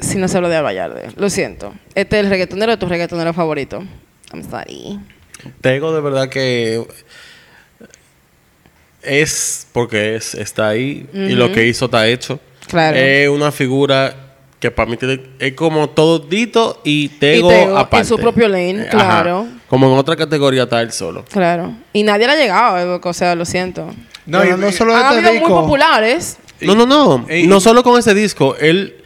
si 0.00 0.18
no 0.18 0.26
se 0.26 0.36
habla 0.36 0.48
de 0.48 0.56
Albayarde. 0.56 1.08
Lo 1.16 1.30
siento. 1.30 1.72
Este 1.94 2.18
es 2.18 2.24
el 2.24 2.30
reggaetonero 2.30 2.72
de 2.72 2.78
tu 2.78 2.86
reggaetonero 2.86 3.32
favorito. 3.32 3.84
I'm 4.32 4.42
sorry. 4.48 4.98
Tego 5.60 5.94
de 5.94 6.00
verdad 6.00 6.28
que 6.28 6.84
es 9.02 9.66
porque 9.72 10.16
es, 10.16 10.34
está 10.34 10.68
ahí 10.68 11.06
y 11.12 11.30
lo 11.30 11.52
que 11.52 11.66
hizo 11.66 11.86
está 11.86 12.06
hecho. 12.06 12.38
Claro. 12.68 12.96
Es 12.96 13.28
una 13.28 13.50
figura 13.52 14.16
que 14.60 14.70
para 14.70 14.88
mí 14.88 14.96
tiene- 14.96 15.20
es 15.40 15.54
como 15.54 15.90
todo 15.90 16.20
Dito 16.20 16.80
y 16.84 17.08
Tego, 17.08 17.50
Y 17.50 17.54
Tego, 17.54 17.70
en 17.72 17.76
aparte. 17.76 18.06
su 18.06 18.16
propio 18.18 18.46
lane, 18.48 18.82
Ajá. 18.82 18.90
claro. 18.90 19.46
Como 19.68 19.90
en 19.92 19.98
otra 19.98 20.14
categoría 20.14 20.62
está 20.64 20.80
él 20.80 20.92
solo. 20.92 21.24
Claro. 21.30 21.74
Y 21.92 22.04
nadie 22.04 22.26
le 22.28 22.32
ha 22.34 22.36
llegado, 22.36 22.78
eh, 22.96 23.00
o 23.02 23.12
sea, 23.12 23.34
lo 23.34 23.44
siento. 23.44 23.86
No, 24.24 24.38
No, 24.38 24.44
y- 24.44 24.60
no 24.60 24.70
solo 24.70 24.94
Han 24.94 25.02
este 25.02 25.14
habido 25.16 25.30
muy 25.32 25.38
disco. 25.40 25.60
populares. 25.62 26.38
No, 26.60 26.76
no, 26.76 26.86
no. 26.86 27.26
y- 27.28 27.48
no 27.48 27.58
solo 27.60 27.82
con 27.82 27.98
ese 27.98 28.14
disco. 28.14 28.54
Él, 28.60 29.01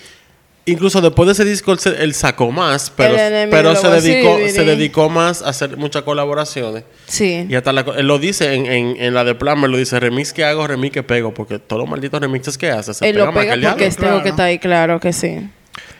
incluso 0.66 1.00
después 1.00 1.26
de 1.26 1.32
ese 1.32 1.44
disco, 1.44 1.72
él, 1.72 1.78
se- 1.78 2.02
él 2.02 2.12
sacó 2.14 2.50
más, 2.52 2.90
pero, 2.94 3.14
pero 3.50 3.72
lo 3.72 3.76
se, 3.76 3.88
dedicó, 3.88 4.36
se 4.48 4.64
dedicó 4.64 5.08
más 5.08 5.42
a 5.42 5.48
hacer 5.50 5.76
muchas 5.76 6.02
colaboraciones. 6.02 6.84
Sí. 7.06 7.46
Y 7.48 7.54
hasta 7.54 7.72
la, 7.72 7.84
co- 7.84 7.94
él 7.94 8.06
lo 8.06 8.18
dice 8.18 8.52
en, 8.54 8.66
en, 8.66 8.96
en 8.98 9.14
la 9.14 9.24
de 9.24 9.34
Plummer, 9.34 9.70
lo 9.70 9.78
dice, 9.78 9.98
remix 10.00 10.32
que 10.32 10.44
hago, 10.44 10.66
remix 10.66 10.92
que 10.92 11.02
pego, 11.02 11.32
porque 11.32 11.58
todos 11.58 11.80
los 11.80 11.88
malditos 11.90 12.20
remixes 12.20 12.58
que 12.58 12.70
hace 12.70 12.92
se 12.94 13.08
Él 13.08 13.16
lo 13.16 13.26
más 13.32 13.34
pega 13.36 13.54
el 13.54 13.62
porque 13.62 13.86
es 13.86 13.96
Claro. 13.96 14.22
que 14.22 14.28
está 14.30 14.44
ahí, 14.44 14.58
claro 14.58 15.00
que 15.00 15.12
sí. 15.12 15.48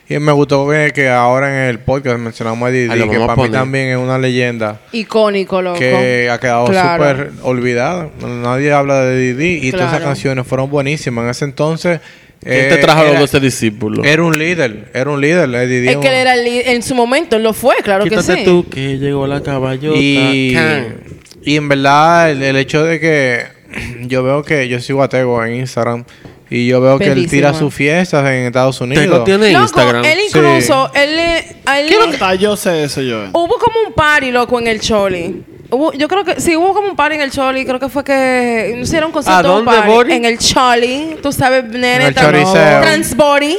Y 0.09 0.19
me 0.21 0.31
gustó 0.31 0.69
que, 0.69 0.93
que 0.95 1.09
ahora 1.09 1.49
en 1.65 1.69
el 1.71 1.81
podcast 1.81 2.19
mencionamos 2.21 2.69
a 2.69 2.71
Didi, 2.71 2.91
Ahí 2.93 2.99
lo 3.01 3.11
que 3.11 3.19
para 3.19 3.35
mí 3.43 3.49
también 3.51 3.89
es 3.89 3.97
una 3.97 4.19
leyenda 4.19 4.81
Icónico, 4.93 5.61
loco. 5.63 5.81
que 5.81 6.31
ha 6.31 6.39
quedado 6.39 6.67
Claro. 6.67 7.03
súper 7.05 7.31
olvidada. 7.43 8.09
Nadie 8.21 8.73
habla 8.73 9.01
de 9.03 9.19
Didi 9.35 9.67
y 9.67 9.73
todas 9.73 9.89
esas 9.93 10.03
canciones 10.03 10.47
fueron 10.47 10.71
buenísimas. 10.71 11.25
En 11.25 11.31
ese 11.31 11.45
entonces... 11.45 12.01
¿Quién 12.43 12.55
eh, 12.67 12.69
te 12.69 12.77
trajo 12.77 13.01
a 13.01 13.05
los 13.05 13.19
doce 13.19 13.41
discípulos? 13.41 14.07
era 14.07 14.23
un 14.23 14.39
líder, 14.39 14.91
era 14.95 15.11
un 15.11 15.21
líder. 15.21 15.49
eh, 15.55 15.91
Es 15.91 15.97
que 15.97 16.09
él 16.09 16.15
era 16.15 16.35
el 16.35 16.45
líder- 16.45 16.69
en 16.69 16.83
su 16.83 16.95
momento, 16.95 17.37
él 17.37 17.43
lo 17.43 17.53
fue, 17.53 17.77
claro 17.83 18.05
Quítate 18.05 18.27
que 18.35 18.39
sí. 18.39 18.45
tú 18.45 18.67
que 18.71 18.99
llegó 18.99 19.27
la 19.27 19.43
caballota. 19.43 19.99
Y, 19.99 20.53
Can. 20.55 20.97
y 21.43 21.57
en 21.57 21.69
verdad, 21.69 22.31
el, 22.31 22.43
el 22.43 22.57
hecho 22.57 22.85
de 22.85 23.01
que 23.01 23.43
yo 24.07 24.23
veo 24.23 24.43
que 24.45 24.69
yo 24.69 24.79
sigo 24.81 25.03
a 25.03 25.09
Tego 25.09 25.45
en 25.45 25.57
Instagram 25.57 26.05
y 26.49 26.69
yo 26.69 26.81
veo 26.81 26.99
que 26.99 27.07
él 27.07 27.11
Bellísimo. 27.17 27.31
tira 27.31 27.55
sus 27.55 27.75
fiestas 27.75 28.25
en 28.31 28.45
Estados 28.47 28.81
Unidos. 28.81 29.03
Tego 29.05 29.25
tiene 29.25 29.51
Loco, 29.51 29.65
Instagram. 29.65 30.05
él 30.05 30.19
Sí. 30.21 30.27
incluso, 30.39 30.93
él, 30.95 31.17
le- 31.17 31.57
a 31.67 31.81
él 31.81 31.89
le- 31.89 31.97
Hasta 32.13 32.35
yo 32.37 32.57
sé 32.57 32.85
eso, 32.85 33.01
yo. 33.03 33.25
hubo 33.33 33.59
como 33.59 33.81
un 33.89 33.93
party, 33.93 34.31
loco, 34.31 34.61
en 34.61 34.69
el 34.69 34.79
Choli. 34.81 35.43
Hubo- 35.71 35.93
yo 35.95 36.09
creo 36.09 36.25
que 36.25 36.41
sí, 36.41 36.57
hubo 36.57 36.73
como 36.75 36.89
un 36.89 36.97
par 36.97 37.13
en 37.13 37.21
el 37.21 37.31
Choli. 37.31 37.65
Creo 37.65 37.81
que 37.81 37.89
fue 37.89 38.05
que. 38.05 38.75
No 38.79 38.87
sé, 38.87 38.97
era 38.99 39.07
un 39.07 39.13
concierto 39.13 39.49
¿A 39.49 39.59
un 39.59 39.65
dónde, 39.65 39.79
party. 39.81 39.93
Bori? 39.93 40.13
En 40.15 40.25
el 40.25 40.39
Choli. 40.39 41.17
Tú 41.23 41.33
sabes, 41.33 41.65
nene. 41.65 42.07
el 42.09 42.15
tan- 42.15 42.27
Choriceo. 42.27 42.81
Transbody. 42.83 43.57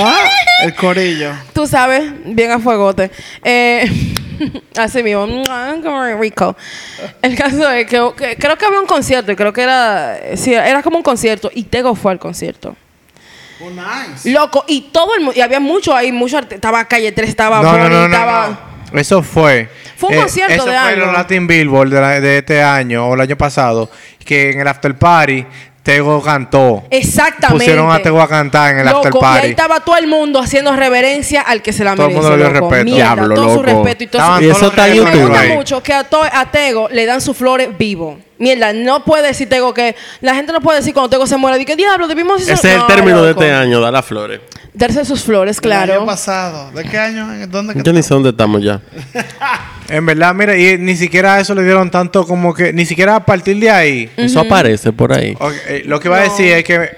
Ah, 0.00 0.28
el 0.64 0.74
corillo. 0.74 1.32
Tú 1.54 1.66
sabes, 1.66 2.04
bien 2.24 2.50
a 2.50 2.58
fuegote. 2.58 3.10
Eh, 3.42 3.90
así 4.76 5.02
mismo, 5.02 5.26
como 5.82 6.04
rico. 6.20 6.54
El 7.22 7.34
caso 7.36 7.70
es 7.70 7.86
que, 7.86 8.10
que 8.16 8.36
creo 8.36 8.58
que 8.58 8.66
había 8.66 8.80
un 8.80 8.86
concierto 8.86 9.32
y 9.32 9.36
creo 9.36 9.52
que 9.52 9.62
era, 9.62 10.18
sí, 10.34 10.52
era 10.52 10.82
como 10.82 10.98
un 10.98 11.02
concierto 11.02 11.50
y 11.54 11.62
Tego 11.64 11.94
fue 11.94 12.12
al 12.12 12.18
concierto. 12.18 12.76
Oh, 13.60 13.70
nice. 13.70 14.30
Loco, 14.30 14.64
y 14.68 14.82
todo 14.92 15.14
el 15.14 15.20
mundo, 15.22 15.32
y 15.36 15.40
había 15.40 15.58
mucho 15.58 15.94
ahí, 15.96 16.12
mucho 16.12 16.36
arte- 16.38 16.56
estaba 16.56 16.84
Calle 16.84 17.10
3, 17.10 17.28
estaba 17.28 17.56
No, 17.62 17.72
no, 17.72 17.78
Bonnie, 17.78 17.88
no, 17.88 17.98
no, 18.08 18.14
estaba... 18.14 18.60
no. 18.92 19.00
Eso 19.00 19.22
fue. 19.22 19.68
Eh, 19.98 20.00
Fue 20.00 20.10
un 20.16 20.22
concierto 20.22 20.54
eso 20.54 20.64
de 20.66 20.70
fue 20.70 20.76
algo. 20.78 21.06
los 21.06 21.14
Latin 21.14 21.46
Billboard 21.46 21.90
de, 21.90 22.00
la- 22.00 22.20
de 22.20 22.38
este 22.38 22.62
año 22.62 23.06
o 23.08 23.14
el 23.14 23.20
año 23.20 23.36
pasado. 23.36 23.90
Que 24.24 24.50
en 24.50 24.60
el 24.60 24.68
after 24.68 24.94
party 24.96 25.44
Tego 25.82 26.22
cantó. 26.22 26.84
Exactamente. 26.90 27.64
Pusieron 27.64 27.90
a 27.90 27.98
Tego 28.02 28.20
a 28.20 28.28
cantar 28.28 28.72
en 28.72 28.80
el 28.80 28.84
Loco, 28.86 28.98
after 28.98 29.12
Y 29.16 29.20
party. 29.20 29.44
ahí 29.46 29.50
estaba 29.52 29.80
todo 29.80 29.96
el 29.96 30.06
mundo 30.06 30.38
haciendo 30.38 30.76
reverencia 30.76 31.40
al 31.40 31.62
que 31.62 31.72
se 31.72 31.82
la 31.82 31.94
Todo 31.96 32.08
el 32.08 32.12
merece. 32.12 32.28
mundo 32.30 32.36
le 32.36 32.42
dio 32.50 32.52
loco. 32.60 32.70
respeto. 32.70 32.84
Mierda, 32.84 33.14
Diablo, 33.14 33.34
todo 33.34 33.48
su 33.54 33.62
loco. 33.62 33.84
respeto 33.84 34.04
y 34.04 34.06
todo 34.08 34.20
Estaban 34.22 34.40
su... 34.42 34.46
Y 34.46 34.50
eso 34.50 34.66
está 34.66 34.88
en 34.88 34.94
Y 34.96 35.00
me 35.00 35.04
YouTube. 35.06 35.22
gusta 35.28 35.40
ahí. 35.40 35.52
mucho 35.52 35.82
que 35.82 35.92
a, 35.94 36.04
to- 36.04 36.22
a 36.30 36.50
Tego 36.50 36.88
le 36.90 37.06
dan 37.06 37.20
sus 37.22 37.34
flores 37.36 37.68
vivo. 37.78 38.18
Mierda, 38.36 38.72
no 38.74 39.02
puede 39.02 39.28
decir 39.28 39.48
Tego 39.48 39.72
que... 39.72 39.96
La 40.20 40.34
gente 40.34 40.52
no 40.52 40.60
puede 40.60 40.80
decir 40.80 40.92
cuando 40.92 41.08
Tego 41.08 41.26
se 41.26 41.38
muere, 41.38 41.56
di 41.56 41.64
que 41.64 41.74
diablo, 41.74 42.06
debimos... 42.06 42.42
Ese 42.42 42.52
es 42.52 42.64
el 42.66 42.78
No, 42.80 42.86
término 42.86 43.22
de 43.22 43.30
loco. 43.30 43.40
este 43.42 43.52
año, 43.54 43.80
dar 43.80 43.92
las 43.94 44.04
flores. 44.04 44.40
Darse 44.78 45.04
sus 45.04 45.24
flores, 45.24 45.58
El 45.62 45.72
año 45.72 45.84
claro. 45.86 46.06
pasado. 46.06 46.70
¿De 46.70 46.84
qué 46.84 46.96
año? 46.98 47.34
¿En 47.34 47.50
¿Dónde? 47.50 47.74
Yo 47.82 47.92
ni 47.92 48.02
sé 48.02 48.14
dónde 48.14 48.30
estamos 48.30 48.62
ya. 48.62 48.80
En 49.90 50.04
verdad, 50.04 50.34
mira, 50.34 50.54
y 50.54 50.76
ni 50.76 50.94
siquiera 50.96 51.36
a 51.36 51.40
eso 51.40 51.54
le 51.54 51.64
dieron 51.64 51.90
tanto 51.90 52.26
como 52.26 52.52
que... 52.52 52.74
Ni 52.74 52.84
siquiera 52.84 53.16
a 53.16 53.24
partir 53.24 53.58
de 53.58 53.70
ahí. 53.70 54.10
Eso 54.18 54.40
aparece 54.40 54.92
por 54.92 55.14
ahí. 55.14 55.34
Eh, 55.66 55.82
lo 55.86 55.98
que 55.98 56.08
iba 56.08 56.18
a 56.18 56.24
No. 56.26 56.30
decir 56.30 56.52
es 56.52 56.62
que 56.62 56.90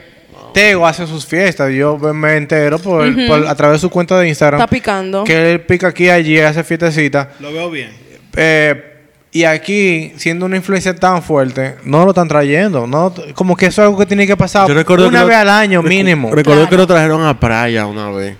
Tego 0.52 0.84
hace 0.84 1.06
sus 1.06 1.24
fiestas. 1.24 1.72
Yo 1.72 1.96
me 1.98 2.36
entero 2.36 2.80
por, 2.80 3.06
por- 3.28 3.46
a 3.46 3.54
través 3.54 3.76
de 3.76 3.80
su 3.82 3.90
cuenta 3.90 4.18
de 4.18 4.26
Instagram. 4.28 4.60
Está 4.60 4.68
picando. 4.68 5.22
Que 5.22 5.52
él 5.52 5.60
pica 5.60 5.86
aquí 5.86 6.06
y 6.06 6.10
allí, 6.10 6.38
hace 6.40 6.64
fiestecita. 6.64 7.30
Lo 7.38 7.52
veo 7.52 7.70
bien. 7.70 7.90
Eh, 8.36 8.89
y 9.32 9.44
aquí, 9.44 10.12
siendo 10.16 10.46
una 10.46 10.56
influencia 10.56 10.94
tan 10.94 11.22
fuerte, 11.22 11.76
no 11.84 12.04
lo 12.04 12.10
están 12.10 12.26
trayendo. 12.28 12.86
No, 12.86 13.14
como 13.34 13.56
que 13.56 13.66
eso 13.66 13.82
es 13.82 13.86
algo 13.86 13.98
que 13.98 14.06
tiene 14.06 14.26
que 14.26 14.36
pasar 14.36 14.66
Yo 14.68 14.74
recuerdo 14.74 15.08
una 15.08 15.18
que 15.20 15.22
lo- 15.22 15.28
vez 15.28 15.36
al 15.36 15.48
año 15.50 15.82
recu- 15.82 15.88
mínimo. 15.88 16.28
Recuerdo 16.34 16.62
Claro. 16.62 16.70
que 16.70 16.76
lo 16.76 16.86
trajeron 16.86 17.24
a 17.24 17.38
Praia 17.38 17.86
una 17.86 18.10
vez. 18.10 18.36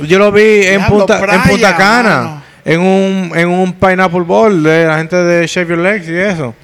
Yo 0.00 0.18
lo 0.18 0.32
vi 0.32 0.42
en 0.64 0.78
Diablo, 0.78 0.98
Punta, 0.98 1.18
en 1.34 1.42
Punta 1.42 1.76
Cana. 1.76 2.16
mano. 2.22 2.42
En 2.64 2.80
un, 2.80 3.30
en 3.36 3.48
un 3.48 3.72
Pineapple 3.74 4.20
Bowl 4.22 4.62
de 4.62 4.86
la 4.86 4.96
gente 4.96 5.14
de 5.16 5.46
Shave 5.46 5.68
Your 5.68 5.78
Legs 5.78 6.08
y 6.08 6.16
eso. 6.16 6.54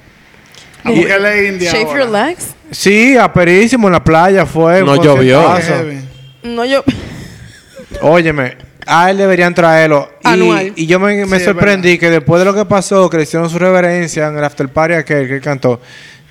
¿A 0.83 0.89
qué 0.91 1.19
le 1.19 1.47
India 1.47 1.71
Shave 1.71 1.85
ahora? 1.85 1.99
your 1.99 2.09
legs. 2.11 2.55
Sí, 2.71 3.15
aperísimo 3.15 3.87
en 3.87 3.93
la 3.93 4.03
playa 4.03 4.45
fue. 4.47 4.83
No 4.83 4.95
llovió. 5.01 5.41
No, 6.43 6.65
yo... 6.65 6.83
Óyeme, 8.01 8.57
a 8.87 9.09
él 9.11 9.17
deberían 9.17 9.53
traerlo. 9.53 10.09
Y, 10.23 10.27
Anual. 10.27 10.73
y 10.75 10.85
yo 10.87 10.99
me, 10.99 11.15
me 11.25 11.27
Sí, 11.27 11.35
es 11.35 11.43
sorprendí 11.45 11.97
que 11.97 12.09
después 12.09 12.39
de 12.39 12.45
lo 12.45 12.53
que 12.53 12.65
pasó, 12.65 13.09
que 13.09 13.17
le 13.17 13.23
hicieron 13.23 13.49
su 13.49 13.59
reverencia 13.59 14.27
en 14.27 14.37
el 14.37 14.43
after 14.43 14.67
party 14.69 14.93
aquel 14.95 15.27
que 15.27 15.35
él 15.35 15.41
cantó, 15.41 15.79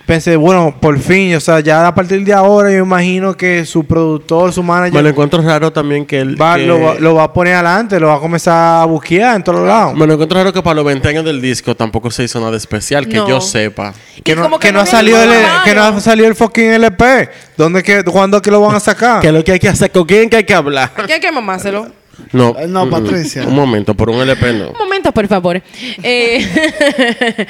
pensé, 0.06 0.34
bueno, 0.34 0.74
por 0.80 0.98
fin, 0.98 1.36
o 1.36 1.40
sea, 1.40 1.60
ya 1.60 1.86
a 1.86 1.94
partir 1.94 2.24
de 2.24 2.32
ahora 2.32 2.68
yo 2.72 2.78
imagino 2.78 3.36
que 3.36 3.64
su 3.64 3.84
productor, 3.84 4.52
su 4.52 4.60
Me 4.60 4.66
lo 4.66 4.72
manager, 4.74 5.06
encuentro 5.06 5.40
raro 5.40 5.72
también 5.72 6.04
que 6.04 6.18
él. 6.18 6.40
va- 6.40 6.56
que- 6.56 6.66
lo, 6.66 6.80
va, 6.80 6.94
lo 6.96 7.14
va 7.14 7.22
a 7.24 7.32
poner 7.32 7.54
adelante, 7.54 8.00
lo 8.00 8.08
va 8.08 8.14
a 8.16 8.18
comenzar 8.18 8.82
a 8.82 8.84
busquear 8.86 9.36
en 9.36 9.44
todos 9.44 9.64
lados. 9.64 9.94
Me 9.94 10.08
lo 10.08 10.14
encuentro 10.14 10.36
raro 10.38 10.52
que 10.52 10.62
para 10.62 10.74
los 10.74 10.84
20 10.84 11.06
años 11.08 11.24
del 11.24 11.40
disco 11.40 11.76
tampoco 11.76 12.10
se 12.10 12.24
hizo 12.24 12.40
nada 12.40 12.56
especial, 12.56 13.06
que 13.06 13.18
No. 13.18 13.28
yo 13.28 13.40
sepa. 13.40 13.94
Que 14.24 14.34
no, 14.34 14.58
que 14.58 14.72
no 14.72 14.80
ha 14.80 14.86
salido 14.86 15.22
el, 15.22 15.30
que 15.64 15.74
no 15.76 15.84
ha 15.84 16.00
salido 16.00 16.26
el 16.26 16.34
fucking 16.34 16.72
LP. 16.72 17.28
¿Dónde 17.56 17.82
que, 17.84 18.02
¿Cuándo 18.02 18.42
que 18.42 18.50
lo 18.50 18.60
van 18.60 18.74
a 18.74 18.80
sacar? 18.80 19.20
¿Qué 19.20 19.28
es 19.28 19.32
lo 19.32 19.44
que 19.44 19.52
hay 19.52 19.58
que 19.60 19.68
hacer? 19.68 19.92
¿Con 19.92 20.06
quién 20.06 20.28
que 20.28 20.38
hay 20.38 20.44
que 20.44 20.54
hablar? 20.54 20.90
Aquí 20.96 21.12
hay 21.12 21.20
que 21.20 21.30
mamárselo. 21.30 21.86
No, 22.32 22.56
Eh, 22.58 22.66
no, 22.68 22.88
Patricia. 22.88 23.46
Un 23.46 23.54
momento, 23.54 23.94
por 23.94 24.10
un 24.10 24.20
LP 24.20 24.52
no. 24.52 24.70
Un 24.70 24.78
momento, 24.78 25.12
por 25.12 25.26
favor. 25.28 25.62
Eh, 26.02 26.46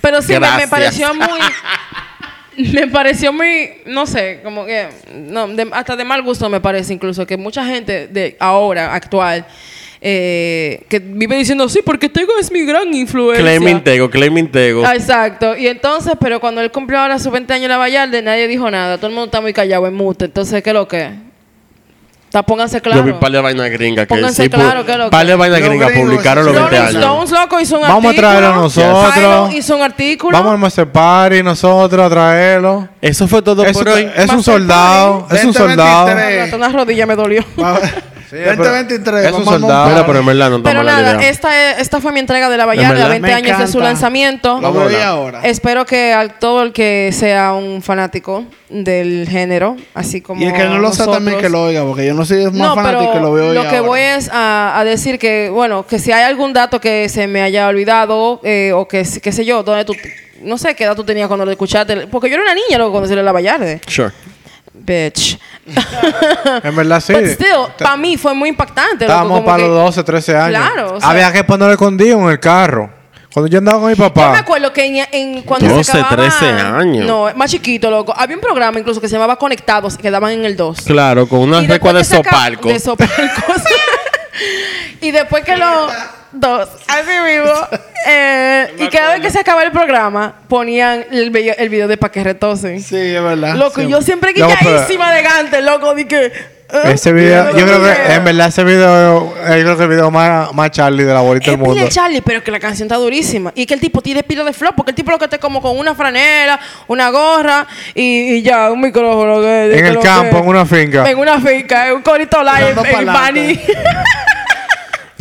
pero 0.00 0.22
sí, 0.22 0.32
me, 0.32 0.68
pareció 0.68 1.14
muy... 1.14 1.38
Me 2.54 2.86
pareció 2.88 3.32
muy, 3.32 3.70
no 3.86 4.06
sé, 4.06 4.40
como 4.44 4.66
que, 4.66 4.86
no, 5.14 5.48
de- 5.48 5.70
hasta 5.72 5.96
de 5.96 6.04
mal 6.04 6.20
gusto 6.22 6.50
me 6.50 6.60
parece 6.60 6.92
incluso 6.92 7.26
que 7.26 7.38
mucha 7.38 7.64
gente 7.64 8.08
de 8.08 8.36
ahora, 8.38 8.94
actual, 8.94 9.46
eh, 10.02 10.82
que 10.88 10.98
vive 10.98 11.36
diciendo, 11.36 11.66
sí, 11.70 11.80
porque 11.82 12.10
Tego 12.10 12.32
es 12.38 12.52
mi 12.52 12.62
gran 12.66 12.92
influencia. 12.92 13.42
Claiming 13.42 13.82
Tego, 13.82 14.10
Claiming 14.10 14.50
Tego. 14.50 14.84
Ah, 14.84 14.94
Exacto. 14.94 15.56
Y 15.56 15.66
entonces, 15.66 16.12
pero 16.20 16.40
cuando 16.40 16.60
él 16.60 16.70
cumplió 16.70 16.98
ahora 16.98 17.18
sus 17.18 17.32
20 17.32 17.54
años 17.54 17.64
en 17.64 17.70
la 17.70 17.78
Vallarde, 17.78 18.20
nadie 18.20 18.46
dijo 18.48 18.70
nada. 18.70 18.98
Todo 18.98 19.06
el 19.06 19.14
mundo 19.14 19.26
está 19.26 19.40
muy 19.40 19.54
callado 19.54 19.86
en 19.86 19.94
mute. 19.94 20.26
Entonces, 20.26 20.62
¿qué 20.62 20.70
es 20.70 20.74
lo 20.74 20.86
que? 20.86 21.08
Está, 22.32 22.42
pónganse 22.44 22.80
claro. 22.80 23.00
Yo 23.00 23.04
vi 23.04 23.12
par 23.12 23.30
de 23.30 23.38
vainas 23.42 23.68
gringas 23.68 24.06
que 24.06 24.14
Pónganse 24.14 24.44
sí, 24.44 24.48
claro, 24.48 24.86
que 24.86 24.96
lo 24.96 25.10
par 25.10 25.26
de 25.26 25.36
gringas 25.36 25.60
gringos, 25.60 25.92
publicaron 25.92 26.46
los 26.46 26.54
sí, 26.54 26.60
20 26.62 26.76
Rolling 26.78 26.88
años. 26.96 27.04
Stones, 27.04 27.30
loco, 27.30 27.60
hizo 27.60 27.76
un 27.76 27.82
Vamos 27.82 28.04
a 28.06 28.08
artículo. 28.08 28.28
traerlo 28.30 28.54
nosotros. 28.54 29.14
Tylo 29.14 29.50
hizo 29.52 29.76
un 29.76 29.82
artículo. 29.82 30.42
Vamos 30.42 30.64
a 30.64 30.66
hacer 30.68 30.90
party 30.90 31.42
nosotros 31.42 32.06
a 32.06 32.08
traerlo. 32.08 32.88
Eso 33.02 33.28
fue 33.28 33.42
todo 33.42 33.66
Es, 33.66 33.76
por 33.76 33.86
un- 33.86 33.92
hoy. 33.92 34.10
es 34.16 34.30
a 34.30 34.34
un 34.34 34.42
soldado. 34.42 35.26
Es 35.30 35.44
un 35.44 35.52
20, 35.52 35.58
soldado. 35.58 36.06
23. 36.06 36.42
Hasta 36.44 36.56
una 36.56 36.68
rodilla 36.70 37.04
me 37.04 37.16
dolió. 37.16 37.44
Sí, 38.32 38.38
pero 38.42 38.56
2023. 38.64 39.26
es 39.26 39.32
un 39.32 39.44
soldado. 39.44 39.90
Mira, 39.90 40.06
pero 40.06 40.18
en 40.20 40.24
verdad 40.26 40.50
no 40.50 40.62
Pero 40.62 40.82
nada, 40.82 41.22
esta, 41.22 41.72
es- 41.72 41.80
esta 41.80 42.00
fue 42.00 42.12
mi 42.12 42.20
entrega 42.20 42.48
de 42.48 42.56
la 42.56 42.64
Vallarde, 42.64 42.94
verdad? 42.94 43.06
a 43.06 43.10
20 43.10 43.28
Me 43.28 43.34
años 43.34 43.58
de 43.58 43.66
su 43.66 43.76
encanta. 43.78 43.88
lanzamiento. 43.90 44.58
Lo 44.58 44.72
veo 44.72 44.84
Hola. 44.86 44.98
y 44.98 45.02
ahora. 45.02 45.40
Espero 45.44 45.84
que 45.84 46.14
a 46.14 46.26
todo 46.38 46.62
el 46.62 46.72
que 46.72 47.10
sea 47.12 47.52
un 47.52 47.82
fanático 47.82 48.44
del 48.70 49.28
género, 49.28 49.76
así 49.92 50.22
como 50.22 50.40
Y 50.42 50.46
el 50.46 50.54
que 50.54 50.64
no 50.64 50.78
lo 50.78 50.92
sea 50.92 51.06
también 51.08 51.38
que 51.40 51.50
lo 51.50 51.64
oiga, 51.64 51.84
porque 51.84 52.06
yo 52.06 52.14
no 52.14 52.24
soy 52.24 52.44
más 52.44 52.54
No, 52.54 52.74
fanático 52.74 53.00
pero 53.00 53.12
que 53.12 53.20
lo 53.20 53.32
veo 53.34 53.52
lo 53.52 53.60
que 53.64 53.76
ahora. 53.76 53.80
voy 53.82 54.00
es 54.00 54.30
a, 54.32 54.78
a 54.78 54.84
decir 54.84 55.18
que, 55.18 55.50
bueno, 55.50 55.86
que 55.86 55.98
si 55.98 56.10
hay 56.10 56.22
algún 56.22 56.54
dato 56.54 56.80
que 56.80 57.10
se 57.10 57.26
me 57.26 57.42
haya 57.42 57.68
olvidado 57.68 58.40
eh, 58.44 58.72
o 58.74 58.88
que, 58.88 59.06
qué 59.22 59.30
sé 59.32 59.44
yo, 59.44 59.62
donde 59.62 59.84
tú, 59.84 59.92
no 60.42 60.56
sé 60.56 60.74
qué 60.74 60.84
edad 60.84 60.96
tú 60.96 61.04
tenías 61.04 61.28
cuando 61.28 61.44
lo 61.44 61.50
escuchaste, 61.50 62.06
porque 62.06 62.30
yo 62.30 62.36
era 62.36 62.44
una 62.44 62.54
niña 62.54 62.78
luego 62.78 62.92
cuando 62.92 63.08
salió 63.08 63.22
la 63.22 63.32
Vallarde. 63.32 63.80
Sure. 63.86 64.10
Bitch. 64.74 65.38
En 66.64 66.74
verdad 66.74 67.00
sí. 67.00 67.12
But 67.12 67.24
still, 67.26 67.66
para 67.78 67.96
mí 67.96 68.16
fue 68.16 68.34
muy 68.34 68.48
impactante. 68.48 69.04
Estábamos 69.04 69.42
para 69.42 69.58
que- 69.58 69.68
los 69.68 69.76
12, 69.86 70.02
13 70.04 70.36
años. 70.36 70.60
Claro, 70.60 70.94
o 70.94 71.00
sea- 71.00 71.10
Había 71.10 71.32
que 71.32 71.44
ponerlo 71.44 71.72
escondido 71.72 72.18
en 72.20 72.28
el 72.30 72.40
carro. 72.40 72.90
Cuando 73.32 73.48
yo 73.50 73.58
andaba 73.58 73.78
con 73.80 73.88
mi 73.90 73.96
Yo 73.96 74.02
me 74.04 74.10
papá. 74.10 74.38
acuerdo 74.38 74.72
que 74.74 74.84
en, 74.84 75.06
en- 75.12 75.42
cuando 75.42 75.66
12, 75.68 75.84
se 75.92 75.98
acababa... 75.98 76.16
13 76.28 76.46
años. 76.50 77.06
No, 77.06 77.28
más 77.34 77.50
chiquito, 77.50 77.90
loco. 77.90 78.12
Había 78.14 78.36
un 78.36 78.42
programa 78.42 78.78
incluso 78.78 79.00
que 79.00 79.08
se 79.08 79.14
llamaba 79.14 79.36
Conectados, 79.36 79.96
que 79.96 80.10
daban 80.10 80.32
en 80.32 80.44
el 80.44 80.54
2. 80.56 80.82
Claro, 80.82 81.26
con 81.26 81.38
una 81.40 81.62
Y 81.62 81.66
recua 81.66 81.92
de 81.94 82.04
sopalco. 82.04 82.68
De 82.68 82.78
sopalcos. 82.78 83.62
y 85.00 85.10
después 85.12 85.44
que 85.44 85.56
los 85.56 85.92
dos, 86.32 86.68
así 86.88 87.10
mismo. 87.24 87.52
eh, 88.08 88.74
y 88.78 88.88
cada 88.88 89.12
vez 89.14 89.20
que 89.22 89.30
se 89.30 89.38
acaba 89.40 89.62
el 89.62 89.72
programa, 89.72 90.34
ponían 90.48 91.04
el, 91.10 91.30
video- 91.30 91.54
el 91.58 91.68
video 91.68 91.88
de 91.88 91.96
Pa' 91.96 92.10
que 92.10 92.24
retosen. 92.24 92.80
Sí, 92.82 92.96
es 92.96 93.22
verdad. 93.22 93.54
Loco, 93.56 93.80
Sí. 93.80 93.88
yo 93.88 94.02
siempre 94.02 94.32
pero- 94.34 94.48
guilladísima 94.48 95.12
de 95.12 95.22
Gante, 95.22 95.62
loco, 95.62 95.94
di 95.94 96.04
que. 96.06 96.26
eh, 96.26 96.92
Ese 96.94 97.12
video, 97.12 97.50
yo 97.56 97.66
creo 97.66 97.82
que 97.82 97.90
video. 97.90 98.12
en 98.16 98.24
verdad 98.24 98.48
ese 98.48 98.64
video, 98.64 99.34
yo 99.36 99.44
creo 99.44 99.76
que 99.76 99.82
el 99.82 99.88
video 99.90 100.10
más, 100.10 100.52
más 100.54 100.70
Charlie 100.70 101.04
de 101.04 101.12
la 101.12 101.20
bolita 101.20 101.44
Es 101.44 101.50
del 101.52 101.58
mundo. 101.58 101.74
pila 101.74 101.88
Charlie, 101.90 102.22
pero 102.22 102.42
que 102.42 102.50
la 102.50 102.58
canción 102.60 102.86
está 102.86 102.96
durísima. 102.96 103.52
Y 103.54 103.66
que 103.66 103.74
el 103.74 103.80
tipo 103.80 104.00
tiene 104.00 104.22
pila 104.22 104.42
de 104.42 104.54
flow, 104.54 104.72
porque 104.74 104.92
el 104.92 104.94
tipo 104.96 105.10
lo 105.10 105.18
que 105.18 105.26
está 105.26 105.36
como 105.38 105.60
con 105.60 105.78
una 105.78 105.94
franela, 105.94 106.58
una 106.88 107.10
gorra 107.10 107.66
y, 107.94 108.36
y 108.36 108.42
ya, 108.42 108.70
un 108.70 108.80
micrófono. 108.80 109.40
que- 109.42 109.64
En 109.76 109.82
que 109.84 109.88
el 109.90 109.98
campo, 109.98 110.36
que- 110.36 110.42
en 110.42 110.48
una 110.48 110.64
finca. 110.64 111.10
En 111.10 111.18
una 111.18 111.38
finca, 111.40 111.88
en 111.88 111.96
un 111.96 112.02
corito 112.02 112.38
live, 112.42 112.74
en. 112.90 113.06
Bani. 113.06 113.60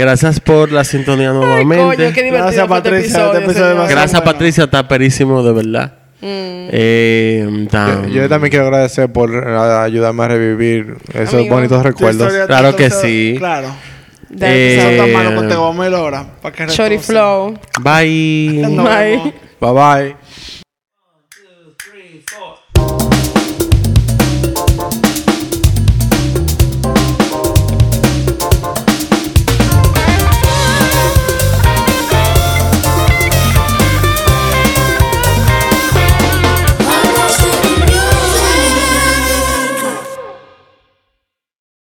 Gracias 0.01 0.39
por 0.39 0.71
la 0.71 0.83
sintonía 0.83 1.29
Ay, 1.29 1.35
nuevamente. 1.35 1.77
coño, 1.83 1.97
qué 2.13 2.23
divertido 2.23 2.31
Gracias, 2.45 2.63
este 2.63 2.67
Patricia, 2.67 3.25
este 3.27 3.37
episodio, 3.45 3.75
Gracias, 3.87 4.11
bueno. 4.13 4.25
Patricia. 4.25 4.63
Está 4.63 4.87
perísimo, 4.87 5.43
de 5.43 5.53
verdad. 5.53 5.93
Mm. 6.21 6.69
Eh, 6.73 7.47
Yo, 7.47 7.69
tam- 7.69 8.07
yo 8.09 8.29
también 8.29 8.49
quiero 8.51 8.65
agradecer 8.67 9.11
por 9.11 9.31
eh, 9.33 9.57
ayudarme 9.83 10.23
a 10.23 10.27
revivir 10.27 10.95
esos 11.13 11.35
Amigo. 11.35 11.55
bonitos 11.55 11.83
recuerdos. 11.83 12.33
Claro 12.47 12.75
que 12.75 12.89
sí. 12.89 13.35
Claro. 13.37 13.67
De- 14.29 15.07
Eh, 15.07 15.13
mano 15.13 15.35
contigo, 15.35 15.61
vamos 15.61 15.85
a. 15.85 16.25
Para 16.41 16.55
que. 16.55 16.99
Flow. 16.99 17.59
Bye. 17.81 18.63
Bye. 18.65 19.33
Bye 19.59 19.71
bye. 19.73 20.15